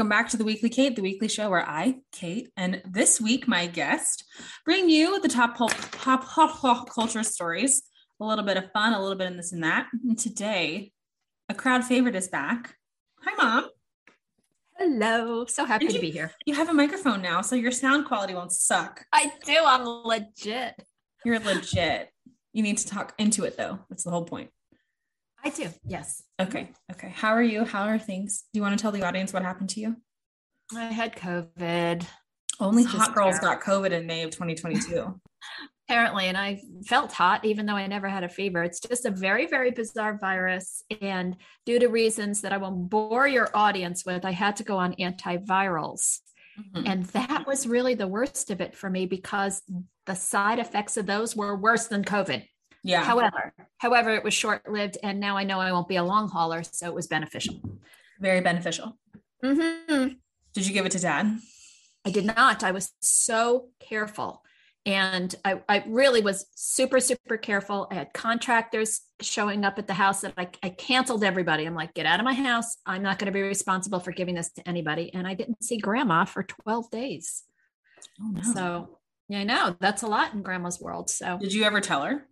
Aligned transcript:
Welcome 0.00 0.08
back 0.08 0.30
to 0.30 0.38
the 0.38 0.44
Weekly 0.44 0.70
Kate, 0.70 0.96
the 0.96 1.02
weekly 1.02 1.28
show 1.28 1.50
where 1.50 1.68
I, 1.68 1.96
Kate, 2.10 2.48
and 2.56 2.80
this 2.90 3.20
week 3.20 3.46
my 3.46 3.66
guest 3.66 4.24
bring 4.64 4.88
you 4.88 5.20
the 5.20 5.28
top 5.28 5.58
pop, 5.58 5.72
pop, 5.92 6.24
pop, 6.24 6.58
pop 6.58 6.88
culture 6.88 7.22
stories, 7.22 7.82
a 8.18 8.24
little 8.24 8.42
bit 8.42 8.56
of 8.56 8.72
fun, 8.72 8.94
a 8.94 8.98
little 8.98 9.18
bit 9.18 9.30
of 9.30 9.36
this 9.36 9.52
and 9.52 9.62
that. 9.62 9.88
And 10.02 10.18
today, 10.18 10.92
a 11.50 11.54
crowd 11.54 11.84
favorite 11.84 12.16
is 12.16 12.28
back. 12.28 12.76
Hi, 13.26 13.34
mom. 13.36 13.68
Hello. 14.78 15.44
So 15.44 15.66
happy 15.66 15.84
And 15.84 15.94
to 15.94 16.00
be 16.00 16.10
here. 16.10 16.32
You 16.46 16.54
have 16.54 16.70
a 16.70 16.72
microphone 16.72 17.20
now, 17.20 17.42
so 17.42 17.54
your 17.54 17.70
sound 17.70 18.06
quality 18.06 18.32
won't 18.32 18.52
suck. 18.52 19.04
I 19.12 19.30
do. 19.44 19.58
I'm 19.62 19.84
legit. 19.84 20.82
You're 21.26 21.40
legit. 21.40 22.08
You 22.54 22.62
need 22.62 22.78
to 22.78 22.86
talk 22.86 23.12
into 23.18 23.44
it 23.44 23.58
though. 23.58 23.80
That's 23.90 24.04
the 24.04 24.10
whole 24.10 24.24
point. 24.24 24.48
I 25.44 25.50
do. 25.50 25.68
Yes. 25.84 26.22
Okay. 26.40 26.70
Okay. 26.92 27.12
How 27.14 27.30
are 27.30 27.42
you? 27.42 27.64
How 27.64 27.84
are 27.84 27.98
things? 27.98 28.44
Do 28.52 28.58
you 28.58 28.62
want 28.62 28.78
to 28.78 28.82
tell 28.82 28.92
the 28.92 29.02
audience 29.02 29.32
what 29.32 29.42
happened 29.42 29.70
to 29.70 29.80
you? 29.80 29.96
I 30.74 30.84
had 30.84 31.16
COVID 31.16 32.04
Only 32.60 32.82
It's 32.84 32.92
hot 32.92 33.14
girls 33.14 33.38
terrible. 33.38 33.60
got 33.60 33.64
COVID 33.64 33.90
in 33.90 34.06
May 34.06 34.22
of 34.22 34.30
2022. 34.30 35.20
apparently, 35.88 36.26
and 36.26 36.38
I 36.38 36.60
felt 36.86 37.10
hot 37.12 37.44
even 37.44 37.66
though 37.66 37.74
I 37.74 37.86
never 37.88 38.08
had 38.08 38.22
a 38.22 38.28
fever. 38.28 38.62
It's 38.62 38.78
just 38.78 39.06
a 39.06 39.10
very, 39.10 39.46
very 39.46 39.72
bizarre 39.72 40.16
virus. 40.18 40.84
And 41.00 41.36
due 41.66 41.80
to 41.80 41.88
reasons 41.88 42.42
that 42.42 42.52
I 42.52 42.58
won't 42.58 42.88
bore 42.88 43.26
your 43.26 43.48
audience 43.54 44.06
with, 44.06 44.24
I 44.24 44.30
had 44.30 44.54
to 44.56 44.62
go 44.62 44.76
on 44.78 44.94
antivirals. 45.00 46.20
Mhm. 46.60 46.88
And 46.88 47.04
that 47.06 47.44
was 47.46 47.66
really 47.66 47.94
the 47.94 48.06
worst 48.06 48.52
of 48.52 48.60
it 48.60 48.76
for 48.76 48.88
me 48.88 49.06
because 49.06 49.62
the 50.06 50.14
side 50.14 50.60
effects 50.60 50.96
of 50.96 51.06
those 51.06 51.34
were 51.34 51.56
worse 51.56 51.88
than 51.88 52.04
COVID. 52.04 52.46
Yeah. 52.82 53.04
However, 53.04 53.52
however, 53.78 54.14
it 54.14 54.24
was 54.24 54.34
short 54.34 54.70
lived, 54.70 54.98
and 55.02 55.20
now 55.20 55.36
I 55.36 55.44
know 55.44 55.60
I 55.60 55.72
won't 55.72 55.88
be 55.88 55.96
a 55.96 56.04
long 56.04 56.28
hauler, 56.28 56.62
so 56.62 56.86
it 56.86 56.94
was 56.94 57.06
beneficial. 57.06 57.60
Very 58.20 58.40
beneficial. 58.40 58.96
Mm-hmm. 59.44 60.14
Did 60.52 60.66
you 60.66 60.72
give 60.72 60.86
it 60.86 60.92
to 60.92 60.98
dad? 60.98 61.38
I 62.04 62.10
did 62.10 62.24
not. 62.24 62.64
I 62.64 62.70
was 62.70 62.92
so 63.00 63.68
careful. 63.78 64.42
And 64.86 65.34
I, 65.44 65.60
I 65.68 65.84
really 65.86 66.22
was 66.22 66.46
super, 66.54 67.00
super 67.00 67.36
careful. 67.36 67.86
I 67.90 67.96
had 67.96 68.14
contractors 68.14 69.02
showing 69.20 69.64
up 69.64 69.78
at 69.78 69.86
the 69.86 69.94
house 69.94 70.22
that 70.22 70.32
I, 70.38 70.48
I 70.62 70.70
canceled 70.70 71.22
everybody. 71.22 71.66
I'm 71.66 71.74
like, 71.74 71.92
get 71.92 72.06
out 72.06 72.18
of 72.18 72.24
my 72.24 72.32
house. 72.32 72.78
I'm 72.86 73.02
not 73.02 73.18
going 73.18 73.26
to 73.26 73.32
be 73.32 73.42
responsible 73.42 74.00
for 74.00 74.12
giving 74.12 74.34
this 74.34 74.50
to 74.52 74.66
anybody. 74.66 75.12
And 75.12 75.26
I 75.26 75.34
didn't 75.34 75.62
see 75.62 75.76
grandma 75.76 76.24
for 76.24 76.42
12 76.42 76.90
days. 76.90 77.42
Oh 78.22 78.30
no. 78.30 78.54
So, 78.54 78.98
yeah, 79.28 79.40
I 79.40 79.44
know 79.44 79.76
that's 79.78 80.02
a 80.02 80.06
lot 80.06 80.32
in 80.32 80.42
grandma's 80.42 80.80
world. 80.80 81.10
So, 81.10 81.38
Did 81.38 81.52
you 81.52 81.64
ever 81.64 81.82
tell 81.82 82.02
her? 82.02 82.26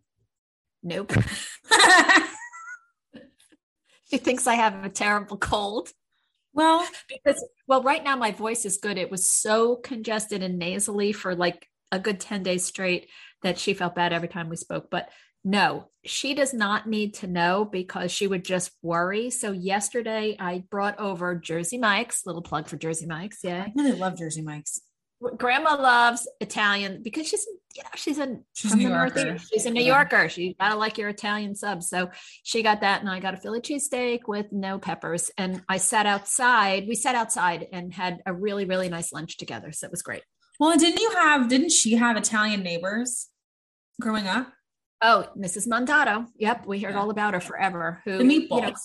Nope. 0.88 1.12
She 4.10 4.16
thinks 4.16 4.46
I 4.46 4.54
have 4.54 4.84
a 4.84 4.88
terrible 4.88 5.36
cold. 5.36 5.90
well, 6.54 6.86
because 7.08 7.46
well 7.66 7.82
right 7.82 8.02
now 8.02 8.16
my 8.16 8.30
voice 8.32 8.64
is 8.64 8.78
good 8.78 8.96
it 8.96 9.10
was 9.10 9.30
so 9.30 9.76
congested 9.76 10.42
and 10.42 10.58
nasally 10.58 11.12
for 11.12 11.34
like 11.34 11.68
a 11.92 11.98
good 11.98 12.18
10 12.18 12.42
days 12.42 12.64
straight 12.64 13.08
that 13.42 13.58
she 13.58 13.74
felt 13.74 13.94
bad 13.94 14.12
every 14.14 14.28
time 14.28 14.48
we 14.48 14.56
spoke 14.56 14.88
but 14.90 15.10
no 15.44 15.90
she 16.04 16.34
does 16.34 16.52
not 16.54 16.88
need 16.88 17.14
to 17.14 17.26
know 17.26 17.64
because 17.70 18.10
she 18.10 18.26
would 18.26 18.44
just 18.44 18.70
worry 18.82 19.28
so 19.30 19.52
yesterday 19.52 20.36
i 20.40 20.64
brought 20.70 20.98
over 20.98 21.34
jersey 21.36 21.78
mike's 21.78 22.24
little 22.26 22.42
plug 22.42 22.66
for 22.66 22.76
jersey 22.76 23.06
mike's 23.06 23.44
yeah 23.44 23.64
I 23.66 23.72
really 23.76 23.92
love 23.92 24.16
Jersey 24.18 24.42
Mike's. 24.42 24.80
Grandma 25.36 25.74
loves 25.74 26.28
italian 26.40 27.02
because 27.02 27.26
she's 27.28 27.44
you 27.74 27.82
know 27.82 27.88
she's 27.96 28.20
She's 28.54 28.72
a 28.72 28.76
the 28.76 28.76
New 28.76 28.88
Yorker. 28.88 29.24
Northeast. 29.24 29.50
she's 29.52 29.66
a 29.66 29.70
new 29.70 29.82
yorker 29.84 30.28
she 30.28 30.54
gotta 30.60 30.76
like 30.76 30.96
your 30.98 31.08
italian 31.08 31.54
subs 31.54 31.88
so 31.88 32.10
she 32.44 32.62
got 32.62 32.80
that 32.82 33.00
and 33.00 33.10
i 33.10 33.18
got 33.18 33.34
a 33.34 33.36
philly 33.36 33.60
cheesesteak 33.60 34.20
with 34.28 34.46
no 34.52 34.78
peppers 34.78 35.30
and 35.36 35.62
i 35.68 35.76
sat 35.76 36.06
outside 36.06 36.84
we 36.88 36.94
sat 36.94 37.14
outside 37.16 37.66
and 37.72 37.92
had 37.92 38.18
a 38.26 38.32
really 38.32 38.64
really 38.64 38.88
nice 38.88 39.12
lunch 39.12 39.36
together 39.36 39.72
so 39.72 39.86
it 39.86 39.90
was 39.90 40.02
great 40.02 40.22
Well, 40.60 40.76
didn't 40.76 41.00
you 41.00 41.10
have? 41.12 41.48
Didn't 41.48 41.70
she 41.70 41.94
have 41.96 42.16
Italian 42.16 42.62
neighbors 42.62 43.28
growing 44.00 44.26
up? 44.28 44.52
oh 45.02 45.26
mrs 45.38 45.68
mondato 45.68 46.26
yep 46.36 46.66
we 46.66 46.80
heard 46.80 46.94
Yeah. 46.94 47.00
all 47.00 47.10
about 47.10 47.34
her 47.34 47.40
forever 47.40 48.02
who 48.04 48.18
The 48.18 48.24
you 48.24 48.48
know, 48.48 48.48
meatballs. 48.48 48.76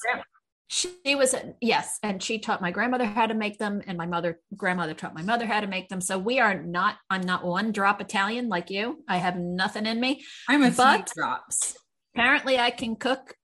She 0.73 1.15
was 1.15 1.33
a, 1.33 1.53
yes 1.61 1.99
and 2.01 2.21
she 2.23 2.39
taught 2.39 2.61
my 2.61 2.71
grandmother 2.71 3.05
how 3.05 3.27
to 3.27 3.33
make 3.33 3.59
them 3.59 3.81
and 3.85 3.97
my 3.97 4.07
mother 4.07 4.39
grandmother 4.57 4.93
taught 4.95 5.13
my 5.13 5.21
mother 5.21 5.45
how 5.45 5.59
to 5.59 5.67
make 5.67 5.87
them 5.89 6.01
so 6.01 6.17
we 6.17 6.39
are 6.39 6.55
not 6.63 6.97
i'm 7.09 7.21
not 7.21 7.45
one 7.45 7.71
drop 7.71 8.01
italian 8.01 8.49
like 8.49 8.69
you 8.71 9.03
i 9.07 9.17
have 9.17 9.37
nothing 9.37 9.85
in 9.85 9.99
me 9.99 10.23
I'm 10.49 10.63
a 10.63 10.71
But- 10.71 11.09
few 11.09 11.21
drops. 11.23 11.77
apparently 12.15 12.57
I 12.57 12.71
can 12.71 12.95
cook 12.95 13.35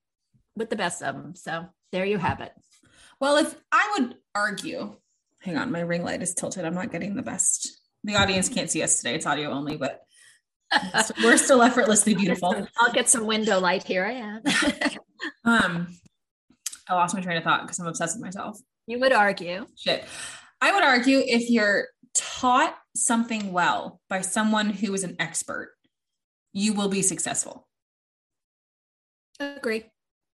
with 0.56 0.70
the 0.70 0.76
best 0.76 1.02
of 1.02 1.14
them. 1.14 1.34
So 1.36 1.66
there 1.92 2.04
you 2.04 2.18
have 2.18 2.40
it. 2.40 2.52
Well, 3.20 3.36
if 3.36 3.54
I 3.72 3.96
would 3.98 4.16
argue, 4.34 4.96
hang 5.42 5.56
on, 5.56 5.70
my 5.72 5.80
ring 5.80 6.02
light 6.04 6.22
is 6.22 6.34
tilted. 6.34 6.64
I'm 6.64 6.74
not 6.74 6.92
getting 6.92 7.14
the 7.14 7.22
best. 7.22 7.80
The 8.04 8.16
audience 8.16 8.48
can't 8.48 8.70
see 8.70 8.82
us 8.82 8.96
today. 8.98 9.14
It's 9.14 9.26
audio 9.26 9.50
only, 9.50 9.76
but 9.76 10.00
we're 11.22 11.36
still 11.36 11.62
effortlessly 11.62 12.14
beautiful. 12.14 12.54
I'll 12.78 12.92
get 12.92 13.08
some 13.08 13.26
window 13.26 13.60
light. 13.60 13.84
Here 13.84 14.04
I 14.04 14.12
am. 14.12 14.42
Um, 15.44 15.88
I 16.90 16.94
lost 16.94 17.14
my 17.14 17.20
train 17.20 17.36
of 17.38 17.44
thought 17.44 17.62
because 17.62 17.78
I'm 17.78 17.86
obsessed 17.86 18.16
with 18.16 18.24
myself. 18.24 18.58
you 18.86 18.98
would 18.98 19.12
argue. 19.12 19.64
Shit. 19.76 20.04
I 20.60 20.72
would 20.72 20.82
argue 20.82 21.22
if 21.24 21.48
you're 21.48 21.86
taught 22.14 22.76
something 22.96 23.52
well 23.52 24.00
by 24.10 24.20
someone 24.20 24.70
who 24.70 24.92
is 24.92 25.04
an 25.04 25.14
expert, 25.20 25.72
you 26.52 26.74
will 26.74 26.88
be 26.88 27.02
successful. 27.02 27.68
Agree. 29.38 29.84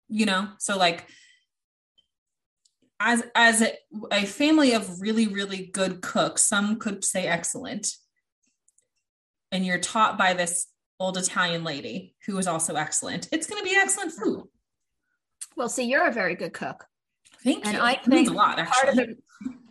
You 0.09 0.25
know, 0.25 0.49
so 0.59 0.79
like 0.79 1.07
as 2.99 3.23
as 3.35 3.61
a, 3.61 3.73
a 4.11 4.25
family 4.25 4.73
of 4.73 5.01
really 5.01 5.27
really 5.27 5.67
good 5.67 6.01
cooks, 6.01 6.43
some 6.43 6.79
could 6.79 7.05
say 7.05 7.27
excellent, 7.27 7.89
and 9.53 9.67
you're 9.67 9.79
taught 9.79 10.17
by 10.17 10.33
this 10.33 10.69
old 10.99 11.19
Italian 11.19 11.63
lady 11.63 12.15
who 12.27 12.39
is 12.39 12.47
also 12.47 12.75
excellent. 12.75 13.29
It's 13.31 13.47
going 13.47 13.63
to 13.63 13.69
be 13.69 13.77
excellent 13.77 14.13
food. 14.13 14.45
Well, 15.57 15.69
see, 15.69 15.85
you're 15.85 16.07
a 16.07 16.13
very 16.13 16.35
good 16.35 16.53
cook. 16.53 16.87
Thank 17.43 17.67
And 17.67 17.77
you. 17.77 17.83
I 17.83 17.93
It 17.93 18.07
means 18.07 18.29
think 18.29 18.31
a 18.31 18.35
lot. 18.35 18.57
Part 18.57 18.89
of 18.89 18.99
Actually, 18.99 19.17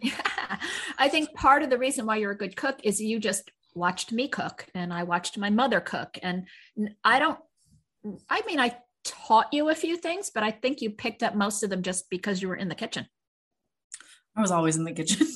the 0.01 0.12
I 0.97 1.09
think 1.09 1.34
part 1.34 1.63
of 1.63 1.69
the 1.69 1.78
reason 1.78 2.06
why 2.06 2.18
you're 2.18 2.31
a 2.31 2.38
good 2.38 2.56
cook 2.56 2.79
is 2.84 3.01
you 3.01 3.19
just 3.19 3.51
watched 3.73 4.12
me 4.12 4.28
cook 4.28 4.66
and 4.74 4.94
I 4.94 5.03
watched 5.03 5.38
my 5.38 5.50
mother 5.50 5.79
cook. 5.79 6.18
And 6.24 6.47
I 7.03 7.19
don't 7.19 7.40
I 8.29 8.41
mean 8.47 8.59
I 8.59 8.78
taught 9.03 9.53
you 9.53 9.69
a 9.69 9.75
few 9.75 9.97
things, 9.97 10.31
but 10.34 10.44
I 10.44 10.51
think 10.51 10.81
you 10.81 10.90
picked 10.90 11.24
up 11.24 11.35
most 11.35 11.63
of 11.63 11.69
them 11.69 11.81
just 11.84 12.09
because 12.09 12.41
you 12.41 12.47
were 12.47 12.56
in 12.56 12.69
the 12.69 12.75
kitchen. 12.75 13.07
I 14.35 14.41
was 14.41 14.51
always 14.51 14.75
in 14.75 14.84
the 14.84 14.91
kitchen. 14.91 15.28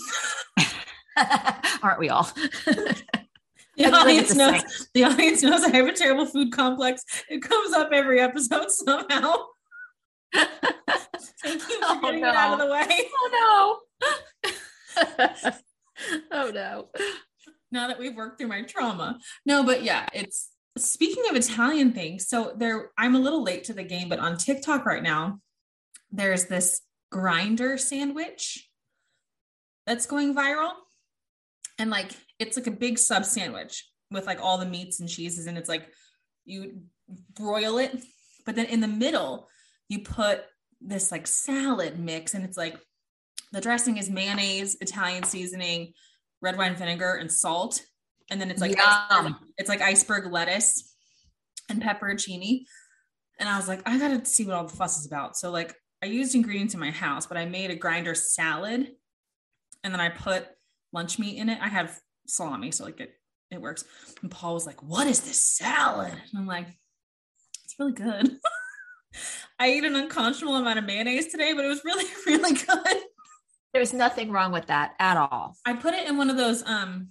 Aren't 1.84 2.00
we 2.00 2.10
all? 2.10 2.30
The 2.66 3.86
And 3.86 3.94
live 3.94 3.94
at 3.94 4.02
audience 4.02 4.36
knows. 4.36 4.90
The 4.94 5.04
audience 5.06 5.42
knows 5.44 5.64
I 5.64 5.76
have 5.76 5.88
a 5.88 5.94
terrible 5.94 6.26
food 6.26 6.52
complex. 6.52 7.04
It 7.30 7.42
comes 7.42 7.74
up 7.74 7.90
every 7.94 8.20
episode 8.20 8.72
somehow. 8.72 9.36
Thank 10.34 10.48
oh, 11.46 11.54
you 11.70 11.80
for 11.80 11.86
Oh, 11.86 12.02
getting 12.02 12.20
it 12.20 12.36
out 12.36 12.54
of 12.54 12.60
the 12.60 12.72
way. 12.72 12.88
Oh 13.22 13.82
no. 14.92 16.20
oh 16.32 16.52
no. 16.52 16.90
Now 17.72 17.88
that 17.88 18.00
we've 18.00 18.16
worked 18.16 18.40
through 18.40 18.48
my 18.48 18.64
trauma. 18.64 19.20
No, 19.46 19.64
but 19.64 19.84
yeah, 19.84 20.08
it's 20.14 20.50
speaking 20.78 21.24
of 21.30 21.36
Italian 21.36 21.92
things. 21.94 22.28
So 22.28 22.54
there, 22.58 22.92
I'm 22.98 23.16
a 23.16 23.20
little 23.20 23.44
late 23.44 23.66
to 23.66 23.74
the 23.74 23.84
game, 23.84 24.10
but 24.10 24.20
on 24.20 24.38
TikTok 24.38 24.86
right 24.86 25.04
now, 25.04 25.40
there's 26.12 26.46
this 26.46 26.82
grinder 27.12 27.78
sandwich 27.78 28.70
that's 29.86 30.06
going 30.06 30.36
viral. 30.36 30.72
And 31.78 31.90
like 31.90 32.12
it's 32.40 32.58
like 32.58 32.68
a 32.68 32.72
big 32.72 32.98
sub 32.98 33.26
sandwich 33.26 33.86
with 34.12 34.26
like 34.26 34.42
all 34.42 34.58
the 34.58 34.66
meats 34.66 35.00
and 35.00 35.10
cheeses, 35.10 35.48
and 35.48 35.58
it's 35.58 35.70
like 35.70 35.88
you 36.46 36.82
broil 37.36 37.78
it, 37.78 38.04
but 38.46 38.56
then 38.56 38.66
in 38.66 38.80
the 38.80 38.88
middle, 38.88 39.48
you 39.90 40.00
put 40.00 40.46
this 40.80 41.12
like 41.12 41.28
salad 41.28 42.00
mix, 42.00 42.34
and 42.34 42.46
it's 42.46 42.58
like 42.58 42.78
the 43.52 43.62
dressing 43.62 43.98
is 43.98 44.10
mayonnaise, 44.10 44.78
Italian 44.80 45.24
seasoning, 45.24 45.94
red 46.42 46.58
wine 46.58 46.76
vinegar, 46.76 47.16
and 47.16 47.32
salt. 47.32 47.82
And 48.32 48.40
then 48.40 48.52
it's 48.52 48.62
like 48.62 48.78
iceberg, 48.80 49.34
it's 49.58 49.70
like 49.70 49.82
iceberg 49.82 50.32
lettuce 50.32 50.96
and 51.68 51.82
pepperoncini. 51.82 52.66
And 53.40 53.50
I 53.50 53.58
was 53.58 53.68
like, 53.68 53.82
I 53.88 53.98
gotta 53.98 54.24
see 54.26 54.46
what 54.46 54.56
all 54.56 54.68
the 54.68 54.76
fuss 54.76 55.00
is 55.00 55.08
about. 55.08 55.36
So 55.36 55.50
like 55.50 55.76
I 56.04 56.06
used 56.06 56.36
ingredients 56.36 56.76
in 56.76 56.80
my 56.80 56.92
house, 56.92 57.26
but 57.26 57.38
I 57.38 57.46
made 57.46 57.72
a 57.72 57.76
grinder 57.76 58.14
salad 58.14 58.92
and 59.84 59.94
then 59.94 60.00
I 60.00 60.10
put 60.10 60.48
lunch 60.94 61.18
meat 61.18 61.38
in 61.38 61.50
it. 61.50 61.60
I 61.62 61.70
have 61.70 62.00
salami, 62.28 62.72
so 62.72 62.86
like 62.86 63.00
it 63.00 63.16
it 63.50 63.62
works. 63.62 63.84
And 64.22 64.30
Paul 64.30 64.54
was 64.54 64.68
like, 64.68 64.84
What 64.84 65.08
is 65.08 65.22
this 65.22 65.42
salad? 65.42 66.12
And 66.12 66.38
I'm 66.38 66.48
like, 66.48 66.68
It's 67.66 67.76
really 67.80 67.94
good. 67.94 68.38
I 69.60 69.68
ate 69.68 69.84
an 69.84 69.96
unconscionable 69.96 70.56
amount 70.56 70.80
of 70.80 70.86
mayonnaise 70.86 71.28
today, 71.28 71.54
but 71.54 71.66
it 71.66 71.68
was 71.68 71.84
really, 71.84 72.06
really 72.26 72.54
good. 72.54 72.98
There's 73.74 73.94
nothing 73.94 74.32
wrong 74.32 74.52
with 74.52 74.68
that 74.68 74.96
at 75.00 75.18
all. 75.18 75.56
I 75.66 75.74
put 75.74 75.94
it 75.94 76.08
in 76.08 76.18
one 76.18 76.30
of 76.30 76.38
those 76.38 76.64
um 76.66 77.10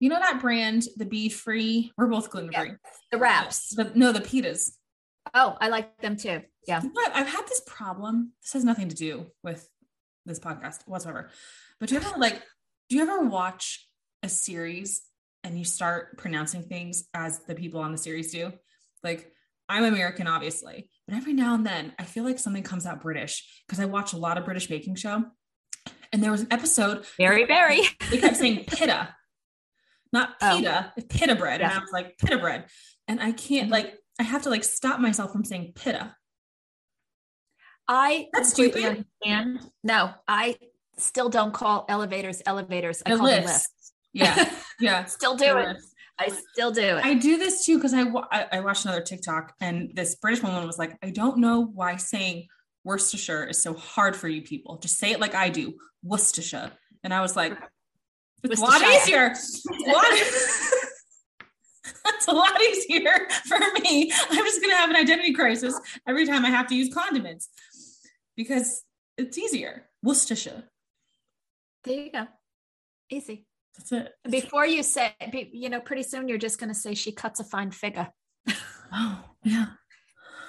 you 0.00 0.10
know 0.10 0.18
that 0.18 0.40
brand, 0.40 0.84
the 0.96 1.06
Be 1.06 1.28
Free. 1.28 1.90
We're 1.96 2.08
both 2.08 2.28
gluten 2.28 2.52
free. 2.52 2.72
The 3.10 3.18
wraps. 3.18 3.74
The 3.74 3.90
no, 3.94 4.12
the 4.12 4.20
pitas. 4.20 4.72
Oh, 5.32 5.56
I 5.60 5.68
like 5.68 5.98
them 6.00 6.16
too. 6.16 6.42
Yeah. 6.66 6.80
But 6.80 7.12
I've 7.14 7.26
had 7.26 7.46
this 7.46 7.62
problem. 7.66 8.32
This 8.42 8.52
has 8.52 8.64
nothing 8.64 8.88
to 8.88 8.94
do 8.94 9.26
with 9.42 9.66
this 10.26 10.38
podcast 10.38 10.86
whatsoever. 10.86 11.30
But 11.80 11.88
do 11.88 11.94
you 11.94 12.00
ever 12.00 12.18
like, 12.18 12.42
do 12.88 12.96
you 12.96 13.02
ever 13.02 13.20
watch 13.20 13.88
a 14.22 14.28
series 14.28 15.02
and 15.42 15.58
you 15.58 15.64
start 15.64 16.18
pronouncing 16.18 16.62
things 16.62 17.04
as 17.14 17.40
the 17.40 17.54
people 17.54 17.80
on 17.80 17.92
the 17.92 17.98
series 17.98 18.32
do? 18.32 18.52
Like, 19.02 19.32
I'm 19.68 19.84
American, 19.84 20.26
obviously, 20.26 20.88
but 21.06 21.16
every 21.16 21.32
now 21.32 21.54
and 21.54 21.66
then 21.66 21.92
I 21.98 22.04
feel 22.04 22.24
like 22.24 22.38
something 22.38 22.62
comes 22.62 22.86
out 22.86 23.02
British 23.02 23.62
because 23.66 23.80
I 23.80 23.86
watch 23.86 24.12
a 24.12 24.18
lot 24.18 24.38
of 24.38 24.44
British 24.44 24.66
baking 24.66 24.96
show. 24.96 25.24
And 26.12 26.22
there 26.22 26.30
was 26.30 26.42
an 26.42 26.52
episode. 26.52 27.04
Very, 27.16 27.44
very. 27.44 27.80
They 28.10 28.18
kept 28.18 28.36
saying 28.36 28.64
pita, 28.66 29.14
not 30.12 30.38
pita, 30.38 30.92
oh. 30.96 31.02
pita 31.08 31.34
bread. 31.34 31.60
And 31.60 31.72
I 31.72 31.78
was 31.78 31.90
like, 31.92 32.18
pita 32.18 32.38
bread. 32.38 32.66
And 33.08 33.20
I 33.20 33.32
can't, 33.32 33.64
mm-hmm. 33.64 33.72
like, 33.72 33.98
I 34.18 34.22
have 34.22 34.42
to 34.42 34.50
like 34.50 34.64
stop 34.64 35.00
myself 35.00 35.32
from 35.32 35.44
saying 35.44 35.72
pita. 35.74 36.14
I 37.88 38.28
that's 38.32 38.50
stupid. 38.50 39.04
Understand. 39.24 39.70
No, 39.82 40.12
I 40.26 40.56
still 40.96 41.28
don't 41.28 41.52
call 41.52 41.84
elevators 41.88 42.42
elevators. 42.46 43.02
I 43.04 43.16
call 43.16 43.26
them 43.26 43.44
lifts. 43.44 43.68
Yeah, 44.12 44.50
yeah. 44.80 45.04
still 45.04 45.36
do 45.36 45.58
it. 45.58 45.76
I 46.18 46.30
still 46.52 46.70
do 46.70 46.96
it. 46.96 47.04
I 47.04 47.14
do 47.14 47.38
this 47.38 47.64
too 47.64 47.78
because 47.78 47.92
I, 47.92 48.02
I 48.30 48.46
I 48.52 48.60
watched 48.60 48.84
another 48.84 49.00
TikTok 49.00 49.54
and 49.60 49.90
this 49.94 50.14
British 50.14 50.42
woman 50.42 50.66
was 50.66 50.78
like, 50.78 50.96
I 51.02 51.10
don't 51.10 51.38
know 51.38 51.60
why 51.60 51.96
saying 51.96 52.46
Worcestershire 52.84 53.44
is 53.44 53.60
so 53.60 53.74
hard 53.74 54.14
for 54.14 54.28
you 54.28 54.42
people. 54.42 54.78
Just 54.78 54.98
say 54.98 55.10
it 55.10 55.20
like 55.20 55.34
I 55.34 55.48
do, 55.48 55.74
Worcestershire. 56.02 56.70
And 57.02 57.12
I 57.12 57.20
was 57.20 57.34
like, 57.34 57.58
it's 58.42 58.60
a 58.60 58.64
lot 58.64 58.82
easier. 58.82 59.32
It's 59.32 59.64
a 59.66 59.90
lot, 59.90 60.04
That's 62.04 62.28
a 62.28 62.32
lot 62.32 62.60
easier 62.60 63.28
for 63.46 63.58
me. 63.80 64.12
I'm 64.30 64.44
just 64.44 64.60
gonna 64.60 64.76
have 64.76 64.90
an 64.90 64.96
identity 64.96 65.32
crisis 65.32 65.78
every 66.06 66.26
time 66.26 66.44
I 66.44 66.50
have 66.50 66.66
to 66.68 66.74
use 66.74 66.92
condiments 66.92 67.48
because 68.36 68.82
it's 69.16 69.38
easier. 69.38 69.88
Worcestershire. 70.02 70.64
There 71.84 71.94
you 71.94 72.12
go. 72.12 72.26
Easy. 73.10 73.46
That's 73.76 73.92
it. 73.92 74.12
Before 74.30 74.66
you 74.66 74.82
say, 74.82 75.14
you 75.52 75.68
know, 75.68 75.80
pretty 75.80 76.02
soon 76.02 76.28
you're 76.28 76.38
just 76.38 76.58
going 76.58 76.68
to 76.68 76.74
say 76.74 76.94
she 76.94 77.12
cuts 77.12 77.40
a 77.40 77.44
fine 77.44 77.70
figure. 77.70 78.08
oh, 78.92 79.24
yeah. 79.42 79.66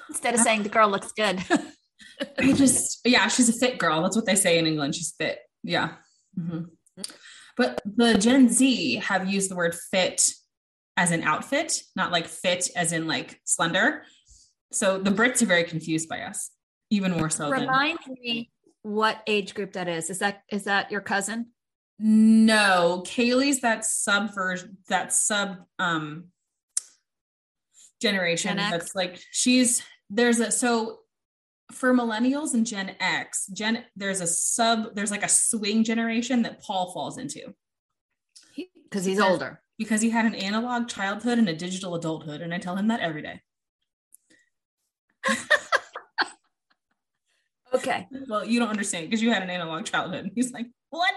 Instead 0.09 0.35
of 0.35 0.41
saying 0.41 0.63
the 0.63 0.69
girl 0.69 0.89
looks 0.89 1.11
good. 1.11 1.43
I 2.39 2.53
just, 2.53 2.99
yeah, 3.03 3.27
she's 3.27 3.49
a 3.49 3.53
fit 3.53 3.77
girl. 3.79 4.01
That's 4.01 4.15
what 4.15 4.25
they 4.25 4.35
say 4.35 4.59
in 4.59 4.67
England. 4.67 4.95
She's 4.95 5.13
fit. 5.17 5.39
Yeah. 5.63 5.93
Mm-hmm. 6.39 6.65
But 7.57 7.81
the 7.85 8.17
Gen 8.17 8.49
Z 8.49 8.97
have 8.97 9.29
used 9.29 9.49
the 9.49 9.55
word 9.55 9.75
fit 9.91 10.29
as 10.97 11.11
an 11.11 11.23
outfit, 11.23 11.81
not 11.95 12.11
like 12.11 12.27
fit 12.27 12.69
as 12.75 12.91
in 12.91 13.07
like 13.07 13.39
slender. 13.45 14.03
So 14.71 14.97
the 14.97 15.11
Brits 15.11 15.41
are 15.41 15.45
very 15.47 15.63
confused 15.63 16.09
by 16.09 16.21
us, 16.21 16.51
even 16.89 17.11
more 17.11 17.29
so. 17.29 17.49
Remind 17.49 17.99
than- 18.05 18.17
me 18.21 18.51
what 18.81 19.21
age 19.25 19.55
group 19.55 19.73
that 19.73 19.87
is. 19.87 20.09
Is 20.09 20.19
that 20.19 20.43
is 20.51 20.65
that 20.65 20.91
your 20.91 21.01
cousin? 21.01 21.47
No, 21.97 23.03
Kaylee's 23.05 23.61
that 23.61 23.85
sub 23.85 24.33
version, 24.35 24.77
that 24.89 25.13
sub 25.13 25.59
um 25.79 26.25
generation. 28.01 28.57
That's 28.57 28.95
like 28.95 29.19
she's 29.31 29.81
there's 30.09 30.39
a 30.39 30.51
so 30.51 30.99
for 31.71 31.93
millennials 31.93 32.53
and 32.53 32.65
Gen 32.65 32.95
X, 32.99 33.47
Gen 33.47 33.85
there's 33.95 34.21
a 34.21 34.27
sub 34.27 34.93
there's 34.93 35.11
like 35.11 35.23
a 35.23 35.29
swing 35.29 35.83
generation 35.83 36.41
that 36.41 36.61
Paul 36.61 36.91
falls 36.91 37.17
into. 37.17 37.53
Because 38.83 39.05
he's 39.05 39.19
older. 39.19 39.61
Because 39.77 40.01
he 40.01 40.09
had 40.09 40.25
an 40.25 40.35
analog 40.35 40.87
childhood 40.87 41.37
and 41.37 41.49
a 41.49 41.55
digital 41.55 41.95
adulthood, 41.95 42.41
and 42.41 42.53
I 42.53 42.59
tell 42.59 42.75
him 42.75 42.87
that 42.89 43.01
every 43.01 43.21
day. 43.21 43.41
okay. 47.75 48.07
Well, 48.27 48.45
you 48.45 48.59
don't 48.59 48.69
understand 48.69 49.07
because 49.09 49.21
you 49.21 49.31
had 49.31 49.43
an 49.43 49.49
analog 49.49 49.85
childhood. 49.85 50.31
He's 50.35 50.51
like, 50.51 50.67
what? 50.89 51.13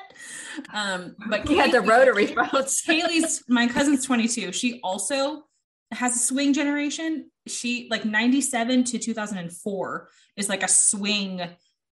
Um, 0.72 1.16
but 1.28 1.46
he 1.48 1.56
had 1.56 1.72
the 1.72 1.80
rotary 1.80 2.26
phones. 2.26 2.82
Kaylee's 2.86 3.44
my 3.48 3.68
cousin's 3.68 4.04
22. 4.04 4.52
She 4.52 4.80
also 4.82 5.44
has 5.92 6.16
a 6.16 6.18
swing 6.18 6.52
generation. 6.52 7.30
She 7.46 7.88
like 7.90 8.04
97 8.04 8.84
to 8.84 8.98
2004 8.98 10.08
is 10.36 10.48
like 10.48 10.62
a 10.62 10.68
swing 10.68 11.42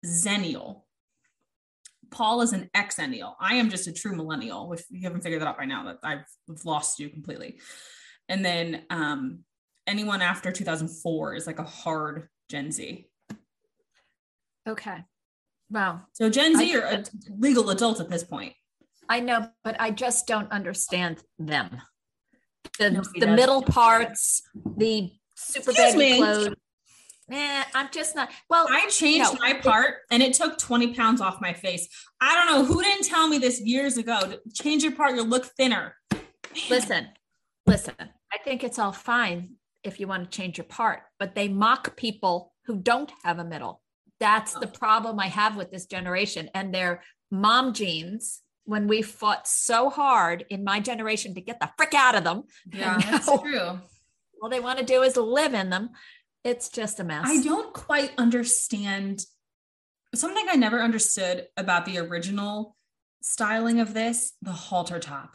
zennial. 0.07 0.83
Paul 2.11 2.43
is 2.43 2.53
an 2.53 2.69
exennial. 2.75 3.35
I 3.41 3.55
am 3.55 3.71
just 3.71 3.87
a 3.87 3.93
true 3.93 4.15
millennial. 4.15 4.73
If 4.73 4.85
you 4.91 5.03
haven't 5.03 5.23
figured 5.23 5.41
that 5.41 5.49
out 5.49 5.59
by 5.59 5.65
now, 5.65 5.85
that 5.85 5.99
I've 6.03 6.25
lost 6.65 6.99
you 6.99 7.09
completely. 7.09 7.61
And 8.29 8.45
then 8.45 8.83
um, 8.91 9.41
anyone 9.87 10.23
after 10.23 10.53
2004 10.53 11.35
is 11.35 11.47
like 11.47 11.59
a 11.59 11.65
hard 11.65 12.29
Gen 12.49 12.73
Z. 12.73 13.10
Okay. 14.71 15.05
Wow. 15.71 16.03
So 16.13 16.29
Gen 16.31 16.57
Z 16.57 16.75
I, 16.75 16.79
are 16.79 16.83
a 16.83 17.05
legal 17.39 17.71
adults 17.71 18.01
at 18.01 18.09
this 18.09 18.25
point. 18.25 18.55
I 19.09 19.21
know, 19.21 19.49
but 19.65 19.81
I 19.81 19.91
just 19.91 20.27
don't 20.27 20.51
understand 20.53 21.19
them. 21.39 21.83
The, 22.79 23.05
the 23.17 23.27
middle 23.27 23.63
parts, 23.63 24.43
the 24.77 25.11
super 25.35 25.71
Excuse 25.71 25.95
baggy 25.95 25.99
me. 25.99 26.17
clothes. 26.19 26.55
Eh, 27.31 27.65
I'm 27.75 27.89
just 27.93 28.17
not. 28.17 28.31
Well, 28.49 28.67
I 28.69 28.89
changed 28.89 29.35
no. 29.35 29.39
my 29.41 29.55
part 29.55 29.97
and 30.11 30.23
it 30.23 30.35
took 30.35 30.59
20 30.59 30.95
pounds 30.95 31.21
off 31.21 31.41
my 31.41 31.53
face. 31.53 31.89
I 32.21 32.35
don't 32.35 32.47
know 32.47 32.65
who 32.65 32.83
didn't 32.83 33.05
tell 33.05 33.29
me 33.29 33.39
this 33.39 33.61
years 33.61 33.97
ago. 33.97 34.35
Change 34.55 34.83
your 34.83 34.93
part, 34.93 35.15
you'll 35.15 35.27
look 35.27 35.47
thinner. 35.57 35.95
Listen, 36.69 37.09
listen. 37.67 37.95
I 37.99 38.39
think 38.45 38.65
it's 38.65 38.79
all 38.79 38.93
fine 38.93 39.55
if 39.85 40.01
you 40.01 40.07
want 40.07 40.31
to 40.31 40.37
change 40.37 40.59
your 40.59 40.65
part, 40.65 41.03
but 41.19 41.35
they 41.35 41.49
mock 41.49 41.97
people 41.97 42.53
who 42.67 42.77
don't 42.77 43.13
have 43.25 43.39
a 43.39 43.45
middle. 43.45 43.81
That's 44.21 44.55
the 44.55 44.67
problem 44.67 45.19
I 45.19 45.27
have 45.27 45.57
with 45.57 45.71
this 45.71 45.87
generation 45.87 46.51
and 46.55 46.75
their 46.75 47.03
mom 47.31 47.73
jeans. 47.73 48.43
When 48.65 48.87
we 48.87 49.03
fought 49.03 49.49
so 49.49 49.91
hard 49.91 50.45
in 50.49 50.63
my 50.63 50.79
generation 50.79 51.35
to 51.35 51.41
get 51.41 51.59
the 51.59 51.71
frick 51.77 51.93
out 51.93 52.15
of 52.15 52.23
them. 52.23 52.45
Yeah, 52.73 52.99
now, 52.99 53.11
that's 53.11 53.41
true. 53.41 53.81
All 54.41 54.49
they 54.49 54.61
want 54.61 54.79
to 54.79 54.85
do 54.85 55.03
is 55.03 55.17
live 55.17 55.55
in 55.55 55.71
them. 55.71 55.91
It's 56.45 56.69
just 56.69 57.01
a 57.01 57.05
mess. 57.05 57.25
I 57.25 57.43
don't 57.43 57.73
quite 57.75 58.13
understand 58.17 59.25
something 60.15 60.47
I 60.49 60.57
never 60.57 60.81
understood 60.81 61.49
about 61.57 61.85
the 61.85 61.99
original 61.99 62.77
styling 63.23 63.81
of 63.81 63.93
this 63.93 64.33
the 64.41 64.53
halter 64.53 64.99
top. 64.99 65.31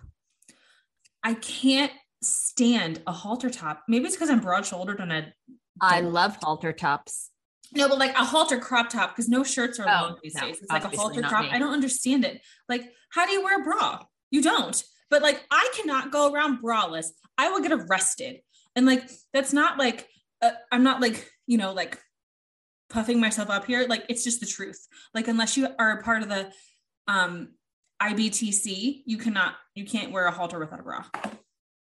I 1.23 1.33
can't 1.33 1.91
stand 2.21 3.01
a 3.05 3.11
halter 3.11 3.49
top. 3.49 3.83
Maybe 3.87 4.05
it's 4.05 4.15
because 4.15 4.29
I'm 4.29 4.39
broad 4.39 4.65
shouldered 4.65 4.99
and 4.99 5.11
I. 5.11 5.33
I 5.81 6.01
love 6.01 6.37
halter 6.41 6.71
tops. 6.71 7.31
No, 7.75 7.89
but 7.89 7.97
like 7.97 8.13
a 8.15 8.23
halter 8.23 8.59
crop 8.59 8.89
top 8.89 9.15
because 9.15 9.27
no 9.27 9.43
shirts 9.43 9.79
are 9.79 9.87
oh, 9.87 10.01
long 10.01 10.17
these 10.23 10.33
days. 10.33 10.59
It's 10.61 10.71
like 10.71 10.85
a 10.85 10.95
halter 10.95 11.21
crop. 11.21 11.43
Me. 11.43 11.51
I 11.51 11.59
don't 11.59 11.73
understand 11.73 12.23
it. 12.23 12.41
Like, 12.69 12.91
how 13.09 13.25
do 13.25 13.33
you 13.33 13.43
wear 13.43 13.61
a 13.61 13.63
bra? 13.63 13.99
You 14.31 14.41
don't. 14.41 14.81
But 15.09 15.21
like, 15.21 15.43
I 15.51 15.69
cannot 15.75 16.11
go 16.11 16.31
around 16.31 16.61
braless. 16.61 17.07
I 17.37 17.49
will 17.49 17.61
get 17.61 17.71
arrested. 17.71 18.37
And 18.75 18.85
like, 18.85 19.09
that's 19.33 19.53
not 19.53 19.77
like 19.77 20.07
uh, 20.41 20.51
I'm 20.71 20.83
not 20.83 21.01
like 21.01 21.29
you 21.47 21.57
know 21.57 21.73
like 21.73 21.99
puffing 22.89 23.19
myself 23.19 23.49
up 23.49 23.65
here. 23.65 23.85
Like, 23.87 24.05
it's 24.09 24.23
just 24.23 24.39
the 24.39 24.45
truth. 24.45 24.87
Like, 25.13 25.27
unless 25.27 25.57
you 25.57 25.67
are 25.77 25.99
a 25.99 26.03
part 26.03 26.23
of 26.23 26.29
the 26.29 26.51
um 27.07 27.49
IBTC, 28.01 29.03
you 29.05 29.17
cannot 29.17 29.55
you 29.73 29.85
can't 29.85 30.11
wear 30.11 30.25
a 30.25 30.31
halter 30.31 30.59
without 30.59 30.79
a 30.79 30.83
bra. 30.83 31.03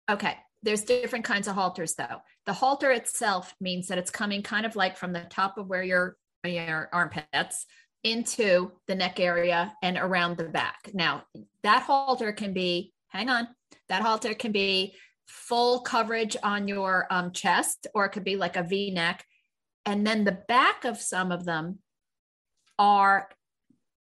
Okay 0.10 0.38
there's 0.68 0.84
different 0.84 1.24
kinds 1.24 1.48
of 1.48 1.56
halters 1.56 1.96
though. 1.96 2.18
The 2.46 2.52
halter 2.52 2.92
itself 2.92 3.56
means 3.62 3.88
that 3.88 3.98
it's 3.98 4.12
coming 4.12 4.44
kind 4.44 4.66
of 4.66 4.76
like 4.76 4.98
from 4.98 5.14
the 5.14 5.22
top 5.30 5.58
of 5.58 5.68
where 5.68 5.82
your, 5.82 6.18
your 6.44 6.90
armpits 6.92 7.66
into 8.04 8.74
the 8.86 8.96
neck 8.96 9.22
area 9.22 9.74
and 9.82 9.98
around 9.98 10.36
the 10.36 10.44
back. 10.44 10.90
Now, 10.94 11.24
that 11.64 11.84
halter 11.84 12.34
can 12.34 12.52
be, 12.52 12.92
hang 13.08 13.30
on, 13.30 13.48
that 13.88 14.02
halter 14.02 14.34
can 14.34 14.52
be 14.52 14.94
full 15.26 15.80
coverage 15.80 16.36
on 16.44 16.68
your 16.68 17.08
um, 17.10 17.32
chest, 17.32 17.88
or 17.96 18.04
it 18.04 18.10
could 18.10 18.26
be 18.26 18.36
like 18.36 18.58
a 18.58 18.64
V 18.64 18.92
neck. 18.92 19.24
And 19.86 20.06
then 20.06 20.26
the 20.26 20.38
back 20.50 20.84
of 20.84 20.98
some 21.00 21.32
of 21.32 21.46
them 21.46 21.80
are 22.78 23.30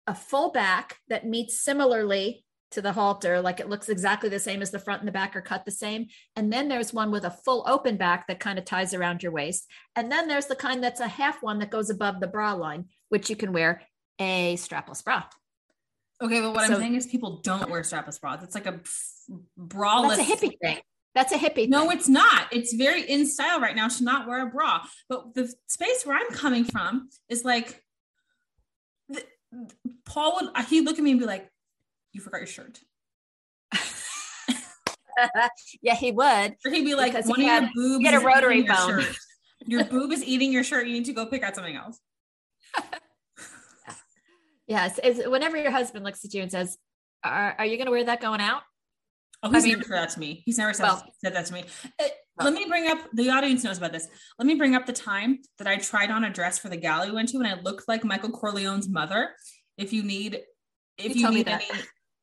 a 0.08 0.14
full 0.14 0.50
back 0.50 0.96
that 1.08 1.24
meets 1.24 1.62
similarly 1.62 2.44
to 2.72 2.82
the 2.82 2.92
halter, 2.92 3.40
like 3.40 3.60
it 3.60 3.68
looks 3.68 3.88
exactly 3.88 4.28
the 4.28 4.38
same 4.38 4.60
as 4.60 4.70
the 4.70 4.78
front 4.78 5.00
and 5.00 5.08
the 5.08 5.12
back 5.12 5.34
are 5.34 5.40
cut 5.40 5.64
the 5.64 5.70
same. 5.70 6.06
And 6.36 6.52
then 6.52 6.68
there's 6.68 6.92
one 6.92 7.10
with 7.10 7.24
a 7.24 7.30
full 7.30 7.64
open 7.66 7.96
back 7.96 8.26
that 8.26 8.40
kind 8.40 8.58
of 8.58 8.64
ties 8.64 8.92
around 8.92 9.22
your 9.22 9.32
waist. 9.32 9.66
And 9.96 10.12
then 10.12 10.28
there's 10.28 10.46
the 10.46 10.56
kind 10.56 10.82
that's 10.82 11.00
a 11.00 11.08
half 11.08 11.42
one 11.42 11.58
that 11.60 11.70
goes 11.70 11.90
above 11.90 12.20
the 12.20 12.26
bra 12.26 12.52
line, 12.52 12.86
which 13.08 13.30
you 13.30 13.36
can 13.36 13.52
wear 13.52 13.82
a 14.18 14.56
strapless 14.56 15.02
bra. 15.02 15.24
Okay, 16.20 16.40
but 16.40 16.52
what 16.52 16.66
so, 16.66 16.74
I'm 16.74 16.80
saying 16.80 16.96
is 16.96 17.06
people 17.06 17.40
don't 17.42 17.70
wear 17.70 17.82
strapless 17.82 18.20
bras. 18.20 18.42
It's 18.42 18.54
like 18.54 18.66
a 18.66 18.80
braless. 19.58 20.16
That's 20.16 20.30
a 20.30 20.46
hippie 20.46 20.58
thing. 20.60 20.78
That's 21.14 21.32
a 21.32 21.36
hippie. 21.36 21.68
No, 21.68 21.90
it's 21.90 22.08
not. 22.08 22.48
It's 22.52 22.74
very 22.74 23.02
in 23.02 23.26
style 23.26 23.60
right 23.60 23.74
now 23.74 23.88
to 23.88 24.04
not 24.04 24.28
wear 24.28 24.46
a 24.46 24.50
bra. 24.50 24.82
But 25.08 25.34
the 25.34 25.52
space 25.68 26.04
where 26.04 26.16
I'm 26.16 26.30
coming 26.32 26.64
from 26.64 27.08
is 27.28 27.44
like, 27.44 27.82
the, 29.08 29.24
Paul 30.04 30.38
would 30.40 30.64
he 30.66 30.80
look 30.80 30.98
at 30.98 31.04
me 31.04 31.12
and 31.12 31.20
be 31.20 31.26
like, 31.26 31.48
you 32.12 32.20
forgot 32.20 32.38
your 32.38 32.46
shirt. 32.46 32.80
yeah, 35.82 35.94
he 35.94 36.12
would. 36.12 36.56
Or 36.64 36.70
he'd 36.70 36.84
be 36.84 36.94
like, 36.94 37.12
one 37.26 37.40
of 37.40 37.46
had, 37.46 37.62
your 37.62 37.70
boobs 37.74 38.04
get 38.04 38.14
a 38.14 38.20
rotary 38.20 38.66
phone. 38.66 39.00
Your, 39.66 39.80
your 39.80 39.84
boob 39.90 40.12
is 40.12 40.22
eating 40.24 40.52
your 40.52 40.64
shirt. 40.64 40.86
You 40.86 40.94
need 40.94 41.06
to 41.06 41.12
go 41.12 41.26
pick 41.26 41.42
out 41.42 41.54
something 41.54 41.76
else. 41.76 41.98
Yes. 44.68 45.00
It's, 45.02 45.26
whenever 45.26 45.56
your 45.56 45.70
husband 45.70 46.04
looks 46.04 46.24
at 46.26 46.34
you 46.34 46.42
and 46.42 46.52
says, 46.52 46.76
Are, 47.24 47.54
are 47.58 47.64
you 47.64 47.78
going 47.78 47.86
to 47.86 47.90
wear 47.90 48.04
that 48.04 48.20
going 48.20 48.42
out? 48.42 48.60
Oh, 49.42 49.50
he's 49.50 49.64
I 49.64 49.68
never 49.68 49.82
said 49.82 49.92
that 49.94 50.10
to 50.10 50.20
me. 50.20 50.42
He's 50.44 50.58
never 50.58 50.74
said, 50.74 50.82
Well- 50.82 51.02
said 51.24 51.34
that 51.34 51.46
to 51.46 51.54
me. 51.54 51.64
Uh, 51.98 52.04
Well- 52.36 52.50
Let 52.50 52.52
me 52.52 52.66
bring 52.68 52.86
up 52.86 52.98
the 53.14 53.30
audience 53.30 53.64
knows 53.64 53.78
about 53.78 53.92
this. 53.92 54.08
Let 54.38 54.46
me 54.46 54.56
bring 54.56 54.74
up 54.74 54.84
the 54.84 54.92
time 54.92 55.38
that 55.56 55.66
I 55.66 55.76
tried 55.76 56.10
on 56.10 56.24
a 56.24 56.30
dress 56.30 56.58
for 56.58 56.68
the 56.68 56.76
gala 56.76 57.06
we 57.06 57.12
went 57.12 57.30
to, 57.30 57.38
and 57.38 57.46
I 57.46 57.58
looked 57.62 57.88
like 57.88 58.04
Michael 58.04 58.30
Corleone's 58.30 58.90
mother. 58.90 59.30
If 59.78 59.92
you 59.94 60.02
need, 60.02 60.42
if 60.98 61.16
You 61.16 61.22
you, 61.22 61.30
need 61.30 61.48
any, 61.48 61.64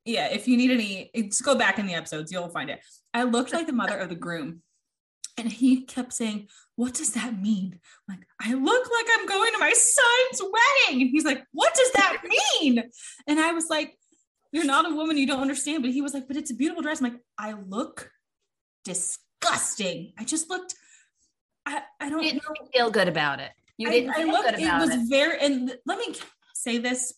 yeah, 0.06 0.28
if 0.32 0.48
you 0.48 0.56
need 0.56 0.72
any, 0.72 1.10
just 1.30 1.44
go 1.44 1.56
back 1.56 1.80
in 1.80 1.88
the 1.88 1.96
episodes, 1.96 2.32
you'll 2.32 2.50
find 2.50 2.70
it. 2.70 2.80
I 3.14 3.24
looked 3.24 3.54
like 3.54 3.68
the 3.68 3.74
mother 3.74 3.98
of 3.98 4.10
the 4.10 4.16
groom, 4.16 4.62
and 5.38 5.52
he 5.52 5.82
kept 5.84 6.14
saying, 6.14 6.48
"What 6.76 6.94
does 6.94 7.14
that 7.14 7.40
mean?" 7.42 7.80
I'm 8.08 8.16
like, 8.18 8.28
I 8.42 8.54
look 8.54 8.88
like 8.92 9.06
I'm 9.18 9.26
going 9.28 9.52
to 9.54 9.60
my 9.60 9.74
son's 9.74 10.42
wedding, 10.42 11.02
and 11.02 11.10
he's 11.12 11.26
like, 11.26 11.44
"What 11.52 11.74
does 11.74 11.92
that 11.94 12.22
mean?" 12.62 12.84
And 13.28 13.40
I 13.40 13.52
was 13.52 13.68
like, 13.70 13.98
"You're 14.52 14.66
not 14.66 14.90
a 14.90 14.94
woman, 14.96 15.18
you 15.18 15.28
don't 15.28 15.42
understand." 15.42 15.82
But 15.84 15.92
he 15.92 16.02
was 16.02 16.14
like, 16.14 16.28
"But 16.28 16.38
it's 16.38 16.52
a 16.52 16.56
beautiful 16.56 16.84
dress." 16.84 17.02
I'm 17.02 17.12
like, 17.12 17.22
I 17.38 17.54
look 17.68 18.12
disgusting. 18.84 20.14
I 20.18 20.24
just 20.24 20.50
looked. 20.50 20.76
I 21.66 21.82
I 22.00 22.10
don't 22.10 22.22
didn't 22.22 22.44
feel 22.74 22.92
good 22.92 23.08
about 23.08 23.40
it. 23.40 23.52
You 23.78 23.90
I, 23.90 23.92
didn't 23.92 24.10
I 24.12 24.14
feel 24.18 24.28
looked. 24.28 24.50
good 24.52 24.60
It 24.60 24.74
was 24.80 24.90
it. 24.92 25.10
very. 25.10 25.40
And 25.40 25.76
let 25.86 25.98
me 25.98 26.16
say 26.54 26.78
this 26.78 27.14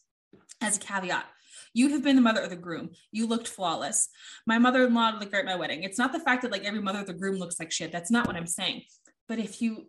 as 0.62 0.77
a 0.77 0.79
caveat. 0.79 1.25
You 1.74 1.90
have 1.90 2.04
been 2.04 2.16
the 2.16 2.22
mother 2.22 2.42
of 2.42 2.50
the 2.50 2.56
groom. 2.56 2.92
You 3.12 3.28
looked 3.28 3.48
flawless. 3.48 4.10
My 4.46 4.58
mother-in-law 4.58 5.18
looked 5.20 5.32
great 5.32 5.42
at 5.42 5.46
my 5.46 5.56
wedding. 5.56 5.84
It's 5.84 5.98
not 5.98 6.12
the 6.12 6.20
fact 6.20 6.42
that 6.42 6.52
like 6.52 6.66
every 6.66 6.82
mother 6.82 7.00
of 7.00 7.08
the 7.08 7.14
groom 7.14 7.38
looks 7.38 7.60
like 7.60 7.72
shit. 7.72 7.92
That's 7.92 8.12
not 8.12 8.28
what 8.28 8.36
I'm 8.36 8.48
saying. 8.48 8.84
But 9.28 9.40
if 9.40 9.62
you, 9.62 9.88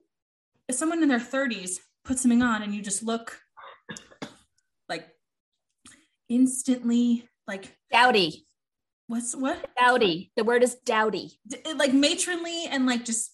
if 0.69 0.75
someone 0.75 1.03
in 1.03 1.09
their 1.09 1.19
30s 1.19 1.79
puts 2.05 2.23
something 2.23 2.43
on 2.43 2.63
and 2.63 2.75
you 2.75 2.83
just 2.83 3.03
look 3.03 3.39
like 4.89 5.07
instantly 6.29 7.29
like 7.47 7.77
Dowdy. 7.91 8.47
what's 9.07 9.35
what 9.35 9.65
Dowdy. 9.79 10.33
The 10.37 10.45
word 10.45 10.63
is 10.63 10.77
dowdy. 10.85 11.39
D- 11.47 11.59
like 11.75 11.93
matronly 11.93 12.67
and 12.67 12.87
like 12.87 13.05
just 13.05 13.33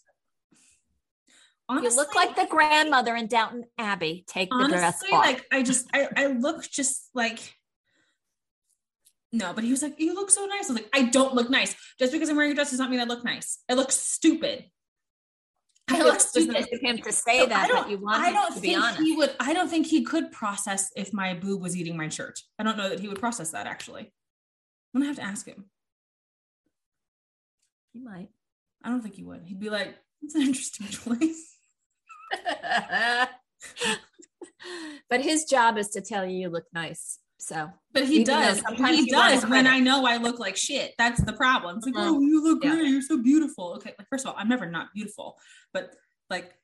honestly, 1.69 1.91
you 1.91 1.97
look 1.97 2.15
like 2.15 2.37
the 2.37 2.47
grandmother 2.47 3.15
in 3.17 3.27
Downton 3.27 3.65
Abbey. 3.79 4.25
Take 4.27 4.51
the 4.51 4.69
dress 4.69 4.83
honestly 4.83 5.11
off. 5.11 5.25
like 5.25 5.45
i 5.53 5.63
just 5.63 5.89
i 5.93 6.09
i 6.17 6.27
look 6.27 6.63
just 6.63 7.09
like 7.15 7.55
no 9.35 9.53
but 9.53 9.65
he 9.65 9.71
was 9.71 9.83
like 9.83 9.99
you 9.99 10.15
look 10.15 10.31
so 10.31 10.45
nice 10.47 10.71
i 10.71 10.73
was 10.73 10.81
like 10.83 10.89
i 10.95 11.03
don't 11.03 11.35
look 11.35 11.51
nice 11.51 11.75
just 11.99 12.13
because 12.13 12.29
i'm 12.29 12.37
wearing 12.37 12.53
a 12.53 12.55
dress 12.55 12.71
does 12.71 12.79
not 12.79 12.91
mean 12.91 13.01
i 13.01 13.05
look 13.05 13.25
nice 13.25 13.59
i 13.69 13.75
look 13.75 13.91
stupid 13.93 14.65
i 15.91 15.99
it 16.01 16.05
look 16.05 16.21
stupid 16.21 16.57
of 16.57 16.81
him 16.81 16.97
to 16.99 17.13
say 17.13 17.39
So 17.41 17.45
I 17.45 17.49
that, 17.49 17.69
don't- 17.69 17.83
but 17.83 17.91
you 17.91 17.99
want 17.99 18.23
I 18.23 18.33
don't 18.33 18.55
to 18.55 18.61
be 18.61 18.69
think 18.69 18.83
honest. 18.83 19.01
he 19.03 19.17
would. 19.17 19.35
I 19.39 19.53
don't 19.53 19.69
think 19.69 19.87
he 19.87 20.03
could 20.03 20.33
process 20.33 20.91
if 20.97 21.13
my 21.13 21.35
boob 21.35 21.61
was 21.61 21.77
eating 21.77 21.95
my 21.97 22.09
shirt. 22.09 22.41
I 22.59 22.63
don't 22.63 22.79
know 22.79 22.89
that 22.89 23.01
he 23.01 23.09
would 23.09 23.19
process 23.21 23.51
that. 23.51 23.67
Actually, 23.67 24.11
I'm 24.95 25.01
gonna 25.03 25.07
have 25.09 25.17
to 25.17 25.23
ask 25.25 25.47
him. 25.47 25.67
He 27.93 28.01
might. 28.01 28.29
I 28.83 28.89
don't 28.89 29.03
think 29.03 29.15
he 29.17 29.25
would. 29.25 29.43
He'd 29.45 29.61
be 29.61 29.69
like, 29.69 29.95
"It's 30.23 30.35
an 30.35 30.41
interesting 30.43 30.87
choice." 30.87 31.55
but 35.11 35.21
his 35.21 35.45
job 35.45 35.77
is 35.77 35.89
to 35.91 36.01
tell 36.01 36.25
you 36.25 36.39
you 36.39 36.49
look 36.49 36.65
nice. 36.73 37.19
So 37.45 37.71
But 37.93 38.07
he 38.07 38.25
does. 38.25 38.63
sometimes 38.63 38.97
He 39.01 39.11
does 39.11 39.45
when. 39.45 39.67
I 39.67 39.79
know 39.79 40.07
I 40.07 40.17
look 40.17 40.39
like 40.39 40.57
shit. 40.57 40.95
That's 40.97 41.23
the 41.23 41.35
problem. 41.35 41.77
It's 41.77 41.85
like, 41.85 41.95
Mhm. 41.95 42.09
oh, 42.09 42.21
you 42.21 42.43
look 42.43 42.65
Yeah. 42.65 42.71
great. 42.75 42.89
You're 42.89 43.03
so 43.03 43.19
beautiful. 43.19 43.75
Okay, 43.75 43.95
like 43.99 44.09
first 44.09 44.25
of 44.25 44.31
all, 44.33 44.39
I'm 44.41 44.49
never 44.49 44.65
not 44.65 44.95
beautiful, 44.95 45.39
but 45.75 45.95
like, 46.31 46.59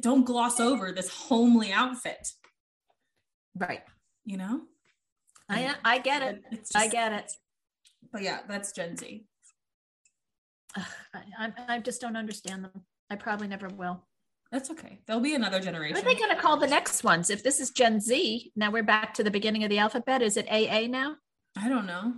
don't 0.00 0.24
gloss 0.24 0.58
over 0.58 0.90
this 0.90 1.08
homely 1.08 1.72
outfit. 1.72 2.32
right. 3.54 3.84
You 4.24 4.36
know, 4.36 4.66
I 5.48 5.76
I 5.84 5.98
get 5.98 6.22
it. 6.22 6.42
It's 6.50 6.74
I 6.74 6.88
get 6.88 7.12
it. 7.12 7.32
But 8.12 8.22
yeah, 8.22 8.42
that's 8.48 8.72
Gen 8.72 8.96
Z. 8.96 9.26
Ugh, 10.76 10.86
I 11.14 11.52
I 11.68 11.78
just 11.78 12.00
don't 12.00 12.16
understand 12.16 12.64
them. 12.64 12.84
I 13.10 13.14
probably 13.14 13.46
never 13.46 13.68
will. 13.68 14.07
That's 14.50 14.70
okay. 14.70 15.00
There'll 15.06 15.20
be 15.22 15.34
another 15.34 15.60
generation. 15.60 15.94
What 15.96 16.04
are 16.04 16.08
they 16.08 16.18
going 16.18 16.34
to 16.34 16.40
call 16.40 16.56
the 16.56 16.66
next 16.66 17.04
ones? 17.04 17.28
If 17.28 17.42
this 17.42 17.60
is 17.60 17.70
Gen 17.70 18.00
Z, 18.00 18.50
now 18.56 18.70
we're 18.70 18.82
back 18.82 19.12
to 19.14 19.24
the 19.24 19.30
beginning 19.30 19.62
of 19.64 19.70
the 19.70 19.78
alphabet. 19.78 20.22
Is 20.22 20.36
it 20.38 20.48
AA 20.50 20.86
now? 20.88 21.16
I 21.56 21.68
don't 21.68 21.86
know. 21.86 22.14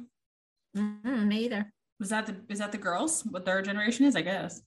Mm, 0.77 1.27
me 1.27 1.45
either. 1.47 1.73
Was 1.99 2.11
that 2.11 2.27
the 2.27 2.37
is 2.49 2.61
that 2.61 2.73
the 2.73 2.79
girls? 2.79 3.25
What 3.29 3.45
their 3.45 3.61
generation 3.63 4.07
is? 4.07 4.15
I 4.15 4.23
guess. 4.23 4.63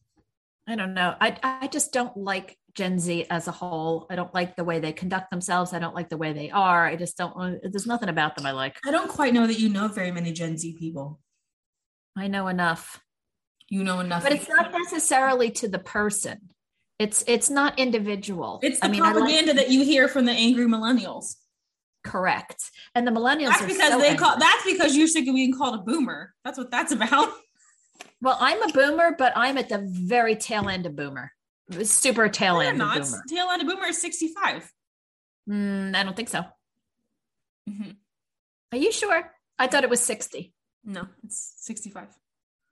I 0.67 0.75
don't 0.75 0.93
know. 0.93 1.15
I 1.19 1.37
I 1.41 1.67
just 1.67 1.93
don't 1.93 2.15
like 2.17 2.57
Gen 2.75 2.99
Z 2.99 3.25
as 3.29 3.47
a 3.47 3.51
whole. 3.51 4.07
I 4.09 4.15
don't 4.15 4.33
like 4.33 4.55
the 4.55 4.63
way 4.65 4.79
they 4.79 4.91
conduct 4.91 5.31
themselves. 5.31 5.73
I 5.73 5.79
don't 5.79 5.95
like 5.95 6.09
the 6.09 6.17
way 6.17 6.33
they 6.33 6.51
are. 6.51 6.85
I 6.85 6.95
just 6.97 7.17
don't. 7.17 7.59
There's 7.63 7.87
nothing 7.87 8.09
about 8.09 8.35
them 8.35 8.45
I 8.45 8.51
like. 8.51 8.77
I 8.85 8.91
don't 8.91 9.09
quite 9.09 9.33
know 9.33 9.47
that 9.47 9.59
you 9.59 9.69
know 9.69 9.87
very 9.87 10.11
many 10.11 10.31
Gen 10.33 10.57
Z 10.57 10.75
people. 10.77 11.19
I 12.15 12.27
know 12.27 12.47
enough, 12.47 13.01
You 13.69 13.83
know 13.83 13.99
enough. 13.99 14.21
but 14.23 14.33
it's 14.33 14.47
not 14.49 14.71
necessarily 14.71 15.49
to 15.51 15.67
the 15.67 15.79
person. 15.79 16.49
It's 16.99 17.23
it's 17.27 17.49
not 17.49 17.77
individual. 17.79 18.59
It's 18.63 18.79
the 18.79 18.85
I 18.85 18.89
mean, 18.89 19.01
I 19.01 19.05
like- 19.07 19.15
propaganda 19.15 19.53
that 19.55 19.69
you 19.69 19.83
hear 19.83 20.07
from 20.07 20.25
the 20.25 20.31
angry 20.31 20.65
millennials. 20.65 21.35
correct. 22.03 22.69
And 22.95 23.07
the 23.07 23.11
millennials 23.11 23.49
That's 23.49 23.61
are 23.63 23.67
because 23.67 23.91
so 23.93 23.99
they 23.99 24.15
call. 24.15 24.37
That's 24.37 24.63
because 24.65 24.95
you're 24.95 25.07
sick 25.07 25.27
of 25.27 25.33
being 25.35 25.53
called 25.57 25.79
a 25.79 25.83
boomer. 25.83 26.33
That's 26.43 26.57
what 26.57 26.69
that's 26.71 26.91
about. 26.91 27.29
Well, 28.21 28.37
I'm 28.39 28.61
a 28.63 28.71
boomer, 28.71 29.15
but 29.17 29.33
I'm 29.35 29.57
at 29.57 29.67
the 29.67 29.79
very 29.85 30.37
tail 30.37 30.69
end 30.69 30.85
of 30.85 30.95
boomer. 30.95 31.29
Super 31.83 32.29
tail 32.29 32.61
end 32.61 32.81
of 32.81 32.87
not. 32.87 33.01
boomer. 33.03 33.21
Tail 33.27 33.47
end 33.51 33.61
of 33.61 33.67
boomer 33.67 33.87
is 33.87 33.99
65. 34.01 34.71
Mm, 35.49 35.93
I 35.93 36.03
don't 36.03 36.15
think 36.15 36.29
so. 36.29 36.45
Mhm. 37.69 37.97
Are 38.71 38.77
you 38.77 38.93
sure? 38.93 39.29
I 39.59 39.67
thought 39.67 39.83
it 39.83 39.89
was 39.89 39.99
60. 39.99 40.53
No, 40.85 41.07
it's 41.25 41.53
65. 41.57 42.07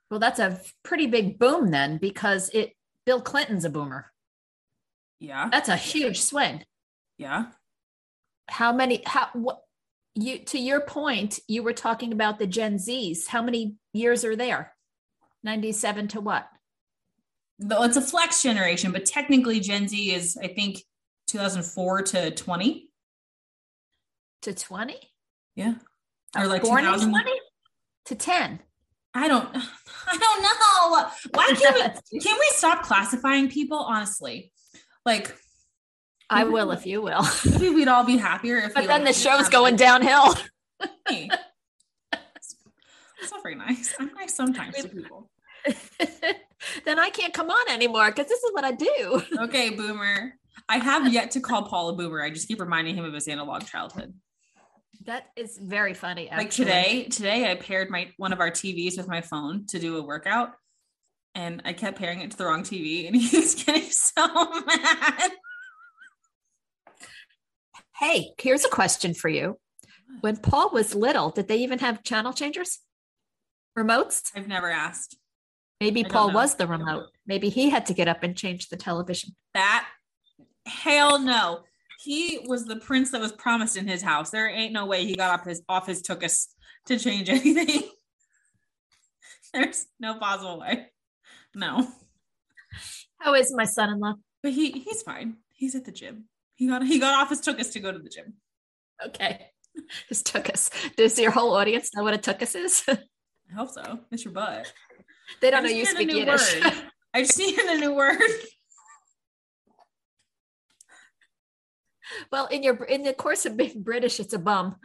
Well, 0.09 0.21
that's 0.21 0.39
a 0.39 0.61
pretty 0.83 1.07
big 1.07 1.37
boom 1.37 1.69
then 1.69 1.97
because 1.97 2.49
it 2.53 2.71
Bill 3.05 3.21
Clinton's 3.21 3.65
a 3.65 3.69
boomer. 3.69 4.11
Yeah. 5.19 5.49
That's 5.51 5.69
a 5.69 5.75
huge 5.75 6.21
swing. 6.21 6.63
Yeah. 7.17 7.45
How 8.49 8.73
many 8.73 9.01
how 9.05 9.29
what 9.33 9.61
you 10.15 10.39
to 10.39 10.59
your 10.59 10.81
point, 10.81 11.39
you 11.47 11.63
were 11.63 11.73
talking 11.73 12.11
about 12.11 12.39
the 12.39 12.47
Gen 12.47 12.75
Zs. 12.75 13.27
How 13.27 13.41
many 13.41 13.75
years 13.93 14.25
are 14.25 14.35
there? 14.35 14.73
97 15.43 16.09
to 16.09 16.21
what? 16.21 16.47
Though 17.59 17.83
it's 17.83 17.97
a 17.97 18.01
flex 18.01 18.41
generation, 18.41 18.91
but 18.91 19.05
technically 19.05 19.59
Gen 19.59 19.87
Z 19.87 20.13
is, 20.13 20.37
I 20.37 20.47
think, 20.47 20.83
2004 21.27 22.01
to 22.01 22.31
20. 22.31 22.89
To 24.41 24.53
20? 24.53 24.95
Yeah. 25.55 25.75
Or 26.35 26.43
uh, 26.43 26.47
like 26.47 26.63
in 26.63 26.69
2000. 26.69 27.09
20 27.11 27.31
to 28.05 28.15
10. 28.15 28.59
I 29.13 29.27
don't. 29.27 29.55
I 30.11 30.17
don't 30.17 30.41
know. 30.43 31.09
Why 31.33 31.53
can't 31.55 32.01
we? 32.11 32.19
Can 32.19 32.37
we 32.37 32.47
stop 32.51 32.83
classifying 32.83 33.49
people? 33.49 33.77
Honestly, 33.77 34.51
like 35.05 35.35
I 36.29 36.45
will 36.45 36.71
if 36.71 36.85
you 36.85 37.01
will. 37.01 37.23
maybe 37.51 37.69
we'd 37.69 37.87
all 37.87 38.03
be 38.03 38.17
happier 38.17 38.57
if. 38.57 38.73
But 38.73 38.81
we, 38.81 38.87
then 38.87 39.03
like, 39.03 39.13
the 39.13 39.19
show's 39.19 39.49
going 39.49 39.77
to- 39.77 39.83
downhill. 39.83 40.35
Hey. 41.07 41.29
It's 43.21 43.31
not 43.31 43.43
very 43.43 43.53
nice. 43.53 43.93
I'm 43.99 44.11
nice 44.15 44.35
sometimes 44.35 44.75
to 44.77 44.87
people. 44.87 45.29
then 46.85 46.97
I 46.97 47.11
can't 47.11 47.33
come 47.33 47.51
on 47.51 47.69
anymore 47.69 48.09
because 48.09 48.27
this 48.27 48.41
is 48.41 48.51
what 48.51 48.63
I 48.63 48.71
do. 48.71 49.21
Okay, 49.41 49.69
boomer. 49.69 50.33
I 50.67 50.77
have 50.77 51.13
yet 51.13 51.31
to 51.31 51.39
call 51.39 51.63
Paul 51.63 51.89
a 51.89 51.93
boomer. 51.95 52.23
I 52.23 52.31
just 52.31 52.47
keep 52.47 52.59
reminding 52.59 52.95
him 52.95 53.05
of 53.05 53.13
his 53.13 53.27
analog 53.27 53.65
childhood. 53.65 54.15
That 55.05 55.27
is 55.35 55.57
very 55.57 55.93
funny. 55.93 56.29
Like 56.31 56.51
today, 56.51 57.05
today 57.05 57.49
I 57.49 57.55
paired 57.55 57.89
my 57.89 58.11
one 58.17 58.33
of 58.33 58.39
our 58.39 58.51
TVs 58.51 58.97
with 58.97 59.07
my 59.07 59.21
phone 59.21 59.65
to 59.67 59.79
do 59.79 59.97
a 59.97 60.03
workout, 60.03 60.51
and 61.33 61.61
I 61.65 61.73
kept 61.73 61.97
pairing 61.97 62.21
it 62.21 62.31
to 62.31 62.37
the 62.37 62.45
wrong 62.45 62.63
TV, 62.63 63.07
and 63.07 63.15
he 63.21 63.37
was 63.37 63.55
getting 63.55 63.89
so 63.89 64.27
mad. 64.27 65.31
Hey, 67.99 68.31
here's 68.39 68.65
a 68.65 68.69
question 68.69 69.13
for 69.13 69.29
you. 69.29 69.57
When 70.21 70.37
Paul 70.37 70.71
was 70.71 70.93
little, 70.93 71.29
did 71.29 71.47
they 71.47 71.57
even 71.57 71.79
have 71.79 72.03
channel 72.03 72.33
changers? 72.33 72.79
Remotes? 73.77 74.31
I've 74.35 74.47
never 74.47 74.69
asked 74.69 75.17
Maybe 75.81 76.05
I 76.05 76.09
Paul 76.09 76.31
was 76.31 76.55
the 76.55 76.67
remote. 76.67 77.07
Maybe 77.25 77.49
he 77.49 77.71
had 77.71 77.87
to 77.87 77.95
get 77.95 78.07
up 78.07 78.21
and 78.21 78.37
change 78.37 78.69
the 78.69 78.77
television. 78.77 79.35
that. 79.55 79.87
Hell 80.67 81.17
no. 81.17 81.63
He 82.03 82.39
was 82.47 82.65
the 82.65 82.77
prince 82.77 83.11
that 83.11 83.21
was 83.21 83.31
promised 83.31 83.77
in 83.77 83.87
his 83.87 84.01
house. 84.01 84.31
There 84.31 84.49
ain't 84.49 84.73
no 84.73 84.85
way 84.85 85.05
he 85.05 85.15
got 85.15 85.39
off 85.39 85.45
his 85.45 85.61
off 85.69 85.87
his 85.87 86.01
took 86.01 86.23
us 86.23 86.47
to 86.87 86.97
change 86.97 87.29
anything. 87.29 87.83
There's 89.53 89.85
no 89.99 90.15
possible 90.17 90.59
way. 90.59 90.87
No. 91.53 91.87
How 93.19 93.33
is 93.35 93.53
my 93.53 93.65
son-in-law? 93.65 94.15
But 94.41 94.53
he 94.53 94.71
he's 94.71 95.01
fine. 95.03 95.37
He's 95.53 95.75
at 95.75 95.85
the 95.85 95.91
gym. 95.91 96.25
He 96.55 96.67
got 96.67 96.83
he 96.83 96.99
got 96.99 97.21
off 97.21 97.29
his 97.29 97.41
took 97.41 97.59
us 97.59 97.69
to 97.71 97.79
go 97.79 97.91
to 97.91 97.99
the 97.99 98.09
gym. 98.09 98.33
Okay. 99.05 99.47
Just 100.09 100.25
took 100.25 100.49
us. 100.49 100.69
Does 100.97 101.17
your 101.19 101.31
whole 101.31 101.53
audience 101.55 101.91
know 101.95 102.03
what 102.03 102.13
a 102.13 102.17
took 102.17 102.41
us 102.41 102.55
is? 102.55 102.83
I 102.89 103.53
hope 103.53 103.69
so. 103.69 103.99
It's 104.11 104.25
your 104.25 104.33
butt. 104.33 104.71
they 105.41 105.51
don't 105.51 105.63
know 105.63 105.69
you 105.69 105.85
speak 105.85 106.07
new 106.07 106.17
Yiddish. 106.17 106.61
word. 106.61 106.73
I 107.13 107.21
just 107.21 107.37
needed 107.37 107.65
a 107.65 107.77
new 107.77 107.93
word. 107.93 108.19
Well, 112.31 112.47
in 112.47 112.63
your 112.63 112.75
in 112.85 113.03
the 113.03 113.13
course 113.13 113.45
of 113.45 113.57
being 113.57 113.83
British, 113.83 114.19
it's 114.19 114.33
a 114.33 114.39
bum. 114.39 114.75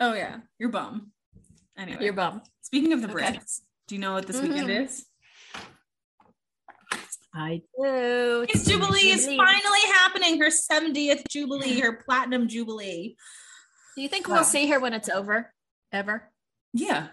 Oh 0.00 0.14
yeah, 0.14 0.38
you're 0.58 0.68
bum. 0.70 1.12
Anyway, 1.76 2.04
You're 2.04 2.12
bum. 2.12 2.42
speaking 2.62 2.92
of 2.92 3.02
the 3.02 3.10
Okay. 3.10 3.32
Brits, 3.36 3.60
do 3.88 3.94
you 3.96 4.00
know 4.00 4.12
what 4.12 4.26
this 4.26 4.40
weekend 4.40 4.68
Mhm. 4.68 4.84
is? 4.84 5.06
I 7.36 7.62
do. 7.76 8.46
It's 8.48 8.64
Jubilee 8.64 9.10
is 9.10 9.26
finally 9.26 9.80
happening. 9.98 10.38
Her 10.40 10.50
70th 10.50 11.24
Jubilee, 11.28 11.80
her 11.80 11.92
platinum 12.04 12.46
Jubilee. 12.46 13.16
Do 13.96 14.02
you 14.02 14.08
think 14.08 14.28
Wow. 14.28 14.36
we'll 14.36 14.44
see 14.44 14.68
her 14.68 14.78
when 14.78 14.92
it's 14.92 15.08
over? 15.08 15.52
Ever? 15.90 16.32
Yeah. 16.72 17.08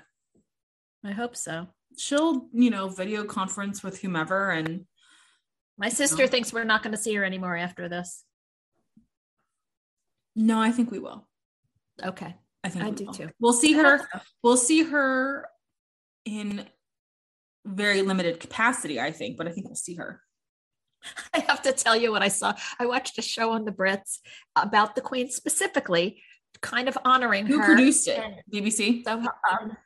I 1.03 1.12
hope 1.12 1.36
so. 1.36 1.74
She'll, 1.98 2.48
you 2.53 2.70
know, 2.70 2.88
video 2.88 3.24
conference 3.25 3.81
with 3.84 4.01
whomever 4.01 4.51
and 4.51 4.86
My 5.77 5.89
sister 5.89 6.24
No. 6.24 6.27
thinks 6.27 6.53
we're 6.53 6.63
not 6.65 6.84
going 6.84 6.91
to 6.91 7.01
see 7.01 7.15
her 7.15 7.24
anymore 7.25 7.55
after 7.58 7.89
this. 7.89 8.24
No, 10.35 10.59
I 10.59 10.71
think 10.71 10.91
we 10.91 11.00
will. 11.00 11.27
Okay. 12.03 12.35
I 12.63 12.69
think 12.69 12.85
I 12.85 12.91
do 12.91 13.05
will. 13.05 13.13
too. 13.13 13.29
We'll 13.39 13.53
see 13.53 13.73
her. 13.73 14.07
We'll 14.43 14.57
see 14.57 14.83
her 14.83 15.47
in 16.25 16.65
very 17.65 18.01
limited 18.01 18.39
capacity, 18.39 19.00
I 19.00 19.11
think, 19.11 19.38
but 19.38 19.47
I 19.47 19.51
think 19.51 19.67
we'll 19.67 19.75
see 19.75 19.95
her. 19.95 20.21
I 21.33 21.39
have 21.39 21.61
to 21.63 21.71
tell 21.71 21.95
you 21.95 22.11
what 22.11 22.21
I 22.21 22.27
saw. 22.27 22.53
I 22.79 22.85
watched 22.85 23.17
a 23.17 23.21
show 23.21 23.51
on 23.51 23.65
the 23.65 23.71
Brits 23.71 24.19
about 24.55 24.95
the 24.95 25.01
Queen 25.01 25.29
specifically, 25.29 26.21
kind 26.61 26.88
of 26.88 26.97
honoring 27.03 27.47
Who 27.47 27.59
her. 27.59 27.65
produced 27.65 28.07
it? 28.07 28.21
BBC. 28.53 29.03
So 29.03 29.13
um, 29.13 29.77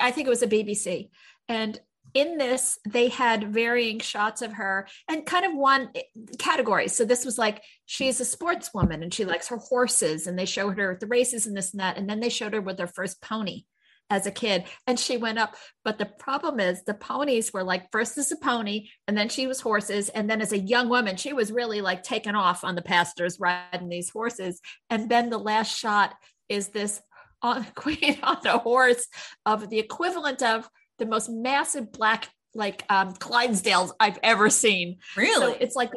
I 0.00 0.10
think 0.10 0.26
it 0.26 0.30
was 0.30 0.42
a 0.42 0.46
BBC. 0.46 1.10
And 1.48 1.78
in 2.14 2.38
this, 2.38 2.78
they 2.88 3.08
had 3.08 3.52
varying 3.52 3.98
shots 3.98 4.42
of 4.42 4.54
her 4.54 4.86
and 5.08 5.26
kind 5.26 5.46
of 5.46 5.54
one 5.54 5.90
eh, 5.94 6.02
category. 6.38 6.88
So 6.88 7.04
this 7.04 7.24
was 7.24 7.38
like 7.38 7.62
she's 7.86 8.20
a 8.20 8.24
sportswoman 8.24 9.02
and 9.02 9.12
she 9.12 9.24
likes 9.24 9.48
her 9.48 9.58
horses, 9.58 10.26
and 10.26 10.38
they 10.38 10.44
showed 10.44 10.78
her 10.78 10.96
the 11.00 11.06
races 11.06 11.46
and 11.46 11.56
this 11.56 11.72
and 11.72 11.80
that. 11.80 11.96
And 11.96 12.08
then 12.08 12.20
they 12.20 12.28
showed 12.28 12.54
her 12.54 12.60
with 12.60 12.78
her 12.78 12.86
first 12.86 13.20
pony 13.22 13.64
as 14.10 14.26
a 14.26 14.30
kid, 14.30 14.64
and 14.86 14.98
she 14.98 15.16
went 15.16 15.38
up. 15.38 15.56
But 15.84 15.98
the 15.98 16.06
problem 16.06 16.60
is 16.60 16.82
the 16.82 16.94
ponies 16.94 17.52
were 17.52 17.64
like 17.64 17.90
first 17.92 18.18
as 18.18 18.30
a 18.30 18.36
pony, 18.36 18.88
and 19.08 19.16
then 19.16 19.28
she 19.28 19.46
was 19.46 19.60
horses, 19.60 20.08
and 20.10 20.28
then 20.28 20.42
as 20.42 20.52
a 20.52 20.58
young 20.58 20.88
woman, 20.88 21.16
she 21.16 21.32
was 21.32 21.52
really 21.52 21.80
like 21.80 22.02
taken 22.02 22.34
off 22.34 22.64
on 22.64 22.74
the 22.74 22.82
pastures 22.82 23.40
riding 23.40 23.88
these 23.88 24.10
horses. 24.10 24.60
And 24.90 25.08
then 25.08 25.30
the 25.30 25.38
last 25.38 25.76
shot 25.76 26.14
is 26.48 26.68
this 26.68 27.00
on 27.42 27.58
uh, 27.58 27.64
queen 27.74 28.18
on 28.22 28.46
a 28.46 28.58
horse 28.58 29.06
of 29.46 29.68
the 29.68 29.78
equivalent 29.78 30.42
of 30.42 30.68
the 31.02 31.10
most 31.10 31.28
massive 31.28 31.92
black 31.92 32.30
like 32.54 32.84
um 32.88 33.14
Clydesdales 33.14 33.92
I've 33.98 34.18
ever 34.22 34.48
seen. 34.50 34.98
Really? 35.16 35.54
So 35.54 35.58
it's 35.60 35.74
like 35.74 35.90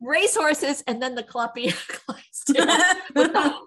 racehorses 0.00 0.82
and 0.86 1.02
then 1.02 1.14
the 1.14 1.22
cluppy 1.22 1.74
Clydesdale. 1.88 2.66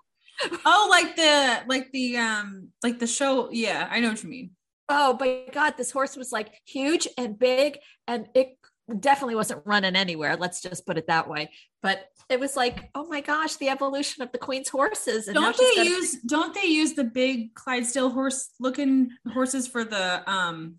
oh, 0.65 0.87
like 0.89 1.15
the 1.15 1.63
like 1.67 1.91
the 1.91 2.17
um 2.17 2.69
like 2.81 2.99
the 2.99 3.07
show. 3.07 3.49
Yeah, 3.51 3.87
I 3.91 3.99
know 3.99 4.09
what 4.09 4.23
you 4.23 4.29
mean. 4.29 4.51
oh 4.89 5.17
my 5.19 5.43
god, 5.51 5.75
this 5.77 5.91
horse 5.91 6.15
was 6.15 6.31
like 6.31 6.53
huge 6.65 7.07
and 7.17 7.37
big 7.37 7.79
and 8.07 8.27
it 8.33 8.57
definitely 8.99 9.35
wasn't 9.35 9.61
running 9.65 9.95
anywhere. 9.95 10.37
Let's 10.37 10.61
just 10.61 10.85
put 10.85 10.97
it 10.97 11.07
that 11.07 11.27
way. 11.27 11.49
But 11.81 12.07
it 12.29 12.39
was 12.39 12.55
like, 12.55 12.89
oh 12.95 13.07
my 13.07 13.21
gosh, 13.21 13.55
the 13.55 13.69
evolution 13.69 14.23
of 14.23 14.31
the 14.31 14.37
queen's 14.37 14.69
horses. 14.69 15.27
And 15.27 15.35
Don't 15.35 15.57
they 15.57 15.83
use 15.83 16.21
don't 16.21 16.53
they 16.53 16.67
use 16.67 16.93
the 16.93 17.03
big 17.03 17.53
Clydesdale 17.55 18.11
horse 18.11 18.51
looking 18.59 19.09
horses 19.33 19.67
for 19.67 19.83
the 19.83 20.23
um 20.31 20.75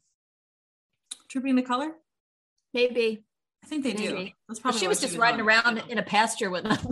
trooping 1.36 1.54
the 1.54 1.62
color? 1.62 1.92
maybe 2.72 3.24
I 3.62 3.66
think 3.66 3.84
they 3.84 3.92
do. 3.92 4.14
Maybe. 4.14 4.34
That's 4.48 4.58
Well, 4.58 4.62
probably 4.72 4.80
she 4.80 4.88
was 4.88 5.00
just 5.00 5.14
was 5.14 5.18
riding 5.18 5.40
on. 5.40 5.46
around 5.46 5.82
in 5.90 5.98
a 5.98 6.02
pasture 6.02 6.48
with 6.50 6.64
them. 6.64 6.78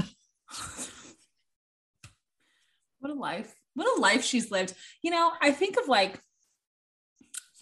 what 2.98 3.10
a 3.10 3.14
life. 3.14 3.54
What 3.74 3.96
a 3.96 4.00
life 4.00 4.22
she's 4.24 4.50
lived. 4.50 4.74
You 5.02 5.10
know, 5.12 5.32
I 5.40 5.50
think 5.52 5.78
of 5.78 5.88
like 5.88 6.20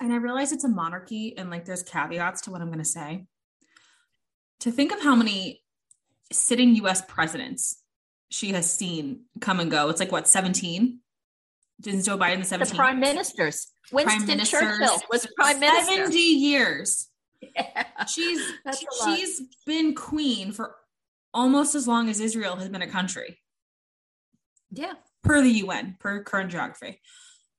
and 0.00 0.12
I 0.12 0.16
realize 0.16 0.50
it's 0.50 0.64
a 0.64 0.68
monarchy 0.68 1.36
and 1.38 1.50
like 1.50 1.64
there's 1.66 1.84
caveats 1.84 2.42
to 2.42 2.50
what 2.50 2.60
I'm 2.60 2.68
going 2.68 2.78
to 2.80 2.84
say. 2.84 3.26
To 4.60 4.72
think 4.72 4.92
of 4.92 5.00
how 5.02 5.14
many 5.14 5.62
sitting 6.32 6.74
US 6.76 7.02
presidents 7.02 7.80
she 8.30 8.52
has 8.52 8.72
seen 8.72 9.26
come 9.40 9.60
and 9.60 9.70
go. 9.70 9.88
It's 9.88 10.00
like 10.00 10.10
what 10.10 10.26
17? 10.26 10.98
Didn't 11.80 12.04
Joe 12.04 12.16
Biden 12.16 12.48
the 12.48 12.64
the 12.64 12.74
prime 12.74 13.00
ministers. 13.00 13.72
Winston 13.90 14.26
ministers. 14.26 14.60
Churchill 14.60 15.00
was 15.10 15.26
prime 15.36 15.58
minister. 15.58 15.96
70 15.96 16.16
years. 16.18 17.08
Yeah. 17.40 17.84
She's 18.06 18.40
That's 18.64 18.82
a 18.82 19.06
lot. 19.08 19.18
she's 19.18 19.42
been 19.66 19.94
queen 19.94 20.52
for 20.52 20.76
almost 21.34 21.74
as 21.74 21.88
long 21.88 22.08
as 22.08 22.20
Israel 22.20 22.56
has 22.56 22.68
been 22.68 22.82
a 22.82 22.86
country 22.86 23.38
yeah. 24.70 24.94
per 25.22 25.42
the 25.42 25.50
UN, 25.50 25.96
per 25.98 26.22
current 26.22 26.50
geography. 26.50 27.00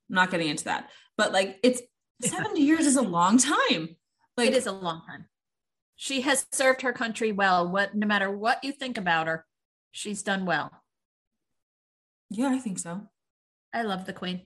I'm 0.10 0.16
not 0.16 0.32
getting 0.32 0.50
into 0.50 0.66
that. 0.66 0.90
But 1.18 1.34
like 1.34 1.60
it's 1.64 1.82
70 2.22 2.62
years 2.62 2.86
is 2.86 2.96
a 2.96 3.02
long 3.02 3.38
time. 3.38 3.96
Like 4.38 4.50
it 4.50 4.56
is 4.56 4.68
a 4.68 4.72
long 4.72 5.02
time. 5.06 5.26
She 5.96 6.22
has 6.22 6.46
served 6.52 6.82
her 6.82 6.94
country 6.94 7.32
well. 7.32 7.70
What 7.70 7.96
no 7.96 8.08
matter 8.08 8.32
what 8.32 8.64
you 8.64 8.72
think 8.72 8.98
about 8.98 9.28
her, 9.28 9.46
she's 9.92 10.24
done 10.24 10.46
well. 10.46 10.72
Yeah, 12.30 12.50
I 12.50 12.58
think 12.58 12.80
so. 12.80 13.10
I 13.74 13.82
love 13.84 14.06
the 14.06 14.14
queen. 14.14 14.42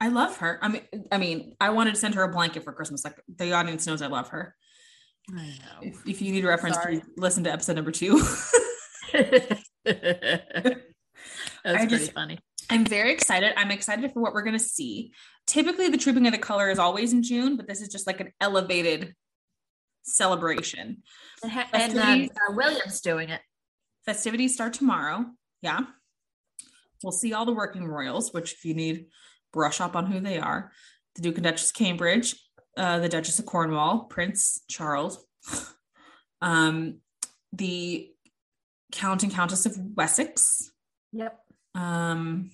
I 0.00 0.08
love 0.08 0.38
her. 0.38 0.58
I 0.62 0.68
mean, 0.68 0.82
I 1.12 1.18
mean, 1.18 1.54
I 1.60 1.70
wanted 1.70 1.94
to 1.94 2.00
send 2.00 2.14
her 2.16 2.22
a 2.24 2.28
blanket 2.32 2.64
for 2.64 2.72
Christmas. 2.72 3.04
Like 3.04 3.20
the 3.36 3.52
audience 3.52 3.86
knows 3.86 4.02
I 4.02 4.08
love 4.08 4.28
her. 4.30 4.54
I 5.30 5.34
know. 5.46 5.78
If, 5.82 6.06
if 6.06 6.22
you 6.22 6.32
need 6.32 6.44
a 6.44 6.48
reference, 6.48 6.76
please 6.78 7.02
listen 7.16 7.44
to 7.44 7.52
episode 7.52 7.76
number 7.76 7.92
two. 7.92 8.20
That's 9.12 9.60
I 11.64 11.76
pretty 11.78 11.86
just- 11.96 12.12
funny. 12.12 12.38
I'm 12.70 12.86
very 12.86 13.12
excited. 13.12 13.52
I'm 13.56 13.70
excited 13.70 14.12
for 14.12 14.22
what 14.22 14.32
we're 14.32 14.44
going 14.44 14.58
to 14.58 14.64
see. 14.64 15.12
Typically, 15.46 15.88
the 15.88 15.98
Trooping 15.98 16.26
of 16.26 16.32
the 16.32 16.38
Color 16.38 16.70
is 16.70 16.78
always 16.78 17.12
in 17.12 17.22
June, 17.22 17.56
but 17.56 17.68
this 17.68 17.82
is 17.82 17.88
just 17.88 18.06
like 18.06 18.20
an 18.20 18.32
elevated 18.40 19.14
celebration. 20.04 21.02
And, 21.42 21.52
and 21.52 21.92
Festivities. 21.92 22.30
uh, 22.30 22.52
Williams 22.54 23.00
doing 23.02 23.28
it. 23.28 23.40
Festivities 24.06 24.54
start 24.54 24.72
tomorrow. 24.72 25.26
Yeah. 25.60 25.80
We'll 27.02 27.12
see 27.12 27.32
all 27.32 27.44
the 27.44 27.52
working 27.52 27.86
royals, 27.86 28.32
which, 28.32 28.52
if 28.52 28.64
you 28.64 28.74
need 28.74 29.06
brush 29.52 29.80
up 29.80 29.96
on 29.96 30.06
who 30.06 30.20
they 30.20 30.38
are, 30.38 30.72
the 31.14 31.22
Duke 31.22 31.36
and 31.36 31.44
Duchess 31.44 31.70
of 31.70 31.74
Cambridge, 31.76 32.36
uh, 32.76 32.98
the 32.98 33.08
Duchess 33.08 33.38
of 33.38 33.46
Cornwall, 33.46 34.04
Prince 34.04 34.62
Charles, 34.68 35.24
um, 36.40 37.00
the 37.52 38.10
Count 38.92 39.22
and 39.22 39.32
Countess 39.32 39.66
of 39.66 39.76
Wessex. 39.96 40.70
Yep. 41.12 41.38
Um, 41.74 42.50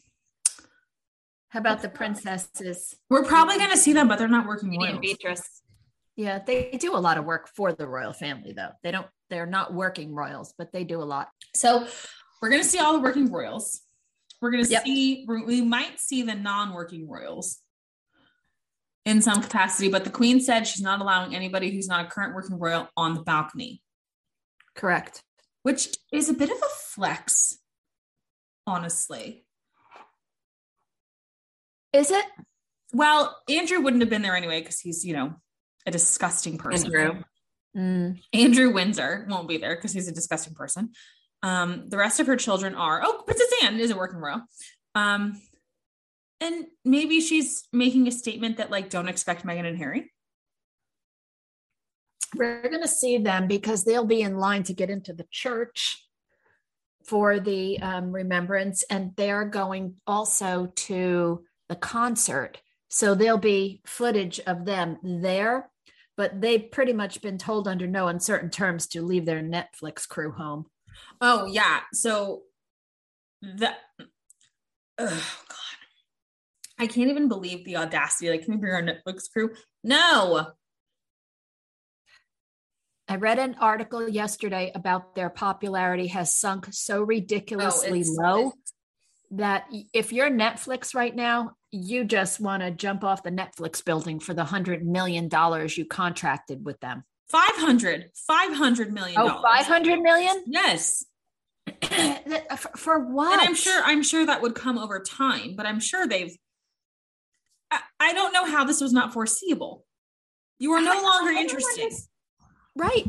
How 1.49 1.61
about 1.61 1.83
the 1.83 1.89
princesses? 1.89 2.97
we're 3.11 3.25
probably 3.25 3.59
going 3.59 3.71
to 3.71 3.77
see 3.77 3.93
them, 3.93 4.09
but 4.09 4.19
they're 4.19 4.29
not 4.29 4.47
working 4.47 4.79
royals. 4.79 5.01
Beatrice. 5.01 5.63
Yeah, 6.17 6.41
they 6.45 6.71
do 6.73 6.97
a 6.97 6.99
lot 6.99 7.17
of 7.17 7.25
work 7.25 7.49
for 7.55 7.73
the 7.73 7.87
royal 7.87 8.13
family, 8.13 8.53
though. 8.53 8.71
They 8.83 8.91
don't. 8.91 9.07
They're 9.31 9.47
not 9.47 9.73
working 9.73 10.15
royals, 10.15 10.53
but 10.57 10.73
they 10.73 10.83
do 10.83 11.01
a 11.01 11.05
lot. 11.05 11.29
So 11.55 11.87
we're 12.41 12.49
going 12.49 12.63
to 12.63 12.69
see 12.69 12.79
all 12.79 12.95
the 12.95 13.01
working 13.01 13.31
royals. 13.31 13.83
We're 14.41 14.51
going 14.51 14.65
to 14.65 14.71
Yep. 14.71 14.85
see, 14.85 15.25
we 15.27 15.61
might 15.63 15.99
see 15.99 16.23
the 16.23 16.35
non 16.35 16.73
working 16.73 17.09
royals 17.09 17.59
in 19.05 19.21
some 19.23 19.43
capacity, 19.43 19.89
but 19.89 20.05
the 20.05 20.11
queen 20.11 20.41
said 20.41 20.67
she's 20.67 20.83
not 20.83 21.01
allowing 21.01 21.35
anybody 21.35 21.71
who's 21.71 21.89
not 21.89 22.07
a 22.07 22.09
current 22.09 22.35
working 22.35 22.59
royal 22.59 22.89
on 22.97 23.15
the 23.15 23.23
balcony, 23.23 23.83
Correct. 24.75 25.23
which 25.63 25.89
is 26.13 26.29
a 26.29 26.35
bit 26.35 26.51
of 26.51 26.59
a 26.59 26.69
flex, 26.81 27.59
honestly. 28.67 29.45
Is 31.93 32.11
it? 32.11 32.25
Well, 32.93 33.37
Andrew 33.49 33.81
wouldn't 33.81 34.03
have 34.03 34.11
been 34.11 34.23
there 34.23 34.37
anyway 34.37 34.61
because 34.61 34.79
he's, 34.81 35.05
you 35.05 35.15
know, 35.15 35.35
a 35.87 35.91
disgusting 35.91 36.59
person. 36.59 36.87
Andrew. 36.95 37.23
Mm, 37.77 38.21
Andrew 38.33 38.73
Windsor 38.73 39.27
won't 39.29 39.49
be 39.49 39.57
there 39.57 39.75
because 39.77 39.93
he's 39.93 40.09
a 40.09 40.13
disgusting 40.13 40.55
person. 40.55 40.91
Um, 41.43 41.85
the 41.89 41.97
rest 41.97 42.21
of 42.21 42.27
her 42.27 42.37
children 42.37 42.75
are 42.75 43.01
oh, 43.05 43.23
Princess 43.25 43.53
Anne 43.63 43.79
is 43.79 43.91
a 43.91 43.97
working 43.97 44.19
royal. 44.19 44.43
Um, 44.95 45.41
and 46.41 46.67
maybe 46.85 47.21
she's 47.21 47.67
making 47.73 48.07
a 48.07 48.13
statement 48.13 48.59
that 48.59 48.71
like 48.71 48.91
don't 48.91 49.09
expect 49.09 49.45
Meghan 49.45 49.67
and 49.67 49.79
Harry. 49.79 50.13
we're 52.35 52.63
going 52.69 52.83
to 52.83 52.89
see 52.89 53.19
them 53.19 53.47
because 53.47 53.85
they'll 53.85 54.05
be 54.05 54.23
in 54.23 54.37
line 54.37 54.63
to 54.65 54.75
get 54.75 54.91
into 54.91 55.13
the 55.13 55.27
church 55.31 56.05
for 57.05 57.41
the 57.41 57.81
um, 57.81 58.13
remembrance, 58.13 58.85
and 58.91 59.13
they're 59.17 59.47
going 59.47 59.95
also 60.07 60.71
to 60.77 61.43
the 61.69 61.77
concert. 61.77 62.61
So 62.89 63.15
there'll 63.15 63.39
be 63.39 63.81
footage 63.87 64.41
of 64.41 64.67
them 64.67 64.99
there, 65.03 65.71
but 66.17 66.41
they've 66.41 66.71
pretty 66.71 66.93
much 66.93 67.23
been 67.23 67.39
told 67.39 67.67
under 67.67 67.87
no 67.87 68.09
uncertain 68.09 68.51
terms 68.51 68.87
to 68.89 69.03
leave 69.03 69.25
their 69.25 69.43
Netflix 69.43 70.07
crew 70.07 70.33
home. 70.33 70.67
Oh 71.21 71.47
yeah, 71.47 71.81
so 71.93 72.43
that 73.43 73.79
oh 74.99 75.37
god, 75.49 75.79
I 76.79 76.87
can't 76.87 77.11
even 77.11 77.29
believe 77.29 77.65
the 77.65 77.77
audacity. 77.77 78.31
Like, 78.31 78.45
can 78.45 78.55
we 78.55 78.61
bring 78.61 78.73
our 78.73 78.83
Netflix 78.83 79.31
crew? 79.33 79.51
No, 79.83 80.53
I 83.09 83.17
read 83.17 83.39
an 83.39 83.57
article 83.59 84.07
yesterday 84.07 84.71
about 84.75 85.15
their 85.15 85.31
popularity 85.31 86.09
has 86.09 86.39
sunk 86.39 86.69
so 86.71 87.03
ridiculously 87.03 87.91
oh, 87.91 88.01
it's- 88.01 88.17
low. 88.19 88.49
it's 88.49 88.73
that 89.31 89.67
if 89.93 90.13
you're 90.13 90.31
Netflix 90.31 90.95
right 90.95 91.15
now, 91.15 91.53
you 91.71 92.05
just 92.05 92.41
want 92.41 92.63
to 92.63 92.71
jump 92.71 93.05
off 93.05 93.23
the 93.23 93.31
Netflix 93.31 93.85
building 93.85 94.21
for 94.21 94.33
the 94.33 94.45
hundred 94.45 94.87
million 94.87 95.29
dollars 95.29 95.77
you 95.77 95.85
contracted 95.85 96.65
with 96.65 96.81
them. 96.81 97.05
500 97.31 98.11
500 98.27 98.93
million 98.93 99.21
oh 99.21 99.43
500 99.43 100.01
million? 100.01 100.45
Yes. 100.47 101.05
For, 102.57 102.71
for 102.77 102.99
what? 102.99 103.39
And 103.39 103.49
i'm 103.49 103.55
sure 103.55 103.83
i'm 103.85 104.03
sure 104.03 104.25
that 104.25 104.41
would 104.41 104.55
come 104.55 104.79
over 104.79 105.01
time 105.01 105.55
but 105.55 105.67
i'm 105.67 105.81
sure 105.81 106.07
they've 106.07 106.35
I, 107.71 107.81
I 108.01 108.13
don't 108.15 108.33
know 108.33 108.47
how 108.47 108.65
this 108.65 108.81
was 108.81 108.93
not 108.93 109.13
foreseeable. 109.13 109.85
You 110.59 110.73
are 110.73 110.81
no 110.81 110.93
I, 110.93 111.03
longer 111.03 111.31
I 111.33 111.41
interested. 111.41 111.93
Right. 112.77 113.05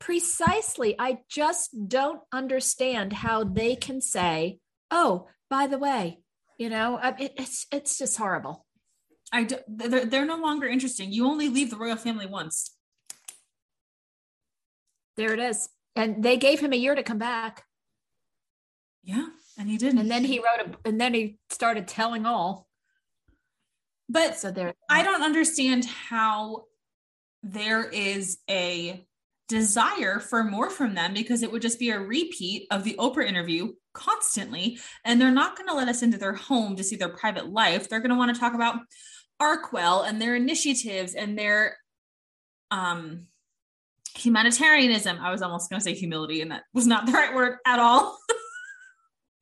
Precisely. 0.00 0.96
I 0.98 1.18
just 1.28 1.88
don't 1.88 2.20
understand 2.32 3.12
how 3.12 3.44
they 3.44 3.76
can 3.76 4.00
say 4.00 4.58
oh 4.90 5.26
by 5.50 5.66
the 5.66 5.78
way 5.78 6.20
you 6.58 6.68
know 6.68 6.98
it, 7.02 7.32
it's 7.36 7.66
it's 7.72 7.98
just 7.98 8.16
horrible. 8.16 8.66
I 9.32 9.44
do, 9.44 9.56
they're, 9.66 10.04
they're 10.04 10.26
no 10.26 10.36
longer 10.36 10.66
interesting. 10.66 11.12
You 11.12 11.26
only 11.26 11.48
leave 11.48 11.70
the 11.70 11.76
royal 11.76 11.96
family 11.96 12.26
once 12.26 12.70
there 15.16 15.32
it 15.32 15.40
is. 15.40 15.68
And 15.96 16.22
they 16.22 16.36
gave 16.36 16.60
him 16.60 16.72
a 16.72 16.76
year 16.76 16.94
to 16.94 17.02
come 17.02 17.18
back. 17.18 17.64
Yeah, 19.02 19.26
and 19.58 19.68
he 19.68 19.76
didn't. 19.76 19.98
And 19.98 20.10
then 20.10 20.24
he 20.24 20.38
wrote 20.38 20.66
a 20.66 20.88
and 20.88 21.00
then 21.00 21.14
he 21.14 21.38
started 21.50 21.86
telling 21.86 22.26
all. 22.26 22.68
But 24.08 24.36
so 24.38 24.50
there 24.50 24.74
I 24.88 25.02
don't 25.02 25.22
understand 25.22 25.84
how 25.84 26.64
there 27.42 27.84
is 27.84 28.38
a 28.48 29.06
desire 29.48 30.20
for 30.20 30.42
more 30.42 30.70
from 30.70 30.94
them 30.94 31.12
because 31.12 31.42
it 31.42 31.52
would 31.52 31.62
just 31.62 31.78
be 31.78 31.90
a 31.90 32.00
repeat 32.00 32.66
of 32.70 32.82
the 32.82 32.96
Oprah 32.98 33.26
interview 33.26 33.72
constantly. 33.92 34.78
And 35.04 35.20
they're 35.20 35.30
not 35.30 35.56
going 35.56 35.68
to 35.68 35.74
let 35.74 35.88
us 35.88 36.02
into 36.02 36.16
their 36.16 36.32
home 36.32 36.76
to 36.76 36.84
see 36.84 36.96
their 36.96 37.10
private 37.10 37.50
life. 37.50 37.88
They're 37.88 38.00
going 38.00 38.10
to 38.10 38.16
want 38.16 38.34
to 38.34 38.40
talk 38.40 38.54
about 38.54 38.80
Archewell 39.40 40.08
and 40.08 40.20
their 40.20 40.34
initiatives 40.34 41.14
and 41.14 41.38
their 41.38 41.76
um 42.70 43.26
humanitarianism. 44.14 45.18
I 45.20 45.30
was 45.30 45.42
almost 45.42 45.70
going 45.70 45.80
to 45.80 45.84
say 45.84 45.94
humility, 45.94 46.40
and 46.40 46.50
that 46.50 46.62
was 46.72 46.86
not 46.86 47.06
the 47.06 47.12
right 47.12 47.34
word 47.34 47.58
at 47.66 47.78
all. 47.78 48.18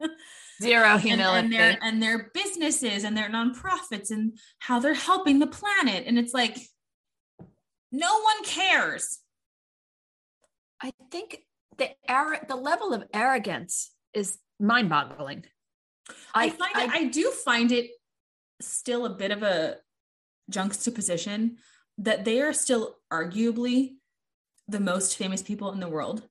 Zero 0.63 0.97
humility. 0.97 1.39
And, 1.39 1.45
and, 1.45 1.53
their, 1.53 1.79
and 1.83 2.03
their 2.03 2.31
businesses 2.35 3.05
and 3.05 3.17
their 3.17 3.29
nonprofits 3.29 4.11
and 4.11 4.39
how 4.59 4.79
they're 4.79 4.95
helping 4.95 5.39
the 5.39 5.47
planet. 5.47 6.05
And 6.07 6.19
it's 6.19 6.33
like, 6.33 6.57
no 7.91 8.21
one 8.21 8.45
cares. 8.45 9.19
I 10.81 10.93
think 11.11 11.39
the 11.79 11.91
ar- 12.09 12.45
the 12.49 12.57
level 12.57 12.93
of 12.93 13.05
arrogance 13.13 13.93
is 14.15 14.39
mind 14.59 14.89
boggling. 14.89 15.45
I, 16.35 16.47
I 16.47 16.51
find 16.51 16.73
I, 16.75 16.85
it, 16.85 16.91
I 16.91 17.05
do 17.05 17.31
find 17.31 17.73
it 17.73 17.91
still 18.61 19.07
a 19.07 19.11
bit 19.11 19.31
of 19.31 19.43
a 19.43 19.77
juxtaposition 20.51 21.59
that 21.99 22.25
they 22.25 22.41
are 22.41 22.53
still 22.53 22.97
arguably 23.13 23.95
the 24.69 24.81
most 24.81 25.17
famous 25.17 25.43
people 25.43 25.73
in 25.73 25.81
the 25.81 25.89
world 25.89 26.23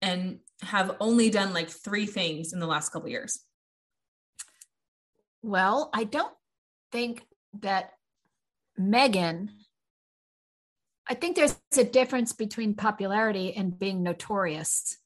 and 0.00 0.40
have 0.62 0.96
only 1.00 1.30
done 1.30 1.52
like 1.52 1.70
three 1.70 2.06
things 2.06 2.52
in 2.52 2.60
the 2.60 2.66
last 2.66 2.90
couple 2.90 3.08
years? 3.08 3.40
Well, 5.42 5.90
I 5.92 6.04
don't 6.04 6.34
think 6.90 7.24
that 7.60 7.90
Meghan, 8.78 9.48
I 11.08 11.14
think 11.14 11.36
there's 11.36 11.56
a 11.76 11.84
difference 11.84 12.32
between 12.32 12.74
popularity 12.74 13.54
and 13.54 13.78
being 13.78 14.02
notorious. 14.02 14.96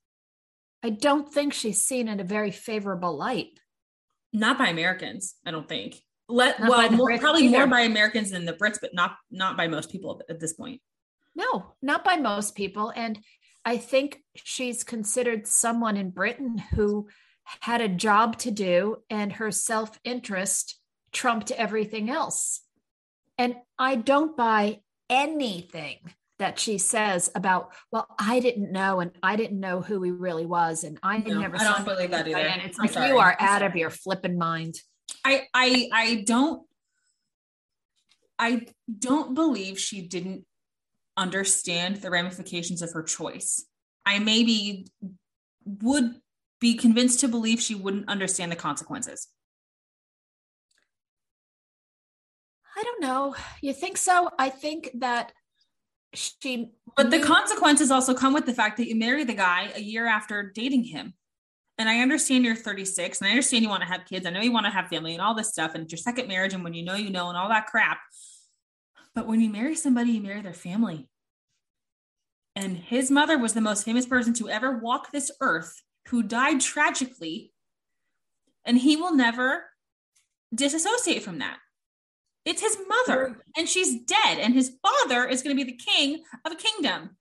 I 0.83 0.91
don't 0.91 1.33
think 1.33 1.53
she's 1.53 1.83
seen 1.83 2.09
in 2.09 2.21
a 2.21 2.25
very 2.25 2.51
favorable 2.51 3.17
light. 3.17 3.59
Not 4.33 4.59
by 4.59 4.69
Americans, 4.69 5.37
I 5.47 5.51
don't 5.51 5.69
think. 5.69 5.97
Let 6.29 6.61
not 6.61 6.69
well, 6.69 6.91
more, 6.93 7.19
probably 7.19 7.47
either. 7.47 7.59
more 7.59 7.67
by 7.67 7.81
Americans 7.83 8.31
than 8.31 8.45
the 8.45 8.53
Brits, 8.53 8.79
but 8.81 8.93
not 8.93 9.17
not 9.31 9.57
by 9.57 9.69
most 9.69 9.91
people 9.91 10.21
at 10.29 10.41
this 10.41 10.53
point. 10.53 10.81
No, 11.37 11.75
not 11.83 12.03
by 12.03 12.17
most 12.17 12.57
people. 12.57 12.93
And 12.97 13.21
I 13.65 13.77
think 13.77 14.23
she's 14.35 14.83
considered 14.83 15.47
someone 15.47 15.97
in 15.97 16.11
Britain 16.11 16.59
who 16.75 17.09
had 17.61 17.81
a 17.81 17.89
job 17.89 18.39
to 18.39 18.51
do 18.51 18.97
and 19.11 19.35
her 19.35 19.51
self 19.51 20.01
interest 20.03 20.81
trumped 21.13 21.51
everything 21.51 22.11
else. 22.11 22.63
And 23.39 23.57
I 23.79 23.97
don't 23.97 24.37
buy 24.37 24.81
anything 25.11 25.99
that 26.39 26.59
she 26.59 26.79
says 26.79 27.31
about, 27.35 27.73
well, 27.91 28.07
I 28.19 28.41
didn't 28.41 28.73
know 28.73 29.01
and 29.01 29.13
I 29.23 29.37
didn't 29.37 29.61
know 29.61 29.81
who 29.81 30.03
he 30.03 30.11
really 30.11 30.47
was. 30.47 30.85
And 30.85 30.99
I 31.03 31.19
no, 31.19 31.41
never 31.41 31.57
I 31.57 31.65
don't 31.65 31.85
believe 31.85 32.11
that 32.11 32.29
either. 32.29 32.39
And 32.39 32.63
it's 32.63 32.79
I'm 32.79 32.85
like 32.85 32.95
sorry. 32.95 33.09
you 33.09 33.19
are 33.19 33.37
out 33.39 33.63
of 33.63 33.77
your 33.77 33.91
flipping 33.91 34.39
mind. 34.39 34.77
I 35.25 35.45
I 35.55 35.89
I 35.93 36.25
don't 36.27 36.63
I 38.39 38.67
don't 38.99 39.35
believe 39.35 39.79
she 39.79 40.03
didn't 40.03 40.45
understand 41.17 41.97
the 41.97 42.11
ramifications 42.11 42.83
of 42.83 42.93
her 42.93 43.03
choice. 43.03 43.65
I 44.05 44.19
maybe 44.19 44.87
would 45.65 46.21
be 46.61 46.75
convinced 46.75 47.21
to 47.21 47.29
believe 47.29 47.61
she 47.61 47.75
wouldn't 47.75 48.09
understand 48.09 48.53
the 48.53 48.57
consequences. 48.57 49.29
I 52.77 52.83
don't 52.83 53.01
know. 53.01 53.35
You 53.63 53.73
think 53.73 53.97
so? 53.97 54.31
I 54.39 54.51
think 54.51 54.91
that 55.01 55.33
she. 56.13 56.73
But 56.97 57.11
the 57.11 57.21
consequences 57.21 57.91
also 57.91 58.15
come 58.15 58.35
with 58.35 58.47
the 58.47 58.55
fact 58.55 58.77
that 58.77 58.89
you 58.89 58.97
marry 58.97 59.25
the 59.25 59.35
guy 59.35 59.71
a 59.75 59.81
year 59.81 60.07
after 60.07 60.53
dating 60.55 60.85
him. 60.85 61.15
And 61.79 61.89
I 61.89 62.01
understand 62.01 62.45
you're 62.45 62.57
36 62.57 63.21
and 63.21 63.29
I 63.29 63.31
understand 63.31 63.63
you 63.63 63.69
want 63.69 63.83
to 63.83 63.89
have 63.89 64.07
kids. 64.07 64.25
I 64.25 64.31
know 64.31 64.41
you 64.41 64.53
want 64.53 64.65
to 64.65 64.73
have 64.73 64.89
family 64.89 65.13
and 65.13 65.21
all 65.21 65.35
this 65.35 65.51
stuff. 65.51 65.75
And 65.75 65.85
it's 65.85 65.93
your 65.93 65.99
second 65.99 66.27
marriage. 66.27 66.55
And 66.55 66.65
when 66.65 66.73
you 66.73 66.83
know, 66.83 66.95
you 66.95 67.11
know, 67.11 67.29
and 67.29 67.37
all 67.37 67.51
that 67.51 67.67
crap. 67.67 67.99
But 69.17 69.27
when 69.27 69.41
you 69.41 69.49
marry 69.49 69.75
somebody, 69.75 70.13
you 70.13 70.21
marry 70.21 70.43
their 70.43 70.53
family. 70.53 71.09
And 72.55 72.77
his 72.77 73.11
mother 73.11 73.39
was 73.39 73.55
the 73.55 73.63
most 73.63 73.83
famous 73.83 74.05
person 74.05 74.35
to 74.35 74.51
ever 74.51 74.79
walk 74.79 75.11
this 75.11 75.33
earth 75.41 75.83
who 76.09 76.23
died 76.23 76.61
tragically. 76.61 77.53
And 78.67 78.77
he 78.77 78.95
will 78.95 79.15
never 79.15 79.65
disassociate 80.55 81.23
from 81.23 81.39
that. 81.39 81.57
It's 82.45 82.61
his 82.61 82.77
mother, 82.87 83.43
and 83.57 83.69
she's 83.69 84.03
dead, 84.03 84.39
and 84.39 84.55
his 84.55 84.77
father 84.81 85.27
is 85.27 85.43
going 85.43 85.57
to 85.57 85.65
be 85.65 85.73
the 85.73 85.79
king 85.79 86.23
of 86.45 86.53
a 86.53 86.57
kingdom. 86.57 87.17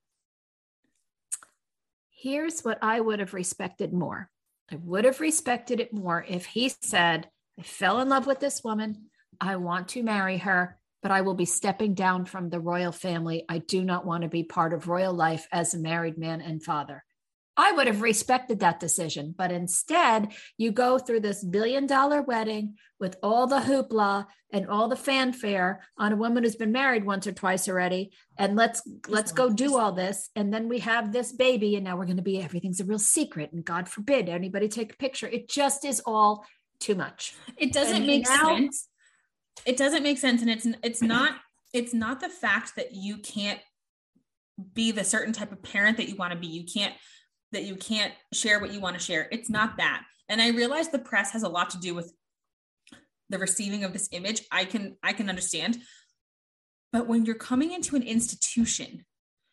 Here's 2.12 2.62
what 2.62 2.78
I 2.82 3.00
would 3.00 3.20
have 3.20 3.34
respected 3.34 3.94
more 3.94 4.30
I 4.70 4.76
would 4.76 5.06
have 5.06 5.22
respected 5.22 5.80
it 5.80 5.94
more 5.94 6.26
if 6.28 6.46
he 6.46 6.70
said, 6.82 7.30
I 7.58 7.64
fell 7.64 8.02
in 8.02 8.10
love 8.10 8.28
with 8.28 8.40
this 8.40 8.64
woman. 8.64 9.06
I 9.40 9.56
want 9.56 9.88
to 9.90 10.04
marry 10.04 10.38
her 10.40 10.78
but 11.06 11.12
I 11.12 11.22
will 11.22 11.36
be 11.36 11.46
stepping 11.46 11.94
down 11.94 12.26
from 12.26 12.50
the 12.50 12.60
royal 12.60 12.92
family. 12.92 13.46
I 13.48 13.60
do 13.60 13.84
not 13.84 14.08
want 14.08 14.24
to 14.24 14.28
be 14.28 14.42
part 14.42 14.74
of 14.74 14.88
royal 14.88 15.14
life 15.14 15.48
as 15.52 15.72
a 15.72 15.78
married 15.78 16.18
man 16.18 16.42
and 16.42 16.64
father. 16.64 17.04
I 17.56 17.74
would 17.74 17.86
have 17.86 18.02
respected 18.02 18.62
that 18.62 18.80
decision. 18.80 19.36
But 19.38 19.52
instead, 19.52 20.34
you 20.58 20.72
go 20.72 20.98
through 20.98 21.20
this 21.20 21.44
billion 21.44 21.86
dollar 21.86 22.24
wedding 22.24 22.78
with 23.00 23.18
all 23.22 23.46
the 23.46 23.60
hoopla 23.60 24.26
and 24.52 24.68
all 24.68 24.88
the 24.88 24.96
fanfare 24.96 25.84
on 25.96 26.12
a 26.12 26.16
woman 26.16 26.44
who's 26.44 26.56
been 26.56 26.72
married 26.72 27.06
once 27.06 27.28
or 27.28 27.34
twice 27.34 27.70
already. 27.70 28.10
And 28.40 28.56
let's 28.56 28.82
let's 29.08 29.32
go 29.32 29.52
do 29.52 29.78
all 29.78 29.92
this. 29.92 30.32
And 30.36 30.52
then 30.52 30.68
we 30.68 30.80
have 30.80 31.14
this 31.14 31.32
baby, 31.32 31.76
and 31.76 31.86
now 31.86 31.98
we're 31.98 32.06
going 32.06 32.18
to 32.18 32.24
be 32.24 32.42
everything's 32.42 32.80
a 32.80 32.86
real 32.86 32.98
secret. 32.98 33.54
And 33.54 33.64
God 33.64 33.88
forbid 33.88 34.28
anybody 34.28 34.70
take 34.70 34.94
a 34.94 34.98
picture. 34.98 35.28
It 35.28 35.50
just 35.50 35.86
is 35.86 36.02
all 36.04 36.48
too 36.80 36.96
much. 36.96 37.36
It 37.58 37.74
doesn't 37.74 37.98
and 37.98 38.08
make 38.08 38.28
now, 38.28 38.56
sense 38.56 38.88
it 39.66 39.78
doesn't 39.78 40.04
make 40.04 40.18
sense. 40.18 40.42
And 40.42 40.50
it's 40.50 40.68
it's 40.84 41.02
not 41.02 41.34
it's 41.74 41.94
not 41.94 42.20
the 42.20 42.30
fact 42.30 42.76
that 42.76 42.94
you 42.94 43.18
can't 43.18 43.60
be 44.74 44.92
the 44.92 45.04
certain 45.04 45.34
type 45.34 45.52
of 45.52 45.62
parent 45.62 45.98
that 45.98 46.10
you 46.10 46.16
want 46.16 46.34
to 46.34 46.40
be. 46.40 46.48
You 46.48 46.66
can't 46.66 46.94
that 47.52 47.64
you 47.64 47.76
can't 47.76 48.14
share 48.34 48.60
what 48.60 48.74
you 48.74 48.80
want 48.80 48.98
to 48.98 49.04
share. 49.04 49.28
It's 49.32 49.50
not 49.50 49.78
that. 49.78 50.04
And 50.28 50.42
i 50.42 50.50
realize 50.50 50.90
the 50.90 51.00
press 51.00 51.32
has 51.32 51.44
a 51.44 51.50
lot 51.50 51.70
to 51.72 51.80
do 51.80 51.94
with 51.94 52.12
the 53.30 53.38
receiving 53.38 53.84
of 53.84 53.94
this 53.94 54.10
image. 54.12 54.42
I 54.52 54.66
can 54.66 54.98
i 55.04 55.14
can 55.14 55.30
understand. 55.30 55.78
But 56.92 57.08
when 57.08 57.26
you're 57.26 57.36
coming 57.36 57.74
into 57.74 57.96
an 57.96 58.04
institution 58.04 59.06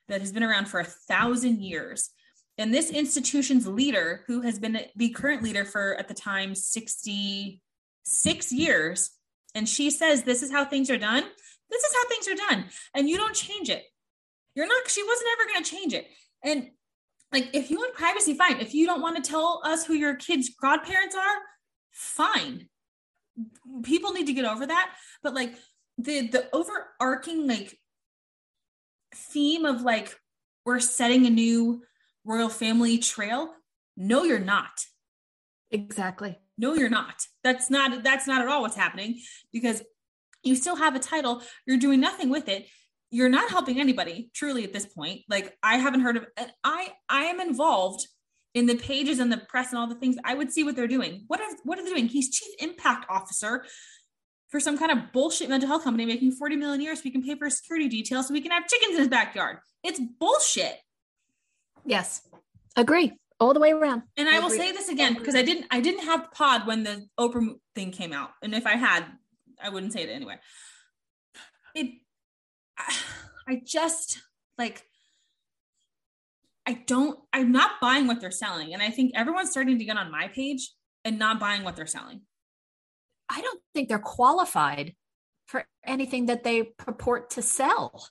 that 0.09 0.21
has 0.21 0.33
been 0.33 0.43
around 0.43 0.67
for 0.67 0.81
a 0.81 0.85
thousand 0.85 1.61
years 1.61 2.11
and 2.59 2.73
this 2.73 2.91
institution's 2.91 3.67
leader 3.67 4.25
who 4.27 4.43
has 4.43 4.59
been 4.59 4.79
the 4.95 5.11
current 5.11 5.43
leader 5.43 5.65
for 5.65 5.95
at 5.99 6.09
the 6.09 6.15
time 6.15 6.55
66 6.55 8.53
years 8.53 9.11
and 9.55 9.69
she 9.69 9.91
says 9.91 10.23
this 10.23 10.43
is 10.43 10.51
how 10.51 10.65
things 10.65 10.91
are 10.91 10.99
done. 10.99 11.25
This 11.71 11.83
is 11.83 11.95
how 11.95 12.09
things 12.09 12.29
are 12.29 12.49
done. 12.49 12.65
And 12.95 13.09
you 13.09 13.17
don't 13.17 13.35
change 13.35 13.69
it. 13.69 13.83
You're 14.55 14.67
not 14.67 14.88
she 14.88 15.03
wasn't 15.03 15.29
ever 15.33 15.49
going 15.49 15.65
to 15.65 15.71
change 15.71 15.95
it. 15.95 16.07
And 16.45 16.71
like 17.33 17.51
if 17.53 17.71
you 17.71 17.79
want 17.79 17.95
privacy 17.95 18.35
fine. 18.35 18.61
If 18.61 18.75
you 18.75 18.87
don't 18.87 19.03
want 19.03 19.23
to 19.23 19.31
tell 19.31 19.62
us 19.65 19.85
who 19.85 19.95
your 19.95 20.15
kids 20.15 20.51
godparents 20.61 21.15
are 21.15 21.38
fine. 21.91 22.69
People 23.83 24.12
need 24.12 24.27
to 24.27 24.35
get 24.35 24.45
over 24.45 24.67
that. 24.67 24.95
But 25.23 25.35
like 25.35 25.55
the 25.99 26.29
the 26.29 26.49
overarching 26.53 27.47
like 27.47 27.79
theme 29.15 29.65
of 29.65 29.83
like 29.83 30.19
we're 30.65 30.81
setting 30.81 31.27
a 31.27 31.31
new 31.31 31.83
royal 32.25 32.49
family 32.49 32.99
trail 32.99 33.51
no 33.97 34.25
you're 34.25 34.38
not. 34.38 34.87
Exactly 35.71 36.38
No, 36.59 36.75
you're 36.75 36.88
not. 36.88 37.27
That's 37.43 37.71
not 37.71 38.03
that's 38.03 38.27
not 38.27 38.43
at 38.43 38.49
all 38.49 38.62
what's 38.62 38.77
happening 38.77 39.21
because 39.53 39.83
you 40.43 40.57
still 40.57 40.77
have 40.77 40.95
a 40.95 40.99
title. 40.99 41.43
You're 41.67 41.79
doing 41.79 42.01
nothing 42.01 42.29
with 42.29 42.49
it. 42.49 42.67
You're 43.11 43.29
not 43.29 43.51
helping 43.51 43.81
anybody 43.81 44.31
truly 44.35 44.65
at 44.65 44.73
this 44.73 44.87
point. 44.87 45.23
Like 45.29 45.57
I 45.62 45.77
haven't 45.77 46.01
heard 46.01 46.17
of 46.17 46.27
I 46.65 46.93
I 47.09 47.25
am 47.25 47.41
involved 47.41 48.07
in 48.55 48.67
the 48.67 48.77
pages 48.77 49.19
and 49.19 49.33
the 49.33 49.38
press 49.49 49.71
and 49.71 49.79
all 49.79 49.87
the 49.87 49.95
things. 49.95 50.17
I 50.25 50.35
would 50.35 50.53
see 50.53 50.65
what 50.65 50.77
they're 50.77 50.87
doing. 50.87 51.25
What 51.27 51.41
are 51.41 51.49
what 51.65 51.79
are 51.79 51.85
they 51.85 51.91
doing? 51.91 52.09
He's 52.09 52.31
chief 52.31 52.55
impact 52.59 53.07
officer 53.09 53.65
for 54.51 54.61
some 54.61 54.79
kind 54.79 54.93
of 54.93 55.12
bullshit 55.12 55.49
mental 55.49 55.69
health 55.69 55.85
company 55.85 56.05
making 56.05 56.33
40 56.33 56.57
million 56.57 56.81
a 56.81 56.85
year 56.85 56.95
so 56.95 57.03
we 57.05 57.11
can 57.11 57.23
pay 57.23 57.35
for 57.35 57.49
security 57.49 57.88
details 57.88 58.29
so 58.29 58.35
we 58.35 58.43
can 58.43 58.51
have 58.53 58.69
chickens 58.69 58.95
in 58.95 59.01
his 59.01 59.09
backyard. 59.09 59.59
It's 59.83 59.99
bullshit. 60.21 60.77
Yes. 61.87 62.23
Agree. 62.77 63.12
All 63.43 63.53
the 63.53 63.59
way 63.59 63.73
around. 63.73 64.03
And 64.17 64.29
I, 64.29 64.39
will 64.39 64.51
say 64.51 64.71
this 64.71 64.89
again 64.89 65.15
because 65.15 65.35
I 65.35 65.43
didn't 65.43 65.67
I 65.73 65.81
didn't 65.81 66.05
have 66.05 66.31
pod 66.31 66.65
when 66.65 66.85
the 66.85 67.09
Oprah 67.19 67.55
thing 67.75 67.91
came 67.91 68.13
out. 68.13 68.31
And 68.41 68.55
if 68.55 68.69
I 68.69 68.77
had, 68.77 69.05
I 69.61 69.69
wouldn't 69.69 69.93
say 69.93 70.05
it 70.05 70.11
anyway. 70.11 70.37
It 71.75 71.89
I 73.49 73.61
just 73.67 74.21
like 74.59 74.85
I 76.67 76.85
don't 76.87 77.19
I'm 77.33 77.51
not 77.51 77.81
buying 77.81 78.07
what 78.07 78.21
they're 78.21 78.31
selling. 78.31 78.75
And 78.75 78.81
I 78.81 78.91
think 78.91 79.11
everyone's 79.17 79.51
starting 79.51 79.77
to 79.81 79.85
get 79.85 79.97
on 79.97 80.13
my 80.13 80.29
page 80.29 80.71
and 81.05 81.19
not 81.19 81.41
buying 81.41 81.65
what 81.65 81.75
they're 81.75 81.85
selling. 81.85 82.21
I 83.29 83.41
don't 83.41 83.61
think 83.75 83.89
they're 83.89 83.99
qualified 83.99 84.95
for 85.47 85.67
anything 85.85 86.27
that 86.27 86.45
they 86.45 86.63
purport 86.63 87.31
to 87.31 87.43
sell. 87.43 88.07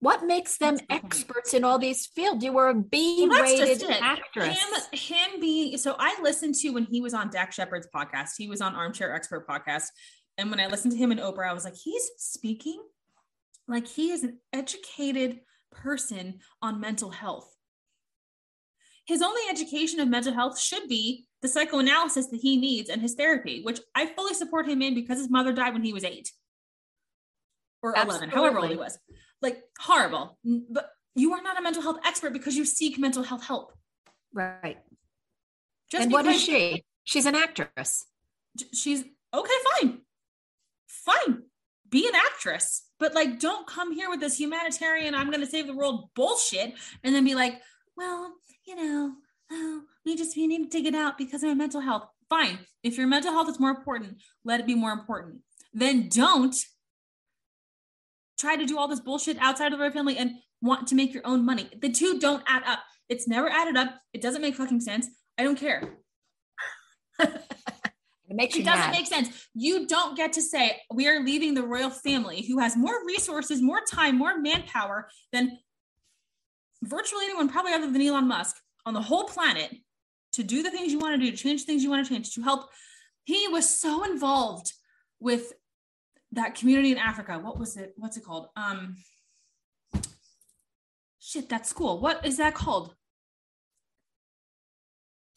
What 0.00 0.24
makes 0.24 0.58
them 0.58 0.76
experts 0.90 1.54
in 1.54 1.64
all 1.64 1.78
these 1.78 2.06
fields? 2.06 2.44
You 2.44 2.52
were 2.52 2.68
a 2.68 2.74
B-rated 2.74 3.82
well, 3.88 3.98
actress. 4.02 4.58
Him, 4.58 4.80
him 4.92 5.40
being 5.40 5.78
so 5.78 5.96
I 5.98 6.18
listened 6.22 6.54
to 6.56 6.70
when 6.70 6.84
he 6.84 7.00
was 7.00 7.14
on 7.14 7.30
Dax 7.30 7.54
Shepard's 7.54 7.88
podcast. 7.94 8.32
He 8.36 8.48
was 8.48 8.60
on 8.60 8.74
Armchair 8.74 9.14
Expert 9.14 9.48
podcast, 9.48 9.86
and 10.36 10.50
when 10.50 10.60
I 10.60 10.66
listened 10.66 10.92
to 10.92 10.98
him 10.98 11.12
in 11.12 11.18
Oprah, 11.18 11.48
I 11.48 11.54
was 11.54 11.64
like, 11.64 11.76
he's 11.82 12.10
speaking 12.18 12.82
like 13.68 13.86
he 13.86 14.10
is 14.10 14.22
an 14.22 14.38
educated 14.52 15.40
person 15.72 16.40
on 16.60 16.80
mental 16.80 17.10
health. 17.10 17.50
His 19.06 19.22
only 19.22 19.42
education 19.48 20.00
of 20.00 20.08
mental 20.08 20.34
health 20.34 20.60
should 20.60 20.88
be 20.88 21.26
the 21.40 21.48
psychoanalysis 21.48 22.26
that 22.28 22.40
he 22.40 22.56
needs 22.56 22.90
and 22.90 23.00
his 23.00 23.14
therapy, 23.14 23.62
which 23.62 23.80
I 23.94 24.06
fully 24.06 24.34
support 24.34 24.68
him 24.68 24.82
in 24.82 24.94
because 24.94 25.18
his 25.18 25.30
mother 25.30 25.52
died 25.52 25.72
when 25.72 25.84
he 25.84 25.92
was 25.92 26.04
eight 26.04 26.30
or 27.82 27.96
Absolutely. 27.96 28.28
11, 28.28 28.36
however 28.36 28.58
old 28.58 28.70
he 28.70 28.76
was. 28.76 28.98
Like 29.42 29.62
horrible. 29.78 30.38
But 30.44 30.90
you 31.14 31.32
are 31.32 31.42
not 31.42 31.58
a 31.58 31.62
mental 31.62 31.82
health 31.82 31.98
expert 32.04 32.32
because 32.32 32.56
you 32.56 32.64
seek 32.64 32.98
mental 32.98 33.22
health 33.22 33.44
help. 33.44 33.72
Right. 34.32 34.78
Just 35.90 36.04
and 36.04 36.12
what 36.12 36.26
is 36.26 36.40
she? 36.40 36.84
She's 37.04 37.26
an 37.26 37.34
actress. 37.34 38.06
She's 38.74 39.04
okay, 39.34 39.54
fine. 39.80 39.98
Fine. 40.88 41.42
Be 41.88 42.06
an 42.08 42.14
actress. 42.14 42.82
But 42.98 43.14
like, 43.14 43.38
don't 43.38 43.66
come 43.66 43.92
here 43.92 44.10
with 44.10 44.20
this 44.20 44.38
humanitarian, 44.38 45.14
I'm 45.14 45.30
going 45.30 45.40
to 45.40 45.46
save 45.46 45.66
the 45.66 45.76
world 45.76 46.08
bullshit 46.14 46.74
and 47.04 47.14
then 47.14 47.24
be 47.24 47.34
like, 47.34 47.60
well, 47.96 48.32
you 48.66 48.74
know, 48.74 49.12
oh, 49.52 49.82
we 50.04 50.16
just 50.16 50.36
we 50.36 50.46
need 50.46 50.64
to 50.64 50.68
dig 50.68 50.86
it 50.86 50.94
out 50.94 51.16
because 51.16 51.42
of 51.42 51.48
my 51.48 51.54
mental 51.54 51.80
health. 51.80 52.08
Fine. 52.28 52.58
If 52.82 52.98
your 52.98 53.06
mental 53.06 53.32
health 53.32 53.48
is 53.48 53.60
more 53.60 53.70
important, 53.70 54.20
let 54.44 54.60
it 54.60 54.66
be 54.66 54.74
more 54.74 54.92
important. 54.92 55.40
Then 55.72 56.08
don't 56.08 56.56
try 58.38 58.56
to 58.56 58.66
do 58.66 58.78
all 58.78 58.88
this 58.88 59.00
bullshit 59.00 59.38
outside 59.38 59.72
of 59.72 59.80
our 59.80 59.90
family 59.90 60.18
and 60.18 60.32
want 60.60 60.88
to 60.88 60.94
make 60.94 61.12
your 61.14 61.26
own 61.26 61.44
money. 61.44 61.68
The 61.80 61.90
two 61.90 62.18
don't 62.18 62.42
add 62.46 62.62
up. 62.66 62.80
It's 63.08 63.28
never 63.28 63.48
added 63.48 63.76
up. 63.76 63.94
It 64.12 64.22
doesn't 64.22 64.42
make 64.42 64.56
fucking 64.56 64.80
sense. 64.80 65.08
I 65.38 65.44
don't 65.44 65.58
care. 65.58 65.82
it 67.18 67.30
makes 68.28 68.56
it 68.56 68.64
doesn't 68.64 68.80
mad. 68.80 68.92
make 68.92 69.06
sense. 69.06 69.48
You 69.54 69.86
don't 69.86 70.16
get 70.16 70.32
to 70.34 70.42
say 70.42 70.80
we 70.92 71.08
are 71.08 71.22
leaving 71.22 71.54
the 71.54 71.62
royal 71.62 71.90
family 71.90 72.42
who 72.42 72.58
has 72.58 72.76
more 72.76 73.04
resources, 73.06 73.62
more 73.62 73.80
time, 73.90 74.18
more 74.18 74.38
manpower 74.38 75.08
than 75.32 75.58
virtually 76.82 77.24
anyone, 77.24 77.48
probably 77.48 77.72
other 77.72 77.90
than 77.90 78.02
Elon 78.02 78.28
Musk, 78.28 78.56
on 78.84 78.94
the 78.94 79.02
whole 79.02 79.24
planet 79.24 79.70
to 80.32 80.42
do 80.42 80.62
the 80.62 80.70
things 80.70 80.92
you 80.92 80.98
want 80.98 81.20
to 81.20 81.24
do, 81.24 81.30
to 81.30 81.36
change 81.36 81.64
things 81.64 81.82
you 81.82 81.90
want 81.90 82.06
to 82.06 82.12
change, 82.12 82.34
to 82.34 82.42
help. 82.42 82.68
He 83.24 83.48
was 83.48 83.68
so 83.68 84.04
involved 84.04 84.72
with 85.18 85.52
that 86.36 86.54
community 86.54 86.92
in 86.92 86.98
Africa. 86.98 87.38
What 87.38 87.58
was 87.58 87.76
it? 87.76 87.92
What's 87.96 88.16
it 88.16 88.24
called? 88.24 88.48
Um, 88.56 88.96
shit, 91.18 91.48
that 91.48 91.66
school. 91.66 92.00
What 92.00 92.24
is 92.24 92.36
that 92.36 92.54
called? 92.54 92.94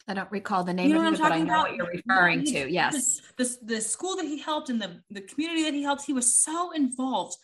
I 0.08 0.14
don't 0.14 0.30
recall 0.30 0.64
the 0.64 0.72
name 0.72 0.88
you 0.88 0.94
know 0.94 1.06
of 1.06 1.14
it, 1.14 1.20
but 1.20 1.30
I 1.30 1.38
know 1.38 1.44
about? 1.44 1.68
what 1.68 1.76
you're 1.76 1.86
referring 1.86 2.40
he, 2.40 2.52
to. 2.52 2.70
Yes. 2.70 3.20
The, 3.36 3.44
the, 3.44 3.74
the 3.74 3.80
school 3.80 4.16
that 4.16 4.24
he 4.24 4.38
helped 4.38 4.68
and 4.68 4.80
the, 4.80 5.02
the 5.10 5.20
community 5.20 5.62
that 5.64 5.74
he 5.74 5.82
helped, 5.82 6.04
he 6.04 6.12
was 6.12 6.34
so 6.34 6.72
involved. 6.72 7.36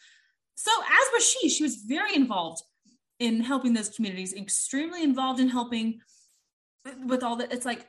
So 0.57 0.71
as 0.81 1.09
was 1.13 1.29
she, 1.29 1.49
she 1.49 1.63
was 1.63 1.77
very 1.77 2.15
involved 2.15 2.63
in 3.21 3.41
helping 3.41 3.73
those 3.73 3.91
communities, 3.91 4.35
extremely 4.35 5.03
involved 5.03 5.39
in 5.39 5.49
helping 5.49 6.01
with 7.05 7.23
all 7.23 7.37
that. 7.37 7.53
It's 7.53 7.67
like, 7.67 7.87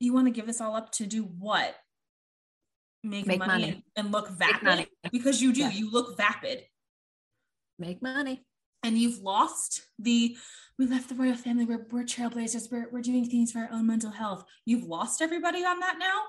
you 0.00 0.14
want 0.14 0.26
to 0.26 0.30
give 0.30 0.46
this 0.46 0.60
all 0.60 0.74
up 0.74 0.90
to 0.92 1.06
do 1.06 1.24
what? 1.24 1.74
Make, 3.04 3.26
Make 3.26 3.38
money, 3.38 3.52
money. 3.52 3.84
And, 3.96 4.10
look 4.10 4.28
vapid 4.30 4.88
because 5.12 5.40
you 5.40 5.52
do. 5.52 5.60
Yeah. 5.60 5.70
You 5.70 5.90
look 5.90 6.16
vapid. 6.16 6.64
Make 7.78 8.02
money. 8.02 8.44
And 8.82 8.98
you've 8.98 9.18
lost 9.20 9.82
the 9.98 10.36
we 10.78 10.86
left 10.86 11.08
the 11.08 11.14
royal 11.14 11.34
family. 11.34 11.64
We're, 11.64 11.86
we're 11.90 12.04
trailblazers. 12.04 12.70
We're, 12.70 12.88
we're 12.90 13.02
doing 13.02 13.28
things 13.28 13.50
for 13.50 13.60
our 13.60 13.68
own 13.72 13.86
mental 13.86 14.10
health. 14.10 14.44
You've 14.64 14.84
lost 14.84 15.20
everybody 15.20 15.64
on 15.64 15.80
that 15.80 15.96
now 15.98 16.22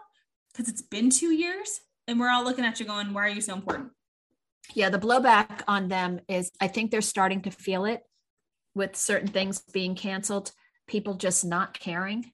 because 0.51 0.67
it's 0.67 0.81
been 0.81 1.11
two 1.11 1.31
years 1.31 1.81
and 2.07 2.19
we're 2.19 2.29
all 2.29 2.43
looking 2.43 2.65
at 2.65 2.79
you 2.79 2.85
going, 2.85 3.13
why 3.13 3.25
are 3.25 3.29
you 3.29 3.41
so 3.41 3.53
important? 3.53 3.91
Yeah, 4.73 4.89
the 4.89 4.99
blowback 4.99 5.61
on 5.67 5.87
them 5.87 6.19
is 6.27 6.51
I 6.59 6.67
think 6.67 6.89
they're 6.89 7.01
starting 7.01 7.43
to 7.43 7.51
feel 7.51 7.85
it 7.85 8.01
with 8.73 8.95
certain 8.95 9.27
things 9.27 9.61
being 9.71 9.95
canceled, 9.95 10.51
people 10.87 11.15
just 11.15 11.45
not 11.45 11.79
caring. 11.79 12.31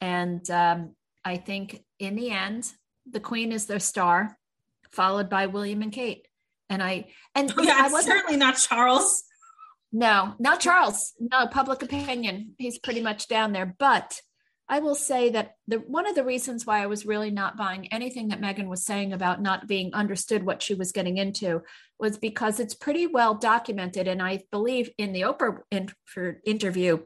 And 0.00 0.48
um, 0.50 0.94
I 1.24 1.36
think 1.36 1.84
in 1.98 2.16
the 2.16 2.30
end, 2.30 2.72
the 3.12 3.20
queen 3.20 3.52
is 3.52 3.66
their 3.66 3.80
star, 3.80 4.36
followed 4.90 5.28
by 5.28 5.46
William 5.46 5.82
and 5.82 5.92
Kate. 5.92 6.26
And 6.68 6.82
I 6.82 7.06
and 7.34 7.52
yeah, 7.60 7.78
I 7.78 7.90
wasn't 7.90 8.14
certainly 8.16 8.36
not 8.36 8.56
Charles. 8.56 9.24
No, 9.92 10.34
not 10.38 10.60
Charles. 10.60 11.12
No, 11.20 11.46
public 11.46 11.82
opinion. 11.82 12.54
He's 12.58 12.78
pretty 12.78 13.02
much 13.02 13.28
down 13.28 13.52
there. 13.52 13.74
But 13.78 14.20
I 14.68 14.78
will 14.78 14.94
say 14.94 15.28
that 15.30 15.56
the 15.68 15.76
one 15.78 16.06
of 16.06 16.14
the 16.14 16.24
reasons 16.24 16.64
why 16.64 16.82
I 16.82 16.86
was 16.86 17.04
really 17.04 17.30
not 17.30 17.58
buying 17.58 17.92
anything 17.92 18.28
that 18.28 18.40
Meghan 18.40 18.68
was 18.68 18.86
saying 18.86 19.12
about 19.12 19.42
not 19.42 19.68
being 19.68 19.92
understood 19.92 20.44
what 20.44 20.62
she 20.62 20.72
was 20.72 20.92
getting 20.92 21.18
into 21.18 21.60
was 21.98 22.16
because 22.16 22.58
it's 22.58 22.74
pretty 22.74 23.06
well 23.06 23.34
documented, 23.34 24.08
and 24.08 24.22
I 24.22 24.44
believe 24.50 24.88
in 24.96 25.12
the 25.12 25.22
Oprah 25.22 25.58
in, 25.70 25.90
interview, 26.46 27.00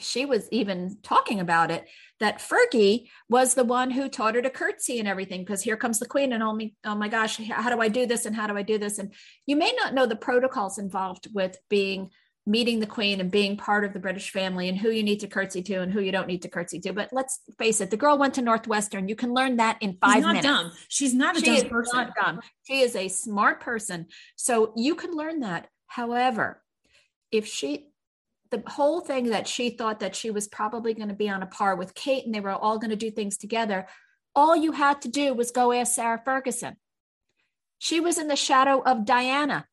she 0.00 0.24
was 0.24 0.48
even 0.50 0.98
talking 1.02 1.40
about 1.40 1.70
it 1.70 1.86
that 2.20 2.40
Fergie 2.40 3.08
was 3.28 3.54
the 3.54 3.64
one 3.64 3.90
who 3.90 4.08
taught 4.08 4.34
her 4.34 4.42
to 4.42 4.50
curtsy 4.50 4.98
and 4.98 5.08
everything 5.08 5.42
because 5.42 5.62
here 5.62 5.76
comes 5.76 5.98
the 5.98 6.06
queen 6.06 6.32
and 6.32 6.42
oh 6.42 6.52
my, 6.52 6.72
oh 6.84 6.94
my 6.94 7.08
gosh 7.08 7.38
how 7.48 7.70
do 7.70 7.80
I 7.80 7.88
do 7.88 8.06
this 8.06 8.26
and 8.26 8.34
how 8.34 8.46
do 8.46 8.56
I 8.56 8.62
do 8.62 8.78
this 8.78 8.98
and 8.98 9.12
you 9.46 9.56
may 9.56 9.72
not 9.72 9.94
know 9.94 10.06
the 10.06 10.16
protocols 10.16 10.78
involved 10.78 11.28
with 11.32 11.56
being 11.68 12.10
meeting 12.48 12.80
the 12.80 12.86
queen 12.86 13.20
and 13.20 13.30
being 13.30 13.58
part 13.58 13.84
of 13.84 13.92
the 13.92 13.98
British 13.98 14.30
family 14.30 14.70
and 14.70 14.78
who 14.78 14.90
you 14.90 15.02
need 15.02 15.20
to 15.20 15.26
curtsy 15.26 15.62
to 15.62 15.82
and 15.82 15.92
who 15.92 16.00
you 16.00 16.10
don't 16.10 16.26
need 16.26 16.40
to 16.42 16.48
curtsy 16.48 16.80
to. 16.80 16.92
But 16.94 17.10
let's 17.12 17.40
face 17.58 17.82
it, 17.82 17.90
the 17.90 17.96
girl 17.98 18.16
went 18.16 18.34
to 18.34 18.42
Northwestern. 18.42 19.06
You 19.06 19.16
can 19.16 19.34
learn 19.34 19.56
that 19.56 19.76
in 19.82 19.98
five 20.00 20.14
She's 20.14 20.22
not 20.22 20.28
minutes. 20.28 20.46
Dumb. 20.46 20.72
She's 20.88 21.14
not 21.14 21.36
a 21.36 21.40
she 21.40 21.60
dumb 21.60 21.68
person. 21.68 21.96
Not 21.98 22.14
dumb. 22.14 22.40
She 22.66 22.80
is 22.80 22.96
a 22.96 23.08
smart 23.08 23.60
person. 23.60 24.06
So 24.36 24.72
you 24.76 24.94
can 24.94 25.12
learn 25.12 25.40
that. 25.40 25.68
However, 25.86 26.62
if 27.30 27.46
she 27.46 27.88
the 28.50 28.62
whole 28.66 29.00
thing 29.00 29.30
that 29.30 29.46
she 29.46 29.70
thought 29.70 30.00
that 30.00 30.16
she 30.16 30.30
was 30.30 30.48
probably 30.48 30.94
going 30.94 31.08
to 31.08 31.14
be 31.14 31.28
on 31.28 31.42
a 31.42 31.46
par 31.46 31.76
with 31.76 31.94
Kate 31.94 32.24
and 32.24 32.34
they 32.34 32.40
were 32.40 32.50
all 32.50 32.78
going 32.78 32.90
to 32.90 32.96
do 32.96 33.10
things 33.10 33.36
together, 33.36 33.86
all 34.34 34.56
you 34.56 34.72
had 34.72 35.02
to 35.02 35.08
do 35.08 35.34
was 35.34 35.50
go 35.50 35.72
ask 35.72 35.94
Sarah 35.94 36.20
Ferguson. 36.24 36.76
She 37.78 38.00
was 38.00 38.18
in 38.18 38.28
the 38.28 38.36
shadow 38.36 38.82
of 38.82 39.04
Diana. 39.04 39.66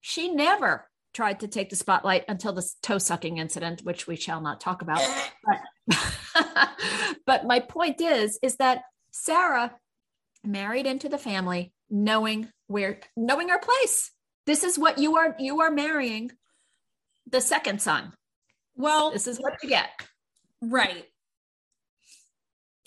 She 0.00 0.32
never 0.32 0.88
tried 1.14 1.40
to 1.40 1.48
take 1.48 1.70
the 1.70 1.76
spotlight 1.76 2.24
until 2.28 2.52
the 2.52 2.68
toe 2.82 2.98
sucking 2.98 3.38
incident, 3.38 3.80
which 3.82 4.06
we 4.06 4.16
shall 4.16 4.40
not 4.40 4.60
talk 4.60 4.82
about. 4.82 5.00
but, 5.88 5.98
but 7.26 7.46
my 7.46 7.60
point 7.60 8.00
is, 8.00 8.38
is 8.42 8.56
that 8.56 8.82
Sarah 9.10 9.74
married 10.44 10.86
into 10.86 11.08
the 11.08 11.18
family 11.18 11.72
knowing 11.90 12.48
where 12.66 13.00
knowing 13.16 13.48
her 13.48 13.58
place. 13.58 14.10
This 14.44 14.62
is 14.62 14.78
what 14.78 14.98
you 14.98 15.16
are 15.16 15.34
you 15.38 15.60
are 15.60 15.70
marrying 15.70 16.30
the 17.30 17.40
second 17.40 17.80
son. 17.80 18.12
Well, 18.76 19.10
this 19.10 19.26
is 19.26 19.38
what 19.38 19.54
you 19.62 19.68
get. 19.68 19.88
Right. 20.60 21.04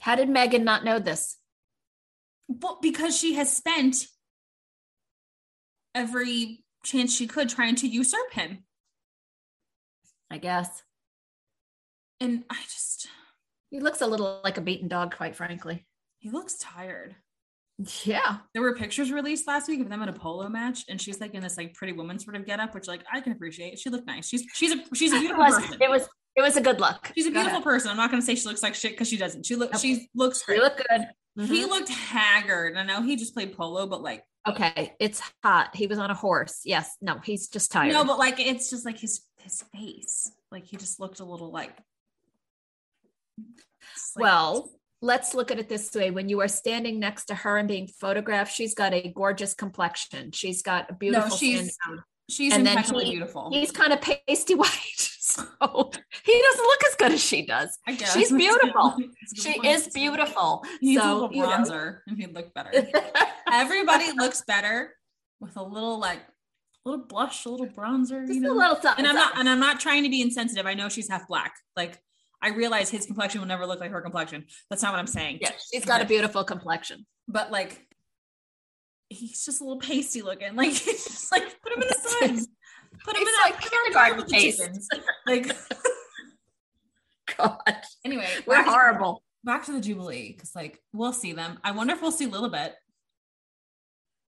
How 0.02 0.15
did 0.15 0.30
Meghan 0.30 0.63
not 0.63 0.84
know 0.84 0.99
this? 0.99 1.38
Well, 2.47 2.80
because 2.82 3.17
she 3.17 3.36
has 3.36 3.56
spent 3.56 4.08
every 5.93 6.63
chance 6.84 7.15
she 7.15 7.28
could 7.28 7.49
trying 7.49 7.75
to 7.75 7.88
usurp 7.88 8.32
him. 8.32 8.63
I 10.32 10.38
guess. 10.38 10.84
And 12.19 12.43
I 12.49 12.62
just 12.63 13.08
He 13.69 13.80
looks 13.80 14.02
a 14.02 14.08
little 14.08 14.41
like 14.43 14.58
a 14.58 14.62
beaten 14.62 14.88
dog, 14.88 15.15
quite 15.15 15.36
frankly. 15.36 15.86
He 16.19 16.30
looks 16.30 16.56
tired. 16.56 17.15
Yeah. 18.04 18.38
There 18.54 18.62
were 18.62 18.76
pictures 18.76 19.10
released 19.12 19.48
last 19.48 19.68
week 19.70 19.80
of 19.80 19.89
them 19.89 20.02
at 20.02 20.10
a 20.10 20.13
polo 20.13 20.50
match, 20.50 20.84
and 20.89 21.00
she's 21.02 21.22
like 21.22 21.34
in 21.34 21.42
this 21.42 21.56
like 21.58 21.74
pretty 21.74 21.94
woman 21.94 22.20
sort 22.20 22.36
of 22.36 22.46
getup, 22.46 22.74
which 22.74 22.88
like 22.88 23.04
I 23.12 23.22
can 23.22 23.32
appreciate. 23.32 23.80
She 23.80 23.89
looked 23.89 24.06
nice. 24.06 24.28
She's 24.28 24.44
she's 24.54 24.74
a 24.74 24.84
she's 24.94 25.13
a 25.13 25.15
It 25.18 25.20
beautiful 25.22 25.44
was, 25.46 25.56
person. 25.56 25.82
it 25.82 25.89
was 25.89 26.08
it 26.36 26.42
was 26.42 26.58
a 26.58 26.62
good 26.62 26.80
look. 26.82 27.12
She's 27.15 27.28
a 27.28 27.32
beautiful 27.32 27.62
person. 27.62 27.89
I'm 27.92 27.98
not 27.98 28.12
gonna 28.12 28.22
say 28.22 28.36
she 28.36 28.46
looks 28.48 28.62
like 28.62 28.76
shit 28.76 28.92
because 28.92 29.08
she 29.08 29.15
doesn't. 29.18 29.46
She 29.46 29.56
look 29.56 29.70
Okay. 29.70 29.80
she 29.96 30.10
looks 30.13 30.44
great. 30.44 30.60
look 30.62 30.76
good. 30.78 31.08
He 31.48 31.63
Mhm. 31.63 31.70
looked 31.70 31.89
haggard. 31.89 32.76
I 32.76 32.84
know 32.84 33.02
he 33.02 33.15
just 33.15 33.34
played 33.34 33.56
polo, 33.56 33.88
but 33.88 34.02
like 34.02 34.24
okay. 34.48 34.94
It's 35.00 35.22
hot. 35.44 35.74
He 35.74 35.88
was 35.88 36.00
on 36.00 36.12
a 36.12 36.15
horse. 36.15 36.62
Yes. 36.65 36.98
No, 37.02 37.20
he's 37.24 37.48
just 37.48 37.72
tired. 37.72 37.94
no, 37.94 38.04
but 38.04 38.20
like 38.20 38.39
it's 38.42 38.70
just 38.70 38.86
like 38.86 38.98
his 39.00 39.22
his 39.39 39.63
face. 39.74 40.30
Like 40.52 40.65
he 40.65 40.76
just 40.76 41.00
looked 41.00 41.22
a 41.22 41.26
little 41.26 41.50
like- 41.52 41.78
well, 44.15 44.70
let's 45.02 45.34
look 45.34 45.52
at 45.52 45.60
it 45.60 45.70
this 45.70 45.94
way. 45.94 46.12
When 46.12 46.30
you 46.30 46.42
are 46.42 46.48
standing 46.48 47.00
next 47.00 47.26
to 47.26 47.36
her 47.36 47.58
and 47.58 47.68
being 47.68 47.88
photographed, 47.88 48.54
she's 48.54 48.74
got 48.74 48.94
a 48.94 49.12
gorgeous 49.16 49.54
complexion. 49.54 50.32
She's 50.32 50.62
got 50.62 50.90
a 50.90 50.94
beautiful 50.94 51.36
she's- 51.38 51.74
skin 51.74 51.96
tone. 51.96 52.04
she's 52.30 52.54
and 52.54 52.68
impeccably 52.68 53.06
he- 53.06 53.12
beautiful. 53.12 53.50
He's 53.52 53.72
kind 53.72 53.94
of 53.94 54.02
pasty 54.02 54.56
white. 54.56 54.70
So 54.98 55.44
he 56.26 56.42
doesn't 56.42 56.64
look 56.66 56.84
as 56.90 56.96
good 56.96 57.12
as 57.12 57.24
she 57.24 57.46
does. 57.46 57.78
I 57.88 57.94
guess 57.94 58.14
she's 58.14 58.32
beautiful. 58.32 58.96
That's 58.98 59.46
a 59.46 59.54
good 59.54 59.64
She 59.64 59.68
is 59.70 59.88
beautiful. 59.90 60.64
He 60.82 60.88
needs 60.88 61.02
a 61.02 61.04
so, 61.04 61.14
little 61.14 61.32
you 61.34 61.44
know. 61.44 61.50
bronzer, 61.50 62.00
and 62.08 62.18
he'd 62.18 62.34
look 62.34 62.52
better. 62.56 62.72
Everybody 63.52 64.12
looks 64.18 64.42
better 64.48 64.96
with 65.40 65.56
a 65.56 65.64
little 65.64 66.00
like 66.00 66.20
a 66.86 66.90
little 66.90 67.06
blush, 67.06 67.46
a 67.46 67.50
little 67.50 67.68
bronzer, 67.68 68.22
Just 68.26 68.34
you 68.34 68.42
know. 68.42 68.54
a 68.54 68.58
little 68.58 68.76
something. 68.82 69.06
and 69.06 69.08
I'm 69.08 69.16
not 69.16 69.38
and 69.38 69.48
I'm 69.50 69.60
not 69.60 69.80
trying 69.80 70.04
to 70.04 70.10
be 70.10 70.22
insensitive. 70.22 70.66
I 70.66 70.74
know 70.74 70.90
she's 70.90 71.10
half 71.10 71.28
black. 71.28 71.54
Like 71.76 72.00
I 72.41 72.49
realize 72.49 72.89
his 72.89 73.06
complexion 73.06 73.41
will 73.41 73.47
never 73.47 73.65
look 73.65 73.80
like 73.80 73.91
her 73.91 74.02
complexion. 74.02 74.45
That's 74.69 74.82
not 74.82 74.93
what 74.93 74.99
I'm 74.99 75.08
saying. 75.08 75.39
Yeah, 75.41 75.52
she's 75.71 75.86
got 75.86 76.02
a 76.02 76.06
beautiful 76.06 76.43
complexion. 76.43 77.06
But 77.28 77.52
like 77.52 77.86
he's 79.10 79.43
just 79.43 79.60
a 79.62 79.63
little 79.63 79.80
pasty 79.80 80.21
looking. 80.21 80.54
Like 80.56 80.71
just 80.73 81.32
like 81.32 81.43
put 81.62 81.73
him 81.73 81.82
in 81.82 81.88
the 81.88 81.95
sun. 81.95 82.45
Put 83.04 83.15
him 83.15 83.21
in 83.21 83.25
that 83.25 83.52
like 83.52 83.56
on 83.56 83.69
kindergarten 83.69 84.25
paste. 84.25 84.62
Like 85.28 85.47
God, 87.38 87.58
anyway, 88.06 88.28
we're 88.45 88.56
back 88.56 88.65
to- 88.65 88.71
horrible. 88.71 89.23
Back 89.43 89.65
to 89.65 89.71
the 89.71 89.80
Jubilee 89.80 90.34
because 90.34 90.54
like 90.56 90.82
we'll 90.91 91.13
see 91.13 91.32
them. 91.34 91.60
I 91.63 91.71
wonder 91.71 91.93
if 91.93 92.02
we'll 92.02 92.12
see 92.12 92.28
Lilibet. 92.28 92.71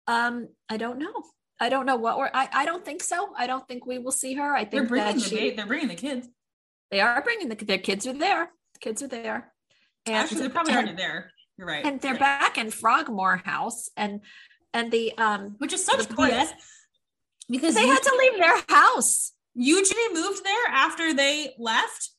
Um, 0.08 0.50
I 0.70 0.78
don't 0.78 1.00
know. 1.00 1.14
I 1.60 1.70
don't 1.70 1.86
know 1.86 1.96
what 1.96 2.18
we're. 2.18 2.30
I, 2.34 2.50
I 2.54 2.66
don't 2.66 2.84
think 2.86 3.02
so. 3.02 3.30
I 3.38 3.48
don't 3.48 3.68
think 3.68 3.86
we 3.86 4.00
will 4.00 4.12
see 4.12 4.34
her. 4.36 4.54
I 4.54 4.60
think 4.60 4.72
They're 4.72 4.84
bringing 4.84 5.06
that 5.08 5.16
the 5.16 5.22
she, 5.22 5.50
ba- 5.50 5.56
they're 5.56 5.66
bringing 5.66 5.88
the 5.88 5.96
kids. 5.96 6.28
They 6.92 7.02
are 7.02 7.22
bringing 7.22 7.50
the 7.50 7.56
their 7.56 7.78
kids 7.78 8.08
are 8.08 8.14
there. 8.14 8.50
The 8.74 8.80
kids 8.80 9.02
are 9.04 9.08
there, 9.08 9.54
and 10.06 10.16
Actually, 10.16 10.42
they're 10.42 10.50
probably 10.50 10.74
already 10.74 10.94
there. 10.94 11.32
You're 11.58 11.68
right. 11.68 11.86
and 11.86 12.00
they're 12.00 12.18
back 12.18 12.58
in 12.58 12.70
Frogmore 12.72 13.38
House, 13.38 13.90
and 13.98 14.22
and 14.74 14.92
the 14.92 15.18
um 15.18 15.56
which 15.58 15.74
is 15.74 15.84
such 15.84 16.08
BS 16.10 16.50
because 17.50 17.76
they 17.76 17.88
had 17.88 18.02
to 18.04 18.16
leave 18.20 18.38
their 18.40 18.62
house. 18.70 19.34
Eugenie 19.56 20.14
moved 20.14 20.44
there 20.44 20.68
after 20.70 21.14
they 21.14 21.56
left, 21.58 22.12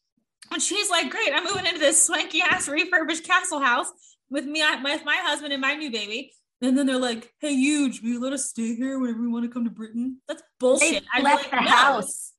and 0.51 0.61
she's 0.61 0.91
like, 0.91 1.11
"Great, 1.11 1.33
I'm 1.33 1.45
moving 1.45 1.67
into 1.67 1.79
this 1.79 2.05
swanky 2.05 2.41
ass 2.43 2.69
refurbished 2.69 3.25
castle 3.25 3.61
house 3.61 3.91
with 4.29 4.45
me, 4.45 4.63
with 4.83 5.05
my 5.05 5.17
husband 5.23 5.53
and 5.53 5.61
my 5.63 5.75
new 5.75 5.91
baby." 5.91 6.33
And 6.61 6.77
then 6.77 6.87
they're 6.87 6.99
like, 6.99 7.33
"Hey, 7.39 7.55
Huge, 7.55 8.03
will 8.03 8.09
you 8.09 8.21
let 8.21 8.33
us 8.33 8.51
stay 8.51 8.75
here 8.75 8.99
whenever 8.99 9.21
we 9.21 9.29
want 9.29 9.45
to 9.45 9.51
come 9.51 9.65
to 9.65 9.71
Britain?" 9.71 10.21
That's 10.27 10.43
They 10.43 10.47
bullshit. 10.59 11.05
I'd 11.15 11.23
left 11.23 11.43
like, 11.45 11.51
the 11.53 11.61
"No." 11.65 11.71
house. 11.71 12.33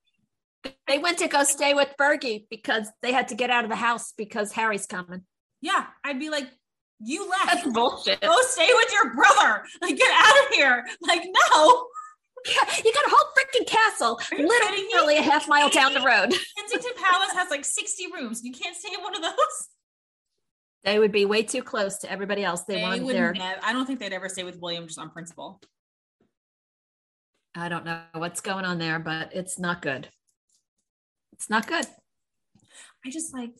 They 0.87 0.97
went 0.99 1.17
to 1.19 1.27
go 1.27 1.43
stay 1.43 1.73
with 1.73 1.93
Bergie 1.99 2.45
because 2.49 2.87
they 3.01 3.11
had 3.11 3.29
to 3.29 3.35
get 3.35 3.49
out 3.49 3.63
of 3.63 3.69
the 3.69 3.75
house 3.75 4.13
because 4.17 4.51
Harry's 4.51 4.85
coming. 4.85 5.23
Yeah, 5.61 5.85
I'd 6.03 6.19
be 6.19 6.29
like, 6.29 6.49
"You 6.99 7.29
left. 7.29 7.45
That's 7.45 7.67
bullshit. 7.73 8.21
Go 8.21 8.35
stay 8.41 8.69
with 8.73 8.91
your 8.91 9.13
brother. 9.13 9.63
Like, 9.81 9.97
get 9.97 10.11
out 10.11 10.45
of 10.47 10.53
here. 10.55 10.85
Like, 11.01 11.21
no." 11.25 11.87
Yeah, 12.45 12.73
you 12.85 12.93
got 12.93 13.05
a 13.05 13.09
whole 13.09 13.27
freaking 13.37 13.67
castle 13.67 14.19
Are 14.31 14.37
you 14.37 14.47
kidding 14.47 14.85
me? 14.85 14.89
literally 14.93 15.17
a 15.17 15.21
half 15.21 15.49
mile 15.49 15.69
down 15.69 15.93
the 15.93 15.99
road. 15.99 16.29
Kensington 16.57 16.91
Palace 16.95 17.33
has 17.33 17.49
like 17.49 17.65
60 17.65 18.05
rooms. 18.13 18.41
You 18.45 18.53
can't 18.53 18.77
stay 18.77 18.93
in 18.93 19.01
one 19.03 19.13
of 19.13 19.21
those. 19.21 19.67
They 20.85 20.99
would 20.99 21.11
be 21.11 21.25
way 21.25 21.43
too 21.43 21.61
close 21.61 21.97
to 21.99 22.09
everybody 22.11 22.45
else. 22.45 22.63
They, 22.63 22.75
They 22.75 23.01
would 23.01 23.13
their. 23.13 23.33
nev- 23.33 23.59
I 23.61 23.73
don't 23.73 23.85
think 23.85 23.99
they'd 23.99 24.13
ever 24.13 24.29
stay 24.29 24.43
with 24.45 24.57
William 24.61 24.87
just 24.87 24.97
on 24.97 25.09
principle. 25.09 25.59
I 27.55 27.67
don't 27.67 27.83
know 27.83 28.01
what's 28.13 28.39
going 28.39 28.63
on 28.63 28.77
there, 28.77 28.99
but 28.99 29.35
it's 29.35 29.59
not 29.59 29.81
good. 29.81 30.07
It's 31.39 31.49
not 31.49 31.67
good. 31.67 31.85
I 33.05 33.09
just 33.09 33.33
like, 33.33 33.51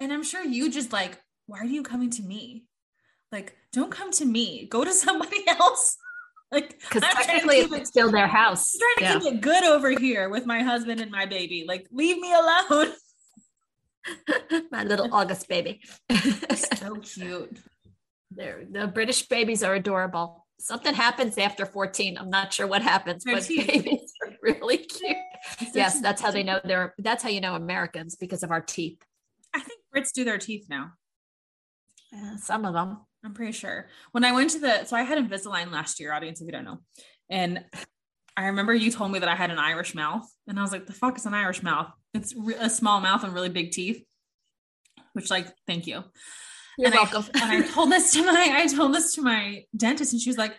and 0.00 0.12
I'm 0.12 0.22
sure 0.24 0.42
you 0.42 0.70
just 0.70 0.92
like, 0.92 1.20
why 1.46 1.58
are 1.60 1.64
you 1.66 1.82
coming 1.82 2.10
to 2.10 2.22
me? 2.22 2.64
Like, 3.30 3.54
don't 3.72 3.90
come 3.90 4.10
to 4.12 4.24
me. 4.24 4.66
Go 4.70 4.84
to 4.84 4.92
somebody 5.04 5.44
else. 5.48 5.96
Like, 6.50 6.78
Because 6.80 7.02
I'm 7.02 7.10
trying 7.12 7.24
to 7.26 7.32
technically, 7.32 7.62
keep 7.62 7.72
it- 7.72 7.80
it's 7.80 7.90
still 7.90 8.10
their 8.10 8.26
house. 8.28 8.74
I'm 8.74 8.80
trying 8.80 8.96
to 8.96 9.02
Yeah. 9.02 9.18
keep 9.30 9.34
it 9.34 9.40
good 9.42 9.64
over 9.64 9.90
here 9.90 10.28
with 10.30 10.46
my 10.46 10.62
husband 10.62 11.00
and 11.00 11.10
my 11.10 11.26
baby. 11.26 11.64
Like, 11.66 11.86
leave 11.90 12.18
me 12.18 12.32
alone. 12.32 12.92
My 14.70 14.84
little 14.84 15.12
August 15.12 15.48
baby. 15.48 15.80
so 16.54 16.94
cute. 17.02 17.58
They're, 18.30 18.64
the 18.70 18.86
British 18.86 19.26
babies 19.26 19.64
are 19.64 19.74
adorable. 19.74 20.45
Something 20.58 20.94
happens 20.94 21.36
after 21.38 21.66
14. 21.66 22.16
I'm 22.18 22.30
not 22.30 22.52
sure 22.52 22.66
what 22.66 22.82
happens, 22.82 23.24
Their 23.24 23.36
but 23.36 23.48
babies 23.48 24.12
are 24.26 24.32
really 24.42 24.78
cute. 24.78 25.16
Yes, 25.74 26.00
that's 26.00 26.20
how 26.22 26.30
they 26.30 26.42
know 26.42 26.60
they're 26.64 26.94
that's 26.98 27.22
how 27.22 27.28
you 27.28 27.40
know 27.40 27.54
Americans 27.54 28.16
because 28.16 28.42
of 28.42 28.50
our 28.50 28.60
teeth. 28.62 28.98
I 29.54 29.60
think 29.60 29.80
Brits 29.94 30.12
do 30.12 30.24
their 30.24 30.38
teeth 30.38 30.66
now. 30.68 30.92
Uh, 32.14 32.36
some 32.36 32.64
of 32.64 32.74
them. 32.74 32.98
I'm 33.24 33.34
pretty 33.34 33.52
sure. 33.52 33.88
When 34.12 34.24
I 34.24 34.32
went 34.32 34.50
to 34.50 34.60
the, 34.60 34.84
so 34.84 34.96
I 34.96 35.02
had 35.02 35.18
Invisalign 35.18 35.72
last 35.72 35.98
year, 35.98 36.12
audience, 36.12 36.40
if 36.40 36.46
you 36.46 36.52
don't 36.52 36.64
know. 36.64 36.78
And 37.28 37.64
I 38.36 38.46
remember 38.46 38.72
you 38.74 38.90
told 38.90 39.10
me 39.10 39.18
that 39.18 39.28
I 39.28 39.34
had 39.34 39.50
an 39.50 39.58
Irish 39.58 39.94
mouth. 39.94 40.30
And 40.46 40.58
I 40.58 40.62
was 40.62 40.70
like, 40.70 40.86
the 40.86 40.92
fuck 40.92 41.16
is 41.16 41.26
an 41.26 41.34
Irish 41.34 41.62
mouth? 41.62 41.90
It's 42.14 42.34
a 42.58 42.70
small 42.70 43.00
mouth 43.00 43.24
and 43.24 43.34
really 43.34 43.48
big 43.48 43.72
teeth. 43.72 44.04
Which, 45.14 45.30
like, 45.30 45.48
thank 45.66 45.86
you. 45.86 46.04
You're 46.78 46.88
and 46.88 46.94
welcome. 46.94 47.24
I, 47.34 47.54
and 47.54 47.64
I 47.64 47.68
told 47.68 47.90
this 47.90 48.12
to 48.12 48.22
my, 48.24 48.50
I 48.52 48.66
told 48.66 48.94
this 48.94 49.14
to 49.14 49.22
my 49.22 49.64
dentist, 49.76 50.12
and 50.12 50.20
she 50.20 50.30
was 50.30 50.38
like, 50.38 50.54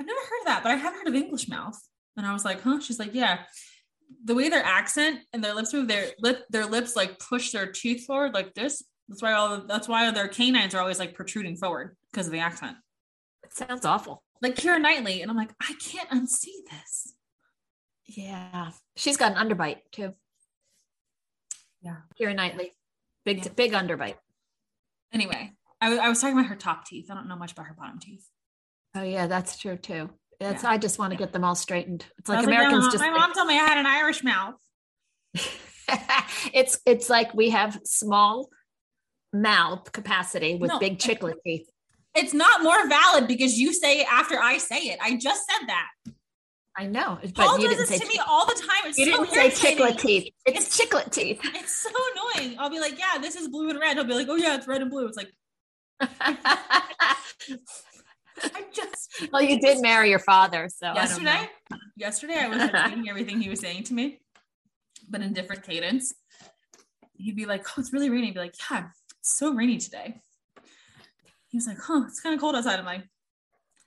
I've 0.00 0.06
never 0.06 0.20
heard 0.20 0.40
of 0.40 0.46
that, 0.46 0.62
but 0.62 0.72
I 0.72 0.76
have 0.76 0.94
heard 0.94 1.08
of 1.08 1.14
English 1.14 1.48
mouth. 1.48 1.78
And 2.16 2.26
I 2.26 2.32
was 2.32 2.44
like, 2.44 2.62
huh? 2.62 2.80
She's 2.80 2.98
like, 2.98 3.14
yeah. 3.14 3.40
The 4.24 4.34
way 4.34 4.48
their 4.48 4.64
accent 4.64 5.20
and 5.32 5.44
their 5.44 5.54
lips 5.54 5.72
move, 5.72 5.88
their 5.88 6.08
lip, 6.20 6.44
their 6.50 6.66
lips 6.66 6.96
like 6.96 7.18
push 7.18 7.52
their 7.52 7.70
teeth 7.70 8.06
forward 8.06 8.32
like 8.34 8.54
this. 8.54 8.82
That's 9.08 9.22
why 9.22 9.32
all 9.34 9.56
the, 9.56 9.66
that's 9.66 9.88
why 9.88 10.10
their 10.10 10.28
canines 10.28 10.74
are 10.74 10.80
always 10.80 10.98
like 10.98 11.14
protruding 11.14 11.56
forward 11.56 11.96
because 12.12 12.26
of 12.26 12.32
the 12.32 12.38
accent. 12.40 12.76
it 13.44 13.52
sounds 13.52 13.84
awful. 13.84 14.22
Like 14.40 14.54
Keira 14.54 14.80
Knightley, 14.80 15.20
and 15.22 15.30
I'm 15.30 15.36
like, 15.36 15.52
I 15.60 15.74
can't 15.80 16.08
unsee 16.10 16.62
this. 16.70 17.14
Yeah. 18.06 18.70
She's 18.96 19.16
got 19.16 19.36
an 19.36 19.48
underbite 19.48 19.78
too. 19.92 20.14
Yeah. 21.82 21.96
Keira 22.20 22.34
Knightley. 22.34 22.72
Big 23.24 23.44
Yeah. 23.44 23.52
big 23.54 23.72
underbite. 23.72 24.16
Anyway, 25.12 25.52
I, 25.80 25.96
I 25.96 26.08
was 26.08 26.20
talking 26.20 26.36
about 26.36 26.48
her 26.48 26.56
top 26.56 26.86
teeth. 26.86 27.10
I 27.10 27.14
don't 27.14 27.28
know 27.28 27.36
much 27.36 27.52
about 27.52 27.66
her 27.66 27.74
bottom 27.74 27.98
teeth. 27.98 28.26
Oh 28.94 29.02
yeah, 29.02 29.26
that's 29.26 29.58
true 29.58 29.76
too. 29.76 30.10
That's 30.40 30.62
Yeah. 30.62 30.70
I 30.70 30.78
just 30.78 30.98
want 30.98 31.12
to 31.12 31.16
get 31.16 31.32
them 31.32 31.44
all 31.44 31.54
straightened. 31.54 32.06
It's 32.18 32.28
like 32.28 32.38
was 32.38 32.48
yeah, 32.48 32.54
Americans 32.54 32.92
just 32.92 33.02
my 33.02 33.10
mom 33.10 33.32
told 33.32 33.48
me 33.48 33.54
I 33.54 33.64
had 33.64 33.78
an 33.78 33.86
Irish 33.86 34.24
mouth. 34.24 34.54
it's 36.52 36.80
it's 36.86 37.10
like 37.10 37.34
we 37.34 37.50
have 37.50 37.80
small 37.84 38.48
mouth 39.32 39.90
capacity 39.92 40.56
with 40.56 40.70
No. 40.70 40.78
big 40.78 40.98
chiclet 40.98 41.34
teeth. 41.44 41.68
It's 42.14 42.34
not 42.34 42.62
more 42.62 42.88
valid 42.88 43.28
because 43.28 43.58
you 43.58 43.72
say 43.72 44.00
it 44.00 44.06
after 44.10 44.40
I 44.40 44.58
say 44.58 44.78
it. 44.78 44.98
I 45.02 45.16
just 45.16 45.42
said 45.46 45.68
that. 45.68 45.88
I 46.76 46.86
know, 46.86 47.18
but 47.20 47.34
Paul 47.34 47.58
does 47.58 47.88
this 47.88 47.98
to 48.00 48.06
me 48.06 48.20
all 48.24 48.46
the 48.46 48.54
time. 48.54 48.86
It's 48.90 48.98
you 48.98 49.12
so 49.12 49.24
didn't 49.24 49.34
say 49.34 49.50
chiclet 49.50 49.98
teeth. 49.98 50.32
It's 50.46 50.78
chiclet 50.78 51.10
teeth. 51.10 51.40
It's 51.44 51.74
so 51.74 51.90
annoying. 52.36 52.56
I'll 52.58 52.70
be 52.70 52.78
like, 52.78 52.96
yeah, 52.96 53.20
this 53.20 53.34
is 53.34 53.48
blue 53.48 53.68
and 53.70 53.80
red. 53.80 53.96
He'll 53.96 54.04
be 54.04 54.14
like, 54.14 54.28
oh 54.28 54.36
yeah, 54.36 54.54
it's 54.54 54.68
red 54.68 54.80
and 54.80 54.90
blue. 54.90 55.06
It's 55.06 55.16
like 55.16 55.32
I 56.00 57.16
just 58.72 58.98
well, 59.32 59.42
you 59.42 59.60
did 59.60 59.80
marry 59.82 60.10
your 60.10 60.18
father, 60.18 60.68
so 60.68 60.86
I 60.88 60.94
yesterday. 60.94 61.48
Yesterday, 61.96 62.38
I 62.38 62.48
was 62.48 62.62
repeating 62.62 63.08
everything 63.08 63.40
he 63.40 63.48
was 63.48 63.60
saying 63.60 63.84
to 63.84 63.94
me, 63.94 64.20
but 65.08 65.20
in 65.20 65.32
different 65.32 65.62
cadence. 65.64 66.14
He'd 67.14 67.36
be 67.36 67.46
like, 67.46 67.66
"Oh, 67.70 67.80
it's 67.80 67.92
really 67.92 68.10
rainy." 68.10 68.28
I'd 68.28 68.34
be 68.34 68.40
like, 68.40 68.54
"Yeah, 68.70 68.88
it's 69.18 69.36
so 69.36 69.52
rainy 69.52 69.78
today." 69.78 70.20
He 71.48 71.56
was 71.56 71.66
like, 71.66 71.78
"Huh, 71.78 72.04
it's 72.06 72.20
kind 72.20 72.34
of 72.34 72.40
cold 72.40 72.54
outside." 72.54 72.78
I'm 72.78 72.84
like, 72.84 73.00
"A 73.00 73.06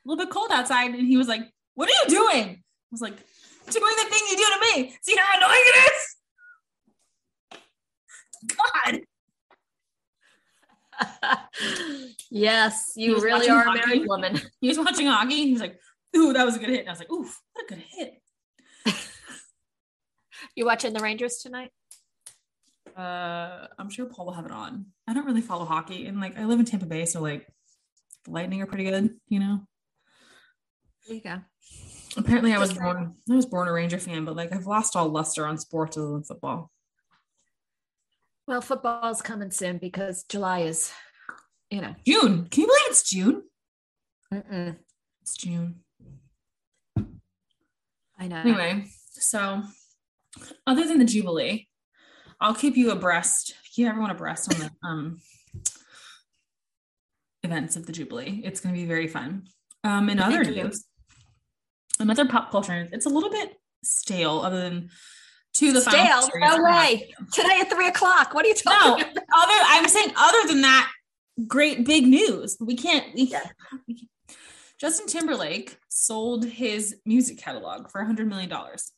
little 0.03 0.23
bit 0.23 0.33
cold 0.33 0.51
outside," 0.51 0.91
and 0.91 1.07
he 1.07 1.15
was 1.17 1.27
like, 1.27 1.43
"What 1.75 1.89
are 1.89 1.93
you 2.03 2.09
doing?" 2.09 2.47
I 2.49 2.91
was 2.91 3.01
like, 3.01 3.15
"Doing 3.15 3.93
the 3.97 4.09
thing 4.09 4.21
you 4.29 4.37
do 4.37 4.43
to 4.43 4.59
me. 4.81 4.95
See 5.01 5.15
how 5.15 5.37
annoying 5.37 5.63
it 5.65 5.91
is." 5.91 6.17
God, 8.57 9.01
yes, 12.29 12.93
you 12.95 13.19
really 13.21 13.49
are 13.49 13.61
a 13.61 13.65
hockey. 13.65 13.79
married 13.85 14.07
woman. 14.07 14.41
he 14.61 14.67
was 14.67 14.77
watching 14.77 15.07
hockey. 15.07 15.39
And 15.39 15.47
he 15.47 15.53
was 15.53 15.61
like, 15.61 15.79
"Ooh, 16.15 16.33
that 16.33 16.45
was 16.45 16.55
a 16.55 16.59
good 16.59 16.69
hit." 16.69 16.81
And 16.81 16.89
I 16.89 16.91
was 16.91 16.99
like, 16.99 17.11
"Ooh, 17.11 17.27
what 17.53 17.65
a 17.65 17.67
good 17.67 17.83
hit." 17.89 18.21
You 20.55 20.65
watching 20.65 20.91
the 20.91 20.99
Rangers 20.99 21.37
tonight? 21.37 21.71
Uh, 22.97 23.67
I'm 23.79 23.89
sure 23.89 24.05
Paul 24.05 24.25
will 24.25 24.33
have 24.33 24.45
it 24.45 24.51
on. 24.51 24.87
I 25.07 25.13
don't 25.13 25.25
really 25.25 25.41
follow 25.41 25.63
hockey, 25.63 26.07
and 26.07 26.19
like 26.19 26.37
I 26.37 26.43
live 26.43 26.59
in 26.59 26.65
Tampa 26.65 26.85
Bay, 26.85 27.05
so 27.05 27.21
like 27.21 27.47
the 28.25 28.31
Lightning 28.31 28.61
are 28.61 28.65
pretty 28.65 28.83
good, 28.83 29.15
you 29.27 29.39
know. 29.39 29.61
There 31.07 31.15
you 31.15 31.21
go. 31.21 31.39
Apparently, 32.17 32.53
I 32.53 32.59
was 32.59 32.73
born. 32.73 33.15
I 33.29 33.35
was 33.35 33.45
born 33.45 33.67
a 33.67 33.71
Ranger 33.71 33.99
fan, 33.99 34.25
but 34.25 34.35
like 34.35 34.51
I've 34.51 34.67
lost 34.67 34.95
all 34.95 35.07
luster 35.07 35.45
on 35.45 35.57
sports 35.57 35.97
other 35.97 36.09
than 36.09 36.23
football. 36.23 36.69
Well, 38.51 38.59
football's 38.59 39.21
coming 39.21 39.49
soon 39.49 39.77
because 39.77 40.25
July 40.25 40.63
is, 40.63 40.91
you 41.69 41.79
know, 41.79 41.95
June. 42.05 42.49
Can 42.51 42.61
you 42.63 42.67
believe 42.67 42.81
it's 42.87 43.09
June? 43.09 43.43
mm-mm. 44.33 44.75
It's 45.21 45.37
June. 45.37 45.75
I 48.19 48.27
know. 48.27 48.41
Anyway, 48.41 48.87
so 49.11 49.61
other 50.67 50.85
than 50.85 50.99
the 50.99 51.05
Jubilee, 51.05 51.69
I'll 52.41 52.53
keep 52.53 52.75
you 52.75 52.91
abreast, 52.91 53.55
keep 53.73 53.87
everyone 53.87 54.11
abreast 54.11 54.53
on 54.53 54.59
the 54.59 54.69
um 54.85 55.21
events 57.43 57.77
of 57.77 57.85
the 57.85 57.93
Jubilee. 57.93 58.41
It's 58.43 58.59
going 58.59 58.75
to 58.75 58.81
be 58.81 58.85
very 58.85 59.07
fun. 59.07 59.43
Um, 59.85 60.09
in 60.09 60.19
other 60.19 60.43
Thank 60.43 60.57
you. 60.57 60.63
news, 60.65 60.83
another 62.01 62.25
pop 62.25 62.51
culture, 62.51 62.89
it's 62.91 63.05
a 63.05 63.09
little 63.09 63.31
bit 63.31 63.53
stale, 63.81 64.41
other 64.41 64.61
than 64.61 64.89
to 65.55 65.71
the 65.71 65.81
Stale? 65.81 66.27
No 66.35 66.63
way. 66.63 67.13
Today 67.33 67.59
at 67.61 67.69
three 67.69 67.87
o'clock. 67.87 68.33
What 68.33 68.45
are 68.45 68.49
you 68.49 68.55
talking 68.55 68.79
No, 68.79 68.97
talking 68.97 69.05
other. 69.17 69.55
about? 69.55 69.65
I'm 69.67 69.87
saying 69.87 70.11
other 70.17 70.47
than 70.47 70.61
that, 70.61 70.91
great 71.47 71.85
big 71.85 72.05
news. 72.07 72.57
We 72.59 72.75
can't. 72.75 73.13
We, 73.13 73.23
Yeah. 73.23 73.47
we 73.87 73.95
can't. 73.95 74.09
Justin 74.79 75.07
Timberlake 75.07 75.77
sold 75.89 76.45
his 76.45 76.95
music 77.05 77.37
catalog 77.37 77.89
for 77.91 78.03
hundred 78.03 78.27
million 78.27 78.49
dollars. 78.49 78.91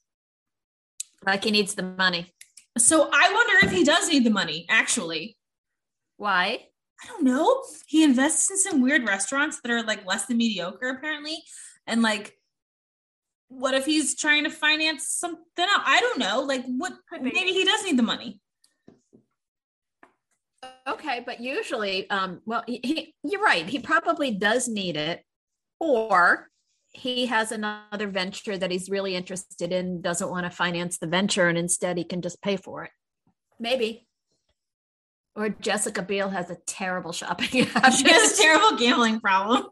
Like 1.25 1.43
he 1.43 1.51
needs 1.51 1.75
the 1.75 1.83
money. 1.83 2.33
So 2.77 3.09
I 3.11 3.31
wonder 3.33 3.65
if 3.65 3.71
he 3.71 3.83
does 3.83 4.09
need 4.09 4.23
the 4.25 4.29
money. 4.29 4.65
Actually, 4.69 5.37
Why? 6.17 6.67
I 7.03 7.07
don't 7.07 7.23
know. 7.23 7.63
He 7.87 8.03
invests 8.03 8.49
in 8.49 8.57
some 8.57 8.81
weird 8.81 9.05
restaurants 9.05 9.59
that 9.61 9.71
are 9.71 9.83
like 9.83 10.05
less 10.05 10.25
than 10.27 10.37
mediocre, 10.37 10.89
apparently, 10.89 11.43
and 11.87 12.01
like. 12.01 12.33
What 13.49 13.73
if 13.73 13.85
he's 13.85 14.15
trying 14.15 14.45
to 14.45 14.49
finance 14.49 15.07
something 15.09 15.43
else? 15.57 15.83
I 15.85 15.99
don't 15.99 16.19
know. 16.19 16.41
Like, 16.41 16.65
what? 16.65 16.93
Maybe 17.11 17.51
he 17.51 17.63
does 17.63 17.83
need 17.83 17.97
the 17.97 18.03
money. 18.03 18.39
Okay, 20.87 21.23
but 21.25 21.39
usually, 21.39 22.09
um, 22.09 22.41
well, 22.45 22.63
he, 22.67 22.79
he, 22.83 23.15
you're 23.23 23.41
right. 23.41 23.65
He 23.65 23.79
probably 23.79 24.31
does 24.31 24.67
need 24.67 24.97
it, 24.97 25.23
or 25.79 26.49
he 26.93 27.25
has 27.25 27.51
another 27.51 28.07
venture 28.07 28.57
that 28.57 28.71
he's 28.71 28.89
really 28.89 29.15
interested 29.15 29.71
in, 29.71 30.01
doesn't 30.01 30.29
want 30.29 30.45
to 30.45 30.49
finance 30.49 30.97
the 30.97 31.07
venture, 31.07 31.47
and 31.47 31.57
instead 31.57 31.97
he 31.97 32.03
can 32.03 32.21
just 32.21 32.41
pay 32.41 32.55
for 32.55 32.83
it. 32.85 32.91
Maybe. 33.59 34.07
Or 35.35 35.49
Jessica 35.49 36.01
Biel 36.03 36.29
has 36.29 36.51
a 36.51 36.57
terrible 36.67 37.11
shopping 37.11 37.65
habit. 37.65 37.93
She 37.97 38.11
has 38.11 38.37
a 38.37 38.41
terrible 38.41 38.77
gambling 38.77 39.19
problem. 39.19 39.67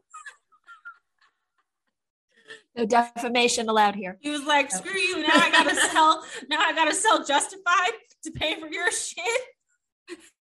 No 2.75 2.85
defamation 2.85 3.69
allowed 3.69 3.95
here. 3.95 4.17
He 4.21 4.29
was 4.29 4.43
like, 4.45 4.71
"Screw 4.71 4.91
you! 4.91 5.21
Now 5.21 5.33
I 5.35 5.51
gotta 5.51 5.75
sell. 5.91 6.23
Now 6.49 6.59
I 6.59 6.73
gotta 6.73 6.95
sell 6.95 7.23
Justified 7.25 7.91
to 8.23 8.31
pay 8.31 8.59
for 8.59 8.67
your 8.67 8.91
shit." 8.91 9.41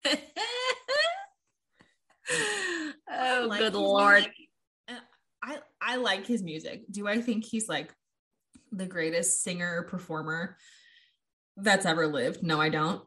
oh, 3.11 3.47
Like 3.49 3.61
good 3.61 3.75
lord! 3.75 4.15
music. 4.15 4.33
I 5.43 5.59
I 5.81 5.97
like 5.97 6.27
his 6.27 6.43
music. 6.43 6.83
Do 6.91 7.09
I 7.09 7.21
think 7.21 7.45
he's 7.45 7.69
like 7.69 7.93
the 8.73 8.87
greatest 8.87 9.43
singer 9.43 9.87
performer 9.89 10.57
that's 11.57 11.87
ever 11.87 12.07
lived? 12.07 12.43
No, 12.43 12.61
I 12.61 12.69
don't. 12.69 13.03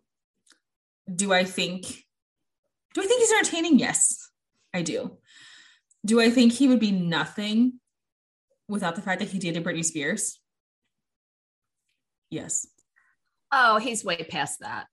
Do 1.14 1.32
I 1.34 1.44
think? 1.44 1.86
Do 2.94 3.02
I 3.02 3.06
think 3.06 3.22
he's 3.22 3.32
entertaining? 3.32 3.80
Yes, 3.80 4.30
I 4.74 4.82
do. 4.82 5.18
Do 6.06 6.20
I 6.20 6.30
think 6.30 6.54
he 6.54 6.68
would 6.68 6.80
be 6.80 6.92
nothing 6.92 7.80
without 8.68 8.96
the 8.96 9.02
fact 9.02 9.20
that 9.20 9.30
he 9.30 9.40
dated 9.40 9.64
Britney 9.64 9.86
Spears? 9.86 10.40
Yes. 12.30 12.68
Oh, 13.52 13.78
he's 13.78 14.04
way 14.04 14.18
past 14.30 14.60
that. 14.62 14.88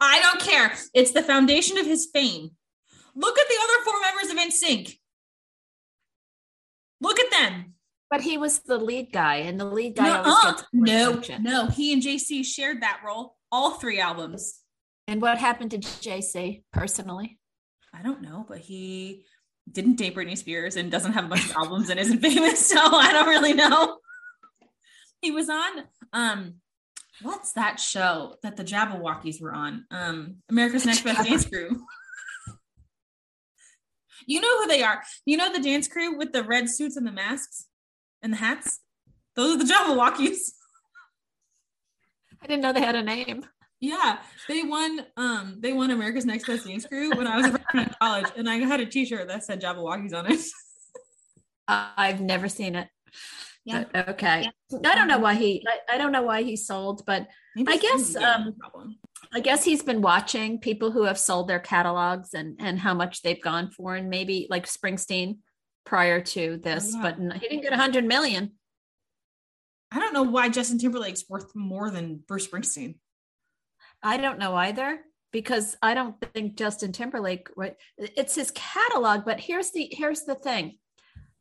I 0.00 0.20
don't 0.20 0.40
care. 0.40 0.72
It's 0.94 1.12
the 1.12 1.22
foundation 1.22 1.78
of 1.78 1.86
his 1.86 2.08
fame. 2.12 2.50
Look 3.14 3.38
at 3.38 3.46
the 3.48 3.58
other 3.62 3.84
four 3.84 4.00
members 4.00 4.30
of 4.30 4.38
NSYNC. 4.38 4.98
Look 7.00 7.20
at 7.20 7.30
them. 7.30 7.74
But 8.10 8.20
he 8.20 8.36
was 8.38 8.60
the 8.60 8.78
lead 8.78 9.10
guy, 9.12 9.36
and 9.36 9.58
the 9.58 9.64
lead 9.64 9.96
guy 9.96 10.04
Nuh-uh. 10.06 10.62
No, 10.72 10.92
uh, 10.92 11.10
attention. 11.12 11.42
no. 11.42 11.66
He 11.68 11.92
and 11.92 12.02
JC 12.02 12.44
shared 12.44 12.82
that 12.82 13.00
role. 13.04 13.36
All 13.50 13.72
three 13.72 14.00
albums. 14.00 14.60
And 15.06 15.20
what 15.20 15.38
happened 15.38 15.70
to 15.72 15.78
JC 15.78 16.62
personally? 16.72 17.38
I 17.94 18.02
don't 18.02 18.22
know, 18.22 18.44
but 18.48 18.58
he 18.58 19.24
didn't 19.70 19.96
date 19.96 20.14
Britney 20.14 20.36
Spears 20.36 20.76
and 20.76 20.90
doesn't 20.90 21.12
have 21.12 21.24
a 21.24 21.28
bunch 21.28 21.44
of 21.44 21.56
albums 21.56 21.88
and 21.90 21.98
isn't 21.98 22.20
famous, 22.20 22.66
so 22.66 22.78
I 22.78 23.12
don't 23.12 23.28
really 23.28 23.54
know. 23.54 23.98
He 25.20 25.30
was 25.30 25.48
on 25.48 25.84
um 26.12 26.54
what's 27.22 27.52
that 27.52 27.78
show 27.78 28.36
that 28.42 28.56
the 28.56 28.64
Jabbawockeez 28.64 29.40
were 29.40 29.52
on? 29.52 29.84
Um 29.90 30.36
America's 30.50 30.84
Next 30.84 31.04
Best 31.04 31.28
Dance 31.28 31.46
Crew. 31.46 31.84
You 34.26 34.40
know 34.40 34.62
who 34.62 34.68
they 34.68 34.82
are. 34.82 35.02
You 35.26 35.36
know 35.36 35.52
the 35.52 35.62
dance 35.62 35.88
crew 35.88 36.16
with 36.16 36.32
the 36.32 36.44
red 36.44 36.68
suits 36.68 36.96
and 36.96 37.06
the 37.06 37.12
masks 37.12 37.66
and 38.22 38.32
the 38.32 38.36
hats? 38.36 38.80
Those 39.34 39.54
are 39.54 39.58
the 39.58 39.72
Jabbawockeez. 39.72 40.52
I 42.42 42.46
didn't 42.46 42.62
know 42.62 42.72
they 42.72 42.80
had 42.80 42.96
a 42.96 43.02
name. 43.02 43.44
Yeah, 43.82 44.18
they 44.48 44.62
won. 44.62 45.04
Um, 45.16 45.56
they 45.58 45.72
won 45.72 45.90
America's 45.90 46.24
Next 46.24 46.46
Best 46.46 46.66
Dance 46.66 46.86
Crew 46.86 47.10
when 47.10 47.26
I 47.26 47.36
was 47.38 47.46
a 47.46 47.78
in 47.78 47.90
college, 48.00 48.26
and 48.36 48.48
I 48.48 48.58
had 48.58 48.78
a 48.78 48.86
T-shirt 48.86 49.26
that 49.26 49.42
said 49.42 49.60
Jabbawockeez 49.60 50.14
on 50.14 50.30
it. 50.30 50.40
Uh, 51.66 51.88
I've 51.96 52.20
never 52.20 52.48
seen 52.48 52.76
it. 52.76 52.86
Yeah. 53.64 53.84
But, 53.92 54.08
okay. 54.10 54.48
I 54.72 54.94
don't 54.94 55.08
know 55.08 55.18
why 55.18 55.34
he. 55.34 55.66
I, 55.66 55.96
I 55.96 55.98
don't 55.98 56.12
know 56.12 56.22
why 56.22 56.44
he 56.44 56.54
sold, 56.54 57.02
but 57.06 57.26
Maybe 57.56 57.72
I 57.72 57.76
guess, 57.76 58.14
um. 58.14 58.54
I 59.32 59.40
guess 59.40 59.64
he's 59.64 59.82
been 59.82 60.00
watching 60.00 60.60
people 60.60 60.92
who 60.92 61.02
have 61.02 61.18
sold 61.18 61.48
their 61.48 61.60
catalogs 61.60 62.34
and 62.34 62.56
and 62.60 62.78
how 62.78 62.94
much 62.94 63.22
they've 63.22 63.42
gone 63.42 63.70
for, 63.70 63.96
and 63.96 64.08
maybe 64.08 64.46
like 64.48 64.66
Springsteen 64.66 65.38
prior 65.84 66.20
to 66.20 66.58
this, 66.62 66.92
yeah. 66.94 67.02
but 67.02 67.40
he 67.40 67.48
didn't 67.48 67.62
get 67.62 67.72
a 67.72 67.76
hundred 67.76 68.04
million. 68.04 68.52
I 69.90 69.98
don't 69.98 70.14
know 70.14 70.22
why 70.22 70.50
Justin 70.50 70.78
Timberlake's 70.78 71.24
worth 71.28 71.54
more 71.56 71.90
than 71.90 72.22
Bruce 72.28 72.46
Springsteen. 72.46 72.94
I 74.02 74.16
don't 74.16 74.38
know 74.38 74.54
either 74.54 75.00
because 75.32 75.76
I 75.82 75.94
don't 75.94 76.16
think 76.34 76.56
Justin 76.56 76.92
Timberlake 76.92 77.48
right 77.56 77.76
it's 77.96 78.34
his 78.34 78.52
catalog 78.52 79.24
but 79.24 79.40
here's 79.40 79.70
the 79.70 79.88
here's 79.90 80.22
the 80.22 80.34
thing. 80.34 80.78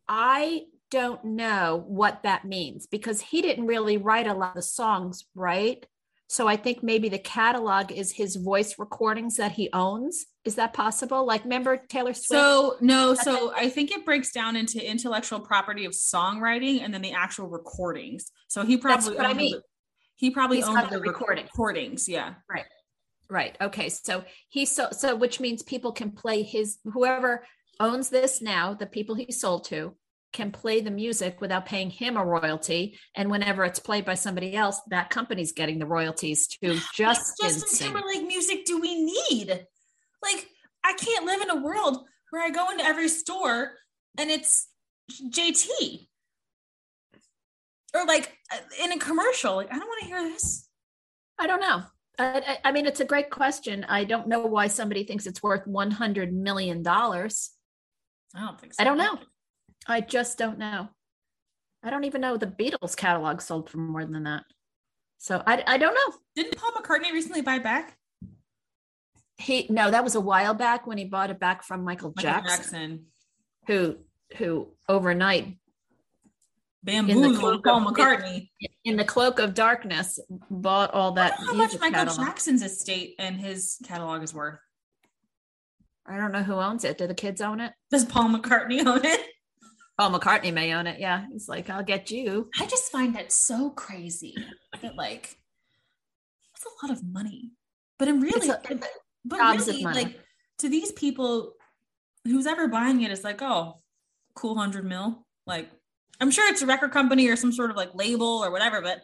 I 0.07 0.63
don't 0.89 1.23
know 1.23 1.83
what 1.87 2.23
that 2.23 2.45
means 2.45 2.85
because 2.85 3.21
he 3.21 3.41
didn't 3.41 3.67
really 3.67 3.97
write 3.97 4.27
a 4.27 4.33
lot 4.33 4.49
of 4.49 4.55
the 4.55 4.61
songs 4.61 5.25
right? 5.35 5.85
So 6.27 6.47
I 6.47 6.55
think 6.55 6.81
maybe 6.81 7.09
the 7.09 7.19
catalog 7.19 7.91
is 7.91 8.13
his 8.13 8.37
voice 8.37 8.79
recordings 8.79 9.35
that 9.35 9.51
he 9.51 9.69
owns. 9.73 10.27
Is 10.45 10.55
that 10.55 10.71
possible? 10.71 11.25
Like 11.25 11.43
remember 11.43 11.75
Taylor 11.75 12.13
Swift? 12.13 12.41
So 12.41 12.77
no, 12.79 13.13
so 13.13 13.53
I 13.57 13.67
think 13.67 13.91
it 13.91 14.05
breaks 14.05 14.31
down 14.31 14.55
into 14.55 14.79
intellectual 14.79 15.41
property 15.41 15.83
of 15.83 15.91
songwriting 15.91 16.83
and 16.83 16.93
then 16.93 17.01
the 17.01 17.11
actual 17.11 17.49
recordings. 17.49 18.31
So 18.47 18.65
he 18.65 18.77
That's 18.77 19.07
probably 19.07 19.17
what 19.17 19.25
I 19.25 19.33
mean. 19.33 19.59
He 20.21 20.29
probably 20.29 20.57
He's 20.57 20.67
owned 20.67 20.89
the 20.91 20.99
recording. 20.99 21.45
recordings. 21.45 22.07
Yeah. 22.07 22.35
Right. 22.47 22.65
Right. 23.27 23.57
Okay. 23.59 23.89
So 23.89 24.23
he 24.49 24.65
so 24.67 24.89
so 24.91 25.15
which 25.15 25.39
means 25.39 25.63
people 25.63 25.91
can 25.91 26.11
play 26.11 26.43
his 26.43 26.77
whoever 26.85 27.43
owns 27.79 28.09
this 28.09 28.39
now, 28.39 28.75
the 28.75 28.85
people 28.85 29.15
he 29.15 29.31
sold 29.31 29.65
to 29.65 29.95
can 30.31 30.51
play 30.51 30.79
the 30.79 30.91
music 30.91 31.41
without 31.41 31.65
paying 31.65 31.89
him 31.89 32.17
a 32.17 32.23
royalty. 32.23 32.99
And 33.15 33.31
whenever 33.31 33.65
it's 33.65 33.79
played 33.79 34.05
by 34.05 34.13
somebody 34.13 34.55
else, 34.55 34.79
that 34.91 35.09
company's 35.09 35.53
getting 35.53 35.79
the 35.79 35.87
royalties 35.87 36.47
too. 36.47 36.77
Just 36.93 37.33
Justin. 37.41 37.87
Timberlake 37.87 38.27
music 38.27 38.63
do 38.65 38.79
we 38.79 39.03
need? 39.03 39.49
Like, 40.21 40.47
I 40.85 40.93
can't 40.93 41.25
live 41.25 41.41
in 41.41 41.49
a 41.49 41.61
world 41.61 42.05
where 42.29 42.45
I 42.45 42.51
go 42.51 42.69
into 42.69 42.85
every 42.85 43.09
store 43.09 43.71
and 44.19 44.29
it's 44.29 44.67
JT. 45.11 46.07
Or 47.93 48.05
like 48.05 48.37
uh, 48.53 48.57
in 48.83 48.91
a 48.93 48.97
commercial. 48.99 49.55
Like, 49.55 49.71
I 49.71 49.77
don't 49.77 49.87
want 49.87 50.01
to 50.01 50.07
hear 50.07 50.23
this. 50.23 50.67
I 51.39 51.47
don't 51.47 51.59
know. 51.61 51.83
I, 52.19 52.41
I- 52.47 52.57
I 52.65 52.71
mean, 52.71 52.85
it's 52.85 52.99
a 52.99 53.05
great 53.05 53.29
question. 53.29 53.83
I 53.87 54.03
don't 54.03 54.27
know 54.27 54.41
why 54.41 54.67
somebody 54.67 55.03
thinks 55.03 55.25
it's 55.25 55.43
worth 55.43 55.65
one 55.67 55.91
hundred 55.91 56.33
million 56.33 56.83
dollars. 56.83 57.51
I 58.35 58.41
don't 58.41 58.59
think 58.59 58.73
so. 58.73 58.81
I 58.81 58.85
don't 58.85 58.97
know. 58.97 59.17
I 59.87 60.01
just 60.01 60.37
don't 60.37 60.57
know. 60.59 60.89
I 61.83 61.89
don't 61.89 62.03
even 62.03 62.21
know 62.21 62.37
the 62.37 62.45
Beatles 62.47 62.95
catalog 62.95 63.41
sold 63.41 63.69
for 63.69 63.77
more 63.79 64.05
than 64.05 64.23
that. 64.23 64.43
So 65.17 65.41
I, 65.45 65.63
I 65.67 65.77
don't 65.77 65.93
know. 65.95 66.17
Didn't 66.35 66.55
Paul 66.57 66.71
McCartney 66.71 67.11
recently 67.11 67.41
buy 67.41 67.59
back? 67.59 67.97
He 69.37 69.65
no, 69.69 69.89
that 69.89 70.03
was 70.03 70.13
a 70.15 70.19
while 70.21 70.53
back 70.53 70.85
when 70.85 70.97
he 70.99 71.05
bought 71.05 71.31
it 71.31 71.39
back 71.39 71.63
from 71.63 71.83
Michael, 71.83 72.13
Michael 72.15 72.31
Jackson, 72.31 72.55
Jackson. 72.55 73.05
who 73.67 73.97
who 74.37 74.71
overnight 74.87 75.57
bamboozled 76.83 77.63
Paul 77.63 77.81
McCartney. 77.81 78.49
In 78.85 78.97
the 78.97 79.05
cloak 79.05 79.39
of 79.39 79.53
darkness, 79.53 80.19
bought 80.49 80.93
all 80.93 81.11
that. 81.13 81.33
how 81.37 81.53
much 81.53 81.79
Michael 81.79 82.05
catalog. 82.05 82.27
Jackson's 82.27 82.63
estate 82.63 83.15
and 83.19 83.39
his 83.39 83.77
catalog 83.85 84.23
is 84.23 84.33
worth. 84.33 84.59
I 86.05 86.17
don't 86.17 86.31
know 86.31 86.43
who 86.43 86.55
owns 86.55 86.83
it. 86.83 86.97
Do 86.97 87.07
the 87.07 87.13
kids 87.13 87.41
own 87.41 87.59
it? 87.59 87.73
Does 87.91 88.05
Paul 88.05 88.29
McCartney 88.29 88.85
own 88.85 89.05
it? 89.05 89.21
Paul 89.97 90.11
McCartney 90.11 90.51
may 90.51 90.73
own 90.73 90.87
it. 90.87 90.99
Yeah. 90.99 91.25
He's 91.31 91.47
like, 91.47 91.69
I'll 91.69 91.83
get 91.83 92.09
you. 92.09 92.49
I 92.59 92.65
just 92.65 92.91
find 92.91 93.15
that 93.15 93.31
so 93.31 93.69
crazy 93.69 94.35
that 94.81 94.95
like 94.95 95.37
that's 96.53 96.65
a 96.65 96.85
lot 96.85 96.95
of 96.95 97.03
money. 97.03 97.51
But 97.99 98.07
I'm 98.07 98.19
really 98.19 98.49
a, 98.49 98.59
but 99.23 99.59
really 99.59 99.83
like 99.83 100.19
to 100.57 100.69
these 100.69 100.91
people 100.93 101.53
who's 102.23 102.47
ever 102.47 102.67
buying 102.67 103.01
it 103.01 103.11
is 103.11 103.23
like, 103.23 103.41
oh, 103.43 103.75
cool 104.33 104.57
hundred 104.57 104.85
mil. 104.85 105.25
Like 105.45 105.69
I'm 106.21 106.31
sure 106.31 106.49
it's 106.49 106.61
a 106.61 106.65
record 106.65 106.91
company 106.91 107.27
or 107.27 107.35
some 107.35 107.51
sort 107.51 107.71
of 107.71 107.75
like 107.75 107.93
label 107.93 108.43
or 108.43 108.51
whatever, 108.51 108.81
but 108.81 109.01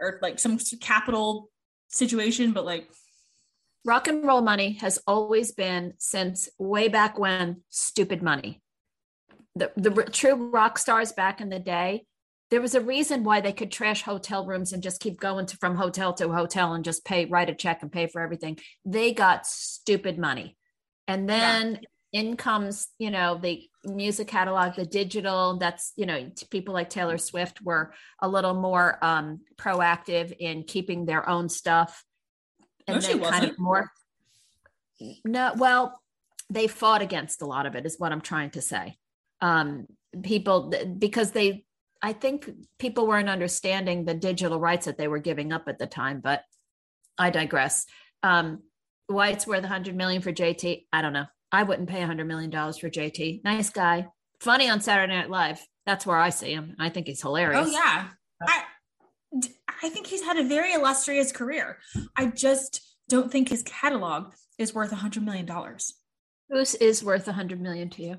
or 0.00 0.18
like 0.22 0.40
some 0.40 0.58
capital 0.80 1.50
situation, 1.88 2.52
but 2.52 2.64
like 2.64 2.88
rock 3.84 4.08
and 4.08 4.26
roll 4.26 4.40
money 4.40 4.72
has 4.80 4.98
always 5.06 5.52
been 5.52 5.92
since 5.98 6.48
way 6.58 6.88
back 6.88 7.18
when 7.18 7.62
stupid 7.68 8.22
money 8.22 8.62
the, 9.56 9.72
the 9.76 9.90
true 10.04 10.50
rock 10.50 10.78
stars 10.78 11.12
back 11.12 11.40
in 11.40 11.48
the 11.48 11.58
day, 11.58 12.06
there 12.50 12.60
was 12.60 12.74
a 12.74 12.80
reason 12.80 13.24
why 13.24 13.40
they 13.40 13.52
could 13.52 13.70
trash 13.70 14.02
hotel 14.02 14.46
rooms 14.46 14.72
and 14.72 14.82
just 14.82 15.00
keep 15.00 15.18
going 15.18 15.46
to, 15.46 15.56
from 15.56 15.76
hotel 15.76 16.12
to 16.14 16.32
hotel 16.32 16.74
and 16.74 16.84
just 16.84 17.04
pay, 17.04 17.24
write 17.24 17.50
a 17.50 17.54
check 17.54 17.82
and 17.82 17.90
pay 17.90 18.06
for 18.06 18.20
everything. 18.20 18.58
They 18.84 19.12
got 19.12 19.46
stupid 19.46 20.18
money. 20.18 20.56
And 21.08 21.28
then 21.28 21.78
yeah. 21.80 21.88
In 22.14 22.36
comes, 22.36 22.88
you 22.98 23.10
know, 23.10 23.36
the 23.36 23.68
music 23.84 24.28
catalog, 24.28 24.76
the 24.76 24.86
digital, 24.86 25.58
that's, 25.58 25.92
you 25.96 26.06
know, 26.06 26.30
people 26.48 26.72
like 26.72 26.88
Taylor 26.88 27.18
Swift 27.18 27.60
were 27.60 27.92
a 28.22 28.28
little 28.28 28.54
more 28.54 28.98
um, 29.04 29.40
proactive 29.56 30.34
in 30.38 30.62
keeping 30.62 31.04
their 31.04 31.28
own 31.28 31.50
stuff. 31.50 32.02
And 32.86 33.02
no, 33.02 33.08
kind 33.08 33.20
wasn't. 33.20 33.52
of 33.52 33.58
more. 33.58 33.90
No, 35.26 35.52
well, 35.58 36.00
they 36.48 36.68
fought 36.68 37.02
against 37.02 37.42
a 37.42 37.46
lot 37.46 37.66
of 37.66 37.74
it, 37.74 37.84
is 37.84 37.98
what 37.98 38.12
I'm 38.12 38.22
trying 38.22 38.50
to 38.50 38.62
say 38.62 38.96
um, 39.44 39.86
people 40.22 40.72
because 40.98 41.32
they 41.32 41.64
i 42.00 42.12
think 42.12 42.48
people 42.78 43.06
weren't 43.06 43.28
understanding 43.28 44.04
the 44.04 44.14
digital 44.14 44.60
rights 44.60 44.86
that 44.86 44.96
they 44.96 45.08
were 45.08 45.18
giving 45.18 45.52
up 45.52 45.64
at 45.66 45.78
the 45.78 45.86
time 45.86 46.20
but 46.22 46.42
i 47.18 47.30
digress 47.30 47.84
um, 48.22 48.62
why 49.08 49.30
it's 49.30 49.46
worth 49.46 49.62
100 49.62 49.96
million 49.96 50.22
for 50.22 50.32
jt 50.32 50.84
i 50.92 51.02
don't 51.02 51.12
know 51.12 51.26
i 51.54 51.62
wouldn't 51.62 51.88
pay 51.88 52.00
100 52.00 52.24
million 52.26 52.50
dollars 52.50 52.78
for 52.78 52.90
jt 52.90 53.42
nice 53.44 53.70
guy 53.70 54.06
funny 54.40 54.68
on 54.68 54.80
saturday 54.80 55.12
night 55.12 55.30
live 55.30 55.60
that's 55.86 56.06
where 56.06 56.18
i 56.18 56.30
see 56.30 56.52
him 56.52 56.74
i 56.78 56.88
think 56.88 57.06
he's 57.06 57.22
hilarious 57.22 57.68
oh 57.68 57.70
yeah 57.70 58.08
i 58.42 58.62
i 59.82 59.88
think 59.88 60.06
he's 60.06 60.22
had 60.22 60.36
a 60.36 60.44
very 60.44 60.72
illustrious 60.72 61.32
career 61.32 61.78
i 62.16 62.26
just 62.26 62.80
don't 63.08 63.30
think 63.30 63.48
his 63.48 63.62
catalog 63.62 64.32
is 64.58 64.74
worth 64.74 64.90
100 64.90 65.24
million 65.24 65.46
dollars 65.46 65.94
whose 66.50 66.74
is 66.74 67.02
worth 67.02 67.26
100 67.26 67.60
million 67.60 67.90
to 67.90 68.02
you 68.02 68.16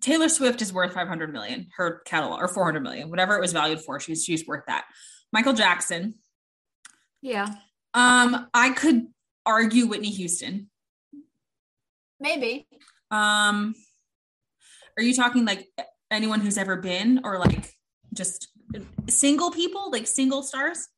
Taylor 0.00 0.28
Swift 0.28 0.62
is 0.62 0.72
worth 0.72 0.92
500 0.94 1.32
million, 1.32 1.68
her 1.76 2.02
catalog, 2.04 2.40
or 2.40 2.48
400 2.48 2.80
million, 2.80 3.10
whatever 3.10 3.36
it 3.36 3.40
was 3.40 3.52
valued 3.52 3.80
for. 3.80 3.98
She's 3.98 4.24
she's 4.24 4.46
worth 4.46 4.64
that. 4.66 4.84
Michael 5.32 5.54
Jackson. 5.54 6.14
Yeah. 7.20 7.48
Um, 7.94 8.48
I 8.54 8.70
could 8.70 9.06
argue 9.44 9.86
Whitney 9.86 10.10
Houston. 10.10 10.70
Maybe. 12.20 12.66
Um, 13.10 13.74
are 14.96 15.02
you 15.02 15.14
talking 15.14 15.44
like 15.44 15.68
anyone 16.10 16.40
who's 16.40 16.58
ever 16.58 16.76
been, 16.76 17.20
or 17.24 17.38
like 17.38 17.72
just 18.12 18.48
single 19.08 19.50
people, 19.50 19.90
like 19.90 20.06
single 20.06 20.42
stars, 20.42 20.88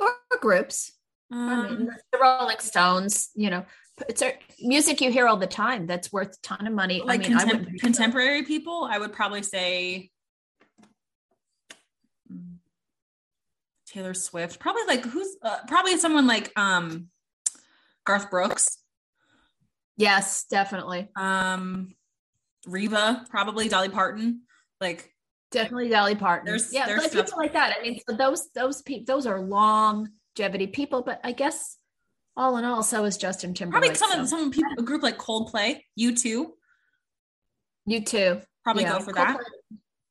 or 0.00 0.10
groups? 0.40 0.92
Um, 1.30 1.48
I 1.48 1.68
mean, 1.70 1.90
the 2.12 2.18
Rolling 2.18 2.58
Stones, 2.58 3.30
you 3.34 3.50
know, 3.50 3.64
it's 4.08 4.22
a, 4.22 4.34
music 4.60 5.00
you 5.00 5.10
hear 5.10 5.26
all 5.26 5.36
the 5.36 5.46
time 5.46 5.86
that's 5.86 6.12
worth 6.12 6.36
a 6.36 6.42
ton 6.42 6.66
of 6.66 6.72
money. 6.72 7.02
Like 7.04 7.26
I 7.26 7.28
mean, 7.28 7.38
contem- 7.38 7.74
I 7.74 7.78
contemporary 7.78 8.42
people, 8.44 8.88
I 8.90 8.98
would 8.98 9.12
probably 9.12 9.42
say 9.42 10.10
Taylor 13.86 14.14
Swift. 14.14 14.58
Probably 14.58 14.82
like 14.86 15.04
who's 15.04 15.36
uh, 15.42 15.58
probably 15.68 15.96
someone 15.98 16.26
like 16.26 16.50
um 16.56 17.08
Garth 18.04 18.30
Brooks. 18.30 18.78
Yes, 19.96 20.44
definitely. 20.44 21.08
Um 21.16 21.94
Reba, 22.66 23.26
probably 23.30 23.68
Dolly 23.68 23.88
Parton. 23.88 24.42
Like 24.80 25.12
definitely 25.50 25.88
Dolly 25.88 26.14
Parton. 26.14 26.46
There's 26.46 26.72
yeah, 26.72 26.86
there's 26.86 27.02
like 27.02 27.12
people 27.12 27.38
like 27.38 27.52
that. 27.52 27.76
I 27.78 27.82
mean, 27.82 28.00
so 28.08 28.16
those 28.16 28.50
those 28.54 28.82
people 28.82 29.04
those 29.06 29.26
are 29.26 29.40
longevity 29.40 30.66
people, 30.66 31.02
but 31.02 31.20
I 31.24 31.32
guess 31.32 31.76
all 32.36 32.56
in 32.56 32.64
all, 32.64 32.82
so 32.82 33.04
is 33.04 33.16
Justin 33.16 33.54
Timberlake. 33.54 33.94
Probably 33.96 34.16
some 34.16 34.26
so. 34.26 34.36
some 34.36 34.50
people, 34.50 34.72
a 34.78 34.82
group 34.82 35.02
like 35.02 35.18
Coldplay, 35.18 35.80
U2. 35.98 36.46
You 37.86 38.04
too. 38.04 38.40
Probably 38.64 38.84
yeah. 38.84 38.98
go 38.98 39.00
for 39.00 39.12
Coldplay, 39.12 39.36
that. 39.36 39.40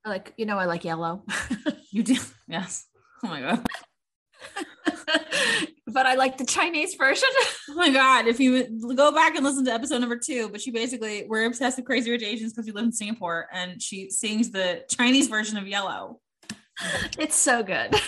I 0.05 0.09
like, 0.09 0.33
you 0.37 0.45
know, 0.45 0.57
I 0.57 0.65
like 0.65 0.83
yellow. 0.83 1.23
you 1.91 2.03
do? 2.03 2.15
Yes. 2.47 2.85
Oh 3.23 3.29
my 3.29 3.39
God. 3.39 3.65
but 5.87 6.05
I 6.05 6.15
like 6.15 6.37
the 6.37 6.45
Chinese 6.45 6.95
version. 6.95 7.29
oh 7.69 7.75
my 7.75 7.89
God. 7.89 8.27
If 8.27 8.39
you 8.39 8.63
go 8.95 9.11
back 9.11 9.35
and 9.35 9.43
listen 9.43 9.65
to 9.65 9.73
episode 9.73 9.99
number 9.99 10.17
two, 10.17 10.49
but 10.49 10.61
she 10.61 10.71
basically, 10.71 11.25
we're 11.27 11.45
obsessed 11.45 11.77
with 11.77 11.85
Crazy 11.85 12.11
Rich 12.11 12.23
Asians 12.23 12.53
because 12.53 12.65
we 12.65 12.71
live 12.71 12.85
in 12.85 12.91
Singapore 12.91 13.47
and 13.51 13.81
she 13.81 14.09
sings 14.09 14.51
the 14.51 14.83
Chinese 14.89 15.27
version 15.27 15.57
of 15.57 15.67
Yellow. 15.67 16.19
It's 17.17 17.35
so 17.35 17.63
good. 17.63 17.95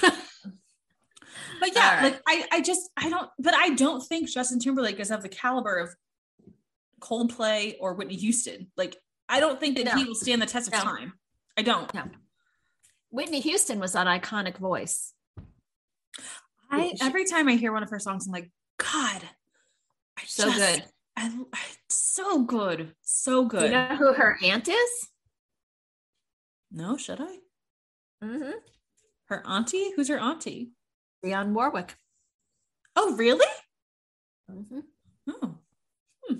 But 1.63 1.75
yeah, 1.75 1.95
right. 1.95 2.03
like 2.03 2.21
I, 2.27 2.45
I 2.51 2.61
just 2.61 2.89
I 2.97 3.09
don't 3.09 3.29
but 3.39 3.53
I 3.53 3.69
don't 3.69 4.01
think 4.01 4.27
Justin 4.27 4.59
Timberlake 4.59 4.99
is 4.99 5.11
of 5.11 5.21
the 5.21 5.29
caliber 5.29 5.77
of 5.77 5.95
Coldplay 6.99 7.75
or 7.79 7.93
Whitney 7.93 8.15
Houston. 8.15 8.67
Like 8.75 8.97
I 9.29 9.39
don't 9.39 9.61
think 9.61 9.77
that 9.77 9.85
no. 9.85 9.95
he 9.95 10.03
will 10.03 10.15
stand 10.15 10.41
the 10.41 10.45
test 10.45 10.67
of 10.67 10.73
no. 10.73 10.81
time. 10.81 11.13
I 11.57 11.61
don't. 11.61 11.93
No. 11.93 12.03
Whitney 13.11 13.39
Houston 13.39 13.79
was 13.79 13.95
an 13.95 14.07
iconic 14.07 14.57
voice. 14.57 15.13
I 16.73 16.93
every 17.01 17.25
time 17.25 17.47
I 17.47 17.55
hear 17.55 17.71
one 17.71 17.83
of 17.83 17.89
her 17.89 17.99
songs, 17.99 18.27
I'm 18.27 18.33
like, 18.33 18.51
God, 18.77 19.21
I 20.17 20.23
so 20.25 20.45
just, 20.45 20.57
good. 20.57 20.83
I, 21.15 21.31
I, 21.53 21.59
so 21.89 22.43
good, 22.43 22.93
so 23.01 23.45
good. 23.45 23.59
Do 23.59 23.65
you 23.65 23.71
know 23.71 23.95
who 23.95 24.13
her 24.13 24.37
aunt 24.43 24.67
is? 24.67 25.07
No, 26.71 26.97
should 26.97 27.21
I? 27.21 27.37
Mm-hmm. 28.23 28.51
Her 29.25 29.43
auntie? 29.47 29.91
Who's 29.95 30.09
her 30.09 30.19
auntie? 30.19 30.71
Dionne 31.23 31.53
Warwick. 31.53 31.95
Oh, 32.95 33.15
really? 33.15 33.45
Mm-hmm. 34.51 34.79
Oh. 35.29 35.55
Hmm. 36.23 36.35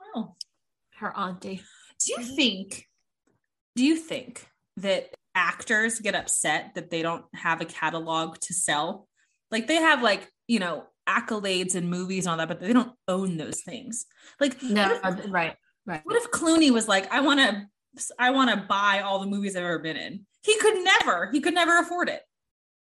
Well, 0.00 0.36
her 0.98 1.16
auntie. 1.16 1.62
Do 2.04 2.12
you 2.12 2.22
think? 2.22 2.86
Do 3.74 3.84
you 3.84 3.96
think 3.96 4.46
that 4.78 5.10
actors 5.34 6.00
get 6.00 6.14
upset 6.14 6.74
that 6.74 6.90
they 6.90 7.02
don't 7.02 7.24
have 7.34 7.60
a 7.60 7.66
catalog 7.66 8.38
to 8.40 8.54
sell? 8.54 9.08
Like 9.50 9.66
they 9.66 9.76
have 9.76 10.02
like 10.02 10.28
you 10.46 10.58
know 10.58 10.84
accolades 11.08 11.74
and 11.74 11.88
movies 11.88 12.26
and 12.26 12.32
all 12.32 12.36
that, 12.38 12.48
but 12.48 12.60
they 12.60 12.72
don't 12.72 12.92
own 13.08 13.36
those 13.36 13.62
things. 13.62 14.06
Like 14.40 14.62
no, 14.62 14.94
if, 14.94 15.04
uh, 15.04 15.16
right, 15.28 15.54
right. 15.86 16.00
What 16.04 16.16
if 16.16 16.30
Clooney 16.30 16.70
was 16.70 16.88
like, 16.88 17.12
I 17.12 17.20
want 17.20 17.40
to, 17.40 17.66
I 18.18 18.30
want 18.30 18.50
to 18.50 18.66
buy 18.68 19.00
all 19.00 19.20
the 19.20 19.26
movies 19.26 19.56
I've 19.56 19.64
ever 19.64 19.78
been 19.78 19.96
in? 19.96 20.26
He 20.42 20.56
could 20.58 20.82
never. 20.82 21.30
He 21.32 21.40
could 21.40 21.54
never 21.54 21.78
afford 21.78 22.08
it 22.08 22.22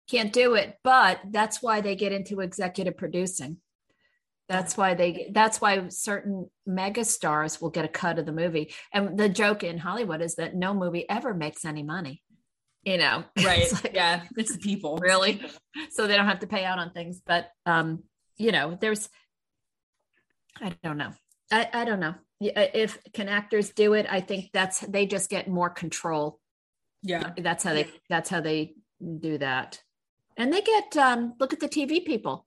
can't 0.08 0.32
do 0.32 0.54
it 0.54 0.78
but 0.84 1.20
that's 1.30 1.62
why 1.62 1.80
they 1.80 1.96
get 1.96 2.12
into 2.12 2.40
executive 2.40 2.96
producing 2.96 3.58
that's 4.48 4.76
why 4.76 4.94
they 4.94 5.28
that's 5.32 5.60
why 5.60 5.88
certain 5.88 6.48
mega 6.64 7.04
stars 7.04 7.60
will 7.60 7.70
get 7.70 7.84
a 7.84 7.88
cut 7.88 8.18
of 8.18 8.26
the 8.26 8.32
movie 8.32 8.72
and 8.92 9.18
the 9.18 9.28
joke 9.28 9.64
in 9.64 9.78
hollywood 9.78 10.22
is 10.22 10.36
that 10.36 10.54
no 10.54 10.72
movie 10.72 11.08
ever 11.08 11.34
makes 11.34 11.64
any 11.64 11.82
money 11.82 12.22
you 12.86 12.96
know 12.96 13.24
right. 13.44 13.70
like, 13.72 13.92
yeah. 13.92 14.22
it's 14.36 14.52
the 14.52 14.58
people. 14.58 14.96
Really. 14.96 15.42
So 15.90 16.06
they 16.06 16.16
don't 16.16 16.26
have 16.26 16.40
to 16.40 16.46
pay 16.46 16.64
out 16.64 16.78
on 16.78 16.92
things 16.92 17.20
but 17.26 17.50
um 17.66 18.04
you 18.38 18.52
know 18.52 18.78
there's 18.80 19.10
i 20.62 20.74
don't 20.82 20.96
know. 20.96 21.12
I, 21.50 21.68
I 21.72 21.84
don't 21.84 22.00
know. 22.00 22.14
If 22.40 22.98
can 23.12 23.28
actors 23.28 23.70
do 23.70 23.94
it? 23.94 24.06
I 24.10 24.20
think 24.20 24.50
that's 24.52 24.80
they 24.80 25.06
just 25.06 25.30
get 25.30 25.48
more 25.48 25.70
control. 25.70 26.40
Yeah. 27.02 27.32
That's 27.36 27.64
how 27.64 27.72
they 27.72 27.88
that's 28.08 28.28
how 28.28 28.40
they 28.40 28.74
do 29.00 29.38
that. 29.38 29.80
And 30.36 30.52
they 30.52 30.60
get 30.60 30.96
um, 30.96 31.34
look 31.38 31.52
at 31.52 31.60
the 31.60 31.68
TV 31.68 32.04
people. 32.04 32.46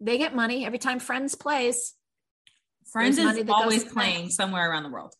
They 0.00 0.18
get 0.18 0.34
money 0.34 0.66
every 0.66 0.78
time 0.78 0.98
Friends 0.98 1.34
plays. 1.34 1.94
Friends 2.90 3.16
is 3.18 3.48
always 3.48 3.84
playing 3.84 4.30
somewhere 4.30 4.70
around 4.70 4.82
the 4.82 4.90
world. 4.90 5.14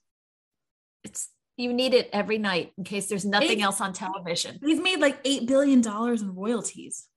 It's 1.04 1.28
you 1.56 1.72
need 1.72 1.94
it 1.94 2.08
every 2.12 2.38
night 2.38 2.72
in 2.78 2.84
case 2.84 3.08
there's 3.08 3.24
nothing 3.24 3.62
else 3.62 3.80
on 3.80 3.92
television. 3.92 4.58
He's 4.64 4.80
made 4.80 5.00
like 5.00 5.18
eight 5.24 5.46
billion 5.46 5.80
dollars 5.80 6.22
in 6.22 6.34
royalties. 6.34 7.08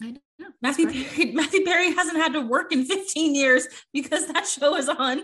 I 0.00 0.12
know. 0.38 0.46
Matthew 0.62 0.86
Perry, 0.90 1.32
Matthew 1.32 1.64
Perry 1.64 1.92
hasn't 1.92 2.16
had 2.16 2.32
to 2.34 2.40
work 2.40 2.72
in 2.72 2.84
15 2.84 3.34
years 3.34 3.66
because 3.92 4.26
that 4.28 4.46
show 4.46 4.76
is 4.76 4.88
on. 4.88 5.22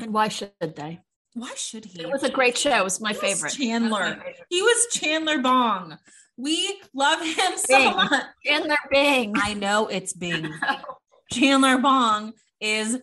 And 0.00 0.12
why 0.12 0.28
should 0.28 0.50
they? 0.60 1.00
Why 1.34 1.52
should 1.56 1.84
he? 1.84 2.00
It 2.02 2.10
was 2.10 2.24
a 2.24 2.30
great 2.30 2.58
show. 2.58 2.76
It 2.76 2.84
was 2.84 3.00
my 3.00 3.12
He 3.12 3.18
was 3.18 3.22
favorite. 3.22 3.52
Chandler. 3.52 4.00
Was 4.00 4.16
my. 4.16 4.34
He 4.48 4.62
was 4.62 4.86
Chandler 4.92 5.38
Bong. 5.38 5.96
We 6.36 6.80
love 6.92 7.20
him 7.22 7.52
so 7.56 7.76
Bing. 7.78 7.96
much. 7.96 8.22
Chandler 8.44 8.76
Bing. 8.90 9.34
I 9.36 9.54
know 9.54 9.86
it's 9.86 10.12
Bing. 10.12 10.52
Chandler 11.32 11.78
Bong 11.78 12.32
is 12.60 12.98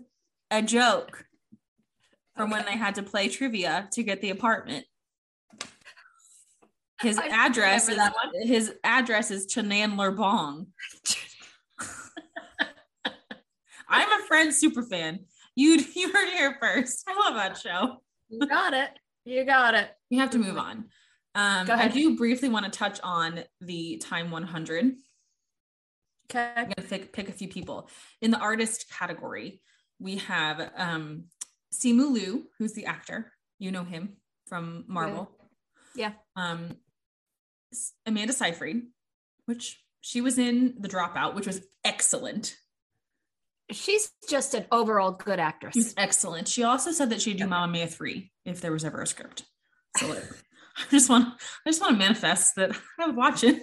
a 0.50 0.62
joke 0.62 1.26
from 2.36 2.50
when 2.50 2.66
they 2.66 2.78
had 2.78 2.96
to 2.96 3.04
play 3.04 3.28
trivia 3.28 3.90
to 3.92 4.04
get 4.04 4.22
the 4.22 4.30
apartment. 4.30 4.86
His 7.02 7.18
I 7.18 7.28
address 7.28 7.90
is 7.90 8.00
his 8.44 8.74
address 8.84 9.32
is 9.32 9.48
Chandler 9.48 10.12
Bong. 10.12 10.68
I'm 13.90 14.22
a 14.22 14.26
Friends 14.28 14.58
super 14.58 14.84
fan. 14.84 15.22
You 15.56 15.84
you 15.96 16.12
heard 16.12 16.28
it 16.28 16.34
here 16.34 16.58
first. 16.62 17.04
I 17.08 17.28
love 17.28 17.36
that 17.36 17.58
show. 17.58 17.98
you 18.30 18.48
got 18.48 18.74
it. 18.74 18.92
You 19.26 19.44
got 19.46 19.74
it. 19.74 19.90
We 20.10 20.18
have 20.18 20.32
to 20.32 20.40
move 20.40 20.58
on. 20.58 20.86
Um, 21.34 21.72
I 21.72 21.88
do 21.88 22.18
briefly 22.18 22.50
want 22.50 22.66
to 22.66 22.72
touch 22.72 23.00
on 23.04 23.44
the 23.62 23.98
Time 23.98 24.32
100. 24.32 24.96
Okay. 26.30 26.54
I'm 26.56 26.72
gonna 26.76 26.88
pick, 26.88 27.14
pick 27.14 27.30
a 27.30 27.34
few 27.34 27.48
people 27.48 27.90
in 28.22 28.32
the 28.32 28.38
artist 28.38 28.90
category. 28.90 29.62
We 30.00 30.18
have 30.18 30.72
um, 30.76 31.26
Simu 31.74 32.12
Liu, 32.12 32.48
who's 32.58 32.74
the 32.74 32.86
actor. 32.86 33.32
You 33.60 33.72
know 33.72 33.84
him 33.84 34.18
from 34.48 34.86
Marvel. 34.88 35.32
Yeah. 35.96 36.14
Um, 36.36 36.78
Amanda 38.06 38.34
Seyfried, 38.34 38.84
which 39.46 39.82
she 40.02 40.22
was 40.22 40.38
in 40.38 40.76
The 40.80 40.90
Dropout, 40.90 41.36
which 41.36 41.48
was 41.48 41.62
excellent. 41.84 42.56
She's 43.72 44.12
just 44.30 44.54
an 44.54 44.66
overall 44.72 45.12
good 45.12 45.40
actress. 45.40 45.74
She's 45.74 45.94
excellent. 45.96 46.48
She 46.48 46.64
also 46.64 46.92
said 46.92 47.12
that 47.12 47.22
she'd 47.22 47.38
do 47.38 47.48
Mamma 47.48 47.72
Mia 47.72 47.88
three 47.88 48.32
if 48.44 48.60
there 48.60 48.72
was 48.72 48.84
ever 48.84 49.02
a 49.02 49.08
script. 49.08 49.44
So 49.98 50.08
like, 50.08 50.24
I 50.78 50.84
just 50.92 51.10
want, 51.10 51.28
I 51.66 51.70
just 51.70 51.80
want 51.80 51.94
to 51.94 52.00
manifest 52.00 52.56
that 52.56 52.72
I 53.00 53.08
would 53.08 53.16
watch 53.16 53.44
it. 53.44 53.62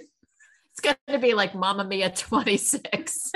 It's 0.71 0.81
going 0.81 0.95
to 1.09 1.19
be 1.19 1.33
like 1.33 1.53
Mamma 1.53 1.83
Mia 1.83 2.09
26. 2.09 3.31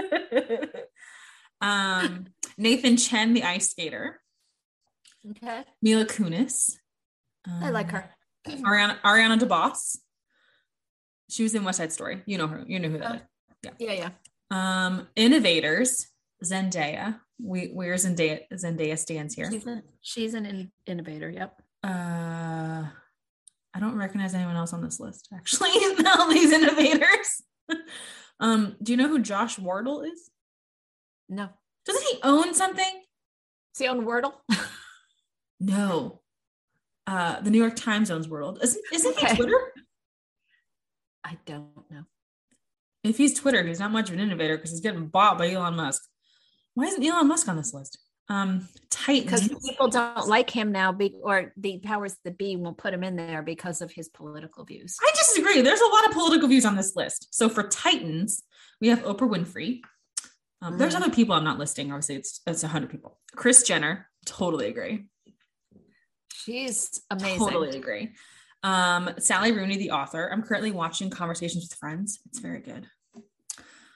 um, 1.61 2.25
Nathan 2.57 2.97
Chen, 2.97 3.33
the 3.33 3.43
ice 3.43 3.69
skater. 3.69 4.21
Okay. 5.31 5.63
Mila 5.81 6.05
Kunis. 6.05 6.75
I 7.47 7.69
like 7.69 7.93
Um, 7.93 8.01
her. 8.01 8.09
Ariana 8.47 8.99
Ariana 9.01 9.39
DeBose. 9.39 9.97
She 11.29 11.43
was 11.43 11.55
in 11.55 11.63
West 11.63 11.77
Side 11.77 11.93
Story. 11.93 12.21
You 12.25 12.37
know 12.37 12.47
her. 12.47 12.63
You 12.67 12.79
know 12.79 12.89
who 12.89 12.99
that 12.99 13.15
is. 13.63 13.71
Yeah, 13.79 13.93
yeah. 13.93 14.09
Um, 14.51 15.07
innovators. 15.15 16.07
Zendaya. 16.43 17.19
We 17.41 17.67
where 17.67 17.93
Zendaya 17.95 18.41
Zendaya 18.53 18.97
stands 18.97 19.33
here. 19.33 19.49
She's, 19.49 19.65
a, 19.65 19.81
she's 20.01 20.33
an 20.33 20.45
in- 20.45 20.71
innovator. 20.85 21.29
Yep. 21.29 21.61
Uh, 21.83 22.83
I 23.75 23.79
don't 23.79 23.95
recognize 23.97 24.33
anyone 24.33 24.55
else 24.55 24.73
on 24.73 24.83
this 24.83 24.99
list. 24.99 25.29
Actually, 25.33 25.71
all 26.17 26.29
these 26.29 26.51
innovators. 26.51 27.41
um, 28.39 28.75
do 28.83 28.91
you 28.91 28.97
know 28.97 29.07
who 29.07 29.19
Josh 29.19 29.57
Wardle 29.57 30.01
is? 30.01 30.29
No. 31.29 31.49
Doesn't 31.85 32.03
he 32.03 32.19
own 32.23 32.53
something? 32.53 33.01
Is 33.73 33.79
he 33.79 33.87
on 33.87 34.05
Wordle? 34.05 34.33
No. 35.63 36.21
Uh, 37.07 37.39
the 37.41 37.49
New 37.49 37.57
York 37.57 37.75
Times 37.75 38.11
owns 38.11 38.27
Wordle. 38.27 38.61
Isn't, 38.63 38.81
isn't 38.93 39.17
he 39.17 39.35
Twitter? 39.35 39.59
I 41.23 41.37
don't 41.45 41.89
know. 41.89 42.03
If 43.03 43.17
he's 43.17 43.33
Twitter, 43.33 43.63
he's 43.65 43.79
not 43.79 43.91
much 43.91 44.09
of 44.09 44.15
an 44.15 44.21
innovator 44.21 44.57
because 44.57 44.71
he's 44.71 44.79
getting 44.81 45.07
bought 45.07 45.37
by 45.37 45.51
Elon 45.51 45.75
Musk. 45.75 46.01
Why 46.75 46.85
isn't 46.85 47.03
Elon 47.03 47.27
Musk 47.27 47.47
on 47.47 47.57
this 47.57 47.73
list? 47.73 47.97
Um, 48.29 48.67
Titans. 48.89 49.47
Because 49.47 49.61
people 49.69 49.89
don't 49.89 50.27
like 50.27 50.49
him 50.49 50.71
now, 50.71 50.93
be, 50.93 51.13
or 51.21 51.53
the 51.57 51.79
powers 51.79 52.15
that 52.23 52.37
be 52.37 52.55
won't 52.55 52.77
put 52.77 52.93
him 52.93 53.03
in 53.03 53.15
there 53.17 53.41
because 53.41 53.81
of 53.81 53.91
his 53.91 54.07
political 54.07 54.63
views. 54.63 54.97
I 55.01 55.11
disagree. 55.15 55.61
There's 55.61 55.81
a 55.81 55.87
lot 55.87 56.05
of 56.07 56.13
political 56.13 56.47
views 56.47 56.65
on 56.65 56.75
this 56.77 56.95
list. 56.95 57.27
So 57.31 57.49
for 57.49 57.63
Titans, 57.63 58.43
we 58.79 58.87
have 58.87 59.03
Oprah 59.03 59.29
Winfrey. 59.29 59.81
Um, 60.61 60.77
There's 60.77 60.93
Mhm. 60.93 61.01
other 61.01 61.09
people 61.11 61.35
I'm 61.35 61.43
not 61.43 61.59
listing. 61.59 61.91
Obviously, 61.91 62.15
it's 62.15 62.39
it's 62.47 62.61
hundred 62.61 62.89
people. 62.89 63.19
Kris 63.35 63.63
Jenner, 63.63 64.09
totally 64.25 64.67
agree. 64.67 65.09
She's 66.43 67.01
amazing. 67.09 67.39
Totally 67.39 67.77
agree. 67.77 68.11
Um, 68.63 69.09
Sally 69.19 69.51
Rooney, 69.51 69.77
the 69.77 69.91
author. 69.91 70.29
I'm 70.31 70.41
currently 70.43 70.71
watching 70.71 71.09
Conversations 71.09 71.65
with 71.69 71.77
Friends. 71.77 72.19
It's 72.27 72.39
very 72.39 72.61
good. 72.61 72.87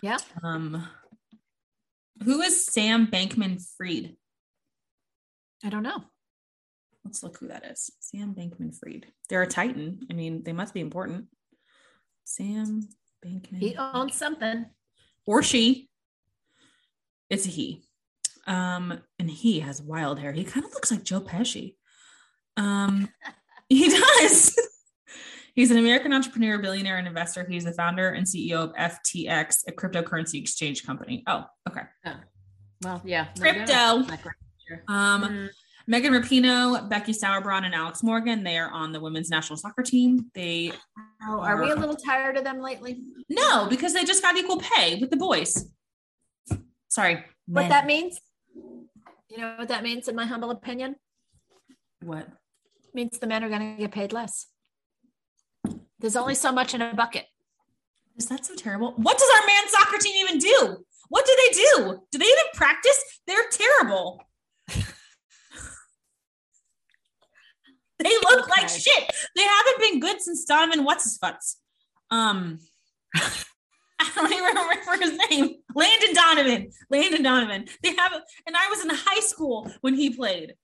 Yeah. 0.02 0.18
Um, 0.44 0.88
who 2.24 2.42
is 2.42 2.66
Sam 2.66 3.08
Bankman 3.08 3.64
Fried? 3.78 4.16
I 5.64 5.70
don't 5.70 5.84
know. 5.84 6.04
Let's 7.06 7.24
look 7.24 7.38
who 7.38 7.48
that 7.48 7.66
is. 7.66 7.90
Sam 8.02 8.36
Bankman 8.36 8.78
Fried. 8.78 9.08
They're 9.30 9.42
a 9.44 9.48
Titan. 9.48 10.02
I 10.12 10.14
mean, 10.14 10.44
they 10.44 10.54
must 10.54 10.74
be 10.74 10.82
important. 10.82 11.28
Sam 12.26 12.88
Bankman. 13.26 13.60
He 13.60 13.78
owns 13.78 14.16
something. 14.16 14.66
or 15.26 15.42
she. 15.42 15.90
It's 17.30 17.46
a 17.46 17.50
he. 17.50 17.84
Um, 18.46 19.00
and 19.20 19.30
he 19.32 19.62
has 19.62 19.82
wild 19.82 20.20
hair. 20.20 20.34
He 20.34 20.44
kind 20.44 20.66
of 20.66 20.74
looks 20.74 20.92
like 20.92 21.04
Joe 21.04 21.22
Pesci. 21.22 21.77
Um, 22.58 23.10
he 23.70 23.88
does. 24.20 24.56
He's 25.56 25.72
an 25.72 25.78
American 25.78 26.14
entrepreneur, 26.14 26.60
billionaire, 26.60 26.98
and 26.98 27.08
investor. 27.08 27.46
He's 27.50 27.64
the 27.64 27.74
founder 27.74 28.10
and 28.10 28.28
CEO 28.28 28.58
of 28.58 28.74
FTX, 28.76 29.68
a 29.68 29.72
cryptocurrency 29.72 30.40
exchange 30.40 30.86
company. 30.86 31.24
Oh, 31.28 31.46
okay. 31.68 31.82
Well, 32.84 33.02
yeah. 33.06 33.28
no, 33.38 33.42
Crypto. 33.42 33.66
they're 33.66 33.76
not 33.76 34.10
like- 34.10 34.26
Um, 34.88 35.24
Mm. 35.24 35.50
Megan 35.90 36.12
Rapinoe, 36.14 36.90
Becky 36.90 37.14
Sauerbrunn, 37.14 37.64
and 37.64 37.74
Alex 37.74 38.04
Morgan. 38.04 38.44
They 38.44 38.58
are 38.58 38.70
on 38.70 38.92
the 38.92 39.00
women's 39.00 39.30
national 39.30 39.56
soccer 39.58 39.82
team. 39.84 40.30
They 40.36 40.74
Oh, 41.28 41.40
are 41.40 41.62
we 41.62 41.72
a 41.72 41.76
little 41.76 41.96
tired 41.96 42.36
of 42.38 42.44
them 42.44 42.60
lately? 42.60 43.02
no, 43.30 43.68
because 43.70 43.94
they 43.94 44.04
just 44.04 44.22
got 44.22 44.36
equal 44.38 44.60
pay 44.60 45.00
with 45.00 45.10
the 45.10 45.16
boys. 45.18 45.72
Sorry. 46.90 47.24
What 47.48 47.62
men. 47.62 47.70
that 47.70 47.86
means? 47.86 48.20
You 49.30 49.38
know 49.38 49.56
what 49.58 49.70
that 49.70 49.82
means, 49.82 50.08
in 50.10 50.16
my 50.16 50.26
humble 50.26 50.52
opinion? 50.52 50.98
What? 52.04 52.28
Means 52.98 53.20
the 53.20 53.28
men 53.28 53.44
are 53.44 53.50
going 53.50 53.76
to 53.76 53.80
get 53.80 53.92
paid 53.92 54.12
less. 54.12 54.48
There's 56.00 56.16
only 56.16 56.36
so 56.36 56.52
much 56.52 56.74
in 56.74 56.82
a 56.82 56.94
bucket. 56.94 57.26
Is 58.18 58.28
that 58.28 58.46
so 58.46 58.56
terrible? 58.56 58.94
What 58.98 59.18
does 59.18 59.30
our 59.36 59.46
man 59.46 59.68
soccer 59.68 60.00
team 60.00 60.16
even 60.26 60.40
do? 60.40 60.84
What 61.10 61.26
do 61.26 61.32
they 61.38 61.54
do? 61.54 62.02
Do 62.12 62.18
they 62.18 62.26
even 62.26 62.44
practice? 62.56 63.02
They're 63.28 63.48
terrible. 63.52 64.24
they 68.00 68.16
look 68.30 68.50
like 68.58 68.68
shit. 68.68 69.12
They 69.36 69.44
haven't 69.44 69.80
been 69.80 70.00
good 70.00 70.20
since 70.20 70.44
Donovan 70.44 70.84
what's 70.84 71.04
his 71.04 71.20
futz. 71.20 71.58
Um 72.10 72.60
I 73.16 74.12
don't 74.16 74.32
even 74.32 74.44
remember 74.44 75.06
his 75.06 75.20
name. 75.30 75.56
Landon 75.76 76.14
Donovan. 76.14 76.72
Landon 76.90 77.24
Donovan. 77.24 77.66
They 77.84 77.96
have 77.96 78.14
and 78.48 78.56
I 78.56 78.70
was 78.70 78.84
in 78.84 78.90
high 78.90 79.22
school 79.22 79.72
when 79.82 79.94
he 79.94 80.10
played. 80.10 80.56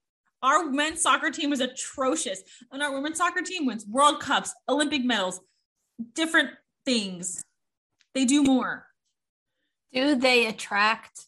Our 0.44 0.66
men's 0.66 1.02
soccer 1.02 1.32
team 1.32 1.50
was 1.50 1.62
atrocious. 1.62 2.42
And 2.72 2.84
our 2.84 2.94
women's 2.94 3.18
soccer 3.18 3.42
team 3.42 3.66
wins 3.66 3.86
World 3.88 4.20
Cups, 4.20 4.54
Olympic 4.68 5.04
medals, 5.04 5.40
different 6.14 6.50
things. 6.86 7.42
They 8.14 8.26
do 8.26 8.44
more. 8.44 8.86
Do 9.94 10.16
they 10.16 10.46
attract 10.46 11.28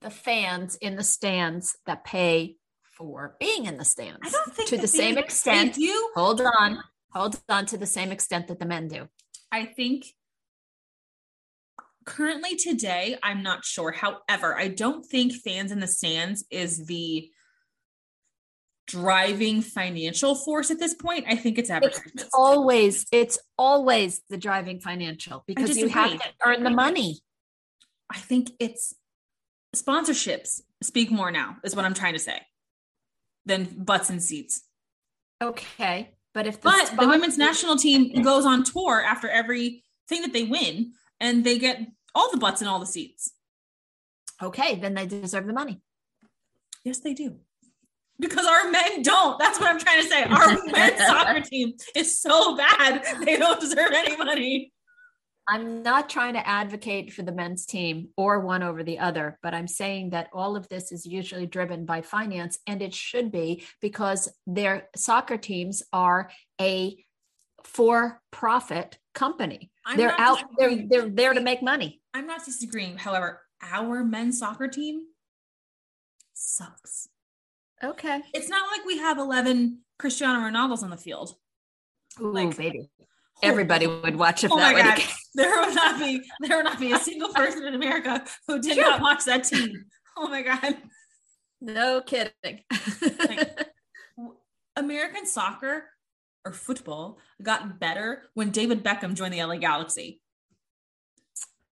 the 0.00 0.10
fans 0.10 0.76
in 0.76 0.96
the 0.96 1.04
stands 1.04 1.76
that 1.86 2.04
pay 2.04 2.56
for 2.82 3.36
being 3.38 3.66
in 3.66 3.76
the 3.76 3.84
stands? 3.84 4.20
I 4.22 4.30
don't 4.30 4.54
think 4.54 4.70
to 4.70 4.78
the 4.78 4.88
same 4.88 5.16
they 5.16 5.22
extent. 5.22 5.74
do. 5.74 6.10
Hold 6.14 6.40
on. 6.40 6.78
Hold 7.12 7.40
on 7.48 7.66
to 7.66 7.76
the 7.76 7.86
same 7.86 8.10
extent 8.10 8.48
that 8.48 8.58
the 8.58 8.66
men 8.66 8.88
do. 8.88 9.08
I 9.52 9.66
think 9.66 10.06
currently 12.04 12.56
today, 12.56 13.18
I'm 13.22 13.42
not 13.42 13.64
sure. 13.64 13.92
However, 13.92 14.56
I 14.56 14.68
don't 14.68 15.04
think 15.04 15.32
fans 15.32 15.70
in 15.70 15.80
the 15.80 15.86
stands 15.86 16.44
is 16.50 16.86
the 16.86 17.30
driving 18.86 19.62
financial 19.62 20.34
force 20.34 20.70
at 20.70 20.78
this 20.78 20.94
point. 20.94 21.24
I 21.28 21.36
think 21.36 21.58
it's 21.58 21.70
It's 21.70 22.28
always, 22.34 23.06
it's 23.12 23.38
always 23.58 24.22
the 24.28 24.36
driving 24.36 24.80
financial 24.80 25.42
because 25.46 25.76
you 25.76 25.88
have 25.88 26.18
to 26.18 26.28
earn 26.44 26.62
the 26.62 26.70
money. 26.70 27.20
I 28.10 28.18
think 28.18 28.50
it's 28.60 28.94
sponsorships 29.74 30.60
speak 30.82 31.10
more 31.10 31.30
now, 31.30 31.56
is 31.64 31.74
what 31.74 31.84
I'm 31.84 31.94
trying 31.94 32.12
to 32.12 32.18
say, 32.18 32.40
than 33.46 33.64
butts 33.64 34.10
and 34.10 34.22
seats. 34.22 34.62
Okay. 35.42 36.14
But 36.32 36.46
if 36.46 36.60
the 36.60 36.68
But 36.68 36.96
the 37.00 37.08
women's 37.08 37.38
national 37.38 37.76
team 37.76 38.22
goes 38.22 38.44
on 38.44 38.64
tour 38.64 39.02
after 39.02 39.28
every 39.28 39.84
thing 40.08 40.22
that 40.22 40.32
they 40.32 40.42
win, 40.42 40.92
and 41.20 41.44
they 41.44 41.58
get 41.58 41.80
all 42.14 42.30
the 42.30 42.38
butts 42.38 42.60
and 42.60 42.68
all 42.68 42.80
the 42.80 42.86
seats. 42.86 43.32
okay, 44.42 44.74
then 44.76 44.94
they 44.94 45.06
deserve 45.06 45.46
the 45.46 45.52
money. 45.52 45.80
Yes, 46.84 46.98
they 46.98 47.14
do. 47.14 47.38
Because 48.20 48.46
our 48.46 48.70
men 48.70 49.02
don't. 49.02 49.38
That's 49.38 49.58
what 49.58 49.68
I'm 49.68 49.78
trying 49.78 50.02
to 50.02 50.08
say. 50.08 50.22
Our 50.22 50.64
men's 50.72 50.98
soccer 50.98 51.40
team 51.40 51.74
is 51.96 52.20
so 52.20 52.56
bad, 52.56 53.04
they 53.24 53.36
don't 53.36 53.60
deserve 53.60 53.90
any 53.92 54.16
money. 54.16 54.72
I'm 55.46 55.82
not 55.82 56.08
trying 56.08 56.34
to 56.34 56.46
advocate 56.46 57.12
for 57.12 57.22
the 57.22 57.32
men's 57.32 57.66
team 57.66 58.08
or 58.16 58.40
one 58.40 58.62
over 58.62 58.82
the 58.82 58.98
other, 58.98 59.38
but 59.42 59.52
I'm 59.52 59.68
saying 59.68 60.10
that 60.10 60.30
all 60.32 60.56
of 60.56 60.68
this 60.68 60.90
is 60.90 61.04
usually 61.04 61.46
driven 61.46 61.84
by 61.84 62.00
finance, 62.00 62.58
and 62.66 62.80
it 62.80 62.94
should 62.94 63.30
be 63.30 63.64
because 63.82 64.32
their 64.46 64.88
soccer 64.96 65.36
teams 65.36 65.82
are 65.92 66.30
a 66.60 67.04
for-profit 67.62 68.98
company. 69.14 69.70
I'm 69.84 69.96
they're 69.98 70.18
out. 70.18 70.42
They're 70.56 70.86
they're 70.86 71.08
there 71.08 71.34
to 71.34 71.40
make 71.40 71.62
money. 71.62 72.00
I'm 72.14 72.26
not 72.26 72.44
disagreeing. 72.44 72.96
However, 72.96 73.42
our 73.62 74.02
men's 74.02 74.38
soccer 74.38 74.68
team 74.68 75.02
sucks. 76.32 77.08
Okay. 77.84 78.20
It's 78.32 78.48
not 78.48 78.70
like 78.70 78.86
we 78.86 78.98
have 78.98 79.18
11 79.18 79.80
Cristiano 79.98 80.40
Ronaldos 80.40 80.82
on 80.82 80.90
the 80.90 80.96
field. 80.96 81.34
Ooh, 82.20 82.32
Like- 82.32 82.56
baby. 82.56 82.88
Everybody 83.42 83.88
would 83.88 84.16
watch 84.16 84.44
if 84.44 84.52
Oh 84.52 84.56
that 84.56 84.72
my 84.72 84.80
God. 84.80 85.02
There 85.34 85.50
would 85.60 85.74
not 85.74 85.98
be 85.98 86.22
there 86.40 86.56
would 86.58 86.64
not 86.64 86.78
be 86.78 86.92
a 86.92 86.98
single 86.98 87.30
person 87.30 87.66
in 87.66 87.74
America 87.74 88.24
who 88.46 88.60
did 88.60 88.78
not 88.78 89.00
watch 89.00 89.24
that 89.24 89.42
team. 89.42 89.84
Oh 90.16 90.28
my 90.28 90.42
god. 90.42 90.76
No 91.60 92.00
kidding. 92.00 92.60
American 94.76 95.26
soccer 95.26 95.84
or 96.44 96.52
football 96.52 97.18
got 97.42 97.80
better 97.80 98.22
when 98.34 98.50
David 98.50 98.84
Beckham 98.84 99.14
joined 99.14 99.34
the 99.34 99.42
LA 99.42 99.56
Galaxy. 99.56 100.20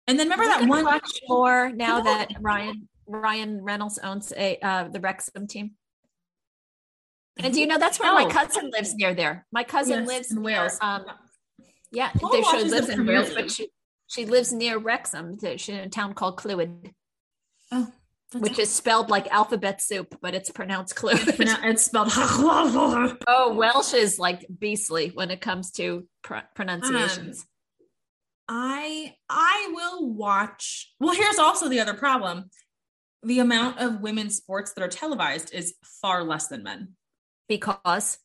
And 0.06 0.16
then 0.18 0.26
remember 0.28 0.44
that 0.44 0.68
one 0.68 0.84
watch 0.84 1.20
more 1.28 1.70
now 1.70 2.00
that 2.00 2.28
Ryan 2.40 2.88
Ryan 3.06 3.62
Reynolds 3.64 3.98
owns 3.98 4.32
a 4.36 4.58
uh, 4.64 4.88
the 4.88 5.00
Wrexham 5.00 5.48
team. 5.48 5.72
And 7.38 7.54
do 7.54 7.60
you 7.60 7.66
know 7.66 7.78
that's 7.78 8.00
where 8.00 8.12
my 8.12 8.24
Oh. 8.24 8.28
cousin 8.28 8.70
lives 8.70 8.94
near 8.94 9.14
there? 9.14 9.46
My 9.52 9.64
cousin 9.64 10.00
Yes, 10.00 10.08
lives 10.08 10.30
in 10.32 10.42
near, 10.42 10.60
Wales. 10.62 10.78
Um, 10.80 11.04
yeah, 11.92 12.10
Paul 12.12 12.32
there- 12.32 12.44
she 12.44 12.64
lives 12.64 12.88
in 12.88 13.06
Wales, 13.06 13.32
but 13.34 13.50
she 13.50 13.70
she 14.10 14.24
lives 14.24 14.52
near 14.52 14.78
Wrexham. 14.78 15.38
She's 15.58 15.68
in 15.68 15.76
a 15.80 15.88
town 15.90 16.14
called 16.14 16.38
Clwyd, 16.38 16.94
Oh, 17.70 17.92
which 18.32 18.58
is 18.58 18.70
spelled 18.72 19.10
like 19.10 19.26
alphabet 19.28 19.82
soup, 19.82 20.18
but 20.22 20.34
it's 20.34 20.50
pronounced 20.50 20.94
Clwyd. 20.96 21.38
Now 21.44 21.58
it's 21.62 21.82
spelled 21.82 22.08
oh, 22.16 23.54
Welsh 23.54 23.92
is 23.94 24.18
like 24.18 24.46
beastly 24.58 25.10
when 25.10 25.30
it 25.30 25.40
comes 25.42 25.70
to 25.72 26.08
pr- 26.22 26.46
pronunciations. 26.54 27.46
I 28.48 29.14
I 29.28 29.70
will 29.74 30.08
watch. 30.10 30.92
Well, 31.00 31.14
here's 31.14 31.38
also 31.38 31.68
the 31.68 31.80
other 31.80 31.94
problem. 31.94 32.50
The 33.22 33.40
amount 33.40 33.78
of 33.78 34.00
women's 34.00 34.36
sports 34.36 34.72
that 34.72 34.82
are 34.82 34.88
televised 34.88 35.52
is 35.52 35.74
far 36.00 36.24
less 36.24 36.46
than 36.48 36.62
men. 36.62 36.94
Because 37.48 38.18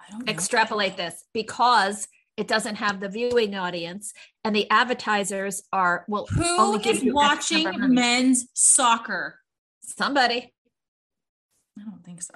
I 0.00 0.10
don't 0.10 0.26
know. 0.26 0.32
extrapolate 0.32 0.96
this 0.96 1.24
because 1.32 2.08
it 2.36 2.48
doesn't 2.48 2.76
have 2.76 3.00
the 3.00 3.08
viewing 3.08 3.54
audience 3.54 4.12
and 4.44 4.54
the 4.56 4.68
advertisers 4.70 5.62
are 5.72 6.04
well 6.08 6.26
Who 6.26 6.44
only 6.60 6.88
is 6.88 7.02
watching 7.04 7.64
number 7.64 7.84
of 7.84 7.90
money. 7.90 7.94
men's 7.94 8.46
soccer? 8.54 9.36
somebody 9.82 10.52
I 11.78 11.82
don't 11.84 12.04
think 12.04 12.22
so. 12.22 12.34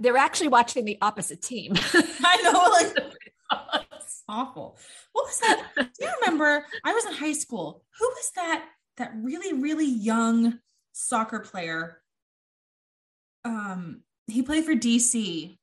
they're 0.00 0.16
actually 0.16 0.48
watching 0.48 0.84
the 0.84 0.98
opposite 1.02 1.42
team 1.42 1.72
I 1.94 2.40
know, 2.42 2.68
like 2.72 3.14
it's 3.96 4.22
awful. 4.28 4.76
What 5.12 5.26
was 5.26 5.38
that? 5.40 5.66
Do 5.76 5.86
you 6.04 6.10
remember? 6.20 6.64
I 6.84 6.92
was 6.92 7.04
in 7.06 7.12
high 7.14 7.32
school. 7.32 7.82
Who 7.98 8.06
was 8.06 8.30
that? 8.36 8.66
That 8.98 9.12
really, 9.16 9.54
really 9.58 9.86
young 9.86 10.58
soccer 10.92 11.40
player. 11.40 12.02
Um, 13.44 14.02
he 14.28 14.42
played 14.42 14.64
for 14.64 14.74
DC, 14.74 15.56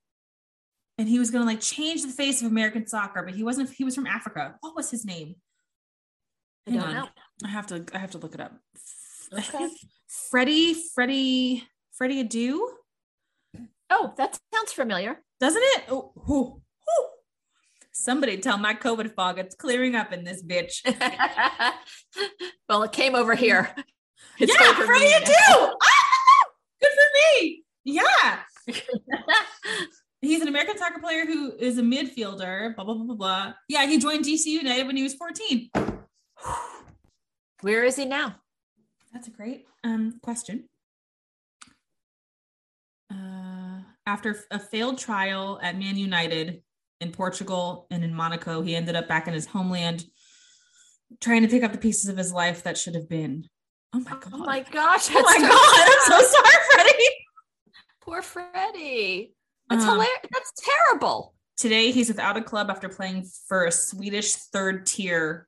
and 0.97 1.07
he 1.07 1.19
was 1.19 1.31
gonna 1.31 1.45
like 1.45 1.61
change 1.61 2.01
the 2.01 2.09
face 2.09 2.41
of 2.41 2.51
American 2.51 2.87
soccer, 2.87 3.23
but 3.23 3.33
he 3.33 3.43
wasn't. 3.43 3.69
He 3.69 3.83
was 3.83 3.95
from 3.95 4.07
Africa. 4.07 4.55
What 4.61 4.75
was 4.75 4.91
his 4.91 5.05
name? 5.05 5.35
I 6.67 6.71
Hang 6.71 6.79
don't 6.79 6.89
on. 6.89 6.95
know. 6.95 7.07
I 7.43 7.47
have 7.49 7.67
to. 7.67 7.85
I 7.93 7.97
have 7.97 8.11
to 8.11 8.17
look 8.17 8.33
it 8.33 8.41
up. 8.41 8.53
Okay. 9.33 9.69
Freddie, 10.07 10.75
Freddie, 10.93 11.63
Freddie 11.93 12.23
Adu, 12.23 12.59
oh 13.89 14.13
that 14.17 14.37
sounds 14.53 14.71
familiar 14.71 15.19
doesn't 15.39 15.61
it? 15.63 15.83
Oh. 15.89 16.61
Somebody 17.91 18.37
tell 18.37 18.57
my 18.57 18.73
COVID 18.73 19.15
fog 19.15 19.39
it's 19.39 19.55
clearing 19.55 19.95
up 19.95 20.11
in 20.13 20.23
this 20.23 20.43
bitch. 20.43 20.81
well 22.69 22.83
it 22.83 22.91
came 22.91 23.15
over 23.15 23.35
here 23.35 23.73
It's 24.37 24.53
yeah, 24.53 24.73
Freddie 24.73 25.11
Adu. 25.13 25.31
Ah, 25.49 26.45
good 26.81 26.91
for 26.91 27.41
me. 27.41 27.63
Yeah, 27.85 28.39
he's 30.21 30.41
an 30.41 30.47
American 30.47 30.77
soccer 30.77 30.99
player 30.99 31.25
who 31.25 31.53
is 31.57 31.77
a 31.77 31.81
midfielder. 31.81 32.75
Blah 32.75 32.85
blah 32.85 32.95
blah 32.95 33.05
blah 33.05 33.15
blah. 33.15 33.53
Yeah, 33.69 33.85
he 33.85 33.97
joined 33.97 34.25
DC 34.25 34.45
United 34.45 34.87
when 34.87 34.97
he 34.97 35.03
was 35.03 35.13
14. 35.15 35.69
where 37.61 37.83
is 37.83 37.95
he 37.95 38.05
now 38.05 38.35
That's 39.13 39.27
a 39.27 39.31
great 39.31 39.65
um 39.83 40.19
question. 40.21 40.69
Uh, 43.11 43.81
after 44.05 44.37
a 44.51 44.59
failed 44.59 44.97
trial 44.97 45.59
at 45.61 45.77
Man 45.77 45.97
United 45.97 46.61
in 47.01 47.11
Portugal 47.11 47.87
and 47.91 48.03
in 48.03 48.13
Monaco, 48.13 48.61
he 48.61 48.75
ended 48.75 48.95
up 48.95 49.07
back 49.07 49.27
in 49.27 49.33
his 49.33 49.45
homeland, 49.45 50.05
trying 51.21 51.43
to 51.43 51.47
pick 51.47 51.63
up 51.63 51.71
the 51.71 51.77
pieces 51.77 52.09
of 52.09 52.17
his 52.17 52.33
life 52.33 52.63
that 52.63 52.77
should 52.77 52.95
have 52.95 53.07
been. 53.07 53.45
Oh 53.93 53.99
my 53.99 54.11
god! 54.11 54.29
oh 54.33 54.37
my 54.39 54.59
gosh 54.61 55.09
Oh 55.11 55.21
my 55.21 55.39
god! 55.39 55.87
I'm 55.87 56.21
so 56.21 56.27
sorry, 56.27 56.55
Freddie. 56.71 57.24
Poor 58.05 58.21
freddie 58.21 59.33
that's 59.69 59.83
Um, 59.83 59.89
hilarious 59.91 60.19
that's 60.31 60.53
terrible 60.57 61.35
Today, 61.57 61.91
he's 61.91 62.09
without 62.09 62.35
a 62.35 62.41
club 62.41 62.69
after 62.69 62.89
playing 62.89 63.25
for 63.47 63.65
a 63.65 63.71
Swedish 63.71 64.33
third 64.35 64.85
tier 64.85 65.47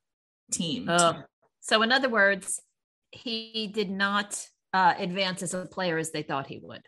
team. 0.51 0.87
Oh. 0.89 1.21
So, 1.59 1.81
in 1.81 1.91
other 1.91 2.07
words, 2.07 2.61
he 3.11 3.67
did 3.73 3.89
not 3.89 4.41
uh, 4.73 4.93
advance 4.97 5.43
as 5.43 5.53
a 5.53 5.65
player 5.65 5.97
as 5.97 6.11
they 6.11 6.23
thought 6.23 6.47
he 6.47 6.59
would. 6.63 6.83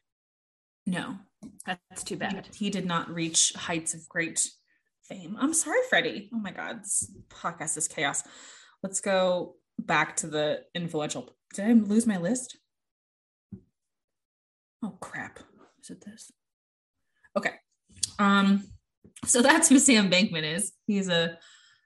No, 0.85 1.17
That's 1.65 2.03
too 2.03 2.15
he, 2.15 2.19
bad. 2.19 2.47
he 2.55 2.69
did 2.69 2.85
not 2.85 3.13
reach 3.13 3.51
heights 3.53 3.93
of 3.93 4.07
great 4.07 4.47
fame. 5.03 5.35
I'm 5.37 5.53
sorry, 5.53 5.79
Freddie. 5.89 6.29
Oh 6.33 6.39
my 6.39 6.51
God, 6.51 6.83
this 6.83 7.11
podcast 7.29 7.77
is 7.77 7.89
chaos. 7.89 8.23
Let's 8.81 9.01
go 9.01 9.55
back 9.77 10.15
to 10.17 10.27
the 10.27 10.61
influential. 10.73 11.35
Did 11.53 11.65
I 11.65 11.73
lose 11.73 12.07
my 12.07 12.17
list? 12.17 12.57
Oh 14.81 14.95
crap! 15.01 15.39
This? 15.95 16.31
Okay. 17.37 17.53
Um. 18.17 18.63
So 19.25 19.41
that's 19.41 19.69
who 19.69 19.79
Sam 19.79 20.09
Bankman 20.09 20.55
is. 20.55 20.71
He's 20.87 21.09
a 21.09 21.37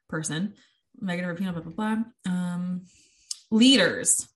person. 0.10 0.54
Megan 1.00 1.26
Rapinoe. 1.26 1.54
Blah 1.54 1.62
blah 1.62 1.96
blah. 1.96 2.32
Um. 2.32 2.86
Leaders. 3.52 4.28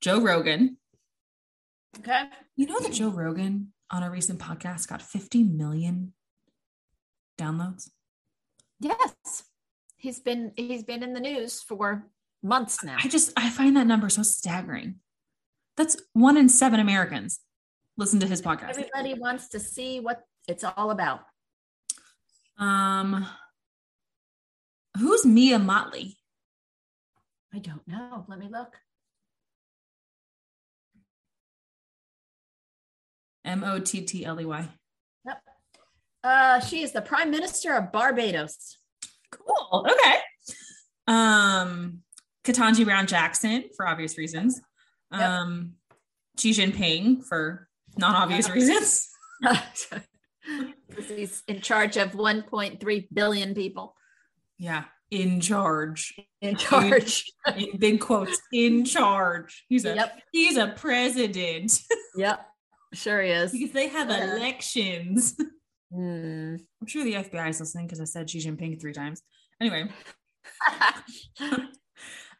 Joe 0.00 0.20
Rogan. 0.20 0.76
Okay. 1.98 2.24
You 2.56 2.66
know 2.66 2.80
that 2.80 2.92
Joe 2.92 3.10
Rogan 3.10 3.72
on 3.90 4.02
a 4.02 4.10
recent 4.10 4.40
podcast 4.40 4.88
got 4.88 5.02
50 5.02 5.44
million 5.44 6.14
downloads? 7.38 7.90
Yes. 8.80 9.44
He's 9.96 10.18
been 10.18 10.52
he's 10.56 10.82
been 10.82 11.02
in 11.02 11.12
the 11.12 11.20
news 11.20 11.62
for 11.62 12.08
months 12.42 12.82
now. 12.82 12.96
I 12.98 13.08
just 13.08 13.32
I 13.36 13.50
find 13.50 13.76
that 13.76 13.86
number 13.86 14.08
so 14.08 14.22
staggering. 14.22 14.96
That's 15.76 15.96
one 16.12 16.36
in 16.36 16.48
seven 16.48 16.80
Americans 16.80 17.38
listen 17.96 18.20
to 18.20 18.26
his 18.26 18.42
podcast. 18.42 18.70
Everybody 18.70 19.14
wants 19.14 19.48
to 19.48 19.60
see 19.60 20.00
what 20.00 20.22
it's 20.48 20.64
all 20.64 20.90
about. 20.90 21.20
Um 22.58 23.26
who's 24.98 25.24
Mia 25.24 25.58
Mottley? 25.58 26.16
I 27.54 27.58
don't 27.58 27.86
know. 27.86 28.24
Let 28.28 28.38
me 28.38 28.48
look. 28.50 28.76
M-O-T-T-L-E-Y. 33.44 34.68
Yep. 35.26 35.42
Uh, 36.22 36.60
she 36.60 36.82
is 36.82 36.92
the 36.92 37.02
Prime 37.02 37.30
Minister 37.30 37.74
of 37.74 37.90
Barbados. 37.92 38.78
Cool. 39.30 39.86
Okay. 39.90 40.16
Um 41.08 42.02
Ketanji 42.44 42.84
Brown 42.84 43.06
Jackson 43.06 43.64
for 43.76 43.86
obvious 43.86 44.16
reasons. 44.16 44.60
Yep. 45.12 45.20
Um 45.20 45.72
Xi 46.38 46.52
Jinping 46.52 47.24
for 47.24 47.68
non-obvious 47.98 48.48
reasons. 48.50 49.08
Because 49.40 51.08
he's 51.08 51.42
in 51.48 51.60
charge 51.60 51.96
of 51.96 52.12
1.3 52.12 53.08
billion 53.12 53.54
people. 53.54 53.94
Yeah, 54.58 54.84
in 55.10 55.40
charge. 55.40 56.14
In 56.40 56.56
charge. 56.56 57.24
in 57.56 57.76
big 57.78 58.00
quotes 58.00 58.40
in 58.52 58.84
charge 58.84 59.64
he's 59.68 59.84
a 59.84 59.94
yep. 59.94 60.20
he's 60.32 60.56
a 60.56 60.68
president 60.68 61.78
Yep. 62.16 62.46
Sure 62.94 63.20
he 63.22 63.30
is. 63.30 63.52
because 63.52 63.72
they 63.72 63.88
have 63.88 64.08
Yeah. 64.10 64.36
elections 64.36 65.36
Hmm. 65.94 66.56
i'm 66.80 66.86
sure 66.86 67.04
the 67.04 67.12
fbi 67.14 67.50
is 67.50 67.60
listening 67.60 67.86
because 67.86 68.00
i 68.00 68.04
said 68.04 68.30
xi 68.30 68.38
jinping 68.38 68.80
three 68.80 68.94
times 68.94 69.20
anyway 69.60 69.90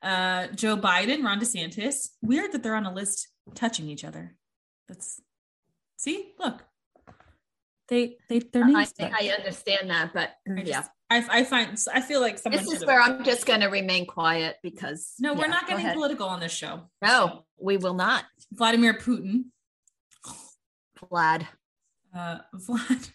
uh 0.02 0.46
joe 0.54 0.76
biden 0.76 1.22
ron 1.24 1.38
desantis 1.38 2.08
weird 2.22 2.52
that 2.52 2.62
they're 2.62 2.74
on 2.74 2.86
a 2.86 2.94
list 2.94 3.28
touching 3.54 3.88
each 3.88 4.04
other 4.04 4.34
that's 4.88 5.20
see 6.02 6.32
look 6.38 6.62
They 7.88 8.16
they 8.28 8.38
their 8.40 8.64
I, 8.64 8.72
names. 8.72 8.92
I 9.00 9.34
understand 9.38 9.90
that, 9.90 10.12
but 10.14 10.30
I 10.48 10.60
just- 10.60 10.68
yeah, 10.68 10.84
I, 11.10 11.40
I 11.40 11.44
find 11.44 11.76
I 11.92 12.00
feel 12.00 12.20
like 12.20 12.38
someone. 12.38 12.64
this 12.64 12.72
is 12.72 12.86
where 12.86 13.00
I'm 13.00 13.22
just 13.24 13.44
going 13.44 13.60
to 13.60 13.66
remain 13.68 14.06
quiet 14.06 14.56
because 14.62 15.12
No, 15.20 15.34
we're 15.34 15.48
not 15.48 15.66
getting 15.66 15.84
ahead. 15.84 15.94
political 15.94 16.26
on 16.28 16.40
this 16.40 16.52
show. 16.52 16.88
No, 17.02 17.44
we 17.60 17.76
will 17.76 17.94
not. 17.94 18.24
Vladimir 18.52 18.94
Putin, 18.94 19.44
Vlad. 20.98 21.46
uh, 22.16 22.38
Vlad, 22.54 23.10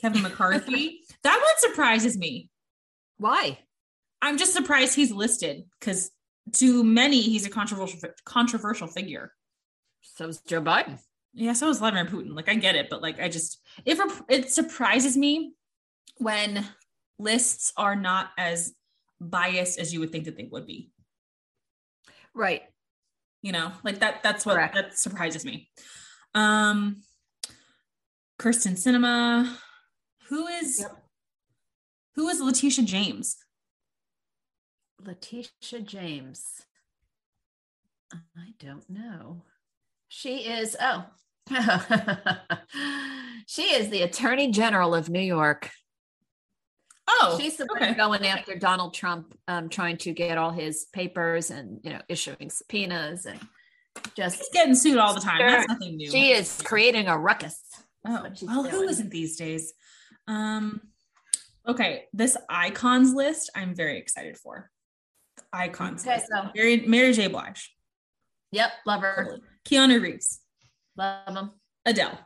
Kevin 0.00 0.22
McCarthy. 0.22 1.00
that 1.22 1.36
one 1.36 1.72
surprises 1.72 2.16
me. 2.18 2.50
Why? 3.18 3.58
I'm 4.20 4.38
just 4.38 4.52
surprised 4.52 4.94
he's 4.96 5.12
listed 5.12 5.64
because 5.78 6.10
to 6.54 6.82
many 6.82 7.20
he's 7.20 7.46
a 7.46 7.50
controversial 7.50 8.00
controversial 8.24 8.88
figure. 8.88 9.32
So 10.02 10.26
is 10.28 10.40
Joe 10.40 10.60
Biden. 10.62 10.98
Yeah, 11.34 11.54
so 11.54 11.68
is 11.70 11.78
Vladimir 11.78 12.04
Putin. 12.06 12.34
Like 12.34 12.48
I 12.48 12.54
get 12.56 12.74
it, 12.76 12.88
but 12.90 13.00
like 13.02 13.20
I 13.20 13.28
just 13.28 13.58
if 13.84 13.98
it 14.28 14.52
surprises 14.52 15.16
me 15.16 15.54
when 16.18 16.66
lists 17.18 17.72
are 17.76 17.96
not 17.96 18.30
as 18.36 18.74
biased 19.20 19.78
as 19.78 19.92
you 19.92 20.00
would 20.00 20.12
think 20.12 20.24
that 20.26 20.36
they 20.36 20.48
would 20.50 20.66
be. 20.66 20.90
Right. 22.34 22.62
You 23.40 23.52
know, 23.52 23.72
like 23.82 24.00
that 24.00 24.22
that's 24.22 24.44
what 24.44 24.54
Correct. 24.56 24.74
that 24.74 24.98
surprises 24.98 25.44
me. 25.44 25.70
Um 26.34 27.02
Kyrsten 28.38 28.72
Sinema. 28.72 29.56
Who 30.28 30.46
is 30.48 30.80
Yep. 30.80 30.96
who 32.16 32.28
is 32.28 32.40
Letitia 32.40 32.84
James? 32.84 33.36
Letitia 35.00 35.80
James. 35.82 36.62
I 38.12 38.52
don't 38.58 38.88
know. 38.90 39.42
She 40.14 40.40
is, 40.40 40.76
oh, 40.78 41.06
she 43.46 43.62
is 43.62 43.88
the 43.88 44.02
Attorney 44.02 44.50
General 44.50 44.94
of 44.94 45.08
New 45.08 45.22
York. 45.22 45.70
Oh, 47.08 47.38
She's 47.40 47.56
the 47.56 47.64
one 47.64 47.94
going 47.94 48.26
after 48.26 48.54
Donald 48.54 48.92
Trump, 48.92 49.34
um, 49.48 49.70
trying 49.70 49.96
to 49.96 50.12
get 50.12 50.36
all 50.36 50.50
his 50.50 50.84
papers 50.92 51.50
and, 51.50 51.80
you 51.82 51.94
know, 51.94 52.00
issuing 52.10 52.50
subpoenas 52.50 53.24
and 53.24 53.40
just, 54.14 54.52
getting 54.52 54.74
sued 54.74 54.98
all 54.98 55.14
the 55.14 55.20
time. 55.20 55.38
Sure. 55.38 55.48
That's 55.50 55.68
nothing 55.68 55.96
new. 55.96 56.10
she 56.10 56.32
is 56.32 56.60
creating 56.62 57.08
a 57.08 57.16
ruckus. 57.18 57.58
Oh, 58.06 58.26
well, 58.42 58.64
who 58.64 58.70
doing. 58.70 58.90
isn't 58.90 59.10
these 59.10 59.36
days? 59.38 59.72
Um, 60.28 60.82
okay, 61.66 62.04
this 62.12 62.36
icons 62.50 63.14
list 63.14 63.48
I'm 63.56 63.74
very 63.74 63.96
excited 63.96 64.36
for. 64.36 64.70
Icons 65.54 66.02
Okay, 66.02 66.16
list. 66.16 66.26
so, 66.30 66.50
Mary, 66.54 66.84
Mary 66.86 67.14
J. 67.14 67.28
Blige, 67.28 67.74
yep, 68.50 68.72
love 68.84 69.00
her, 69.00 69.38
Keanu 69.64 70.00
Reeves, 70.02 70.40
love 70.96 71.36
him. 71.36 71.50
Adele. 71.84 72.18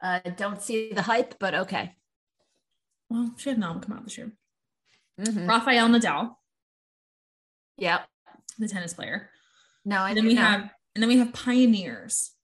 Uh, 0.00 0.20
don't 0.36 0.60
see 0.60 0.92
the 0.92 1.02
hype, 1.02 1.38
but 1.38 1.54
okay. 1.54 1.94
Well, 3.08 3.34
she 3.36 3.50
had 3.50 3.58
an 3.58 3.64
album 3.64 3.82
come 3.82 3.96
out 3.96 4.04
this 4.04 4.18
year. 4.18 4.32
Mhm. 5.20 5.48
Rafael 5.48 5.88
Nadal, 5.88 6.34
Yep. 7.76 8.08
the 8.58 8.68
tennis 8.68 8.94
player. 8.94 9.30
No, 9.84 9.98
I 9.98 10.08
And 10.10 10.16
then 10.18 10.26
we 10.26 10.34
know. 10.34 10.40
have, 10.42 10.60
and 10.94 11.02
then 11.02 11.08
we 11.08 11.18
have 11.18 11.32
pioneers. 11.32 12.34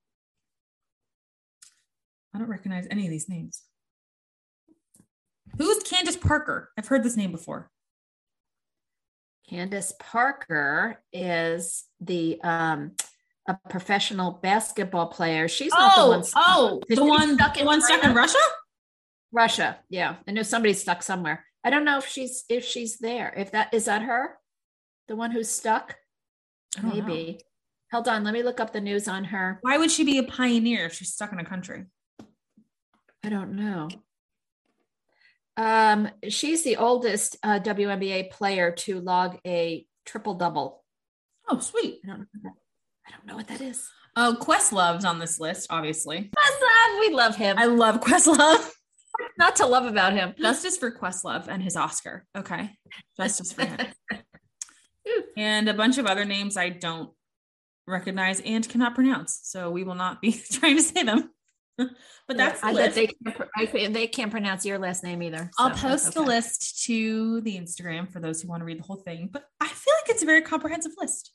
I 2.35 2.39
don't 2.39 2.49
recognize 2.49 2.87
any 2.91 3.07
of 3.07 3.11
these 3.11 3.29
names. 3.29 3.65
Who's 5.57 5.83
Candace 5.83 6.17
Parker? 6.17 6.71
I've 6.77 6.87
heard 6.89 7.03
this 7.03 7.17
name 7.17 7.33
before. 7.33 7.71
Candace 9.49 9.95
Parker 9.99 11.03
is 11.13 11.87
the 12.01 12.41
um 12.43 12.95
a 13.49 13.59
professional 13.71 14.33
basketball 14.33 15.07
player. 15.07 15.49
She's 15.49 15.73
not 15.73 15.97
the 15.97 16.09
one 16.09 16.23
stuck- 16.23 16.45
oh, 16.47 16.83
the 16.89 17.05
one, 17.05 17.35
stuck 17.35 17.55
the 17.55 17.61
in 17.61 17.67
one 17.67 17.81
stuck 17.81 18.05
in 18.05 18.15
Russia. 18.15 18.39
Russia. 19.33 19.79
Yeah. 19.89 20.17
I 20.27 20.33
know 20.33 20.43
somebody's 20.43 20.81
stuck 20.81 21.03
somewhere. 21.03 21.45
I 21.65 21.71
don't 21.71 21.85
know 21.85 21.99
if 21.99 22.07
she's 22.07 22.45
if 22.49 22.65
she's 22.65 22.99
there. 22.99 23.33
If 23.37 23.53
that 23.53 23.75
is 23.75 23.87
that 23.87 24.03
her? 24.03 24.39
The 25.09 25.17
one 25.17 25.31
who's 25.31 25.49
stuck? 25.49 25.97
Don't 26.73 26.85
know. 26.85 27.03
Maybe. 27.03 27.41
Hold 27.91 28.07
on, 28.07 28.23
let 28.23 28.35
me 28.35 28.43
look 28.43 28.61
up 28.61 28.75
the 28.75 28.83
news 28.83 29.09
on 29.09 29.25
her. 29.25 29.59
Why 29.63 29.79
would 29.79 29.91
she 29.91 30.05
be 30.05 30.19
a 30.19 30.23
pioneer 30.23 30.85
if 30.85 30.93
she's 30.93 31.15
stuck 31.15 31.33
in 31.33 31.41
a 31.41 31.45
country? 31.45 31.87
I 33.25 33.31
don't 33.31 33.57
know. 33.57 33.89
Um, 35.57 36.11
she's 36.29 36.63
the 36.63 36.77
oldest 36.77 37.37
uh, 37.43 37.61
WNBA 37.61 38.31
player 38.31 38.73
to 38.73 39.01
log 39.01 39.39
a 39.47 39.87
triple 40.05 40.35
double. 40.35 40.85
Oh, 41.49 41.59
sweet. 41.61 42.01
I 42.05 42.09
don't 42.09 42.29
know. 42.45 42.53
I 43.09 43.17
don't 43.17 43.27
know 43.27 43.37
what 43.37 43.49
that 43.49 43.61
is. 43.61 43.89
Oh, 44.17 44.37
Questlove's 44.41 45.05
on 45.05 45.19
this 45.19 45.39
list, 45.39 45.69
obviously. 45.71 46.31
Questlove, 46.37 47.01
we 47.01 47.11
love 47.11 47.37
him. 47.37 47.57
I 47.59 47.67
love 47.67 48.01
Questlove. 48.01 48.71
Not 49.39 49.57
to 49.57 49.67
love 49.67 49.85
about 49.85 50.13
him. 50.13 50.35
Justice 50.39 50.77
for 50.77 50.91
Questlove 50.91 51.49
and 51.49 51.63
his 51.63 51.77
Oscar. 51.77 52.27
Okay. 52.37 52.71
Justice 53.17 53.53
for 53.53 53.65
him. 53.65 53.87
and 55.37 55.69
a 55.69 55.75
bunch 55.75 55.99
of 55.99 56.07
other 56.07 56.25
names 56.25 56.57
I 56.57 56.69
don't 56.69 57.11
recognize 57.87 58.41
and 58.41 58.69
cannot 58.69 58.95
pronounce. 58.95 59.41
So 59.45 59.71
we 59.71 59.85
will 59.85 59.95
not 59.95 60.21
be 60.21 60.33
trying 60.53 60.77
to 60.77 60.83
say 60.83 61.03
them. 61.03 61.31
but 61.77 62.37
that's 62.37 62.61
the 62.61 62.67
I 62.67 62.75
bet 62.75 62.97
list. 62.97 62.97
they 62.97 63.77
can't, 63.77 63.95
they 63.95 64.07
can't 64.09 64.33
pronounce 64.33 64.67
your 64.67 64.79
last 64.79 65.05
name 65.05 65.23
either. 65.23 65.49
I'll 65.59 65.71
post 65.71 66.05
that's 66.05 66.15
the 66.15 66.21
okay. 66.23 66.29
list 66.29 66.85
to 66.87 67.41
the 67.43 67.57
Instagram 67.57 68.11
for 68.11 68.19
those 68.19 68.43
who 68.43 68.49
want 68.49 68.63
to 68.63 68.65
read 68.65 68.81
the 68.81 68.85
whole 68.85 68.97
thing. 68.97 69.29
But 69.33 69.45
I 69.61 69.69
feel 69.69 69.95
like 70.03 70.11
it's 70.11 70.25
a 70.25 70.27
very 70.27 70.43
comprehensive 70.43 70.93
list. 70.99 71.33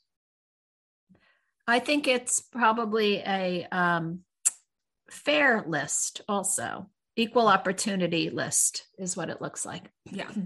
I 1.66 1.78
think 1.78 2.06
it's 2.06 2.40
probably 2.40 3.18
a 3.18 3.66
um, 3.72 4.20
fair 5.10 5.64
list, 5.66 6.20
also 6.28 6.90
equal 7.16 7.46
opportunity 7.48 8.28
list 8.30 8.86
is 8.98 9.16
what 9.16 9.30
it 9.30 9.40
looks 9.40 9.64
like. 9.64 9.90
Yeah. 10.10 10.30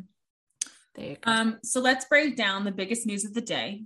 There 0.94 1.10
you 1.10 1.16
go. 1.20 1.30
Um, 1.30 1.58
so 1.62 1.80
let's 1.80 2.06
break 2.06 2.36
down 2.36 2.64
the 2.64 2.72
biggest 2.72 3.06
news 3.06 3.24
of 3.24 3.32
the 3.32 3.40
day. 3.40 3.84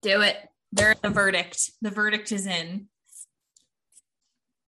Do 0.00 0.22
it, 0.22 0.34
There's 0.72 0.98
the 1.02 1.10
verdict. 1.10 1.72
The 1.82 1.90
verdict 1.90 2.32
is 2.32 2.46
in. 2.46 2.88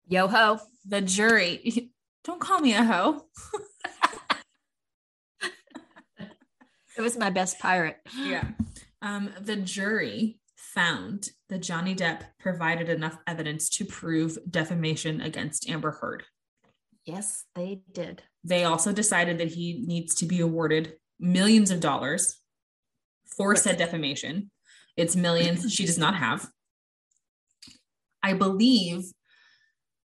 yo 0.06 0.28
ho. 0.28 0.60
The 0.86 1.00
jury. 1.00 1.90
Don't 2.24 2.40
call 2.40 2.60
me 2.60 2.74
a 2.74 2.84
hoe. 2.84 3.26
It 6.96 7.02
was 7.02 7.16
my 7.16 7.30
best 7.30 7.60
pirate. 7.60 7.96
Yeah. 8.16 8.44
Um, 9.02 9.30
the 9.40 9.54
jury 9.54 10.40
found 10.78 11.30
that 11.48 11.58
Johnny 11.58 11.92
Depp 11.92 12.20
provided 12.38 12.88
enough 12.88 13.18
evidence 13.26 13.68
to 13.70 13.84
prove 13.84 14.38
defamation 14.48 15.20
against 15.20 15.68
Amber 15.68 15.90
Heard. 15.90 16.22
Yes, 17.04 17.46
they 17.56 17.80
did. 17.90 18.22
They 18.44 18.62
also 18.62 18.92
decided 18.92 19.38
that 19.38 19.48
he 19.48 19.82
needs 19.84 20.14
to 20.16 20.24
be 20.24 20.38
awarded 20.38 20.94
millions 21.18 21.72
of 21.72 21.80
dollars 21.80 22.40
for 23.36 23.56
said 23.56 23.76
defamation. 23.76 24.52
It's 24.96 25.16
millions 25.16 25.72
she 25.72 25.84
does 25.84 25.98
not 25.98 26.14
have. 26.14 26.48
I 28.22 28.34
believe 28.34 29.02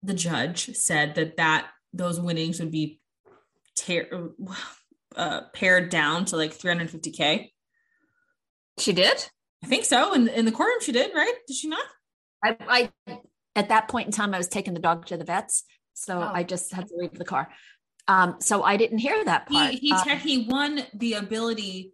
the 0.03 0.13
judge 0.13 0.75
said 0.75 1.15
that 1.15 1.37
that 1.37 1.69
those 1.93 2.19
winnings 2.19 2.59
would 2.59 2.71
be 2.71 3.01
tear, 3.75 4.29
uh, 5.15 5.41
pared 5.51 5.89
down 5.89 6.25
to 6.25 6.37
like 6.37 6.55
350k. 6.55 7.49
She 8.77 8.93
did. 8.93 9.31
I 9.63 9.67
think 9.67 9.85
so. 9.85 10.13
In 10.13 10.27
in 10.27 10.45
the 10.45 10.51
courtroom, 10.51 10.79
she 10.81 10.91
did, 10.91 11.13
right? 11.13 11.33
Did 11.47 11.55
she 11.57 11.67
not? 11.67 11.85
I, 12.43 12.57
I 13.07 13.19
at 13.55 13.69
that 13.69 13.87
point 13.89 14.07
in 14.07 14.11
time, 14.11 14.33
I 14.33 14.37
was 14.37 14.47
taking 14.47 14.73
the 14.73 14.79
dog 14.79 15.05
to 15.07 15.17
the 15.17 15.25
vets, 15.25 15.63
so 15.93 16.19
Oh. 16.19 16.31
I 16.33 16.43
just 16.43 16.73
had 16.73 16.87
to 16.87 16.95
leave 16.95 17.13
the 17.13 17.25
car. 17.25 17.49
Um, 18.07 18.37
so 18.39 18.63
I 18.63 18.77
didn't 18.77 18.99
hear 18.99 19.23
that 19.25 19.47
part. 19.47 19.71
He 19.71 19.77
he 19.77 19.91
Uh, 19.91 20.15
he 20.17 20.47
won 20.47 20.81
the 20.93 21.13
ability 21.13 21.93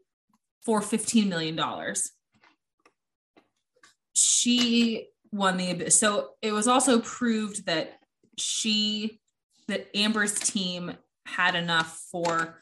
for 0.63 0.81
15 0.81 1.27
million 1.27 1.55
dollars. 1.55 2.11
She 4.13 5.09
won 5.31 5.57
the 5.57 5.89
so 5.89 6.29
it 6.41 6.53
was 6.53 6.67
also 6.67 6.99
proved 6.99 7.65
that 7.65 7.99
she 8.37 9.19
that 9.67 9.87
Amber's 9.95 10.33
team 10.35 10.93
had 11.25 11.55
enough 11.55 11.99
for 12.11 12.61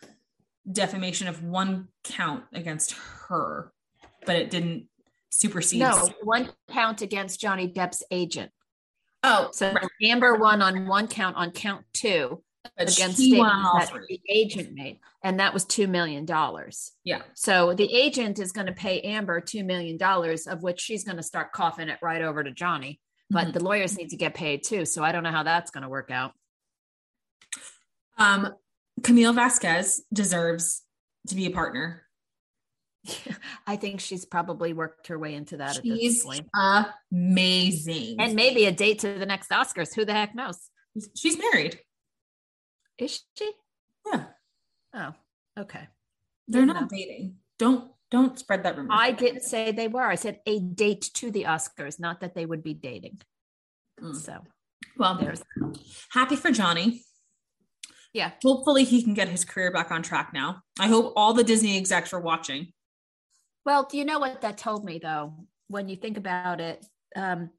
defamation 0.71 1.27
of 1.27 1.43
one 1.43 1.89
count 2.03 2.45
against 2.53 2.95
her, 3.27 3.71
but 4.25 4.37
it 4.37 4.49
didn't 4.49 4.87
supersede. 5.37 5.79
no 5.79 6.09
one 6.23 6.49
count 6.69 7.01
against 7.01 7.39
Johnny 7.39 7.67
Depp's 7.67 8.03
agent. 8.11 8.51
Oh, 9.23 9.49
So 9.51 9.71
right. 9.73 9.87
Amber 10.03 10.35
won 10.35 10.61
on 10.61 10.85
one 10.87 11.07
count 11.07 11.35
on 11.37 11.51
count 11.51 11.85
two 11.93 12.43
But 12.77 12.91
against 12.93 13.17
she 13.17 13.37
won 13.39 13.49
on 13.49 13.55
statements 13.55 13.67
all 13.73 13.79
that 13.79 13.89
three. 13.89 14.21
the 14.25 14.33
agent 14.33 14.73
made, 14.73 14.99
and 15.23 15.39
that 15.39 15.53
was 15.53 15.63
two 15.65 15.87
million 15.87 16.25
dollars. 16.25 16.91
Yeah. 17.03 17.21
So 17.33 17.73
the 17.73 17.91
agent 17.93 18.37
is 18.39 18.51
going 18.51 18.67
to 18.67 18.73
pay 18.73 18.99
Amber 19.01 19.39
two 19.41 19.63
million 19.63 19.97
dollars, 19.97 20.45
of 20.47 20.61
which 20.61 20.79
she's 20.81 21.03
going 21.03 21.17
to 21.17 21.23
start 21.23 21.51
coughing 21.53 21.89
it 21.89 21.99
right 22.01 22.21
over 22.21 22.43
to 22.43 22.51
Johnny. 22.51 22.99
But 23.29 23.47
Mhm. 23.47 23.53
the 23.53 23.63
lawyers 23.63 23.97
need 23.97 24.09
to 24.09 24.17
get 24.17 24.33
paid 24.35 24.63
too. 24.63 24.85
So 24.85 25.03
I 25.03 25.11
don't 25.13 25.23
know 25.23 25.31
how 25.31 25.43
that's 25.43 25.71
going 25.71 25.83
to 25.83 25.89
work 25.89 26.11
out. 26.11 26.33
Um, 28.17 28.53
Camille 29.03 29.33
Vasquez 29.33 30.03
deserves 30.13 30.83
to 31.27 31.35
be 31.35 31.45
a 31.45 31.51
partner. 31.51 32.02
I 33.67 33.75
think 33.75 33.99
she's 33.99 34.25
probably 34.25 34.73
worked 34.73 35.07
her 35.07 35.19
way 35.19 35.35
into 35.35 35.57
that 35.57 35.77
at 35.77 35.83
this 35.83 35.99
She's 35.99 36.41
amazing. 37.11 38.15
And 38.19 38.35
maybe 38.35 38.65
a 38.65 38.71
date 38.71 38.99
to 38.99 39.13
the 39.13 39.25
next 39.25 39.49
Oscars. 39.49 39.93
Who 39.95 40.05
the 40.05 40.13
heck 40.13 40.35
knows? 40.35 40.57
she's 41.15 41.37
married. 41.37 41.79
Is 42.97 43.21
she? 43.37 43.51
Yeah. 44.11 44.25
Oh, 44.93 45.13
okay. 45.59 45.87
They're 46.47 46.61
Didn't 46.61 46.75
not 46.75 46.91
know. 46.91 46.97
dating. 46.97 47.35
Don't 47.57 47.91
don't 48.11 48.37
spread 48.37 48.63
that 48.63 48.77
rumor. 48.77 48.89
I 48.91 49.11
didn't 49.11 49.41
say 49.41 49.71
they 49.71 49.87
were. 49.87 50.03
I 50.03 50.15
said 50.15 50.39
a 50.45 50.59
date 50.59 51.09
to 51.15 51.31
the 51.31 51.43
Oscars, 51.45 51.99
not 51.99 52.21
that 52.21 52.35
they 52.35 52.45
would 52.45 52.61
be 52.63 52.75
dating. 52.75 53.21
Mm. 53.99 54.15
So 54.15 54.43
Well, 54.97 55.17
there's 55.19 55.41
happy 56.11 56.35
for 56.35 56.51
Johnny. 56.51 57.01
Yeah. 58.13 58.31
Hopefully 58.43 58.83
he 58.83 59.01
can 59.01 59.15
get 59.15 59.29
his 59.29 59.43
career 59.43 59.71
back 59.71 59.89
on 59.89 60.03
track 60.03 60.31
now. 60.33 60.61
I 60.79 60.87
hope 60.87 61.13
all 61.15 61.33
the 61.33 61.43
Disney 61.43 61.77
execs 61.77 62.13
are 62.13 62.19
watching. 62.19 62.71
Well, 63.65 63.87
do 63.89 63.97
you 63.97 64.05
know 64.05 64.19
what 64.19 64.41
that 64.41 64.57
told 64.57 64.83
me 64.83 64.99
though? 64.99 65.33
When 65.67 65.87
you 65.87 65.95
think 65.95 66.17
about 66.17 66.59
it, 66.59 66.85
um, 67.15 67.51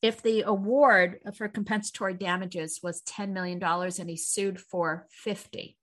if 0.00 0.22
the 0.22 0.42
award 0.42 1.18
for 1.34 1.48
compensatory 1.48 2.14
damages 2.14 2.80
was 2.82 3.02
$10 3.02 3.30
million 3.30 3.62
and 3.62 4.10
he 4.10 4.16
sued 4.16 4.60
for 4.60 5.06
50, 5.10 5.76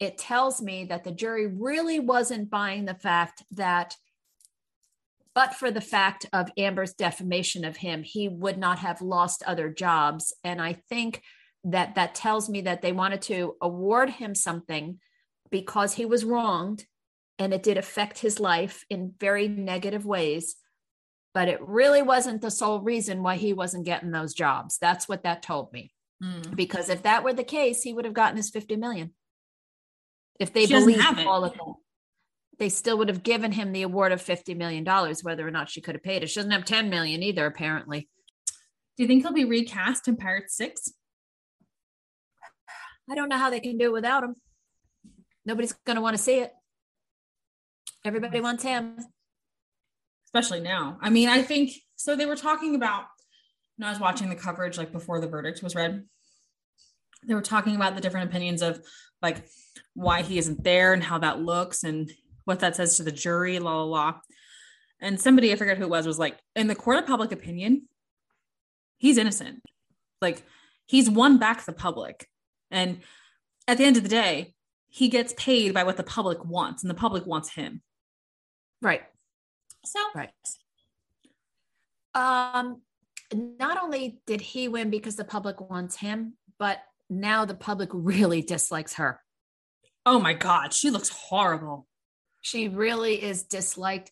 it 0.00 0.18
tells 0.18 0.60
me 0.60 0.84
that 0.86 1.04
the 1.04 1.12
jury 1.12 1.46
really 1.46 2.00
wasn't 2.00 2.50
buying 2.50 2.84
the 2.84 2.94
fact 2.94 3.44
that, 3.52 3.96
but 5.34 5.54
for 5.54 5.70
the 5.70 5.80
fact 5.80 6.26
of 6.32 6.50
Amber's 6.58 6.92
defamation 6.92 7.64
of 7.64 7.76
him, 7.76 8.02
he 8.02 8.28
would 8.28 8.58
not 8.58 8.80
have 8.80 9.00
lost 9.00 9.42
other 9.46 9.70
jobs. 9.70 10.32
And 10.42 10.60
I 10.60 10.74
think 10.88 11.22
that 11.62 11.94
that 11.94 12.14
tells 12.14 12.48
me 12.48 12.62
that 12.62 12.82
they 12.82 12.92
wanted 12.92 13.22
to 13.22 13.56
award 13.62 14.10
him 14.10 14.34
something 14.34 14.98
because 15.50 15.94
he 15.94 16.04
was 16.04 16.24
wronged 16.24 16.84
and 17.38 17.52
it 17.52 17.62
did 17.62 17.76
affect 17.76 18.18
his 18.18 18.38
life 18.40 18.84
in 18.90 19.14
very 19.18 19.48
negative 19.48 20.04
ways 20.06 20.56
but 21.34 21.48
it 21.48 21.60
really 21.60 22.00
wasn't 22.00 22.40
the 22.40 22.50
sole 22.50 22.80
reason 22.80 23.22
why 23.22 23.34
he 23.34 23.52
wasn't 23.52 23.84
getting 23.84 24.12
those 24.12 24.32
jobs. 24.32 24.78
That's 24.78 25.08
what 25.08 25.24
that 25.24 25.42
told 25.42 25.72
me. 25.72 25.90
Mm. 26.22 26.54
because 26.54 26.88
if 26.90 27.02
that 27.02 27.24
were 27.24 27.32
the 27.32 27.42
case 27.42 27.82
he 27.82 27.92
would 27.92 28.04
have 28.04 28.14
gotten 28.14 28.36
his 28.36 28.48
50 28.48 28.76
million. 28.76 29.12
If 30.38 30.52
they 30.52 30.66
believed 30.66 31.02
all 31.26 31.44
of 31.44 31.52
that 31.54 31.74
they 32.60 32.68
still 32.68 32.98
would 32.98 33.08
have 33.08 33.24
given 33.24 33.50
him 33.50 33.72
the 33.72 33.82
award 33.82 34.12
of 34.12 34.22
50 34.22 34.54
million 34.54 34.84
dollars 34.84 35.24
whether 35.24 35.46
or 35.46 35.50
not 35.50 35.68
she 35.68 35.80
could 35.80 35.96
have 35.96 36.04
paid 36.04 36.22
it. 36.22 36.30
She 36.30 36.36
doesn't 36.36 36.52
have 36.52 36.64
10 36.64 36.88
million 36.88 37.20
either 37.24 37.44
apparently. 37.44 38.08
Do 38.96 39.02
you 39.02 39.08
think 39.08 39.24
he'll 39.24 39.32
be 39.32 39.44
recast 39.44 40.06
in 40.06 40.16
Pirates 40.16 40.56
6? 40.56 40.92
i 43.10 43.14
don't 43.14 43.28
know 43.28 43.36
how 43.36 43.50
they 43.50 43.60
can 43.60 43.76
do 43.76 43.86
it 43.86 43.92
without 43.92 44.22
him. 44.22 44.36
Nobody's 45.44 45.72
going 45.84 45.96
to 45.96 46.02
want 46.02 46.16
to 46.16 46.22
see 46.22 46.38
it 46.38 46.52
everybody 48.04 48.40
wants 48.40 48.62
him 48.62 48.96
Especially 50.34 50.60
now. 50.60 50.98
I 51.00 51.10
mean, 51.10 51.28
I 51.28 51.42
think 51.42 51.70
so. 51.94 52.16
They 52.16 52.26
were 52.26 52.34
talking 52.34 52.74
about 52.74 53.04
when 53.76 53.86
I 53.86 53.92
was 53.92 54.00
watching 54.00 54.30
the 54.30 54.34
coverage, 54.34 54.76
like 54.76 54.90
before 54.90 55.20
the 55.20 55.28
verdict 55.28 55.62
was 55.62 55.76
read, 55.76 56.02
they 57.24 57.34
were 57.34 57.40
talking 57.40 57.76
about 57.76 57.94
the 57.94 58.00
different 58.00 58.30
opinions 58.30 58.60
of 58.60 58.80
like 59.22 59.46
why 59.94 60.22
he 60.22 60.36
isn't 60.38 60.64
there 60.64 60.92
and 60.92 61.04
how 61.04 61.18
that 61.18 61.40
looks 61.40 61.84
and 61.84 62.10
what 62.46 62.58
that 62.60 62.74
says 62.74 62.96
to 62.96 63.04
the 63.04 63.12
jury, 63.12 63.60
la 63.60 63.76
la 63.76 63.84
la. 63.84 64.14
And 65.00 65.20
somebody, 65.20 65.52
I 65.52 65.56
forget 65.56 65.78
who 65.78 65.84
it 65.84 65.90
was, 65.90 66.04
was 66.04 66.18
like, 66.18 66.36
in 66.56 66.66
the 66.66 66.74
court 66.74 66.98
of 66.98 67.06
public 67.06 67.30
opinion, 67.30 67.88
he's 68.98 69.18
innocent. 69.18 69.60
Like 70.20 70.42
he's 70.84 71.08
won 71.08 71.38
back 71.38 71.64
the 71.64 71.72
public. 71.72 72.28
And 72.72 73.02
at 73.68 73.78
the 73.78 73.84
end 73.84 73.96
of 73.96 74.02
the 74.02 74.08
day, 74.08 74.54
he 74.88 75.08
gets 75.08 75.32
paid 75.36 75.72
by 75.72 75.84
what 75.84 75.96
the 75.96 76.02
public 76.02 76.44
wants, 76.44 76.82
and 76.82 76.90
the 76.90 76.94
public 76.94 77.24
wants 77.24 77.50
him. 77.54 77.82
Right 78.84 79.02
So 79.84 79.98
Right. 80.14 80.30
Um, 82.14 82.80
not 83.34 83.82
only 83.82 84.20
did 84.26 84.40
he 84.40 84.68
win 84.68 84.90
because 84.90 85.16
the 85.16 85.24
public 85.24 85.60
wants 85.60 85.96
him, 85.96 86.34
but 86.58 86.78
now 87.10 87.44
the 87.44 87.54
public 87.54 87.90
really 87.92 88.40
dislikes 88.40 88.94
her. 88.94 89.20
Oh 90.06 90.20
my 90.20 90.34
God, 90.34 90.72
she 90.72 90.90
looks 90.90 91.08
horrible. 91.08 91.86
She 92.40 92.68
really 92.68 93.22
is 93.22 93.44
disliked. 93.44 94.10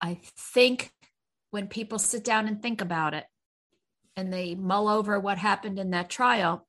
I 0.00 0.20
think 0.36 0.90
when 1.50 1.68
people 1.68 1.98
sit 1.98 2.24
down 2.24 2.48
and 2.48 2.60
think 2.60 2.80
about 2.80 3.14
it 3.14 3.26
and 4.16 4.32
they 4.32 4.54
mull 4.54 4.88
over 4.88 5.20
what 5.20 5.38
happened 5.38 5.78
in 5.78 5.90
that 5.90 6.10
trial, 6.10 6.66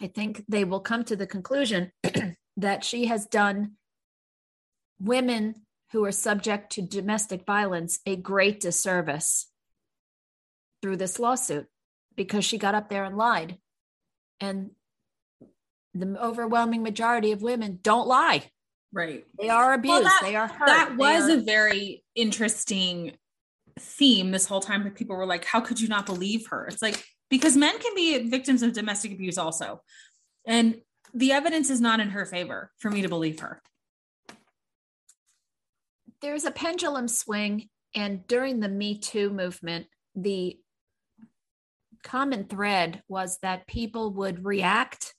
I 0.00 0.06
think 0.06 0.44
they 0.48 0.64
will 0.64 0.80
come 0.80 1.04
to 1.04 1.16
the 1.16 1.26
conclusion 1.26 1.92
that 2.56 2.84
she 2.84 3.06
has 3.06 3.26
done 3.26 3.72
women 5.00 5.54
who 5.92 6.04
are 6.04 6.12
subject 6.12 6.72
to 6.72 6.82
domestic 6.82 7.44
violence 7.46 8.00
a 8.06 8.16
great 8.16 8.60
disservice 8.60 9.50
through 10.82 10.96
this 10.96 11.18
lawsuit 11.18 11.66
because 12.16 12.44
she 12.44 12.58
got 12.58 12.74
up 12.74 12.88
there 12.88 13.04
and 13.04 13.16
lied. 13.16 13.58
And 14.40 14.70
the 15.94 16.20
overwhelming 16.20 16.82
majority 16.82 17.32
of 17.32 17.42
women 17.42 17.78
don't 17.82 18.08
lie. 18.08 18.50
Right. 18.92 19.24
They 19.40 19.48
are 19.48 19.74
abused. 19.74 20.04
that- 20.04 20.20
they 20.22 20.36
are 20.36 20.48
hurt. 20.48 20.66
That 20.66 20.96
was 20.96 21.28
are- 21.28 21.38
a 21.38 21.40
very 21.40 22.04
interesting 22.14 23.16
theme 23.78 24.30
this 24.30 24.46
whole 24.46 24.60
time. 24.60 24.84
That 24.84 24.94
people 24.94 25.16
were 25.16 25.26
like, 25.26 25.44
"How 25.44 25.60
could 25.60 25.80
you 25.80 25.88
not 25.88 26.06
believe 26.06 26.48
her?" 26.48 26.66
It's 26.66 26.82
like 26.82 27.04
because 27.28 27.56
men 27.56 27.76
can 27.80 27.94
be 27.94 28.28
victims 28.28 28.62
of 28.62 28.72
domestic 28.72 29.12
abuse 29.12 29.38
also, 29.38 29.82
and 30.46 30.80
the 31.12 31.32
evidence 31.32 31.70
is 31.70 31.80
not 31.80 31.98
in 32.00 32.10
her 32.10 32.24
favor 32.24 32.72
for 32.78 32.90
me 32.90 33.02
to 33.02 33.08
believe 33.08 33.40
her. 33.40 33.60
There's 36.24 36.44
a 36.46 36.50
pendulum 36.50 37.06
swing 37.06 37.68
and 37.94 38.26
during 38.26 38.60
the 38.60 38.68
me 38.68 38.96
too 38.98 39.28
movement 39.28 39.86
the 40.16 40.58
common 42.02 42.44
thread 42.44 43.02
was 43.08 43.38
that 43.42 43.66
people 43.66 44.10
would 44.14 44.42
react 44.42 45.14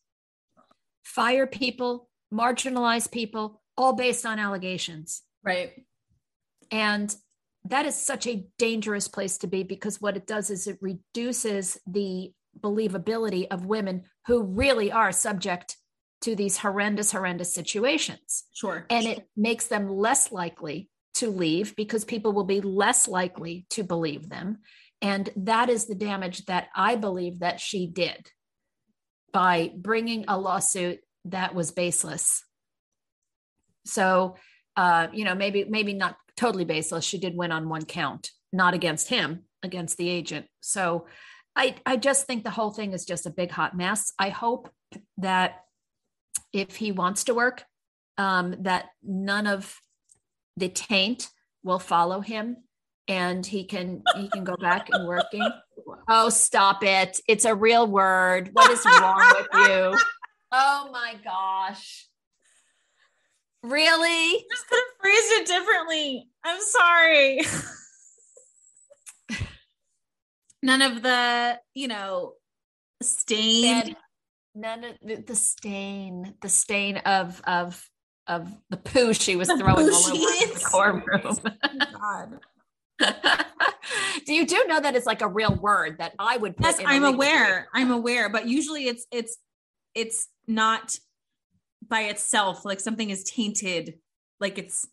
fire 1.03 1.45
people 1.45 2.09
marginalize 2.33 3.09
people 3.09 3.61
all 3.77 3.93
based 3.93 4.25
on 4.25 4.39
allegations 4.39 5.21
Right. 5.43 5.73
and 6.71 7.15
that 7.65 7.85
is 7.85 7.95
such 7.95 8.25
a 8.25 8.47
dangerous 8.57 9.07
place 9.07 9.37
to 9.39 9.47
be 9.47 9.61
because 9.61 10.01
what 10.01 10.17
it 10.17 10.25
does 10.25 10.49
is 10.49 10.65
it 10.65 10.79
reduces 10.81 11.79
the 11.85 12.33
believability 12.59 13.45
of 13.51 13.67
women 13.67 14.05
who 14.25 14.41
really 14.41 14.91
are 14.91 15.11
subject 15.11 15.77
to 16.21 16.35
these 16.35 16.57
horrendous 16.57 17.11
horrendous 17.11 17.53
situations 17.53 18.45
Sure. 18.55 18.87
and 18.89 19.05
it 19.05 19.27
makes 19.37 19.67
them 19.67 19.87
less 19.87 20.31
likely 20.31 20.89
to 21.16 21.30
leave 21.30 21.76
because 21.76 22.05
people 22.05 22.34
will 22.34 22.45
be 22.45 22.61
less 22.61 23.07
likely 23.07 23.66
to 23.72 23.84
believe 23.84 24.30
them. 24.30 24.59
And 25.01 25.30
that 25.36 25.70
is 25.70 25.86
the 25.86 25.95
damage 25.95 26.45
that 26.45 26.68
i 26.76 26.95
believe 26.95 27.39
that 27.39 27.59
she 27.59 27.88
did 27.88 28.30
by 29.34 29.72
bringing 29.76 30.26
a 30.28 30.39
lawsuit 30.39 30.99
that 31.26 31.53
was 31.55 31.72
baseless. 31.72 32.43
So 33.86 34.36
uh 34.78 35.07
you 35.13 35.26
know 35.26 35.36
maybe 35.36 35.66
maybe 35.66 35.93
not 35.93 36.18
totally 36.38 36.66
baseless. 36.66 37.05
She 37.05 37.20
did 37.20 37.36
win 37.36 37.51
on 37.51 37.70
one 37.70 37.86
count 37.86 38.32
not 38.51 38.74
against 38.74 39.09
him 39.09 39.43
against 39.63 39.97
the 39.97 40.09
agent. 40.09 40.47
So 40.61 41.07
i 41.55 41.76
i 41.86 41.97
just 41.97 42.26
think 42.26 42.43
the 42.43 42.51
whole 42.51 42.72
thing 42.72 42.93
is 42.93 43.05
just 43.05 43.26
a 43.26 43.32
big 43.32 43.51
hot 43.51 43.76
mess. 43.76 44.13
I 44.20 44.30
hope 44.30 44.70
that 45.18 45.61
if 46.53 46.78
he 46.78 46.91
wants 46.91 47.26
to 47.26 47.34
work 47.34 47.63
um, 48.18 48.55
that 48.61 48.86
none 49.03 49.47
of 49.47 49.76
the 50.57 50.69
taint 50.69 51.29
will 51.63 51.79
follow 51.79 52.21
him 52.21 52.57
and 53.07 53.45
he 53.45 53.63
can 53.63 54.01
he 54.15 54.27
can 54.29 54.43
go 54.43 54.55
back 54.57 54.89
and 54.91 55.07
working 55.07 55.47
oh 56.09 56.29
stop 56.29 56.83
it 56.83 57.19
it's 57.27 57.45
a 57.45 57.53
real 57.53 57.87
word 57.87 58.49
what 58.53 58.71
is 58.71 58.83
wrong 58.85 59.33
with 59.37 59.47
you 59.53 59.99
oh 60.51 60.89
my 60.91 61.15
gosh 61.23 62.07
really 63.69 64.45
just 64.49 64.67
could 64.69 64.77
have 64.77 65.01
phrased 65.01 65.31
it 65.31 65.47
differently. 65.47 66.27
I'm 66.43 66.61
sorry. 66.61 67.41
None 70.63 70.81
of 70.81 71.01
the, 71.01 71.59
you 71.73 71.87
know, 71.87 72.33
stain. 73.01 73.95
None 74.53 74.83
of 74.83 74.95
the, 75.01 75.15
the 75.15 75.35
stain 75.35 76.35
the 76.41 76.49
stain 76.49 76.97
of 76.97 77.41
of 77.45 77.89
of 78.28 78.51
the 78.69 78.78
poo 78.78 79.13
she 79.13 79.36
was 79.36 79.47
The 79.47 79.57
throwing 79.57 79.89
all 79.89 80.05
over 80.05 80.17
the 80.17 80.61
courtroom 80.63 81.03
God. 81.99 82.39
do 84.26 84.34
you 84.34 84.45
do 84.45 84.63
know 84.67 84.80
that 84.80 84.95
it's 84.95 85.05
like 85.05 85.21
a 85.21 85.28
real 85.28 85.53
word 85.55 85.97
that 85.99 86.13
I 86.17 86.38
would 86.38 86.55
put 86.55 86.65
Yes, 86.65 86.82
I'm 86.86 87.03
aware. 87.03 87.67
I'm 87.73 87.91
aware, 87.91 88.30
but 88.30 88.47
usually 88.47 88.88
it's 88.88 89.05
it's 89.11 89.38
it's 89.93 90.28
not 90.47 90.97
by 91.88 92.01
itself 92.03 92.65
like 92.65 92.80
something 92.80 93.09
is 93.09 93.23
tainted 93.23 93.95
like 94.39 94.57
it's 94.57 94.88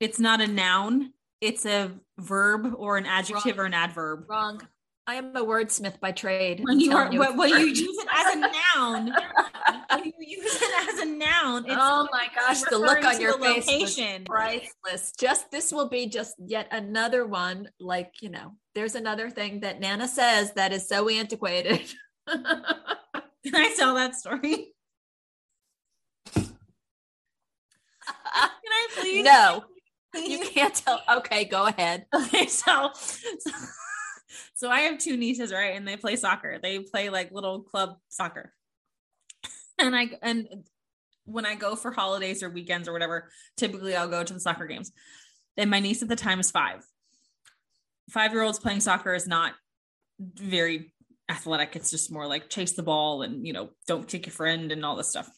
it's 0.00 0.20
not 0.20 0.40
a 0.40 0.46
noun, 0.46 1.12
it's 1.40 1.66
a 1.66 1.92
verb 2.18 2.72
or 2.76 2.98
an 2.98 3.06
adjective 3.06 3.56
Wrong. 3.56 3.64
or 3.64 3.66
an 3.66 3.74
adverb. 3.74 4.26
Wrong. 4.28 4.60
I 5.08 5.14
am 5.14 5.34
a 5.34 5.42
wordsmith 5.42 5.98
by 6.00 6.12
trade. 6.12 6.60
When 6.62 6.80
you 6.80 6.94
are 6.94 7.06
it's 7.06 7.14
you 7.14 7.20
use 7.66 7.98
it 7.98 8.08
as 8.14 8.34
a 8.34 8.40
noun, 8.40 9.10
when 9.90 10.04
you 10.04 10.12
use 10.18 10.54
it 10.60 10.88
as 10.88 11.00
a 11.00 11.06
noun, 11.06 11.64
it's 11.64 11.74
oh 11.74 12.06
my 12.12 12.26
gosh, 12.34 12.60
the 12.60 12.76
look 12.76 13.02
on 13.02 13.18
your 13.18 13.38
face 13.38 13.66
location. 13.66 14.26
priceless. 14.26 15.14
Just 15.18 15.50
this 15.50 15.72
will 15.72 15.88
be 15.88 16.08
just 16.10 16.34
yet 16.38 16.68
another 16.72 17.26
one. 17.26 17.70
Like 17.80 18.16
you 18.20 18.28
know, 18.28 18.52
there's 18.74 18.94
another 18.94 19.30
thing 19.30 19.60
that 19.60 19.80
Nana 19.80 20.06
says 20.08 20.52
that 20.56 20.74
is 20.74 20.86
so 20.86 21.08
antiquated. 21.08 21.90
Can 22.28 22.44
I 23.54 23.74
tell 23.78 23.94
that 23.94 24.14
story? 24.14 24.74
Can 26.34 26.54
I 28.26 28.88
please? 28.94 29.24
no, 29.24 29.64
you 30.14 30.40
can't 30.40 30.74
tell. 30.74 31.00
Okay, 31.10 31.46
go 31.46 31.64
ahead. 31.64 32.04
Okay, 32.14 32.46
so, 32.46 32.90
so 32.92 33.50
so 34.58 34.68
I 34.68 34.80
have 34.80 34.98
two 34.98 35.16
nieces, 35.16 35.52
right? 35.52 35.76
And 35.76 35.86
they 35.86 35.96
play 35.96 36.16
soccer. 36.16 36.58
They 36.60 36.80
play 36.80 37.10
like 37.10 37.30
little 37.30 37.62
club 37.62 37.96
soccer. 38.08 38.52
And 39.80 39.94
I 39.94 40.10
and 40.22 40.48
when 41.24 41.46
I 41.46 41.54
go 41.54 41.76
for 41.76 41.92
holidays 41.92 42.42
or 42.42 42.50
weekends 42.50 42.88
or 42.88 42.92
whatever, 42.92 43.30
typically 43.56 43.94
I'll 43.94 44.08
go 44.08 44.24
to 44.24 44.34
the 44.34 44.40
soccer 44.40 44.66
games. 44.66 44.90
And 45.56 45.70
my 45.70 45.78
niece 45.78 46.02
at 46.02 46.08
the 46.08 46.16
time 46.16 46.40
is 46.40 46.50
five. 46.50 46.84
Five 48.10 48.32
year 48.32 48.42
olds 48.42 48.58
playing 48.58 48.80
soccer 48.80 49.14
is 49.14 49.28
not 49.28 49.52
very 50.18 50.92
athletic. 51.28 51.76
It's 51.76 51.92
just 51.92 52.10
more 52.10 52.26
like 52.26 52.50
chase 52.50 52.72
the 52.72 52.82
ball 52.82 53.22
and, 53.22 53.46
you 53.46 53.52
know, 53.52 53.70
don't 53.86 54.08
kick 54.08 54.26
your 54.26 54.32
friend 54.32 54.72
and 54.72 54.84
all 54.84 54.96
this 54.96 55.10
stuff. 55.10 55.30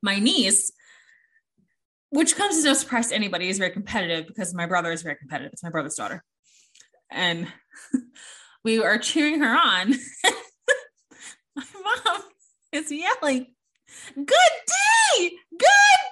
My 0.00 0.18
niece, 0.18 0.72
which 2.08 2.34
comes 2.34 2.56
as 2.56 2.64
no 2.64 2.72
surprise 2.72 3.08
to 3.08 3.14
anybody, 3.14 3.50
is 3.50 3.58
very 3.58 3.72
competitive 3.72 4.26
because 4.26 4.54
my 4.54 4.64
brother 4.64 4.90
is 4.90 5.02
very 5.02 5.16
competitive. 5.16 5.52
It's 5.52 5.62
my 5.62 5.68
brother's 5.68 5.96
daughter. 5.96 6.24
And 7.10 7.48
we 8.64 8.82
are 8.82 8.98
cheering 8.98 9.40
her 9.40 9.56
on. 9.56 9.90
my 11.56 11.64
mom 12.04 12.22
is 12.72 12.90
yelling, 12.90 13.46
Good 14.14 14.26
day! 14.26 15.30
Good 15.50 15.66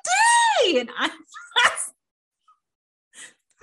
day! 0.04 0.80
And 0.80 0.90
I 0.98 1.06
was, 1.08 1.92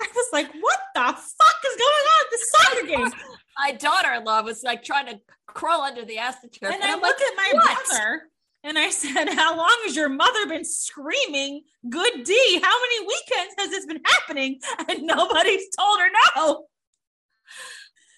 I 0.00 0.06
was 0.14 0.26
like, 0.32 0.50
what 0.60 0.78
the 0.94 1.00
fuck 1.00 1.12
is 1.12 1.76
going 1.76 2.06
on 2.06 2.24
at 2.24 2.30
the 2.30 2.46
soccer 2.48 2.86
game? 2.86 3.20
My 3.58 3.72
daughter-in-law 3.72 4.42
was 4.42 4.62
like 4.62 4.82
trying 4.82 5.06
to 5.06 5.20
crawl 5.46 5.82
under 5.82 6.04
the 6.04 6.16
astroturf. 6.16 6.72
And, 6.72 6.74
and 6.74 6.84
I 6.84 6.94
look 6.94 7.02
like, 7.02 7.14
at 7.14 7.36
my 7.36 7.50
what? 7.52 7.86
brother 7.88 8.22
and 8.66 8.78
I 8.78 8.90
said, 8.90 9.28
How 9.28 9.56
long 9.56 9.76
has 9.84 9.94
your 9.94 10.08
mother 10.08 10.46
been 10.48 10.64
screaming, 10.64 11.62
Good 11.88 12.24
D? 12.24 12.60
How 12.62 12.74
many 12.80 13.06
weekends 13.06 13.54
has 13.58 13.70
this 13.70 13.86
been 13.86 14.02
happening? 14.04 14.60
And 14.88 15.02
nobody's 15.02 15.68
told 15.78 16.00
her 16.00 16.08
no. 16.36 16.66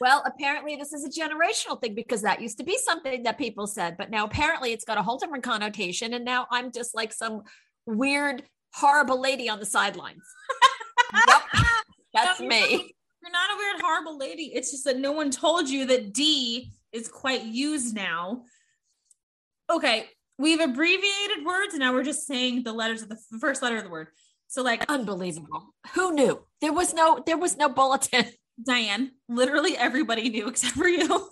Well, 0.01 0.23
apparently 0.27 0.77
this 0.77 0.93
is 0.93 1.05
a 1.05 1.21
generational 1.21 1.81
thing 1.81 1.95
because 1.95 2.23
that 2.23 2.41
used 2.41 2.59
to 2.59 2.65
be 2.65 2.79
something 2.79 3.25
that 3.25 3.39
people 3.39 3.67
said, 3.67 3.97
but 3.97 4.11
now 4.11 4.25
apparently 4.25 4.73
it's 4.73 4.85
got 4.85 4.99
a 4.99 5.03
whole 5.03 5.19
different 5.19 5.45
connotation. 5.45 6.15
And 6.15 6.25
now 6.25 6.47
I'm 6.51 6.71
just 6.71 6.95
like 6.95 7.13
some 7.13 7.43
weird, 7.87 8.45
horrible 8.75 9.21
lady 9.21 9.49
on 9.49 9.59
the 9.59 9.67
sidelines. 9.67 10.23
yep, 11.29 11.43
that's 12.15 12.41
no, 12.41 12.47
me. 12.47 12.61
Not, 12.61 12.71
you're 13.23 13.33
not 13.33 13.51
a 13.51 13.57
weird, 13.57 13.83
horrible 13.83 14.19
lady. 14.19 14.53
It's 14.55 14.71
just 14.71 14.85
that 14.85 14.99
no 14.99 15.13
one 15.13 15.31
told 15.31 15.69
you 15.69 15.87
that 15.87 16.13
D 16.13 16.71
is 16.93 17.09
quite 17.09 17.45
used 17.45 17.95
now. 17.95 18.43
Okay, 19.71 20.07
we've 20.39 20.61
abbreviated 20.61 21.45
words 21.45 21.75
and 21.75 21.81
now 21.81 21.93
we're 21.93 22.05
just 22.05 22.27
saying 22.27 22.63
the 22.63 22.73
letters 22.73 23.03
of 23.03 23.09
the 23.09 23.19
first 23.41 23.63
letter 23.63 23.77
of 23.77 23.85
the 23.85 23.91
word. 23.91 24.09
So 24.47 24.63
like 24.63 24.85
unbelievable. 24.89 25.75
Who 25.95 26.15
knew? 26.15 26.43
There 26.61 26.73
was 26.73 26.95
no 26.95 27.23
there 27.27 27.37
was 27.37 27.57
no 27.57 27.69
bulletin. 27.69 28.27
Diane, 28.63 29.13
literally 29.29 29.77
everybody 29.77 30.29
knew 30.29 30.49
except 30.49 30.75
for 30.75 30.89
you. 30.89 31.31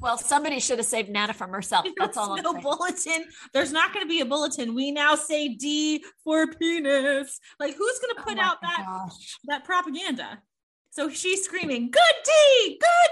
Well, 0.00 0.18
somebody 0.18 0.60
should 0.60 0.78
have 0.78 0.86
saved 0.86 1.08
Nana 1.08 1.32
from 1.32 1.50
herself. 1.50 1.86
That's 1.96 2.16
all. 2.16 2.32
I'm 2.32 2.42
no 2.42 2.52
saying. 2.52 2.62
bulletin. 2.62 3.24
There's 3.52 3.72
not 3.72 3.92
going 3.92 4.04
to 4.04 4.08
be 4.08 4.20
a 4.20 4.26
bulletin. 4.26 4.74
We 4.74 4.90
now 4.90 5.14
say 5.14 5.48
D 5.48 6.04
for 6.22 6.46
penis. 6.46 7.38
Like, 7.58 7.74
who's 7.76 7.98
going 8.00 8.14
to 8.16 8.22
put 8.22 8.38
oh 8.38 8.42
out 8.42 8.60
that 8.62 8.84
gosh. 8.86 9.38
that 9.44 9.64
propaganda? 9.64 10.42
So 10.90 11.08
she's 11.10 11.42
screaming, 11.42 11.90
"Good 11.90 12.02
D, 12.24 12.78
good 12.80 13.10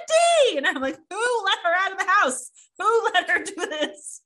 D," 0.53 0.57
and 0.59 0.67
I'm 0.67 0.81
like, 0.81 0.97
"Who 1.11 1.45
let 1.45 1.59
her 1.65 1.75
out 1.81 1.93
of 1.93 1.99
the 1.99 2.13
house? 2.13 2.51
Who 2.79 3.11
let 3.15 3.29
her 3.29 3.43
do 3.43 3.55
this?" 3.57 4.21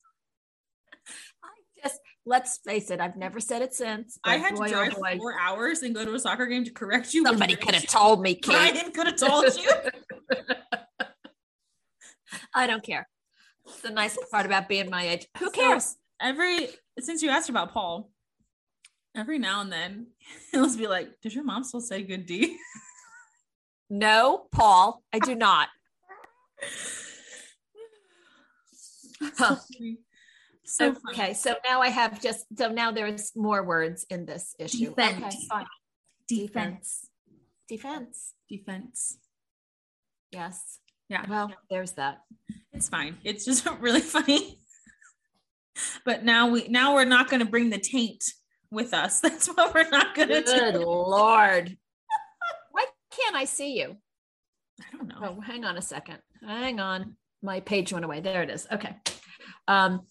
I 1.42 1.82
just 1.82 2.00
let's 2.36 2.58
face 2.58 2.90
it, 2.90 3.00
I've 3.00 3.16
never 3.16 3.40
said 3.40 3.62
it 3.62 3.72
since. 3.74 4.18
I 4.22 4.36
had 4.36 4.56
boy, 4.56 4.66
to 4.66 4.72
drive 4.72 4.94
oh 4.98 5.16
four 5.16 5.40
hours 5.40 5.82
and 5.82 5.94
go 5.94 6.04
to 6.04 6.12
a 6.12 6.20
soccer 6.20 6.46
game 6.46 6.64
to 6.64 6.70
correct 6.70 7.14
you. 7.14 7.24
Somebody 7.24 7.56
could 7.56 7.74
have 7.74 7.86
told 7.86 8.20
me, 8.20 8.34
Kate. 8.42 8.74
Ryan 8.74 8.92
could 8.92 9.06
have 9.06 9.16
told 9.16 9.46
you. 9.56 9.70
I 12.54 12.66
don't 12.66 12.82
care. 12.82 13.08
It's 13.64 13.80
the 13.80 13.90
nice 13.90 14.18
part 14.30 14.44
about 14.44 14.68
being 14.68 14.90
my 14.90 15.08
age. 15.08 15.26
Who 15.38 15.50
cares? 15.50 15.84
So 15.84 15.96
every 16.20 16.68
since 17.00 17.22
you 17.22 17.30
asked 17.30 17.48
about 17.48 17.72
Paul, 17.72 18.10
every 19.16 19.38
now 19.38 19.62
and 19.62 19.72
then 19.72 20.08
he'll 20.52 20.76
be 20.76 20.86
like, 20.86 21.08
"Does 21.22 21.34
your 21.34 21.44
mom 21.44 21.64
still 21.64 21.80
say 21.80 22.02
good 22.02 22.26
D?" 22.26 22.58
No, 23.88 24.46
Paul, 24.52 25.02
I 25.12 25.20
do 25.20 25.34
not. 25.34 25.68
Huh. 29.38 29.56
So 30.66 30.96
okay, 31.10 31.32
so 31.32 31.54
now 31.64 31.80
I 31.80 31.88
have 31.88 32.20
just 32.20 32.44
so 32.58 32.68
now 32.68 32.90
there's 32.90 33.30
more 33.36 33.62
words 33.62 34.04
in 34.10 34.26
this 34.26 34.54
issue. 34.58 34.88
Defense. 34.88 35.24
Okay, 35.24 35.46
fine. 35.48 35.66
Defense. 36.28 37.06
Defense. 37.68 38.34
Defense. 38.48 39.18
Yes. 40.32 40.80
Yeah. 41.08 41.24
Well, 41.28 41.52
there's 41.70 41.92
that. 41.92 42.22
It's 42.72 42.88
fine. 42.88 43.16
It's 43.22 43.44
just 43.44 43.64
really 43.80 44.00
funny. 44.00 44.58
but 46.04 46.24
now 46.24 46.48
we 46.48 46.66
now 46.66 46.94
we're 46.94 47.04
not 47.04 47.30
going 47.30 47.40
to 47.40 47.50
bring 47.50 47.70
the 47.70 47.78
taint 47.78 48.24
with 48.72 48.92
us. 48.92 49.20
That's 49.22 49.46
what 49.46 49.72
we're 49.72 49.88
not 49.88 50.16
going 50.16 50.28
to 50.30 50.42
do. 50.42 50.46
Good 50.46 50.74
lord. 50.74 51.76
Why 52.72 52.86
can't 53.12 53.36
I 53.36 53.44
see 53.44 53.78
you? 53.78 53.96
I 54.80 54.96
don't 54.96 55.08
know. 55.08 55.36
Oh, 55.38 55.40
hang 55.40 55.64
on 55.64 55.76
a 55.76 55.82
second. 55.82 56.18
Hang 56.44 56.80
on. 56.80 57.16
My 57.40 57.60
page 57.60 57.92
went 57.92 58.04
away. 58.04 58.18
There 58.18 58.42
it 58.42 58.50
is. 58.50 58.66
Okay. 58.72 58.96
Um 59.68 60.02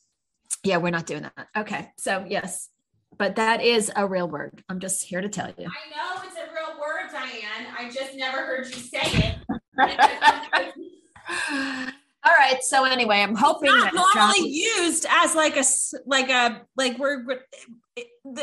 yeah, 0.66 0.78
we're 0.78 0.92
not 0.92 1.06
doing 1.06 1.24
that. 1.24 1.48
Okay. 1.56 1.92
So, 1.98 2.26
yes, 2.28 2.70
but 3.18 3.36
that 3.36 3.62
is 3.62 3.92
a 3.96 4.08
real 4.08 4.28
word. 4.28 4.64
I'm 4.70 4.80
just 4.80 5.06
here 5.06 5.22
to 5.22 5.30
tell 5.30 5.48
you. 5.48 5.68
I 5.68 5.90
know 5.96 6.24
it's 6.26 6.36
a 6.38 6.52
real 6.54 6.80
word, 6.80 7.12
Diane. 7.12 7.68
I 7.78 7.90
just 7.90 8.16
never 8.16 8.38
heard 8.38 8.66
you 8.66 8.74
say 8.74 9.02
it. 9.02 9.36
All 12.26 12.34
right. 12.38 12.64
So 12.64 12.86
anyway, 12.86 13.22
I'm 13.22 13.36
hoping 13.36 13.70
it's 13.72 13.94
not 13.94 14.16
normally 14.16 14.50
used 14.50 15.06
as 15.10 15.36
like 15.36 15.58
a 15.58 15.64
like 16.06 16.30
a 16.30 16.62
like 16.76 16.98
we're 16.98 17.24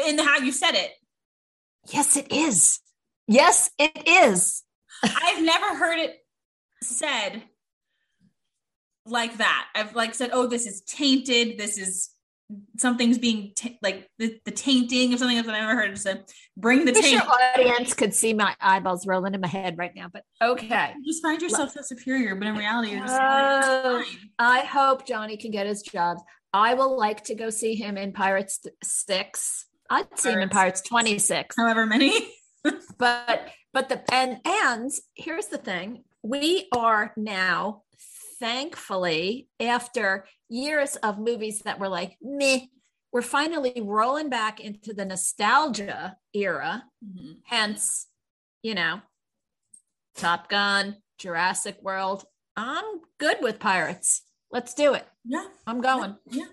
in 0.07 0.19
how 0.19 0.39
you 0.39 0.53
said 0.53 0.75
it. 0.75 0.93
Yes, 1.89 2.17
it 2.17 2.31
is. 2.31 2.79
Yes, 3.27 3.71
it 3.79 4.07
is. 4.07 4.63
I've 5.03 5.43
never 5.43 5.75
heard 5.77 5.99
it 5.99 6.19
said 6.83 7.43
like 9.05 9.39
that. 9.39 9.67
I've 9.75 9.97
like 9.97 10.15
said, 10.15 10.31
oh, 10.33 10.47
this 10.47 10.67
is 10.67 10.83
tainted. 10.83 11.59
This 11.59 11.79
is 11.79 12.11
something's 12.77 13.19
being 13.19 13.53
t- 13.55 13.79
like 13.83 14.09
the, 14.19 14.39
the 14.45 14.51
tainting 14.51 15.13
of 15.13 15.19
something 15.19 15.39
I've 15.39 15.47
never 15.47 15.75
heard. 15.75 15.99
So 15.99 16.19
bring 16.57 16.85
the 16.85 16.93
taint. 16.93 17.13
Your 17.13 17.23
audience 17.23 17.95
could 17.95 18.15
see 18.15 18.35
my 18.35 18.55
eyeballs 18.61 19.07
rolling 19.07 19.35
in 19.35 19.41
my 19.41 19.49
head 19.49 19.79
right 19.79 19.93
now, 19.95 20.09
but 20.13 20.25
okay. 20.41 20.93
You 20.99 21.05
just 21.05 21.23
find 21.23 21.41
yourself 21.41 21.73
so 21.73 21.83
superior, 21.83 22.35
but 22.35 22.47
in 22.47 22.57
reality, 22.57 22.93
you're 22.93 23.01
just. 23.01 23.21
Uh, 23.21 24.03
I 24.39 24.61
hope 24.61 25.07
Johnny 25.07 25.37
can 25.37 25.51
get 25.51 25.67
his 25.67 25.83
job. 25.83 26.19
I 26.53 26.75
will 26.75 26.99
like 26.99 27.25
to 27.25 27.35
go 27.35 27.51
see 27.51 27.75
him 27.75 27.97
in 27.97 28.13
Pirates 28.13 28.61
Six. 28.83 29.67
I'd 29.91 30.05
see 30.19 30.31
Pirates 30.31 30.37
him 30.37 30.41
in 30.41 30.49
Pirates 30.49 30.81
Twenty 30.83 31.19
Six. 31.19 31.57
However 31.57 31.87
many. 31.87 32.13
but 32.99 33.49
but 33.73 33.89
the 33.89 34.03
and 34.13 34.39
and 34.45 34.91
here's 35.15 35.47
the 35.47 35.59
thing: 35.59 36.05
we 36.23 36.69
are 36.73 37.13
now 37.17 37.83
thankfully, 38.43 39.47
after 39.61 40.27
years 40.53 40.97
of 40.97 41.19
movies 41.19 41.61
that 41.61 41.79
were 41.79 41.89
like, 41.89 42.17
meh, 42.21 42.61
we're 43.13 43.23
finally 43.23 43.81
rolling 43.83 44.29
back 44.29 44.61
into 44.61 44.93
the 44.93 45.05
nostalgia 45.05 46.17
era. 46.35 46.85
Mm-hmm. 47.05 47.33
Hence, 47.45 48.07
you 48.63 48.75
know, 48.75 49.01
Top 50.17 50.49
Gun, 50.49 50.97
Jurassic 51.19 51.79
World. 51.83 52.25
I'm 52.57 52.85
good 53.19 53.39
with 53.41 53.59
pirates. 53.59 54.23
Let's 54.51 54.75
do 54.75 54.95
it. 54.95 55.07
Yeah. 55.25 55.47
I'm 55.67 55.81
going. 55.81 56.17
Yeah. 56.31 56.47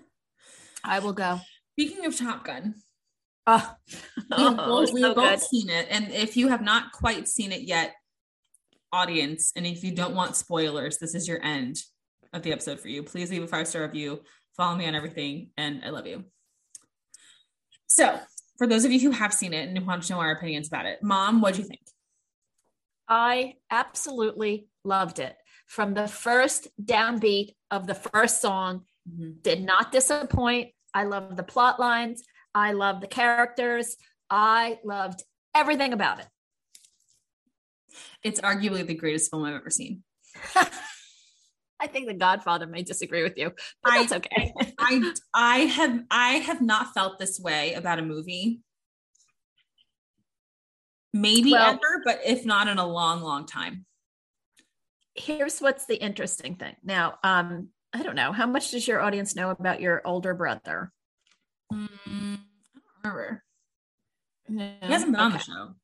I 0.82 1.00
will 1.00 1.12
go. 1.12 1.40
Speaking 1.78 2.06
of 2.06 2.16
Top 2.16 2.44
Gun. 2.44 2.74
Oh, 3.46 3.74
we 4.36 4.42
have 4.42 4.56
both, 4.56 4.92
we 4.92 5.02
both 5.02 5.42
seen 5.42 5.68
it. 5.68 5.86
And 5.90 6.10
if 6.10 6.36
you 6.36 6.48
have 6.48 6.62
not 6.62 6.92
quite 6.92 7.28
seen 7.28 7.52
it 7.52 7.62
yet, 7.62 7.94
audience, 8.92 9.52
and 9.54 9.66
if 9.66 9.84
you 9.84 9.92
don't 9.94 10.14
want 10.14 10.36
spoilers, 10.36 10.98
this 10.98 11.14
is 11.14 11.28
your 11.28 11.42
end 11.44 11.82
of 12.32 12.42
the 12.42 12.52
episode 12.52 12.80
for 12.80 12.88
you. 12.88 13.02
Please 13.02 13.30
leave 13.30 13.42
a 13.42 13.46
five 13.46 13.66
star 13.66 13.82
review, 13.82 14.20
follow 14.56 14.76
me 14.76 14.86
on 14.86 14.94
everything, 14.94 15.50
and 15.56 15.82
I 15.84 15.90
love 15.90 16.06
you. 16.06 16.24
So, 17.86 18.18
for 18.58 18.66
those 18.66 18.84
of 18.84 18.92
you 18.92 19.00
who 19.00 19.10
have 19.10 19.32
seen 19.32 19.52
it 19.52 19.68
and 19.68 19.86
want 19.86 20.02
to 20.04 20.12
know 20.12 20.20
our 20.20 20.32
opinions 20.32 20.68
about 20.68 20.86
it, 20.86 21.02
Mom, 21.02 21.40
what 21.40 21.54
do 21.54 21.62
you 21.62 21.66
think? 21.66 21.80
I 23.08 23.54
absolutely 23.70 24.68
loved 24.84 25.18
it. 25.18 25.34
From 25.66 25.94
the 25.94 26.06
first 26.06 26.68
downbeat 26.82 27.54
of 27.70 27.86
the 27.86 27.94
first 27.94 28.40
song, 28.40 28.82
mm-hmm. 29.08 29.32
did 29.42 29.62
not 29.62 29.92
disappoint. 29.92 30.70
I 30.94 31.04
love 31.04 31.36
the 31.36 31.42
plot 31.42 31.80
lines. 31.80 32.22
I 32.54 32.72
love 32.72 33.00
the 33.00 33.06
characters. 33.06 33.96
I 34.28 34.78
loved 34.84 35.22
everything 35.54 35.92
about 35.92 36.20
it. 36.20 36.26
It's 38.22 38.40
arguably 38.40 38.86
the 38.86 38.94
greatest 38.94 39.30
film 39.30 39.44
I've 39.44 39.54
ever 39.54 39.70
seen. 39.70 40.02
I 41.80 41.86
think 41.86 42.06
the 42.08 42.14
Godfather 42.14 42.66
may 42.66 42.82
disagree 42.82 43.22
with 43.22 43.38
you, 43.38 43.52
but 43.82 43.92
I- 43.92 43.98
that's 44.00 44.12
okay. 44.12 44.52
I 44.78 45.14
I 45.34 45.58
have 45.60 46.04
I 46.10 46.30
have 46.34 46.60
not 46.60 46.92
felt 46.94 47.18
this 47.18 47.40
way 47.40 47.74
about 47.74 47.98
a 47.98 48.02
movie. 48.02 48.60
Maybe 51.12 51.52
Well- 51.52 51.70
ever, 51.74 52.02
but 52.04 52.20
if 52.24 52.44
not 52.44 52.68
in 52.68 52.78
a 52.78 52.86
long, 52.86 53.22
long 53.22 53.46
time. 53.46 53.86
Here's 55.14 55.60
what's 55.60 55.86
the 55.86 55.96
interesting 55.96 56.54
thing. 56.54 56.76
Now, 56.84 57.18
um, 57.24 57.70
I 57.92 58.02
don't 58.02 58.14
know 58.14 58.30
how 58.32 58.46
much 58.46 58.70
does 58.70 58.86
your 58.86 59.00
audience 59.00 59.34
know 59.34 59.50
about 59.50 59.80
your 59.80 60.00
older 60.06 60.34
brother. 60.34 60.92
Mm, 61.72 61.88
I 62.06 62.38
don't 62.74 62.84
remember. 63.02 63.44
No, 64.48 64.76
He 64.80 64.92
hasn't 64.92 65.12
been 65.12 65.20
on 65.20 65.32
the 65.32 65.38
show. 65.38 65.74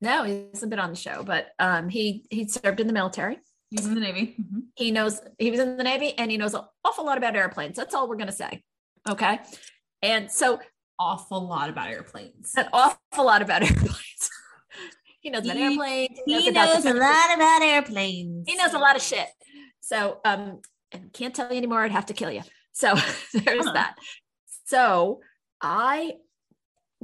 No, 0.00 0.22
he 0.22 0.46
hasn't 0.52 0.70
been 0.70 0.78
on 0.78 0.90
the 0.90 0.96
show, 0.96 1.22
but 1.24 1.50
um, 1.58 1.88
he 1.88 2.24
he 2.30 2.46
served 2.48 2.80
in 2.80 2.86
the 2.86 2.92
military. 2.92 3.38
He's 3.70 3.86
in 3.86 3.94
the 3.94 4.00
Navy. 4.00 4.36
Mhm. 4.40 4.62
He 4.74 4.90
knows 4.90 5.20
he 5.38 5.50
was 5.50 5.60
in 5.60 5.76
the 5.76 5.84
Navy, 5.84 6.12
and 6.18 6.30
he 6.30 6.36
knows 6.36 6.54
an 6.54 6.62
awful 6.84 7.04
lot 7.04 7.18
about 7.18 7.36
airplanes. 7.36 7.76
That's 7.76 7.94
all 7.94 8.08
we're 8.08 8.16
gonna 8.16 8.32
say. 8.32 8.62
Okay, 9.08 9.38
and 10.02 10.30
so 10.30 10.60
Awful 10.98 11.46
lot 11.48 11.70
about 11.70 11.88
airplanes. 11.88 12.52
an 12.56 12.68
awful 12.74 13.24
lot 13.24 13.40
about 13.40 13.62
airplanes. 13.70 14.30
he 15.20 15.30
knows 15.30 15.44
about 15.44 15.56
He- 15.56 15.62
airplanes. 15.62 16.18
He 16.26 16.48
about 16.50 16.74
knows 16.74 16.84
a 16.84 16.92
lot 16.94 17.34
about 17.34 17.62
airplanes. 17.62 18.44
He 18.48 18.54
knows 18.56 18.74
a 18.74 18.78
lot 18.78 18.96
of 18.96 19.02
shit. 19.02 19.28
So, 19.80 20.20
um, 20.26 20.60
and 20.92 21.10
can't 21.12 21.34
tell 21.34 21.50
you 21.50 21.56
anymore. 21.56 21.80
I'd 21.84 21.92
have 21.92 22.06
to 22.06 22.12
kill 22.14 22.30
you. 22.30 22.42
So 22.72 22.94
there's 23.32 23.64
Huh. 23.64 23.72
that. 23.72 23.96
So 24.66 25.20
I 25.62 26.16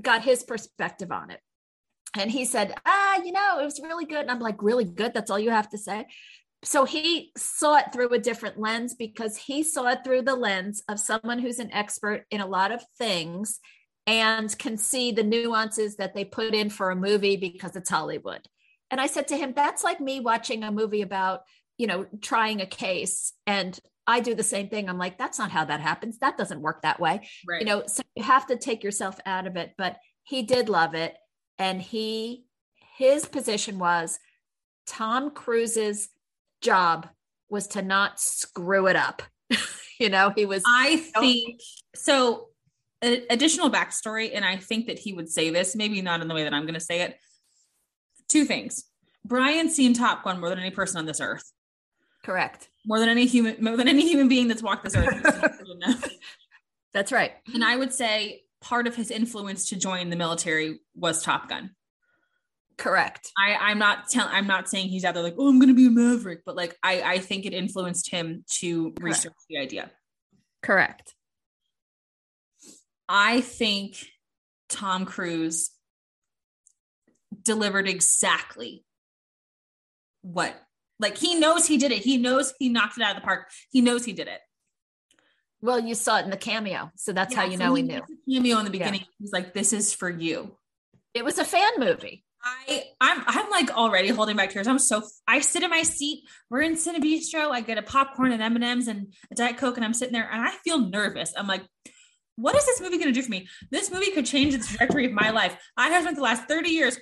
got 0.00 0.22
his 0.22 0.42
perspective 0.42 1.10
on 1.10 1.30
it. 1.30 1.40
And 2.18 2.30
he 2.30 2.44
said, 2.44 2.74
ah, 2.86 3.16
you 3.24 3.32
know, 3.32 3.58
it 3.60 3.64
was 3.64 3.80
really 3.82 4.04
good. 4.04 4.20
And 4.20 4.30
I'm 4.30 4.40
like, 4.40 4.62
really 4.62 4.84
good? 4.84 5.12
That's 5.14 5.30
all 5.30 5.38
you 5.38 5.50
have 5.50 5.68
to 5.70 5.78
say. 5.78 6.06
So 6.62 6.84
he 6.84 7.30
saw 7.36 7.76
it 7.76 7.92
through 7.92 8.12
a 8.12 8.18
different 8.18 8.58
lens 8.58 8.94
because 8.94 9.36
he 9.36 9.62
saw 9.62 9.88
it 9.88 10.00
through 10.04 10.22
the 10.22 10.34
lens 10.34 10.82
of 10.88 10.98
someone 10.98 11.38
who's 11.38 11.58
an 11.58 11.72
expert 11.72 12.24
in 12.30 12.40
a 12.40 12.46
lot 12.46 12.72
of 12.72 12.82
things 12.98 13.60
and 14.06 14.56
can 14.58 14.76
see 14.76 15.12
the 15.12 15.22
nuances 15.22 15.96
that 15.96 16.14
they 16.14 16.24
put 16.24 16.54
in 16.54 16.70
for 16.70 16.90
a 16.90 16.96
movie 16.96 17.36
because 17.36 17.76
it's 17.76 17.90
Hollywood. 17.90 18.40
And 18.90 19.00
I 19.00 19.06
said 19.06 19.28
to 19.28 19.36
him, 19.36 19.52
that's 19.54 19.84
like 19.84 20.00
me 20.00 20.20
watching 20.20 20.62
a 20.64 20.72
movie 20.72 21.02
about, 21.02 21.40
you 21.76 21.86
know, 21.86 22.06
trying 22.20 22.60
a 22.60 22.66
case. 22.66 23.32
And 23.46 23.78
I 24.06 24.20
do 24.20 24.34
the 24.34 24.44
same 24.44 24.68
thing. 24.68 24.88
I'm 24.88 24.98
like, 24.98 25.18
that's 25.18 25.38
not 25.38 25.50
how 25.50 25.64
that 25.64 25.80
happens. 25.80 26.18
That 26.18 26.38
doesn't 26.38 26.60
work 26.62 26.82
that 26.82 27.00
way 27.00 27.28
Right. 27.46 27.60
you 27.60 27.66
know 27.66 27.82
so 27.86 28.02
you 28.14 28.22
have 28.22 28.46
to 28.46 28.56
take 28.56 28.82
yourself 28.84 29.18
out 29.26 29.46
of 29.46 29.56
it 29.56 29.72
but 29.76 29.96
he 30.22 30.42
did 30.42 30.68
love 30.68 30.94
it 30.94 31.14
and 31.58 31.82
he 31.82 32.44
his 32.96 33.26
position 33.26 33.78
was 33.78 34.18
tom 34.86 35.30
cruise's 35.30 36.08
job 36.66 37.08
was 37.48 37.68
to 37.68 37.82
not 37.82 38.20
screw 38.20 38.86
it 38.86 38.96
up 38.96 39.22
you 40.00 40.08
know 40.08 40.32
he 40.34 40.44
was 40.44 40.62
I 40.66 40.96
think 40.96 41.60
so. 41.94 42.48
additional 43.02 43.70
backstory, 43.70 44.30
and 44.34 44.44
I 44.44 44.56
think 44.56 44.86
that 44.86 44.98
he 44.98 45.12
would 45.12 45.28
say 45.28 45.50
this, 45.50 45.76
maybe 45.76 46.02
not 46.02 46.20
in 46.20 46.28
the 46.28 46.34
way 46.34 46.44
that 46.44 46.52
I'm 46.52 46.62
going 46.62 46.74
to 46.74 46.80
say 46.80 47.02
it. 47.02 47.16
Two 48.28 48.44
things: 48.44 48.84
Brian's 49.24 49.74
seen 49.74 49.94
Top 49.94 50.24
Gun 50.24 50.40
more 50.40 50.48
than 50.48 50.58
any 50.58 50.70
person 50.70 50.98
on 50.98 51.06
this 51.06 51.20
earth, 51.20 51.44
correct 52.24 52.68
more 52.84 52.98
than 52.98 53.08
any 53.08 53.26
human, 53.26 53.62
more 53.62 53.76
than 53.76 53.88
any 53.88 54.06
human 54.08 54.28
being 54.28 54.48
that's 54.48 54.62
walked 54.62 54.84
this 54.84 54.96
earth. 54.96 55.22
that's 56.94 57.12
right 57.12 57.32
and 57.52 57.62
I 57.62 57.76
would 57.76 57.92
say 57.92 58.42
part 58.60 58.86
of 58.86 58.96
his 58.96 59.10
influence 59.10 59.68
to 59.68 59.76
join 59.76 60.10
the 60.10 60.16
military 60.16 60.80
was 60.94 61.22
Top 61.22 61.48
Gun. 61.48 61.70
Correct 62.78 63.30
I, 63.38 63.54
I'm 63.54 63.78
not 63.78 64.08
telling. 64.08 64.32
I'm 64.34 64.46
not 64.46 64.68
saying 64.68 64.88
he's 64.88 65.04
out 65.04 65.14
there 65.14 65.22
like, 65.22 65.36
oh, 65.38 65.48
I'm 65.48 65.58
going 65.58 65.68
to 65.68 65.74
be 65.74 65.86
a 65.86 65.90
maverick, 65.90 66.42
but 66.44 66.56
like, 66.56 66.76
I, 66.82 67.00
I 67.02 67.18
think 67.18 67.46
it 67.46 67.54
influenced 67.54 68.10
him 68.10 68.44
to 68.60 68.92
research 69.00 69.32
the 69.48 69.58
idea. 69.58 69.90
correct 70.62 71.14
I 73.08 73.40
think 73.40 74.04
Tom 74.68 75.06
Cruise 75.06 75.70
delivered 77.42 77.88
exactly 77.88 78.84
what 80.22 80.54
like 80.98 81.16
he 81.16 81.36
knows 81.36 81.66
he 81.66 81.76
did 81.78 81.92
it. 81.92 81.98
He 82.02 82.16
knows 82.16 82.52
he 82.58 82.68
knocked 82.68 82.98
it 82.98 83.04
out 83.04 83.14
of 83.16 83.22
the 83.22 83.24
park. 83.26 83.48
He 83.70 83.80
knows 83.80 84.04
he 84.04 84.12
did 84.12 84.26
it. 84.28 84.40
well 85.62 85.78
you 85.78 85.94
saw 85.94 86.18
it 86.18 86.24
in 86.24 86.30
the 86.30 86.36
cameo 86.36 86.90
so 86.96 87.12
that's 87.12 87.34
how 87.34 87.44
you 87.44 87.56
so 87.56 87.64
know 87.66 87.74
he 87.74 87.82
knew 87.82 87.98
a 88.02 88.30
Cameo 88.34 88.58
in 88.58 88.64
the 88.64 88.70
Yeah. 88.76 88.90
beginning. 88.90 89.04
He's 89.18 89.32
like, 89.32 89.54
"This 89.54 89.72
is 89.72 89.94
for 89.94 90.10
you." 90.10 90.56
it 91.14 91.24
was 91.24 91.38
a 91.38 91.44
fan 91.44 91.70
movie 91.78 92.24
I 92.46 92.84
I'm 93.00 93.22
I'm 93.26 93.50
like 93.50 93.70
already 93.76 94.08
holding 94.08 94.36
back 94.36 94.50
tears. 94.50 94.68
I'm 94.68 94.78
so 94.78 95.02
I 95.26 95.40
sit 95.40 95.62
in 95.62 95.70
my 95.70 95.82
seat. 95.82 96.24
We're 96.48 96.62
in 96.62 96.74
Cinebistro. 96.74 97.50
I 97.50 97.60
get 97.60 97.78
a 97.78 97.82
popcorn 97.82 98.32
and 98.32 98.42
M 98.42 98.54
and 98.54 98.64
M's 98.64 98.88
and 98.88 99.12
a 99.32 99.34
Diet 99.34 99.56
Coke, 99.56 99.76
and 99.76 99.84
I'm 99.84 99.94
sitting 99.94 100.12
there 100.12 100.28
and 100.30 100.40
I 100.40 100.50
feel 100.64 100.78
nervous. 100.78 101.32
I'm 101.36 101.48
like, 101.48 101.62
what 102.36 102.54
is 102.54 102.64
this 102.64 102.80
movie 102.80 102.98
going 102.98 103.12
to 103.12 103.12
do 103.12 103.22
for 103.22 103.30
me? 103.30 103.48
This 103.70 103.90
movie 103.90 104.12
could 104.12 104.26
change 104.26 104.56
the 104.56 104.64
trajectory 104.64 105.06
of 105.06 105.12
my 105.12 105.30
life. 105.30 105.56
I 105.76 105.88
have 105.88 106.02
spent 106.02 106.16
the 106.16 106.22
last 106.22 106.46
30 106.46 106.70
years 106.70 106.98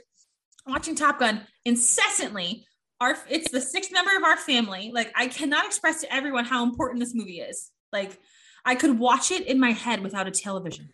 watching 0.67 0.95
Top 0.95 1.19
Gun 1.19 1.47
incessantly. 1.65 2.67
Our 3.01 3.17
it's 3.29 3.51
the 3.51 3.61
sixth 3.61 3.93
member 3.93 4.17
of 4.17 4.25
our 4.25 4.39
family. 4.39 4.93
Like 4.95 5.13
I 5.15 5.27
cannot 5.27 5.67
express 5.67 6.01
to 6.01 6.15
everyone 6.15 6.47
how 6.47 6.65
important 6.65 7.01
this 7.01 7.15
movie 7.15 7.41
is. 7.41 7.71
Like 7.93 8.19
I 8.65 8.77
could 8.77 8.99
watch 8.99 9.31
it 9.31 9.47
in 9.47 9.61
my 9.61 9.73
head 9.73 10.01
without 10.01 10.27
a 10.27 10.31
television. 10.31 10.89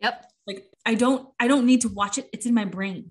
yep 0.00 0.24
Like 0.46 0.64
I 0.86 0.94
don't 0.94 1.28
I 1.40 1.48
don't 1.48 1.66
need 1.66 1.80
to 1.80 1.88
watch 1.88 2.18
it. 2.18 2.28
It's 2.32 2.46
in 2.46 2.54
my 2.54 2.66
brain 2.66 3.10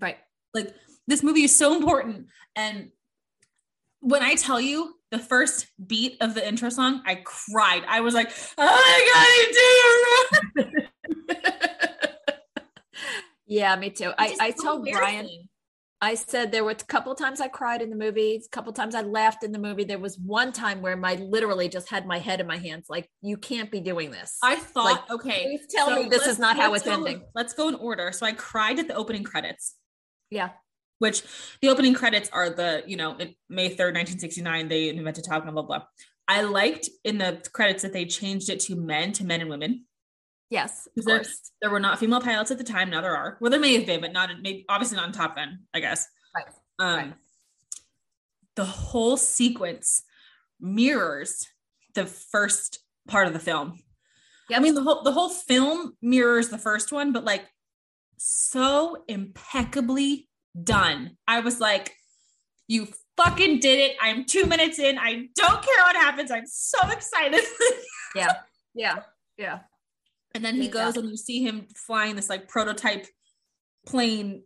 right 0.00 0.18
like 0.54 0.74
this 1.06 1.22
movie 1.22 1.44
is 1.44 1.56
so 1.56 1.74
important 1.76 2.26
and 2.54 2.90
when 4.00 4.22
i 4.22 4.34
tell 4.34 4.60
you 4.60 4.94
the 5.10 5.18
first 5.18 5.66
beat 5.86 6.16
of 6.20 6.34
the 6.34 6.46
intro 6.46 6.68
song 6.68 7.02
i 7.06 7.14
cried 7.24 7.82
i 7.88 8.00
was 8.00 8.14
like 8.14 8.30
oh 8.58 8.64
my 8.64 10.56
god 10.56 10.66
it 10.66 12.36
yeah 13.46 13.76
me 13.76 13.90
too 13.90 14.12
i, 14.18 14.28
It's 14.28 14.40
I 14.40 14.50
so 14.50 14.62
told 14.64 14.88
brian. 14.90 15.28
I 16.02 16.14
said 16.14 16.52
there 16.52 16.62
were 16.62 16.72
a 16.72 16.74
couple 16.74 17.14
times 17.14 17.40
I 17.40 17.48
cried 17.48 17.80
in 17.80 17.88
the 17.88 17.96
movie, 17.96 18.34
a 18.44 18.48
couple 18.50 18.70
times 18.74 18.94
I 18.94 19.00
laughed 19.00 19.42
in 19.42 19.50
the 19.50 19.58
movie. 19.58 19.82
There 19.82 19.98
was 19.98 20.18
one 20.18 20.52
time 20.52 20.82
where 20.82 20.94
my 20.94 21.14
literally 21.14 21.70
just 21.70 21.88
had 21.88 22.06
my 22.06 22.18
head 22.18 22.38
in 22.38 22.46
my 22.46 22.58
hands, 22.58 22.88
like 22.90 23.08
you 23.22 23.38
can't 23.38 23.70
be 23.70 23.80
doing 23.80 24.10
this. 24.10 24.36
i 24.42 24.56
thought 24.56 24.84
Like, 24.84 25.10
okay 25.10 25.44
Please 25.44 25.66
tell 25.70 25.86
so 25.88 26.02
me 26.02 26.08
this 26.10 26.26
is 26.26 26.38
not 26.38 26.58
how 26.58 26.74
it's 26.74 26.84
go- 26.84 26.92
ending. 26.92 27.22
let's 27.34 27.54
go 27.54 27.68
in 27.68 27.74
order 27.76 28.12
so 28.12 28.26
i 28.26 28.32
cried 28.32 28.78
at 28.78 28.88
the 28.88 28.94
opening 28.94 29.24
credits 29.24 29.74
Yeah, 30.30 30.50
which 30.98 31.22
the 31.62 31.68
opening 31.68 31.94
credits 31.94 32.28
are 32.32 32.50
the 32.50 32.82
you 32.86 32.96
know 32.96 33.16
it- 33.18 33.36
may 33.48 33.68
3rd 33.68 33.94
1969 33.94 34.68
they 34.68 34.88
invented 34.88 35.24
top 35.24 35.44
gun 35.44 35.54
blah 35.54 35.62
blah 35.62 35.82
i 36.26 36.42
liked 36.42 36.88
in 37.04 37.18
the 37.18 37.40
credits 37.52 37.82
that 37.82 37.92
they 37.92 38.04
changed 38.04 38.48
it 38.48 38.58
to 38.60 38.74
men 38.74 39.12
to 39.12 39.24
men 39.24 39.40
and 39.40 39.50
women 39.50 39.84
yes, 40.50 40.88
of 40.96 41.04
there- 41.04 41.18
course. 41.18 41.52
there 41.60 41.70
were 41.70 41.80
not 41.80 41.98
female 41.98 42.20
pilots 42.20 42.50
at 42.50 42.58
the 42.58 42.64
time. 42.64 42.88
Now 42.90 43.00
there 43.00 43.16
are. 43.16 43.36
Well, 43.40 43.50
there 43.50 43.58
may 43.60 43.74
have 43.74 43.84
been, 43.86 44.00
but 44.00 44.12
not 44.12 44.30
maybe 44.42 44.64
obviously 44.68 44.96
not 44.96 45.06
in 45.08 45.12
Top 45.12 45.34
Gun, 45.36 45.60
I 45.74 45.80
guess. 45.80 46.06
Right. 46.34 46.46
Um, 46.78 46.96
Right. 46.96 47.14
the 48.54 48.64
whole 48.64 49.16
sequence 49.16 50.02
mirrors 50.60 51.46
the 51.94 52.06
first 52.06 52.78
part 53.08 53.26
of 53.26 53.32
the 53.32 53.38
film. 53.40 53.80
Yeah, 54.48 54.58
I 54.58 54.60
mean 54.60 54.74
the 54.74 54.82
whole 54.82 55.02
the 55.02 55.12
whole 55.12 55.28
film 55.30 55.96
mirrors 56.00 56.48
the 56.48 56.58
first 56.58 56.92
one, 56.92 57.12
but 57.12 57.24
like 57.24 57.44
so 58.18 59.04
impeccably 59.08 60.28
done. 60.62 61.16
I 61.28 61.40
was 61.40 61.60
like, 61.60 61.92
you 62.68 62.88
fucking 63.16 63.60
did 63.60 63.78
it. 63.78 63.96
I'm 64.00 64.24
two 64.24 64.46
minutes 64.46 64.78
in. 64.78 64.98
I 64.98 65.28
don't 65.34 65.62
care 65.62 65.82
what 65.84 65.96
happens. 65.96 66.30
I'm 66.30 66.46
so 66.46 66.78
excited. 66.90 67.40
yeah, 68.14 68.34
yeah, 68.74 68.96
yeah. 69.38 69.60
And 70.34 70.44
then 70.44 70.56
he 70.56 70.64
Yeah. 70.66 70.70
goes 70.72 70.96
and 70.96 71.08
you 71.08 71.16
see 71.16 71.42
him 71.42 71.66
flying 71.74 72.16
this 72.16 72.28
like 72.28 72.48
prototype 72.48 73.06
plane 73.86 74.42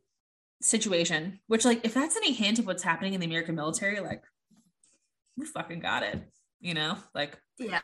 situation, 0.63 1.41
which 1.47 1.65
like 1.65 1.85
if 1.85 1.95
that's 1.95 2.17
any 2.17 2.33
hint 2.33 2.59
of 2.59 2.67
what's 2.67 2.83
happening 2.83 3.15
in 3.15 3.21
the 3.21 3.27
American 3.27 3.55
military, 3.55 4.01
like 4.01 4.23
we 5.37 5.47
fucking 5.47 5.81
got 5.81 6.03
it. 6.03 6.21
You 6.61 6.75
know, 6.75 6.99
like 7.15 7.39
Yeah. 7.59 7.81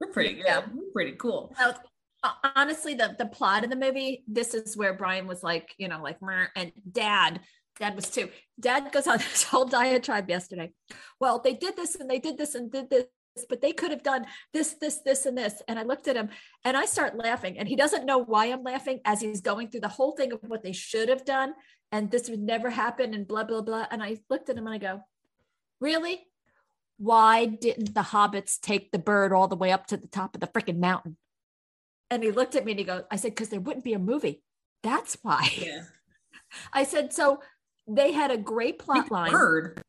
we're 0.00 0.12
pretty 0.12 0.34
good. 0.34 0.44
Yeah. 0.46 0.62
We're 0.72 0.90
pretty 0.92 1.12
cool. 1.12 1.54
Well, 1.58 1.78
Uh, 2.22 2.32
honestly, 2.54 2.94
the 2.94 3.14
the 3.18 3.26
plot 3.26 3.64
of 3.64 3.70
the 3.70 3.76
movie, 3.76 4.24
this 4.26 4.54
is 4.54 4.76
where 4.76 4.94
Brian 4.94 5.26
was 5.26 5.42
like, 5.42 5.74
you 5.78 5.88
know, 5.88 6.02
like, 6.02 6.18
and 6.56 6.72
Dad, 6.90 7.40
Dad 7.78 7.94
was 7.94 8.10
too. 8.10 8.28
Dad 8.58 8.90
goes 8.92 9.06
on 9.06 9.18
this 9.30 9.44
whole 9.44 9.66
diatribe 9.66 10.28
yesterday. 10.28 10.72
Well, 11.20 11.40
they 11.42 11.54
did 11.54 11.76
this 11.76 11.94
and 11.94 12.08
they 12.08 12.18
did 12.18 12.38
this 12.38 12.54
and 12.54 12.70
did 12.70 12.90
this, 12.90 13.06
but 13.48 13.60
they 13.60 13.72
could 13.72 13.90
have 13.90 14.02
done 14.02 14.26
this, 14.52 14.74
this, 14.80 15.00
this, 15.04 15.26
and 15.26 15.36
this. 15.36 15.62
And 15.68 15.78
I 15.78 15.82
looked 15.82 16.08
at 16.08 16.16
him 16.16 16.30
and 16.64 16.76
I 16.76 16.86
start 16.86 17.16
laughing, 17.16 17.58
and 17.58 17.68
he 17.68 17.76
doesn't 17.76 18.06
know 18.06 18.18
why 18.18 18.46
I'm 18.46 18.62
laughing 18.62 19.00
as 19.04 19.20
he's 19.20 19.40
going 19.40 19.68
through 19.68 19.80
the 19.80 19.88
whole 19.88 20.12
thing 20.12 20.32
of 20.32 20.40
what 20.46 20.62
they 20.62 20.72
should 20.72 21.08
have 21.08 21.24
done, 21.24 21.54
and 21.92 22.10
this 22.10 22.28
would 22.30 22.40
never 22.40 22.70
happen, 22.70 23.14
and 23.14 23.28
blah 23.28 23.44
blah 23.44 23.60
blah. 23.60 23.86
And 23.90 24.02
I 24.02 24.18
looked 24.30 24.48
at 24.48 24.56
him 24.56 24.66
and 24.66 24.74
I 24.74 24.78
go, 24.78 25.02
really? 25.80 26.26
Why 26.98 27.44
didn't 27.44 27.94
the 27.94 28.00
hobbits 28.00 28.58
take 28.58 28.90
the 28.90 28.98
bird 28.98 29.32
all 29.32 29.48
the 29.48 29.56
way 29.56 29.70
up 29.70 29.86
to 29.88 29.98
the 29.98 30.08
top 30.08 30.34
of 30.34 30.40
the 30.40 30.46
freaking 30.46 30.78
mountain? 30.78 31.18
And 32.10 32.22
he 32.22 32.30
looked 32.30 32.54
at 32.54 32.64
me 32.64 32.72
and 32.72 32.78
he 32.78 32.84
goes, 32.84 33.02
I 33.10 33.16
said, 33.16 33.32
because 33.32 33.48
there 33.48 33.60
wouldn't 33.60 33.84
be 33.84 33.92
a 33.94 33.98
movie. 33.98 34.42
That's 34.82 35.16
why. 35.22 35.48
Yeah. 35.58 35.82
I 36.72 36.84
said, 36.84 37.12
so 37.12 37.40
they 37.88 38.12
had 38.12 38.30
a 38.30 38.36
great 38.36 38.78
plot 38.78 39.10
line. 39.10 39.30
Bird. 39.32 39.82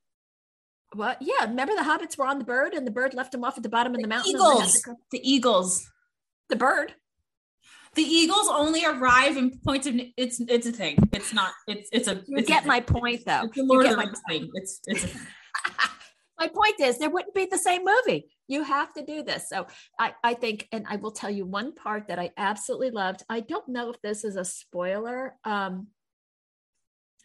What? 0.94 1.18
Yeah, 1.22 1.46
remember 1.46 1.74
the 1.76 1.82
hobbits 1.84 2.18
were 2.18 2.26
on 2.26 2.40
the 2.40 2.46
bird 2.46 2.74
and 2.74 2.88
the 2.88 2.92
bird 2.92 3.14
left 3.14 3.32
them 3.34 3.44
off 3.44 3.58
at 3.58 3.64
the 3.64 3.70
bottom 3.70 3.94
of 3.94 3.98
the, 3.98 4.04
The 4.04 4.08
mountain. 4.08 4.32
eagles. 4.32 4.82
The 5.12 5.22
eagles. 5.32 5.90
The 6.50 6.56
bird. 6.56 6.96
The 7.94 8.04
eagles 8.04 8.48
only 8.50 8.86
arrive 8.86 9.38
in 9.38 9.60
points 9.60 9.88
of 9.88 9.96
it's 10.18 10.40
it's 10.40 10.68
a 10.68 10.72
thing. 10.72 10.98
It's 11.14 11.34
not 11.34 11.52
it's 11.68 11.90
it's 11.92 12.08
a 12.08 12.16
You 12.28 12.38
it's 12.38 12.48
a 12.48 12.52
get 12.52 12.60
thing. 12.64 12.68
my 12.68 12.80
point 12.80 13.26
though. 13.26 13.42
it's 13.46 13.58
a 13.58 13.62
You 13.62 13.68
Lord 13.68 13.84
get 13.86 13.94
of 13.94 13.98
the 14.00 14.06
my 14.06 14.10
Rings 14.10 14.22
thing. 14.30 14.50
It's 14.54 14.80
it's 14.86 15.06
a 15.06 15.18
my 16.40 16.48
point 16.48 16.80
is 16.80 17.00
there 17.00 17.10
wouldn't 17.10 17.34
be 17.34 17.48
the 17.50 17.58
same 17.58 17.84
movie 17.84 18.30
you 18.48 18.64
have 18.64 18.94
to 18.94 19.04
do 19.06 19.24
this. 19.24 19.50
So 19.50 19.68
i 20.00 20.14
i 20.24 20.34
think 20.34 20.68
and 20.72 20.86
i 20.90 20.96
will 20.96 21.12
tell 21.12 21.30
you 21.30 21.46
one 21.46 21.74
part 21.74 22.08
that 22.08 22.20
i 22.20 22.32
absolutely 22.38 22.92
loved. 22.92 23.24
I 23.30 23.40
don't 23.42 23.68
know 23.70 23.90
if 23.90 24.02
this 24.02 24.24
is 24.24 24.36
a 24.36 24.46
spoiler 24.46 25.36
um 25.44 25.88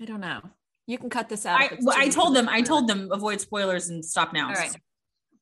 i 0.00 0.04
don't 0.04 0.20
know. 0.20 0.40
You 0.86 0.98
can 0.98 1.10
cut 1.10 1.28
this 1.28 1.46
out 1.46 1.60
I 1.60 1.78
well, 1.80 1.96
I 1.98 2.08
told 2.08 2.34
them 2.34 2.48
I 2.48 2.62
told 2.62 2.88
them 2.88 3.10
avoid 3.12 3.40
spoilers 3.40 3.88
and 3.88 4.04
stop 4.04 4.32
now. 4.32 4.48
all 4.48 4.54
right. 4.54 4.76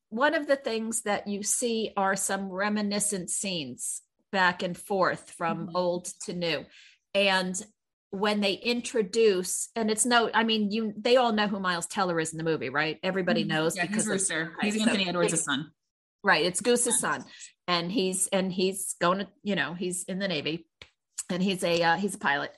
One 0.09 0.35
of 0.35 0.45
the 0.45 0.57
things 0.57 1.03
that 1.03 1.27
you 1.27 1.41
see 1.41 1.93
are 1.95 2.15
some 2.15 2.49
reminiscent 2.49 3.29
scenes 3.29 4.01
back 4.31 4.61
and 4.61 4.77
forth 4.77 5.31
from 5.31 5.67
Mhm. 5.67 5.71
old 5.75 6.05
to 6.25 6.33
new. 6.33 6.65
And 7.15 7.55
when 8.11 8.41
they 8.41 8.53
introduce 8.53 9.69
and 9.75 9.89
it's 9.89 10.05
no 10.05 10.29
i 10.33 10.43
mean 10.43 10.69
you 10.69 10.93
they 10.97 11.15
all 11.17 11.31
know 11.31 11.47
who 11.47 11.59
miles 11.59 11.87
teller 11.87 12.19
is 12.19 12.33
in 12.33 12.37
the 12.37 12.43
movie 12.43 12.69
right 12.69 12.99
everybody 13.03 13.43
knows 13.45 13.75
Mm-hmm. 13.75 13.77
Yeah, 13.77 13.81
he's 13.83 13.89
because 13.91 14.05
of- 14.07 14.11
Rooster. 14.11 14.51
Right, 14.61 14.65
He's 14.73 14.75
so 14.75 14.89
Anthony 14.89 15.07
Edwards' 15.09 15.43
son. 15.43 15.71
Right, 16.23 16.45
it's 16.45 16.61
Goose's 16.61 16.99
son, 16.99 17.25
and 17.67 17.91
he's 17.91 18.27
and 18.27 18.51
he's 18.53 18.95
going 19.01 19.19
to 19.19 19.27
you 19.43 19.55
know 19.55 19.73
he's 19.73 20.03
in 20.03 20.19
the 20.19 20.27
Navy, 20.27 20.67
and 21.31 21.41
he's 21.41 21.63
a 21.63 21.81
uh, 21.81 21.95
he's 21.97 22.13
a 22.13 22.19
pilot, 22.19 22.51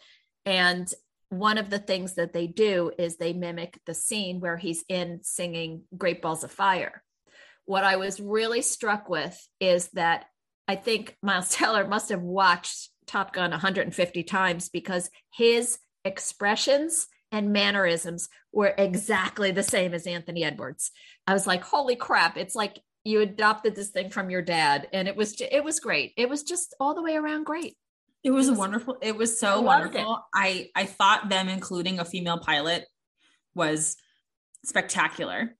and 0.46 0.92
one 1.30 1.58
of 1.58 1.70
the 1.70 1.80
things 1.80 2.16
that 2.16 2.34
they 2.34 2.46
do 2.46 2.92
is 3.00 3.16
they 3.18 3.32
mimic 3.34 3.80
the 3.86 3.94
scene 3.94 4.40
where 4.42 4.58
he's 4.58 4.84
in 4.90 5.20
singing 5.24 5.84
Great 5.98 6.22
Balls 6.22 6.44
of 6.44 6.52
Fire. 6.52 7.02
What 7.66 7.84
I 7.86 7.96
was 7.96 8.20
really 8.20 8.62
struck 8.62 9.08
with 9.08 9.40
is 9.62 9.88
that 9.94 10.26
I 10.68 10.76
think 10.76 11.16
Miles 11.24 11.50
Teller 11.56 11.88
must 11.88 12.10
have 12.10 12.22
watched 12.22 12.90
Top 13.08 13.34
Gun 13.34 13.52
150 13.52 14.24
times 14.24 14.70
because 14.70 15.10
his 15.34 15.80
expressions 16.06 17.08
and 17.32 17.52
mannerisms 17.52 18.30
were 18.52 18.74
exactly 18.78 19.52
the 19.52 19.64
same 19.64 19.94
as 19.94 20.06
Anthony 20.06 20.44
Edwards. 20.44 20.92
I 21.26 21.34
was 21.34 21.48
like, 21.48 21.64
holy 21.64 21.96
crap, 21.96 22.38
it's 22.38 22.56
like 22.56 22.80
you 23.04 23.22
adopted 23.22 23.76
this 23.76 23.90
thing 23.90 24.10
from 24.10 24.30
your 24.30 24.42
dad 24.42 24.88
and 24.94 25.08
it 25.08 25.16
was 25.16 25.36
it 25.42 25.64
was 25.64 25.80
great. 25.80 26.14
It 26.18 26.30
was 26.30 26.44
just 26.44 26.76
all 26.80 26.94
the 26.94 27.02
way 27.02 27.16
around 27.16 27.46
great. 27.46 27.76
It 28.24 28.32
was 28.32 28.48
It 28.48 28.52
was- 28.52 28.60
wonderful. 28.60 28.98
It 29.02 29.18
was 29.18 29.32
I 29.32 29.36
so 29.48 29.60
it. 29.60 29.64
wonderful. 29.64 30.26
I 30.34 30.70
I 30.76 30.86
thought 30.86 31.30
them 31.30 31.50
including 31.50 32.00
a 32.00 32.06
female 32.06 32.38
pilot 32.40 32.86
was 33.56 33.98
spectacular. 34.64 35.56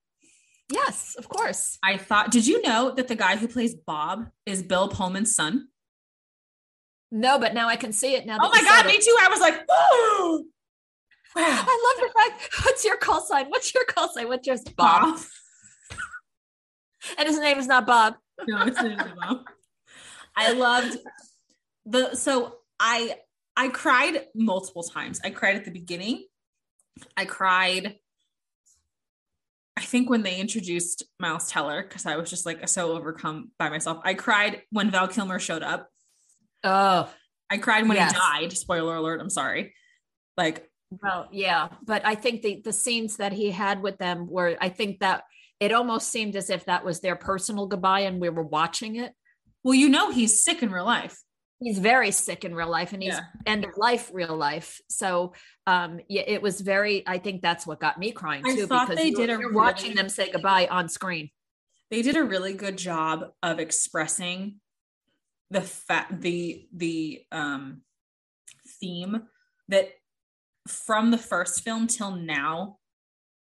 Yes, 0.72 1.16
of 1.18 1.28
course. 1.28 1.78
I 1.84 1.98
thought. 1.98 2.32
Did 2.32 2.48
you 2.48 2.62
know 2.62 2.92
that 2.96 3.08
the 3.08 3.16
guy 3.16 3.36
who 3.36 3.48
plays 3.48 3.76
Bob 3.76 4.30
is 4.46 4.64
Bill 4.64 4.88
Pullman's 4.88 5.36
son? 5.36 5.68
No, 7.16 7.38
but 7.38 7.54
now 7.54 7.68
I 7.68 7.76
can 7.76 7.94
see 7.94 8.16
it 8.16 8.26
now. 8.26 8.40
Oh 8.42 8.50
my 8.50 8.62
god, 8.64 8.88
me 8.88 8.94
it. 8.94 9.04
too. 9.04 9.16
I 9.22 9.30
was 9.30 9.40
like, 9.40 9.64
oh, 9.70 10.44
wow, 11.36 11.44
I 11.46 11.96
love 12.02 12.10
the 12.10 12.20
fact. 12.20 12.66
What's 12.66 12.84
your 12.84 12.98
call 12.98 13.22
sign? 13.22 13.46
What's 13.50 13.72
your 13.72 13.86
call 13.86 14.12
sign? 14.12 14.28
What's 14.28 14.48
yours? 14.48 14.64
Bob. 14.64 15.16
Bob. 15.16 15.20
And 17.20 17.28
his 17.28 17.38
name 17.38 17.60
is 17.60 17.68
not 17.68 17.86
Bob. 17.86 18.16
No, 18.48 18.64
it's 18.66 18.82
not 18.82 19.16
Bob. 19.16 19.42
I 20.36 20.54
loved 20.54 20.98
the 21.86 22.16
so 22.16 22.56
I 22.80 23.18
I 23.56 23.68
cried 23.68 24.26
multiple 24.34 24.82
times. 24.82 25.22
I 25.24 25.30
cried 25.30 25.56
at 25.56 25.66
the 25.66 25.72
beginning. 25.72 26.26
I 27.16 27.26
cried 27.26 27.96
I 29.78 29.82
think 29.82 30.10
when 30.10 30.24
they 30.24 30.40
introduced 30.40 31.04
Miles 31.20 31.48
Teller 31.50 31.84
because 31.84 32.08
I 32.08 32.16
was 32.16 32.30
just 32.30 32.46
like 32.48 32.68
so 32.68 32.94
overcome 32.94 33.52
by 33.60 33.70
myself. 33.70 34.00
I 34.04 34.16
cried 34.16 34.64
when 34.72 34.90
Val 34.90 35.08
Kilmer 35.08 35.38
showed 35.38 35.62
up. 35.62 35.90
Oh, 36.64 37.12
I 37.50 37.58
cried 37.58 37.88
when 37.88 37.98
Yes. 37.98 38.12
he 38.14 38.18
died. 38.18 38.54
Spoiler 38.54 38.96
alert, 38.96 39.20
I'm 39.22 39.30
sorry. 39.30 39.74
Like 40.38 40.70
well, 41.02 41.28
yeah. 41.32 41.70
But 41.84 42.06
I 42.06 42.16
think 42.16 42.42
the 42.44 42.62
the 42.64 42.74
scenes 42.74 43.18
that 43.18 43.34
he 43.34 43.52
had 43.52 43.82
with 43.82 43.98
them 43.98 44.28
were. 44.30 44.56
I 44.62 44.70
think 44.70 45.00
that 45.00 45.24
it 45.60 45.72
almost 45.72 46.12
seemed 46.12 46.36
as 46.36 46.50
if 46.50 46.66
that 46.66 46.84
was 46.86 47.00
their 47.00 47.16
personal 47.16 47.68
goodbye, 47.68 48.02
and 48.02 48.20
we 48.22 48.30
were 48.30 48.44
watching 48.44 48.96
it. 48.98 49.14
well, 49.64 49.74
you 49.76 49.88
know 49.90 50.12
he's 50.12 50.44
sick 50.44 50.62
in 50.62 50.72
real 50.72 50.86
life. 50.86 51.18
He's 51.60 51.80
very 51.80 52.12
sick 52.12 52.44
in 52.44 52.54
real 52.54 52.70
life, 52.70 52.92
and 52.94 53.02
he's 53.02 53.14
Yeah. 53.14 53.24
end 53.46 53.64
of 53.64 53.72
life 53.78 54.12
real 54.14 54.36
life. 54.36 54.82
So, 54.90 55.34
um, 55.66 56.02
yeah, 56.10 56.24
it 56.28 56.42
was 56.42 56.60
very. 56.60 57.08
I 57.08 57.18
think 57.20 57.42
that's 57.42 57.66
what 57.66 57.80
got 57.80 57.98
me 57.98 58.12
crying 58.12 58.44
I 58.46 58.54
too, 58.56 58.68
thought 58.68 58.90
because 58.90 59.02
they 59.02 59.10
you- 59.12 59.16
did 59.16 59.30
a 59.30 59.40
you're 59.40 59.54
watching 59.54 59.96
them 59.96 60.10
say 60.10 60.30
goodbye 60.32 60.68
on 60.68 60.90
screen. 60.90 61.30
they 61.90 62.02
did 62.02 62.18
a 62.18 62.24
really 62.24 62.54
good 62.54 62.78
job 62.78 63.32
of 63.42 63.60
expressing 63.60 64.60
the 65.54 65.62
fact 65.62 66.22
the 66.22 66.68
the 66.76 67.24
um 67.32 67.82
theme 68.80 69.24
that 69.70 69.90
from 70.68 71.12
the 71.12 71.18
first 71.18 71.62
film 71.62 71.88
till 71.88 72.16
now 72.16 72.78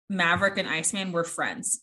maverick 0.08 0.56
and 0.56 0.68
iceman 0.68 1.12
were 1.12 1.24
friends. 1.24 1.80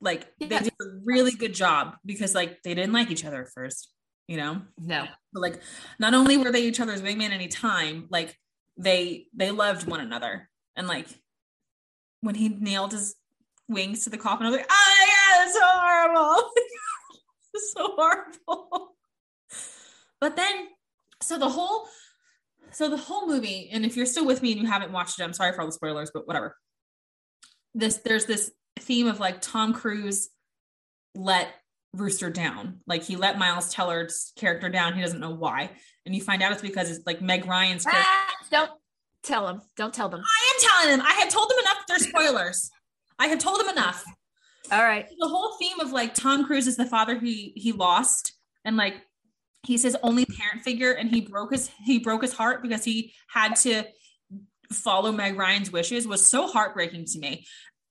Like 0.00 0.26
they 0.40 0.48
did 0.48 0.68
a 0.68 0.84
really 1.04 1.32
good 1.32 1.54
job 1.54 1.96
because 2.04 2.34
like 2.34 2.62
they 2.62 2.74
didn't 2.74 2.92
like 2.92 3.10
each 3.10 3.24
other 3.24 3.42
at 3.42 3.52
first 3.52 3.90
you 4.26 4.36
know? 4.36 4.60
No, 4.78 5.06
but 5.32 5.40
like 5.40 5.60
not 6.00 6.14
only 6.14 6.36
were 6.36 6.50
they 6.50 6.62
each 6.62 6.80
other's 6.80 7.00
wingman 7.00 7.30
anytime 7.30 8.06
like 8.10 8.36
they 8.76 9.26
they 9.34 9.50
loved 9.50 9.86
one 9.86 10.00
another. 10.00 10.48
And 10.74 10.88
like 10.88 11.06
when 12.22 12.34
he 12.34 12.48
nailed 12.48 12.92
his 12.92 13.14
wings 13.68 14.04
to 14.04 14.10
the 14.10 14.18
coffin 14.18 14.46
i 14.46 14.50
was 14.50 14.58
like 14.58 14.70
oh 14.70 15.06
yeah 15.08 15.44
it's 15.44 15.54
so 15.54 15.60
horrible. 15.62 16.50
It's 17.54 17.72
so 17.72 17.94
horrible 17.96 18.95
but 20.20 20.36
then 20.36 20.68
so 21.22 21.38
the 21.38 21.48
whole 21.48 21.88
so 22.70 22.88
the 22.88 22.96
whole 22.96 23.26
movie 23.26 23.68
and 23.72 23.84
if 23.84 23.96
you're 23.96 24.06
still 24.06 24.26
with 24.26 24.42
me 24.42 24.52
and 24.52 24.60
you 24.60 24.66
haven't 24.66 24.92
watched 24.92 25.18
it 25.18 25.22
i'm 25.22 25.32
sorry 25.32 25.52
for 25.52 25.60
all 25.60 25.66
the 25.66 25.72
spoilers 25.72 26.10
but 26.12 26.26
whatever 26.26 26.56
this 27.74 27.98
there's 27.98 28.26
this 28.26 28.50
theme 28.78 29.06
of 29.06 29.20
like 29.20 29.40
tom 29.40 29.72
cruise 29.72 30.28
let 31.14 31.48
Rooster 31.96 32.30
down. 32.30 32.80
Like 32.86 33.02
he 33.02 33.16
let 33.16 33.38
Miles 33.38 33.72
Teller's 33.72 34.32
character 34.36 34.68
down. 34.68 34.94
He 34.94 35.00
doesn't 35.00 35.20
know 35.20 35.34
why. 35.34 35.70
And 36.04 36.14
you 36.14 36.20
find 36.20 36.42
out 36.42 36.52
it's 36.52 36.62
because 36.62 36.90
it's 36.90 37.06
like 37.06 37.20
Meg 37.20 37.46
Ryan's 37.46 37.84
character. 37.84 38.06
Ah, 38.06 38.34
don't 38.50 38.70
tell 39.22 39.46
them. 39.46 39.62
Don't 39.76 39.92
tell 39.94 40.08
them. 40.08 40.20
I 40.20 40.54
am 40.54 40.68
telling 40.68 40.96
them. 40.96 41.06
I 41.06 41.12
have 41.20 41.28
told 41.28 41.50
them 41.50 41.58
enough. 41.60 41.76
They're 41.88 41.98
spoilers. 41.98 42.70
I 43.18 43.28
have 43.28 43.38
told 43.38 43.60
them 43.60 43.68
enough. 43.70 44.04
All 44.70 44.82
right. 44.82 45.06
The 45.18 45.28
whole 45.28 45.56
theme 45.58 45.80
of 45.80 45.92
like 45.92 46.14
Tom 46.14 46.44
Cruise 46.44 46.66
is 46.66 46.76
the 46.76 46.86
father 46.86 47.18
he 47.18 47.52
he 47.56 47.72
lost, 47.72 48.34
and 48.64 48.76
like 48.76 48.94
he's 49.66 49.82
his 49.82 49.96
only 50.02 50.24
parent 50.24 50.62
figure, 50.62 50.92
and 50.92 51.10
he 51.10 51.20
broke 51.20 51.52
his 51.52 51.70
he 51.84 51.98
broke 51.98 52.22
his 52.22 52.32
heart 52.32 52.62
because 52.62 52.84
he 52.84 53.12
had 53.28 53.56
to 53.56 53.84
follow 54.72 55.12
Meg 55.12 55.36
Ryan's 55.38 55.70
wishes 55.70 56.06
was 56.06 56.26
so 56.26 56.46
heartbreaking 56.46 57.04
to 57.06 57.18
me. 57.18 57.46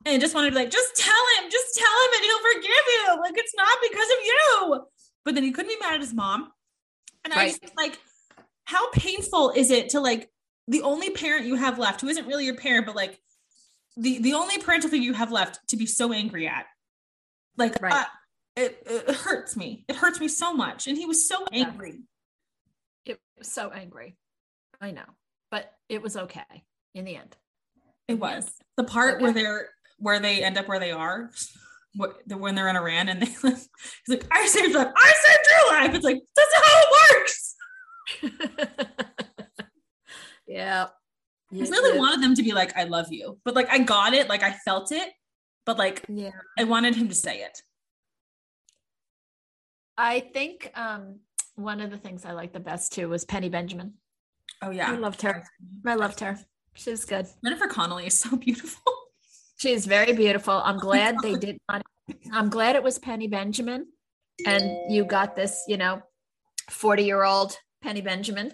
And 0.06 0.16
I 0.16 0.18
just 0.20 0.36
wanted 0.36 0.50
to 0.50 0.56
be 0.56 0.62
like, 0.62 0.72
just 0.72 0.96
tell 0.96 1.24
him, 1.38 1.50
just 1.50 1.76
tell 1.76 1.88
him, 1.88 2.10
and 2.16 2.24
he'll 2.24 2.54
forgive 2.54 2.86
you. 2.88 3.22
Like 3.22 3.38
it's 3.38 3.56
not 3.56 3.78
because 3.82 4.10
of 4.10 4.18
you. 4.26 4.86
But 5.24 5.36
then 5.36 5.44
he 5.44 5.52
couldn't 5.52 5.72
be 5.72 5.80
mad 5.80 5.96
at 5.96 6.02
his 6.02 6.14
mom. 6.14 6.52
And 7.24 7.34
I 7.34 7.38
Right. 7.38 7.60
just 7.62 7.76
like, 7.78 7.98
how 8.66 8.90
painful 8.92 9.52
is 9.52 9.72
it 9.72 9.90
to 9.90 10.00
like 10.00 10.30
the 10.68 10.82
only 10.82 11.10
parent 11.12 11.46
you 11.46 11.56
have 11.56 11.80
left, 11.80 12.02
who 12.02 12.08
isn't 12.08 12.28
really 12.28 12.46
your 12.46 12.56
parent, 12.56 12.86
but 12.86 12.96
like 12.96 13.20
the 13.98 14.20
the 14.20 14.34
only 14.34 14.58
parental 14.60 14.90
figure 14.90 15.06
you 15.06 15.14
have 15.14 15.32
left 15.32 15.68
to 15.70 15.78
be 15.78 15.86
so 15.86 16.12
angry 16.14 16.48
at? 16.48 16.66
Like, 17.58 17.82
Right. 17.82 17.94
uh, 17.94 18.06
it, 18.56 18.82
it 18.86 19.16
hurts 19.16 19.56
me. 19.56 19.84
It 19.88 19.96
hurts 19.96 20.20
me 20.20 20.28
so 20.28 20.54
much. 20.54 20.88
And 20.88 20.98
he 20.98 21.06
was 21.06 21.28
so 21.28 21.46
angry. 21.52 22.04
It 23.06 23.20
was 23.38 23.52
so 23.52 23.70
angry. 23.70 24.18
I 24.82 24.92
know, 24.92 25.06
but 25.52 25.72
it 25.90 26.02
was 26.02 26.18
okay 26.18 26.64
in 26.94 27.06
the 27.06 27.16
end. 27.16 27.36
It 28.08 28.16
was 28.16 28.50
the 28.78 28.84
part 28.84 29.22
where 29.22 29.32
they're 29.32 29.70
where 29.98 30.20
they 30.20 30.44
end 30.44 30.58
up 30.58 30.68
where 30.68 30.80
they 30.80 30.92
are. 30.92 31.32
What, 31.96 32.18
when 32.28 32.56
they're 32.56 32.68
in 32.68 32.76
Iran 32.76 33.08
and 33.08 33.22
they 33.22 33.26
he's 33.42 33.70
like, 34.10 34.26
I 34.32 34.46
saved 34.48 34.76
life. 34.76 34.92
I 34.96 35.14
saved 35.26 35.48
your 35.50 35.80
life. 35.80 35.96
It's 35.96 36.04
like 36.04 36.22
that's 36.36 36.54
not 36.54 36.66
how 36.66 36.82
it 36.82 37.18
works. 37.18 37.56
yeah. 40.48 40.88
I 41.54 41.58
really 41.58 41.98
wanted 41.98 42.22
them 42.22 42.36
to 42.36 42.44
be 42.44 42.52
like, 42.52 42.76
I 42.76 42.84
love 42.84 43.08
you, 43.12 43.40
but 43.46 43.56
like 43.56 43.70
I 43.70 43.80
got 43.80 44.14
it, 44.14 44.28
like 44.28 44.44
I 44.44 44.52
felt 44.66 44.92
it, 44.92 45.10
but 45.66 45.78
like 45.78 46.04
Yeah. 46.10 46.32
I 46.60 46.66
wanted 46.66 46.96
him 46.96 47.08
to 47.08 47.16
say 47.16 47.40
it. 47.40 47.62
I 49.98 50.20
think 50.20 50.72
um, 50.76 51.20
one 51.56 51.82
of 51.82 51.92
the 51.92 51.98
things 51.98 52.26
I 52.26 52.32
liked 52.32 52.54
the 52.54 52.60
best 52.60 52.94
too 52.94 53.10
was 53.10 53.26
Penny 53.26 53.50
Benjamin. 53.50 53.94
Oh 54.62 54.72
yeah, 54.72 54.92
I 54.92 54.96
loved 54.96 55.22
her. 55.22 55.44
I 55.86 55.96
loved 55.96 56.20
her. 56.20 56.38
She 56.74 56.92
was 56.92 57.06
good. 57.06 57.28
Jennifer 57.44 57.68
Connelly 57.68 58.08
is 58.08 58.20
so 58.20 58.36
beautiful. 58.38 58.94
She's 59.58 59.86
very 59.86 60.14
beautiful. 60.14 60.54
I'm 60.54 60.78
glad 60.80 61.18
they 61.22 61.36
did 61.36 61.58
not. 61.70 61.84
I'm 62.32 62.50
glad 62.50 62.76
it 62.76 62.84
was 62.84 63.00
Penny 63.00 63.28
Benjamin, 63.28 63.88
and 64.46 64.94
you 64.94 65.06
got 65.06 65.36
this, 65.36 65.64
you 65.68 65.78
know, 65.78 66.02
40 66.70 67.04
year 67.04 67.24
old 67.24 67.58
Penny 67.82 68.02
Benjamin, 68.02 68.52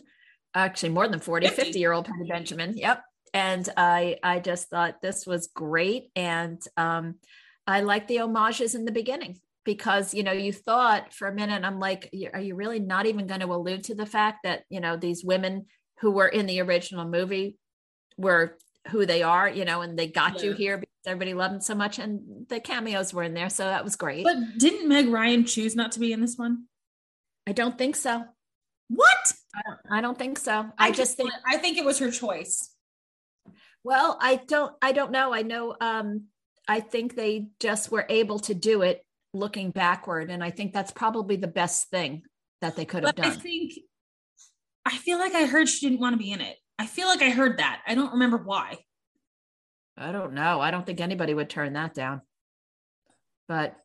actually 0.54 0.90
more 0.90 1.08
than 1.08 1.20
40, 1.20 1.48
50. 1.48 1.64
50 1.64 1.80
year 1.80 1.92
old 1.92 2.06
Penny 2.06 2.30
Benjamin. 2.30 2.78
Yep. 2.78 3.04
And 3.34 3.68
I, 3.78 4.18
I 4.22 4.40
just 4.40 4.70
thought 4.70 5.02
this 5.02 5.26
was 5.26 5.48
great, 5.48 6.12
and 6.16 6.62
um, 6.78 7.16
I 7.66 7.82
like 7.82 8.08
the 8.08 8.18
homages 8.18 8.76
in 8.76 8.86
the 8.86 8.92
beginning 8.92 9.40
because 9.64 10.14
you 10.14 10.24
know 10.24 10.32
you 10.32 10.52
thought 10.52 11.14
for 11.14 11.28
a 11.28 11.34
minute 11.34 11.64
i'm 11.64 11.80
like 11.80 12.10
are 12.34 12.40
you 12.40 12.56
really 12.56 12.80
not 12.80 13.06
even 13.06 13.28
going 13.28 13.42
to 13.42 13.54
allude 13.54 13.84
to 13.84 13.96
the 13.96 14.06
fact 14.06 14.40
that 14.44 14.64
you 14.70 14.80
know 14.80 14.98
these 14.98 15.24
women 15.24 15.66
who 16.00 16.12
were 16.12 16.28
in 16.28 16.46
the 16.46 16.62
original 16.62 17.06
movie 17.06 17.58
were 18.18 18.58
who 18.90 19.06
they 19.06 19.22
are 19.22 19.48
you 19.48 19.66
know 19.66 19.82
and 19.82 19.98
they 19.98 20.08
got 20.08 20.40
yeah. 20.40 20.50
you 20.50 20.54
here 20.54 20.78
because 20.78 20.90
everybody 21.06 21.34
loved 21.34 21.54
them 21.54 21.62
so 21.62 21.76
much 21.76 22.00
and 22.00 22.48
the 22.50 22.60
cameos 22.60 23.14
were 23.14 23.24
in 23.24 23.34
there 23.34 23.50
so 23.50 23.64
that 23.64 23.84
was 23.84 23.96
great. 23.96 24.24
But 24.24 24.58
didn't 24.58 24.88
meg 24.88 25.08
ryan 25.08 25.46
choose 25.46 25.76
not 25.76 25.92
to 25.94 26.00
be 26.00 26.12
in 26.12 26.22
this 26.22 26.38
one? 26.38 26.66
I 27.48 27.52
don't 27.52 27.78
think 27.78 27.96
so. 27.96 28.24
What? 28.88 29.34
I 29.56 29.62
don't, 29.66 29.80
I 29.98 30.02
don't 30.02 30.18
think 30.18 30.38
so. 30.40 30.70
I, 30.78 30.88
I 30.88 30.92
just 30.92 31.18
think 31.18 31.32
i 31.46 31.58
think 31.58 31.78
it 31.78 31.86
was 31.86 32.00
her 32.00 32.12
choice. 32.12 32.70
Well 33.84 34.18
i 34.20 34.36
don't 34.36 34.74
i 34.82 34.92
don't 34.92 35.12
know. 35.12 35.34
I 35.34 35.44
know 35.44 35.76
um 35.80 36.26
i 36.68 36.80
think 36.80 37.16
they 37.16 37.48
just 37.60 37.92
were 37.92 38.06
able 38.10 38.40
to 38.40 38.56
do 38.56 38.82
it 38.82 39.06
looking 39.34 39.72
backward. 39.72 40.30
And 40.30 40.44
I 40.44 40.50
think 40.50 40.74
that's 40.74 40.92
probably 40.92 41.36
the 41.36 41.48
best 41.48 41.90
thing 41.90 42.24
that 42.62 42.76
they 42.76 42.86
could 42.86 43.04
have 43.04 43.16
but 43.16 43.24
done. 43.24 43.32
I 43.32 43.36
think 43.36 43.74
I 44.86 44.98
feel 44.98 45.20
like 45.20 45.34
I 45.34 45.46
heard 45.46 45.70
she 45.70 45.88
didn't 45.88 46.02
want 46.02 46.14
to 46.14 46.18
be 46.18 46.32
in 46.32 46.42
it. 46.42 46.58
I 46.80 46.86
feel 46.88 47.08
like 47.08 47.22
I 47.22 47.30
heard 47.30 47.60
that. 47.60 47.82
I 47.86 47.96
don't 47.96 48.14
remember 48.14 48.38
why. 48.38 48.78
I 49.98 50.12
don't 50.12 50.34
know. 50.34 50.60
I 50.60 50.72
don't 50.72 50.86
think 50.86 51.00
anybody 51.00 51.34
would 51.34 51.50
turn 51.50 51.74
that 51.74 51.94
down. 51.94 52.22
But 53.48 53.76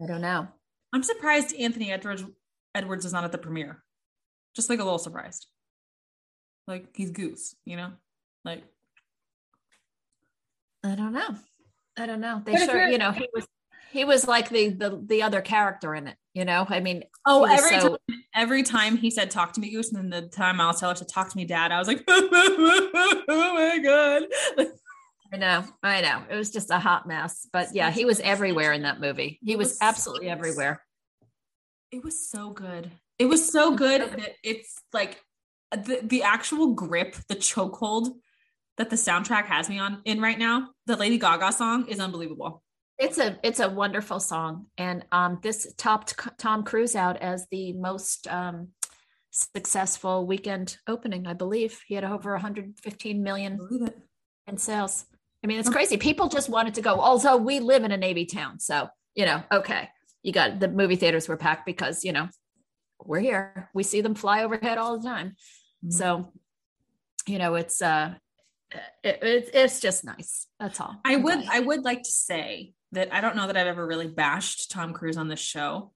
I 0.00 0.06
don't 0.06 0.20
know. 0.20 0.48
I'm 0.92 1.02
surprised 1.02 1.54
Anthony 1.54 1.90
Edwards 1.90 2.24
Edwards 2.74 3.04
is 3.04 3.12
not 3.12 3.24
at 3.24 3.32
the 3.32 3.38
premiere. 3.38 3.82
Just 4.54 4.70
like 4.70 4.78
a 4.78 4.84
little 4.84 4.98
surprised. 4.98 5.46
Like 6.66 6.88
he's 6.94 7.10
goose, 7.10 7.56
you 7.64 7.76
know? 7.76 7.92
Like 8.44 8.62
I 10.84 10.94
don't 10.94 11.12
know. 11.12 11.36
I 11.96 12.06
don't 12.06 12.20
know. 12.20 12.40
They 12.44 12.56
sure, 12.56 12.88
you 12.88 12.98
know, 12.98 13.10
he 13.10 13.28
was 13.34 13.46
he 13.90 14.04
was 14.04 14.26
like 14.26 14.48
the 14.48 14.68
the 14.70 15.02
the 15.06 15.22
other 15.22 15.40
character 15.40 15.94
in 15.94 16.06
it 16.08 16.16
you 16.38 16.44
know? 16.44 16.64
I 16.68 16.78
mean 16.78 17.02
oh 17.26 17.44
every 17.44 17.80
so, 17.80 17.88
time 17.88 18.22
every 18.34 18.62
time 18.62 18.96
he 18.96 19.10
said 19.10 19.28
talk 19.30 19.52
to 19.54 19.60
me 19.60 19.70
goose 19.70 19.92
and 19.92 20.12
then 20.12 20.22
the 20.22 20.28
time 20.28 20.58
miles 20.58 20.78
teller 20.78 20.94
to 20.94 21.04
talk 21.04 21.30
to 21.30 21.36
me 21.36 21.44
dad. 21.44 21.72
I 21.72 21.78
was 21.78 21.88
like 21.88 22.04
oh 22.08 23.18
my 23.28 23.78
god. 23.82 24.22
I 25.32 25.36
know 25.36 25.64
i 25.82 26.00
know. 26.00 26.22
It 26.30 26.36
was 26.36 26.50
just 26.50 26.70
a 26.70 26.78
hot 26.78 27.08
mess 27.08 27.48
but 27.52 27.74
yeah 27.74 27.90
he 27.90 28.04
was 28.04 28.20
everywhere 28.20 28.72
in 28.72 28.82
that 28.82 29.00
movie. 29.00 29.40
He 29.42 29.56
was, 29.56 29.70
was 29.70 29.78
absolutely 29.80 30.28
so, 30.28 30.32
everywhere. 30.32 30.82
It 31.90 32.04
was 32.04 32.30
so 32.30 32.50
good. 32.50 32.90
It 33.18 33.26
was 33.26 33.50
so 33.50 33.74
good 33.74 34.02
that 34.02 34.36
it's 34.44 34.80
like 34.92 35.20
the, 35.72 36.00
the 36.04 36.22
actual 36.22 36.74
grip 36.74 37.16
the 37.28 37.34
chokehold 37.34 38.10
that 38.76 38.90
the 38.90 38.96
soundtrack 38.96 39.46
has 39.46 39.68
me 39.68 39.80
on 39.80 40.02
in 40.04 40.20
right 40.20 40.38
now 40.38 40.68
the 40.86 40.96
lady 40.96 41.18
gaga 41.18 41.52
song 41.52 41.88
is 41.88 41.98
unbelievable 41.98 42.62
it's 42.98 43.18
a 43.18 43.38
it's 43.42 43.60
a 43.60 43.68
wonderful 43.68 44.20
song, 44.20 44.66
and 44.76 45.04
um, 45.12 45.38
this 45.42 45.72
topped 45.76 46.14
Tom 46.38 46.64
Cruise 46.64 46.96
out 46.96 47.16
as 47.18 47.46
the 47.50 47.72
most 47.74 48.26
um, 48.26 48.68
successful 49.30 50.26
weekend 50.26 50.78
opening. 50.88 51.26
I 51.26 51.34
believe 51.34 51.80
he 51.86 51.94
had 51.94 52.04
over 52.04 52.32
115 52.32 53.22
million 53.22 53.58
in 54.46 54.56
sales. 54.56 55.06
I 55.44 55.46
mean, 55.46 55.60
it's 55.60 55.68
crazy. 55.68 55.96
People 55.96 56.28
just 56.28 56.48
wanted 56.48 56.74
to 56.74 56.82
go. 56.82 56.96
Also, 56.96 57.36
we 57.36 57.60
live 57.60 57.84
in 57.84 57.92
a 57.92 57.96
Navy 57.96 58.26
town, 58.26 58.58
so 58.58 58.88
you 59.14 59.26
know, 59.26 59.42
okay, 59.52 59.88
you 60.22 60.32
got 60.32 60.58
the 60.58 60.68
movie 60.68 60.96
theaters 60.96 61.28
were 61.28 61.36
packed 61.36 61.66
because 61.66 62.04
you 62.04 62.12
know 62.12 62.28
we're 63.04 63.20
here. 63.20 63.70
We 63.74 63.84
see 63.84 64.00
them 64.00 64.16
fly 64.16 64.42
overhead 64.42 64.78
all 64.78 64.98
the 64.98 65.06
time. 65.06 65.36
Mm-hmm. 65.84 65.90
So, 65.90 66.32
you 67.26 67.38
know, 67.38 67.54
it's 67.54 67.80
uh, 67.80 68.14
it, 69.04 69.22
it, 69.22 69.50
it's 69.54 69.80
just 69.80 70.04
nice. 70.04 70.48
That's 70.58 70.80
all. 70.80 70.96
I 71.04 71.16
would 71.16 71.44
I 71.48 71.60
would 71.60 71.84
like 71.84 72.02
to 72.02 72.10
say 72.10 72.72
that 72.92 73.12
I 73.12 73.20
don't 73.20 73.36
know 73.36 73.46
that 73.46 73.56
I've 73.56 73.66
ever 73.66 73.86
really 73.86 74.08
bashed 74.08 74.70
Tom 74.70 74.92
Cruise 74.92 75.16
on 75.16 75.28
this 75.28 75.40
show. 75.40 75.92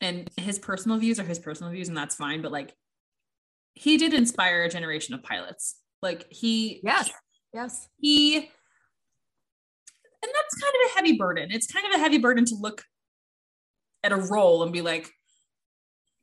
And 0.00 0.30
his 0.36 0.58
personal 0.58 0.98
views 0.98 1.18
are 1.18 1.24
his 1.24 1.38
personal 1.38 1.72
views, 1.72 1.88
and 1.88 1.96
that's 1.96 2.14
fine. 2.14 2.42
But 2.42 2.52
like, 2.52 2.74
he 3.74 3.96
did 3.96 4.14
inspire 4.14 4.62
a 4.62 4.68
generation 4.68 5.14
of 5.14 5.22
pilots. 5.22 5.76
Like, 6.02 6.26
he, 6.30 6.80
yes, 6.84 7.10
yes, 7.52 7.88
he, 7.98 8.36
and 8.36 8.44
that's 10.22 10.62
kind 10.62 10.74
of 10.74 10.90
a 10.90 10.94
heavy 10.94 11.16
burden. 11.16 11.50
It's 11.50 11.66
kind 11.66 11.86
of 11.86 11.92
a 11.92 11.98
heavy 11.98 12.18
burden 12.18 12.44
to 12.46 12.54
look 12.54 12.84
at 14.04 14.12
a 14.12 14.16
role 14.16 14.62
and 14.62 14.72
be 14.72 14.82
like, 14.82 15.10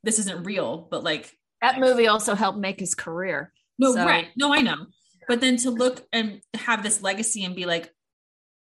this 0.04 0.20
isn't 0.20 0.46
real, 0.46 0.88
but 0.90 1.04
like, 1.04 1.32
that 1.62 1.80
movie 1.80 2.08
also 2.08 2.36
helped 2.36 2.60
make 2.60 2.80
his 2.80 2.96
career. 2.96 3.52
No, 3.80 3.94
so. 3.94 4.06
right. 4.06 4.28
No, 4.36 4.54
I 4.54 4.62
know. 4.62 4.86
But 5.28 5.42
then 5.42 5.58
to 5.58 5.72
look 5.72 6.06
and 6.14 6.42
have 6.54 6.84
this 6.84 7.02
legacy 7.02 7.44
and 7.44 7.56
be 7.56 7.66
like, 7.66 7.92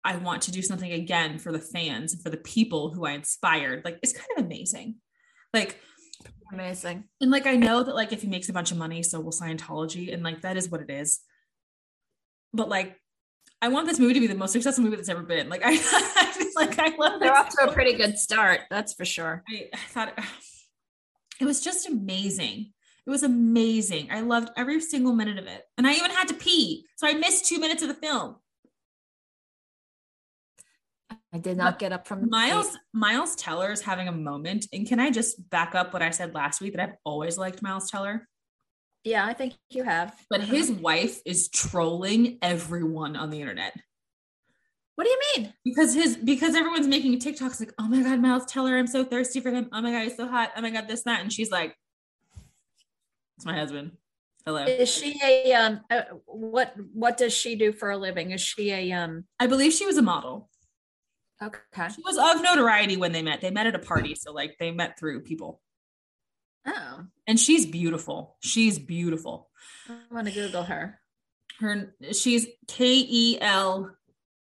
I 0.05 0.17
want 0.17 0.43
to 0.43 0.51
do 0.51 0.61
something 0.61 0.91
again 0.91 1.39
for 1.39 1.51
the 1.51 1.59
fans 1.59 2.13
and 2.13 2.21
for 2.21 2.29
the 2.29 2.37
people 2.37 2.93
who 2.93 3.05
I 3.05 3.13
inspired. 3.13 3.83
Like 3.83 3.97
it's 4.03 4.13
kind 4.13 4.29
of 4.37 4.45
amazing. 4.45 4.97
Like 5.51 5.81
amazing. 6.53 7.05
And 7.19 7.31
like 7.31 7.47
I 7.47 7.55
know 7.55 7.81
that 7.81 7.95
like 7.95 8.13
if 8.13 8.21
he 8.21 8.27
makes 8.27 8.47
a 8.47 8.53
bunch 8.53 8.71
of 8.71 8.77
money, 8.77 9.01
so 9.01 9.19
will 9.19 9.31
Scientology. 9.31 10.13
And 10.13 10.21
like 10.21 10.41
that 10.41 10.57
is 10.57 10.69
what 10.69 10.81
it 10.81 10.91
is. 10.91 11.21
But 12.53 12.69
like 12.69 13.01
I 13.63 13.69
want 13.69 13.87
this 13.87 13.97
movie 13.97 14.13
to 14.13 14.19
be 14.19 14.27
the 14.27 14.35
most 14.35 14.51
successful 14.51 14.83
movie 14.83 14.95
that's 14.95 15.09
ever 15.09 15.23
been. 15.23 15.49
Like 15.49 15.63
I, 15.65 15.71
I 15.81 16.51
like 16.55 16.77
I 16.77 16.95
love 16.97 17.19
they're 17.19 17.35
off 17.35 17.49
to 17.49 17.67
a 17.67 17.73
pretty 17.73 17.93
good 17.93 18.19
start, 18.19 18.61
that's 18.69 18.93
for 18.93 19.05
sure. 19.05 19.43
I, 19.49 19.69
I 19.73 19.77
thought 19.77 20.19
it 21.41 21.45
was 21.45 21.61
just 21.61 21.89
amazing. 21.89 22.73
It 23.07 23.09
was 23.09 23.23
amazing. 23.23 24.09
I 24.11 24.21
loved 24.21 24.49
every 24.55 24.79
single 24.81 25.13
minute 25.13 25.39
of 25.39 25.47
it. 25.47 25.63
And 25.79 25.87
I 25.87 25.93
even 25.93 26.11
had 26.11 26.27
to 26.27 26.35
pee. 26.35 26.85
So 26.95 27.07
I 27.07 27.13
missed 27.13 27.45
two 27.45 27.59
minutes 27.59 27.81
of 27.81 27.87
the 27.87 27.95
film. 27.95 28.37
I 31.35 31.37
did 31.37 31.57
not 31.57 31.79
get 31.79 31.91
up 31.91 32.07
from 32.07 32.29
Miles. 32.29 32.77
Miles 32.93 33.35
Teller 33.35 33.69
is 33.69 33.81
having 33.81 34.07
a 34.07 34.11
moment, 34.13 34.67
and 34.71 34.87
can 34.87 35.01
I 35.01 35.11
just 35.11 35.49
back 35.49 35.75
up 35.75 35.91
what 35.91 36.01
I 36.01 36.11
said 36.11 36.33
last 36.33 36.61
week 36.61 36.77
that 36.77 36.81
I've 36.81 36.95
always 37.03 37.37
liked 37.37 37.61
Miles 37.61 37.91
Teller? 37.91 38.25
Yeah, 39.03 39.25
I 39.25 39.33
think 39.33 39.55
you 39.69 39.83
have. 39.83 40.15
But 40.29 40.41
his 40.41 40.71
wife 40.71 41.19
is 41.25 41.49
trolling 41.49 42.37
everyone 42.41 43.17
on 43.17 43.31
the 43.31 43.41
internet. 43.41 43.75
What 44.95 45.03
do 45.03 45.09
you 45.09 45.19
mean? 45.35 45.53
Because 45.65 45.93
his 45.93 46.15
because 46.15 46.55
everyone's 46.55 46.87
making 46.87 47.19
TikToks 47.19 47.59
like, 47.59 47.73
oh 47.77 47.89
my 47.89 48.01
god, 48.01 48.21
Miles 48.21 48.45
Teller, 48.45 48.77
I'm 48.77 48.87
so 48.87 49.03
thirsty 49.03 49.41
for 49.41 49.51
him. 49.51 49.67
Oh 49.73 49.81
my 49.81 49.91
god, 49.91 50.03
he's 50.03 50.15
so 50.15 50.29
hot. 50.29 50.51
Oh 50.55 50.61
my 50.61 50.69
god, 50.69 50.87
this 50.87 51.03
that, 51.03 51.19
and 51.19 51.33
she's 51.33 51.51
like, 51.51 51.75
it's 53.35 53.45
my 53.45 53.57
husband. 53.57 53.91
Hello. 54.45 54.63
Is 54.63 54.89
she 54.89 55.19
a 55.21 55.51
um? 55.51 55.81
Uh, 55.91 56.03
what 56.27 56.75
what 56.93 57.17
does 57.17 57.33
she 57.33 57.57
do 57.57 57.73
for 57.73 57.91
a 57.91 57.97
living? 57.97 58.31
Is 58.31 58.39
she 58.39 58.71
a 58.71 58.93
um? 58.93 59.25
I 59.37 59.47
believe 59.47 59.73
she 59.73 59.85
was 59.85 59.97
a 59.97 60.01
model. 60.01 60.49
Okay. 61.43 61.89
She 61.93 62.01
was 62.03 62.17
of 62.17 62.41
notoriety 62.41 62.97
when 62.97 63.11
they 63.11 63.21
met. 63.21 63.41
They 63.41 63.51
met 63.51 63.67
at 63.67 63.75
a 63.75 63.79
party. 63.79 64.15
So 64.15 64.31
like 64.31 64.55
they 64.59 64.71
met 64.71 64.97
through 64.97 65.21
people. 65.21 65.61
Oh. 66.65 67.03
And 67.27 67.39
she's 67.39 67.65
beautiful. 67.65 68.37
She's 68.39 68.79
beautiful. 68.79 69.49
I 69.89 70.13
want 70.13 70.27
to 70.27 70.33
Google 70.33 70.63
her. 70.63 70.99
Her 71.59 71.93
she's 72.11 72.47
K 72.67 73.05
E 73.07 73.37
L 73.39 73.91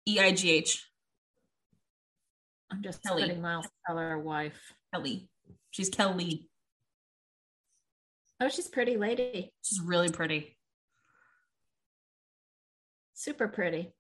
E 0.07 0.19
I 0.21 0.33
G 0.33 0.51
H. 0.51 0.87
I'm 2.71 2.83
just 2.83 3.03
Keleigh. 3.03 3.21
putting 3.21 3.43
Miles 3.43 3.69
Teller 3.87 4.19
wife. 4.19 4.75
Keleigh. 4.95 5.29
She's 5.71 5.91
Keleigh. 5.91 6.47
Oh, 8.41 8.49
she's 8.49 8.69
pretty 8.69 8.97
lady. 8.97 9.53
She's 9.63 9.81
really 9.81 10.09
pretty. 10.09 10.57
Super 13.15 13.47
pretty. 13.47 13.93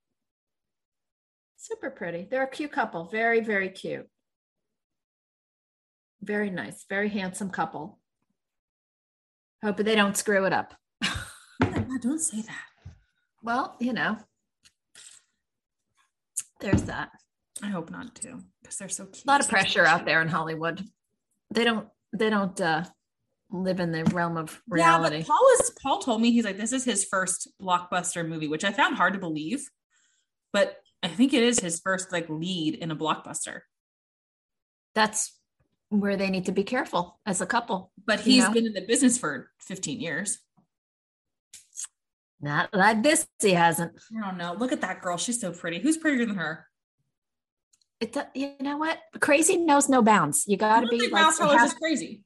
Super 1.63 1.91
pretty. 1.91 2.27
They're 2.29 2.43
a 2.43 2.51
cute 2.51 2.73
couple. 2.73 3.05
Very, 3.05 3.39
very 3.39 3.69
cute. 3.69 4.09
Very 6.21 6.51
nice. 6.51 6.85
Very 6.89 7.09
handsome 7.09 7.51
couple. 7.51 8.01
Hope 9.63 9.77
they 9.77 9.95
don't 9.95 10.17
screw 10.17 10.45
it 10.45 10.53
up. 10.53 10.75
don't 12.03 12.19
say 12.19 12.41
that. 12.41 12.67
Well, 13.45 13.77
you 13.79 13.93
know, 13.93 14.17
there's 16.61 16.83
that. 16.83 17.11
I 17.63 17.69
hope 17.69 17.93
not 17.93 18.17
too, 18.17 18.41
because 18.61 18.79
they're 18.79 18.89
so 18.89 19.07
cute. 19.07 19.25
A 19.25 19.31
lot 19.31 19.41
of 19.41 19.49
pressure 19.49 19.87
out 19.87 20.05
there 20.05 20.21
in 20.21 20.27
Hollywood. 20.27 20.85
They 21.55 21.63
don't. 21.63 21.87
They 22.13 22.29
don't 22.29 22.61
uh, 22.61 22.83
live 23.53 23.79
in 23.79 23.93
the 23.93 24.03
realm 24.07 24.37
of 24.37 24.61
reality. 24.69 25.19
Yeah, 25.19 25.25
Paul 25.29 25.43
was. 25.43 25.71
Paul 25.81 26.01
told 26.01 26.23
me 26.23 26.33
he's 26.33 26.45
like 26.45 26.57
this 26.57 26.73
is 26.73 26.85
his 26.85 27.05
first 27.05 27.53
blockbuster 27.63 28.27
movie, 28.27 28.49
which 28.49 28.65
I 28.65 28.73
found 28.73 28.97
hard 28.97 29.13
to 29.13 29.21
believe. 29.21 29.65
But 30.53 30.82
I 31.03 31.09
think 31.09 31.35
it 31.35 31.43
is 31.43 31.59
his 31.59 31.81
first 31.81 32.13
like 32.13 32.29
lead 32.29 32.77
in 32.77 32.91
a 32.91 32.97
blockbuster. 32.97 33.61
That's 34.95 35.37
where 35.89 36.17
they 36.17 36.31
need 36.31 36.47
to 36.47 36.53
be 36.53 36.65
careful 36.65 37.21
as 37.27 37.41
a 37.41 37.47
couple. 37.47 37.91
But 38.07 38.21
he's 38.21 38.45
know? 38.45 38.53
been 38.53 38.67
in 38.67 38.73
the 38.73 38.83
business 38.83 39.19
for 39.19 39.51
15 39.61 40.01
years. 40.01 40.39
Not 42.41 42.75
like 42.75 43.03
this, 43.03 43.27
he 43.41 43.53
hasn't. 43.53 43.93
I 44.17 44.29
don't 44.29 44.39
know. 44.39 44.55
Look 44.55 44.73
at 44.73 44.81
that 44.81 45.01
girl. 45.01 45.17
She's 45.17 45.41
so 45.41 45.53
pretty. 45.53 45.79
Who's 45.79 45.97
prettier 45.97 46.27
than 46.27 46.37
her? 46.37 46.67
It, 48.01 48.17
you 48.35 48.55
know 48.61 48.79
what? 48.79 48.99
Crazy 49.21 49.57
knows 49.57 49.89
no 49.89 50.03
bounds. 50.03 50.45
You 50.49 50.57
got 50.57 50.81
to 50.81 50.89
be 50.89 51.09
like 51.09 51.39
have, 51.39 51.79
crazy. 51.79 52.23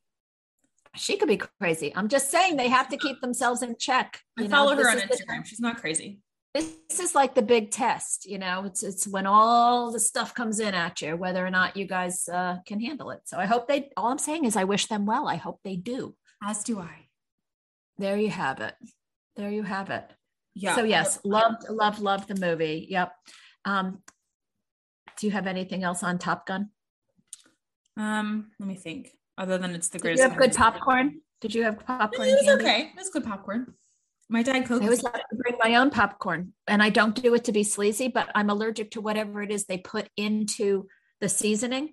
She 0.95 1.19
could 1.19 1.29
be 1.29 1.37
crazy. 1.61 1.95
I'm 1.95 2.09
just 2.09 2.31
saying 2.31 2.57
they 2.57 2.69
have 2.69 2.89
to 2.89 2.97
keep 2.97 3.21
themselves 3.21 3.61
in 3.63 3.77
check. 3.79 4.21
I 4.39 4.49
follow 4.49 4.75
her 4.75 4.91
on 4.91 4.99
Instagram. 4.99 5.45
She's 5.45 5.61
not 5.61 5.77
crazy 5.77 6.21
this 6.57 7.01
is 7.01 7.15
like 7.15 7.35
the 7.35 7.43
big 7.43 7.71
test, 7.71 8.27
you 8.27 8.39
know. 8.39 8.65
It's 8.65 8.83
it's 8.83 9.07
when 9.07 9.27
all 9.27 9.93
the 9.93 10.01
stuff 10.01 10.35
comes 10.35 10.61
in 10.61 10.75
at 10.75 11.03
you, 11.03 11.17
whether 11.17 11.45
or 11.45 11.51
not 11.51 11.77
you 11.77 11.87
guys 11.87 12.29
uh, 12.29 12.57
can 12.67 12.81
handle 12.81 13.11
it. 13.11 13.21
So 13.25 13.39
I 13.39 13.47
hope 13.47 13.69
they. 13.69 13.91
All 13.97 14.11
I'm 14.11 14.19
saying 14.19 14.45
is, 14.45 14.57
I 14.57 14.65
wish 14.65 14.87
them 14.87 15.07
well. 15.07 15.29
I 15.29 15.37
hope 15.37 15.61
they 15.65 15.77
do. 15.77 16.15
As 16.43 16.63
do 16.65 16.81
I. 16.81 17.09
There 17.99 18.17
you 18.17 18.31
have 18.31 18.61
it. 18.61 18.75
There 19.37 19.51
you 19.51 19.63
have 19.63 19.91
it. 19.91 20.11
Yeah. 20.55 20.75
So 20.75 20.85
yes, 20.85 21.19
loved, 21.25 21.69
loved, 21.69 21.99
loved 21.99 22.29
the 22.29 22.35
movie. 22.35 22.87
Yep. 22.89 23.13
Um, 23.65 24.03
do 25.19 25.27
you 25.27 25.33
have 25.33 25.47
anything 25.47 25.83
else 25.83 26.03
on 26.03 26.19
Top 26.19 26.47
Gun? 26.47 26.71
Um, 27.97 28.51
let 28.59 28.69
me 28.69 28.75
think. 28.75 29.11
Other 29.39 29.59
than 29.59 29.75
it's 29.75 29.89
the 29.89 29.99
Did 29.99 30.17
you 30.17 30.23
have 30.23 30.37
good 30.37 30.55
popcorn? 30.55 31.21
Did 31.41 31.55
you 31.55 31.63
have 31.65 31.79
popcorn? 31.81 32.29
It 32.29 32.33
was 32.33 32.47
candy? 32.47 32.65
okay. 32.65 32.81
It 32.83 32.97
was 32.97 33.11
good 33.11 33.25
popcorn. 33.25 33.75
My 34.29 34.43
dad 34.43 34.67
cooked. 34.67 34.83
I 34.83 34.87
always 34.87 35.03
to 35.03 35.23
bring 35.33 35.57
my 35.63 35.77
own 35.77 35.91
popcorn, 35.91 36.53
and 36.67 36.83
I 36.83 36.91
don't 36.91 37.15
do 37.15 37.35
it 37.35 37.45
to 37.45 37.53
be 37.53 37.63
sleazy, 37.63 38.09
but 38.09 38.29
I'm 38.35 38.51
allergic 38.51 38.93
to 38.93 39.01
whatever 39.01 39.41
it 39.43 39.53
is 39.53 39.67
they 39.67 39.79
put 39.79 40.09
into 40.17 40.87
the 41.21 41.29
seasoning 41.29 41.91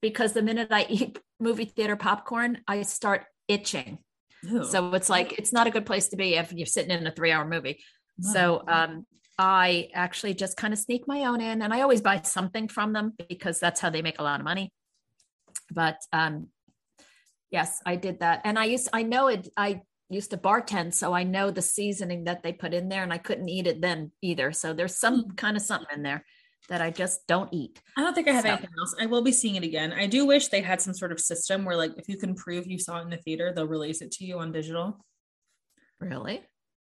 because 0.00 0.32
the 0.32 0.42
minute 0.42 0.68
I 0.70 0.86
eat 0.88 1.18
movie 1.38 1.66
theater 1.66 1.96
popcorn, 1.96 2.62
I 2.66 2.82
start 2.82 3.26
itching. 3.48 3.98
Ew. 4.42 4.64
So 4.64 4.94
it's 4.94 5.10
like 5.10 5.38
it's 5.38 5.52
not 5.52 5.66
a 5.66 5.70
good 5.70 5.86
place 5.86 6.08
to 6.08 6.16
be 6.16 6.34
if 6.34 6.52
you're 6.52 6.66
sitting 6.66 6.90
in 6.90 7.06
a 7.06 7.12
three-hour 7.12 7.46
movie. 7.46 7.78
So 8.20 8.62
um, 8.68 9.06
I 9.38 9.88
actually 9.94 10.34
just 10.34 10.56
kind 10.56 10.72
of 10.72 10.78
sneak 10.78 11.08
my 11.08 11.24
own 11.24 11.40
in, 11.40 11.62
and 11.62 11.74
I 11.74 11.80
always 11.80 12.00
buy 12.00 12.20
something 12.22 12.68
from 12.68 12.92
them 12.92 13.12
because 13.28 13.58
that's 13.58 13.80
how 13.80 13.90
they 13.90 14.02
make 14.02 14.18
a 14.18 14.22
lot 14.22 14.40
of 14.40 14.44
money. 14.44 14.72
But 15.72 15.98
um, 16.12 16.48
yes, 17.50 17.80
I 17.84 17.96
did 17.96 18.20
that, 18.20 18.42
and 18.44 18.58
I 18.58 18.66
used 18.66 18.88
I 18.92 19.02
know 19.02 19.28
it. 19.28 19.48
I 19.56 19.82
used 20.10 20.30
to 20.30 20.36
bartend, 20.36 20.94
so 20.94 21.12
I 21.12 21.24
know 21.24 21.50
the 21.50 21.62
seasoning 21.62 22.24
that 22.24 22.42
they 22.42 22.52
put 22.52 22.74
in 22.74 22.88
there, 22.88 23.02
and 23.02 23.12
I 23.12 23.18
couldn't 23.18 23.48
eat 23.48 23.66
it 23.66 23.80
then 23.80 24.12
either. 24.22 24.52
So 24.52 24.72
there's 24.72 24.98
some 24.98 25.22
hmm. 25.22 25.30
kind 25.34 25.56
of 25.56 25.62
something 25.62 25.88
in 25.94 26.02
there 26.02 26.24
that 26.68 26.80
I 26.80 26.90
just 26.90 27.26
don't 27.26 27.52
eat. 27.52 27.80
I 27.96 28.02
don't 28.02 28.14
think 28.14 28.28
I 28.28 28.32
have 28.32 28.42
So- 28.42 28.48
anything 28.48 28.70
else. 28.78 28.94
I 28.98 29.06
will 29.06 29.22
be 29.22 29.32
seeing 29.32 29.56
it 29.56 29.64
again. 29.64 29.92
I 29.92 30.06
do 30.06 30.26
wish 30.26 30.48
they 30.48 30.62
had 30.62 30.80
some 30.80 30.94
sort 30.94 31.12
of 31.12 31.20
system 31.20 31.64
where, 31.64 31.76
like, 31.76 31.92
if 31.96 32.08
you 32.08 32.16
can 32.16 32.34
prove 32.34 32.66
you 32.66 32.78
saw 32.78 32.98
it 32.98 33.02
in 33.02 33.10
the 33.10 33.16
theater, 33.18 33.52
they'll 33.54 33.66
release 33.66 34.00
it 34.00 34.12
to 34.12 34.24
you 34.24 34.38
on 34.38 34.52
digital. 34.52 35.04
Really? 36.00 36.42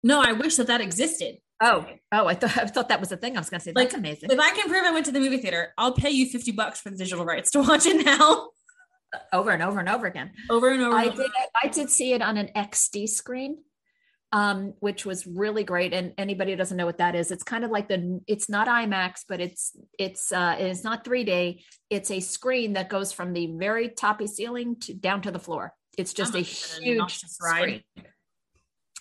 No, 0.03 0.21
I 0.21 0.33
wish 0.33 0.55
that 0.55 0.67
that 0.67 0.81
existed. 0.81 1.38
Oh, 1.63 1.85
oh, 2.11 2.25
I 2.25 2.33
thought 2.33 2.57
I 2.57 2.65
thought 2.65 2.89
that 2.89 2.99
was 2.99 3.11
a 3.11 3.17
thing. 3.17 3.38
I 3.38 3.39
was 3.39 3.49
to 3.49 3.59
say 3.59 3.71
Like, 3.75 3.89
that's 3.89 3.99
amazing. 3.99 4.31
If 4.31 4.39
I 4.39 4.51
can 4.51 4.67
prove 4.67 4.83
I 4.83 4.91
went 4.91 5.05
to 5.05 5.11
the 5.11 5.19
movie 5.19 5.38
theater, 5.38 5.73
I'll 5.77 5.93
pay 5.93 6.09
you 6.09 6.25
50 6.25 6.51
bucks 6.53 6.81
for 6.81 6.89
the 6.89 6.97
digital 6.97 7.23
rights 7.23 7.51
to 7.51 7.61
watch 7.61 7.85
it 7.85 8.03
now. 8.03 8.49
Over 9.33 9.51
and 9.51 9.61
over 9.63 9.79
and 9.79 9.89
over 9.89 10.05
again. 10.07 10.31
Over 10.49 10.69
and 10.69 10.81
over. 10.81 10.95
I 10.95 11.03
and 11.03 11.11
over. 11.13 11.23
did. 11.23 11.31
I 11.63 11.67
did 11.67 11.89
see 11.89 12.13
it 12.13 12.21
on 12.21 12.38
an 12.38 12.49
XD 12.55 13.09
screen, 13.09 13.57
um, 14.31 14.73
which 14.79 15.05
was 15.05 15.27
really 15.27 15.63
great. 15.63 15.93
And 15.93 16.13
anybody 16.17 16.51
who 16.51 16.57
doesn't 16.57 16.77
know 16.77 16.85
what 16.85 16.99
that 16.99 17.15
is, 17.15 17.31
it's 17.31 17.43
kind 17.43 17.63
of 17.63 17.71
like 17.71 17.88
the. 17.88 18.21
It's 18.27 18.49
not 18.49 18.67
IMAX, 18.67 19.21
but 19.27 19.41
it's 19.41 19.75
it's 19.99 20.31
uh, 20.31 20.55
it's 20.59 20.83
not 20.83 21.03
3D. 21.03 21.63
It's 21.89 22.11
a 22.11 22.19
screen 22.19 22.73
that 22.73 22.89
goes 22.89 23.11
from 23.11 23.33
the 23.33 23.47
very 23.57 23.89
toppy 23.89 24.27
ceiling 24.27 24.77
to 24.81 24.93
down 24.93 25.21
to 25.23 25.31
the 25.31 25.39
floor. 25.39 25.73
It's 25.97 26.13
just 26.13 26.33
That 26.33 26.39
a 26.39 26.43
have 26.43 26.79
been 26.79 26.91
an 26.93 26.99
huge 26.99 27.17
screen. 27.17 27.83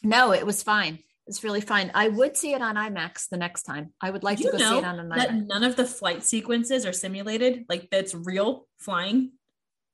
No, 0.02 0.32
it 0.32 0.44
was 0.46 0.62
fine. 0.62 0.98
It's 1.26 1.44
really 1.44 1.60
fine. 1.60 1.92
I 1.94 2.08
would 2.08 2.36
see 2.36 2.54
it 2.54 2.62
on 2.62 2.74
IMAX 2.74 3.28
the 3.30 3.36
next 3.36 3.62
time. 3.62 3.92
I 4.00 4.10
would 4.10 4.24
like 4.24 4.38
Do 4.38 4.44
to 4.44 4.48
you 4.48 4.52
go 4.52 4.58
see 4.58 4.78
it 4.78 4.84
on 4.84 4.98
an 4.98 5.08
that 5.10 5.28
IMAX. 5.30 5.46
none 5.46 5.62
of 5.62 5.76
the 5.76 5.84
flight 5.84 6.24
sequences 6.24 6.84
are 6.84 6.92
simulated? 6.92 7.66
Like, 7.68 7.88
that's 7.90 8.14
real 8.14 8.66
flying? 8.80 9.32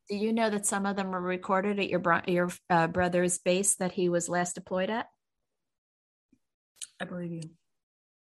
Do 0.09 0.17
you 0.17 0.33
know 0.33 0.51
that 0.51 0.67
some 0.67 0.87
of 0.87 0.97
them 0.97 1.11
were 1.11 1.21
recorded 1.21 1.79
at 1.81 1.89
your 1.89 1.99
bro- 1.99 2.23
your 2.27 2.51
uh, 2.71 2.87
brother's 2.87 3.39
base 3.39 3.77
that 3.77 3.93
he 3.93 4.09
was 4.09 4.29
last 4.29 4.55
deployed 4.55 4.91
at? 4.91 5.09
I 7.01 7.05
believe 7.05 7.33
you. 7.33 7.51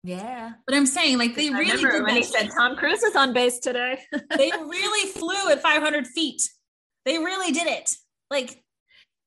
Yeah. 0.04 0.52
But 0.66 0.76
I'm 0.76 0.86
saying, 0.86 1.18
like, 1.18 1.34
they 1.34 1.48
I 1.48 1.58
really 1.58 1.84
remember 1.84 1.98
did 1.98 2.02
when 2.04 2.16
he 2.16 2.22
said. 2.22 2.50
Tom 2.50 2.76
Cruise 2.76 3.02
is 3.02 3.16
on 3.16 3.32
base 3.32 3.58
today. 3.58 3.98
they 4.36 4.50
really 4.50 5.10
flew 5.10 5.50
at 5.50 5.62
500 5.62 6.06
feet. 6.06 6.42
They 7.06 7.18
really 7.18 7.52
did 7.52 7.66
it. 7.66 7.90
Like, 8.30 8.62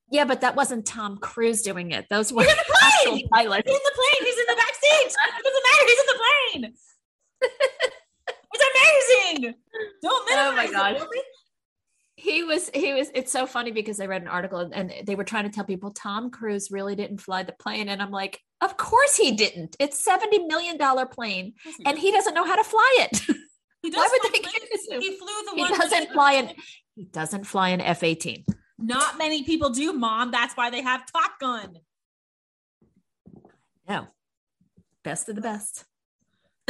yeah, 0.09 0.25
but 0.25 0.41
that 0.41 0.55
wasn't 0.55 0.85
Tom 0.85 1.17
Cruise 1.17 1.63
doing 1.63 1.91
it. 1.91 2.05
Those 2.09 2.31
were 2.31 2.43
He's 2.43 2.51
in 2.51 2.57
the 2.57 2.85
actual 2.85 3.11
plane! 3.11 3.27
pilots. 3.33 3.69
He's 3.69 3.75
in 3.75 3.81
the 3.83 3.95
plane. 3.95 4.27
He's 4.27 4.39
in 4.39 4.45
the 4.47 4.55
back 4.55 4.75
seat. 4.75 5.15
It 5.37 5.43
doesn't 5.43 5.63
matter. 5.63 5.85
He's 5.87 5.99
in 5.99 6.05
the 6.07 6.19
plane. 6.21 6.73
it's 8.53 8.65
amazing. 9.41 9.55
Don't 10.01 10.29
minimize. 10.29 10.69
Oh 10.69 10.77
my 10.77 10.89
it, 10.91 10.93
really. 10.93 11.23
He 12.19 12.43
was 12.43 12.69
he 12.73 12.93
was 12.93 13.11
it's 13.13 13.31
so 13.31 13.45
funny 13.45 13.71
because 13.71 13.99
I 14.01 14.07
read 14.07 14.23
an 14.23 14.27
article 14.27 14.57
and- 14.59 14.73
and 14.73 15.05
they 15.05 15.13
were 15.13 15.23
trying 15.23 15.43
to 15.43 15.51
tell 15.51 15.63
people 15.63 15.91
Tom 15.91 16.31
Cruise 16.31 16.71
really 16.71 16.95
didn't 16.95 17.19
fly 17.21 17.43
the 17.43 17.53
plane 17.53 17.89
and 17.89 18.01
I'm 18.01 18.09
like, 18.11 18.41
of 18.59 18.75
course 18.75 19.15
he 19.15 19.33
didn't. 19.33 19.75
It's 19.79 20.03
70 20.03 20.47
million 20.47 20.77
dollar 20.77 21.05
plane 21.05 21.53
and 21.85 21.97
he 21.97 22.11
doesn't 22.11 22.33
know 22.33 22.43
how 22.43 22.55
to 22.55 22.63
fly 22.63 22.97
it. 22.99 23.21
He 23.83 23.91
why 23.91 24.09
would 24.11 24.33
they 24.33 24.39
give 24.39 24.51
he 25.03 25.17
flew 25.17 25.27
the 25.45 25.51
he 25.55 25.61
one 25.61 25.71
doesn't 25.79 26.11
fly 26.11 26.33
an 26.33 26.49
he 26.95 27.05
doesn't 27.05 27.43
fly 27.45 27.69
an 27.69 27.79
F-18. 27.79 28.43
Not 28.79 29.19
many 29.19 29.43
people 29.43 29.69
do, 29.69 29.93
Mom. 29.93 30.31
That's 30.31 30.57
why 30.57 30.71
they 30.71 30.81
have 30.81 31.05
Top 31.11 31.39
Gun. 31.39 31.77
No. 33.87 34.07
Best 35.03 35.29
of 35.29 35.35
the 35.35 35.41
best. 35.41 35.85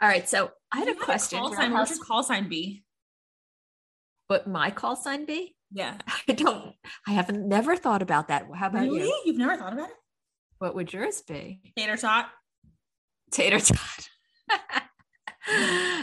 All 0.00 0.08
right, 0.08 0.26
so 0.28 0.50
I 0.72 0.78
had 0.78 0.88
a 0.88 0.94
question. 0.94 1.38
Call 1.38 1.54
sign. 1.54 1.72
What 1.72 1.88
would 1.88 1.96
your 1.96 2.04
call 2.04 2.22
sign 2.22 2.48
be? 2.48 2.82
What 4.28 4.46
my 4.46 4.70
call 4.70 4.96
sign 4.96 5.24
be? 5.26 5.54
Yeah. 5.70 5.98
I 6.28 6.32
don't. 6.32 6.74
I 7.06 7.12
haven't 7.12 7.46
never 7.48 7.76
thought 7.76 8.02
about 8.02 8.28
that. 8.28 8.46
How 8.54 8.68
about 8.68 8.82
Really? 8.82 9.00
you? 9.08 9.22
You've 9.26 9.38
never 9.38 9.56
thought 9.56 9.72
about 9.72 9.90
it? 9.90 9.96
What 10.58 10.74
would 10.74 10.92
yours 10.92 11.20
be? 11.22 11.60
Tater 11.76 11.96
tot. 11.96 12.26
Tater 13.30 13.58
tot. 13.60 14.08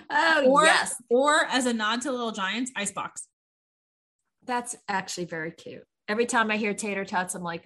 oh 0.09 0.43
Or, 0.47 0.65
yes, 0.65 0.95
or 1.09 1.45
as 1.45 1.65
a 1.65 1.73
nod 1.73 2.01
to 2.01 2.11
Little 2.11 2.31
Giants, 2.31 2.71
icebox. 2.75 3.27
that's 4.45 4.75
actually 4.87 5.25
very 5.25 5.51
cute. 5.51 5.83
Every 6.07 6.25
time 6.25 6.51
I 6.51 6.57
hear 6.57 6.73
tater 6.73 7.05
tots, 7.05 7.33
I'm 7.35 7.41
like, 7.43 7.65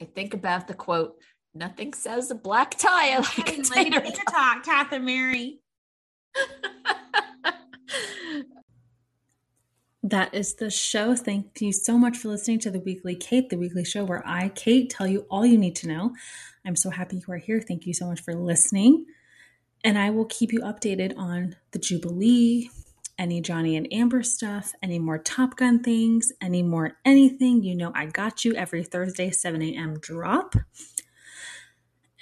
I 0.00 0.04
think 0.04 0.34
about 0.34 0.68
the 0.68 0.74
quote. 0.74 1.14
Nothing 1.54 1.92
says 1.92 2.30
a 2.30 2.34
black 2.34 2.78
tie 2.78 3.18
like 3.18 3.38
a 3.38 3.40
Like 3.58 3.62
tater 3.64 3.98
a 3.98 4.02
tater 4.02 4.22
tot, 4.30 4.62
Catherine 4.64 5.04
Mary. 5.04 5.60
That 10.02 10.34
is 10.34 10.54
the 10.54 10.68
show. 10.68 11.14
Thank 11.14 11.60
you 11.60 11.72
so 11.72 11.96
much 11.96 12.16
for 12.16 12.28
listening 12.28 12.58
to 12.60 12.70
the 12.72 12.80
Weekly 12.80 13.14
Kate, 13.14 13.50
the 13.50 13.56
weekly 13.56 13.84
show 13.84 14.04
where 14.04 14.22
I, 14.26 14.48
Kate, 14.48 14.90
tell 14.90 15.06
you 15.06 15.26
all 15.30 15.46
you 15.46 15.56
need 15.56 15.76
to 15.76 15.88
know. 15.88 16.12
I'm 16.64 16.74
so 16.74 16.90
happy 16.90 17.16
you 17.16 17.32
are 17.32 17.36
here. 17.36 17.60
Thank 17.60 17.86
you 17.86 17.94
so 17.94 18.06
much 18.06 18.20
for 18.20 18.34
listening. 18.34 19.06
And 19.84 19.96
I 19.96 20.10
will 20.10 20.24
keep 20.24 20.52
you 20.52 20.60
updated 20.60 21.16
on 21.16 21.54
the 21.70 21.78
Jubilee, 21.78 22.68
any 23.16 23.40
Johnny 23.40 23.76
and 23.76 23.92
Amber 23.92 24.24
stuff, 24.24 24.72
any 24.82 24.98
more 24.98 25.18
Top 25.18 25.56
Gun 25.56 25.82
things, 25.82 26.32
any 26.40 26.64
more 26.64 26.96
anything. 27.04 27.62
You 27.62 27.76
know, 27.76 27.92
I 27.94 28.06
got 28.06 28.44
you 28.44 28.54
every 28.54 28.82
Thursday, 28.82 29.30
7 29.30 29.62
a.m. 29.62 30.00
drop. 30.00 30.56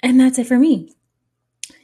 And 0.03 0.19
that's 0.19 0.37
it 0.37 0.47
for 0.47 0.59
me. 0.59 0.93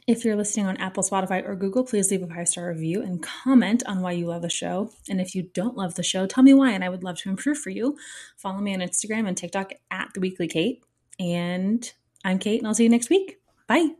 If 0.08 0.24
you're 0.24 0.36
listening 0.36 0.64
on 0.64 0.78
Apple, 0.78 1.02
Spotify, 1.02 1.46
or 1.46 1.54
Google, 1.54 1.84
please 1.84 2.10
leave 2.10 2.22
a 2.22 2.26
five 2.26 2.48
star 2.48 2.68
review 2.68 3.02
and 3.02 3.22
comment 3.22 3.82
on 3.84 4.00
why 4.00 4.12
you 4.12 4.24
love 4.24 4.40
the 4.40 4.48
show. 4.48 4.90
And 5.06 5.20
if 5.20 5.34
you 5.34 5.42
don't 5.42 5.76
love 5.76 5.96
the 5.96 6.02
show, 6.02 6.26
tell 6.26 6.42
me 6.42 6.54
why, 6.54 6.70
and 6.70 6.82
I 6.82 6.88
would 6.88 7.04
love 7.04 7.18
to 7.18 7.28
improve 7.28 7.58
for 7.58 7.68
you. 7.68 7.98
Follow 8.38 8.58
me 8.58 8.72
on 8.72 8.80
Instagram 8.80 9.28
and 9.28 9.36
TikTok 9.36 9.74
at 9.90 10.08
The 10.14 10.20
Weekly 10.20 10.48
Kate. 10.48 10.82
And 11.20 11.92
I'm 12.24 12.38
Kate, 12.38 12.58
and 12.58 12.66
I'll 12.66 12.74
see 12.74 12.84
you 12.84 12.88
next 12.88 13.10
week. 13.10 13.38
Bye. 13.66 13.90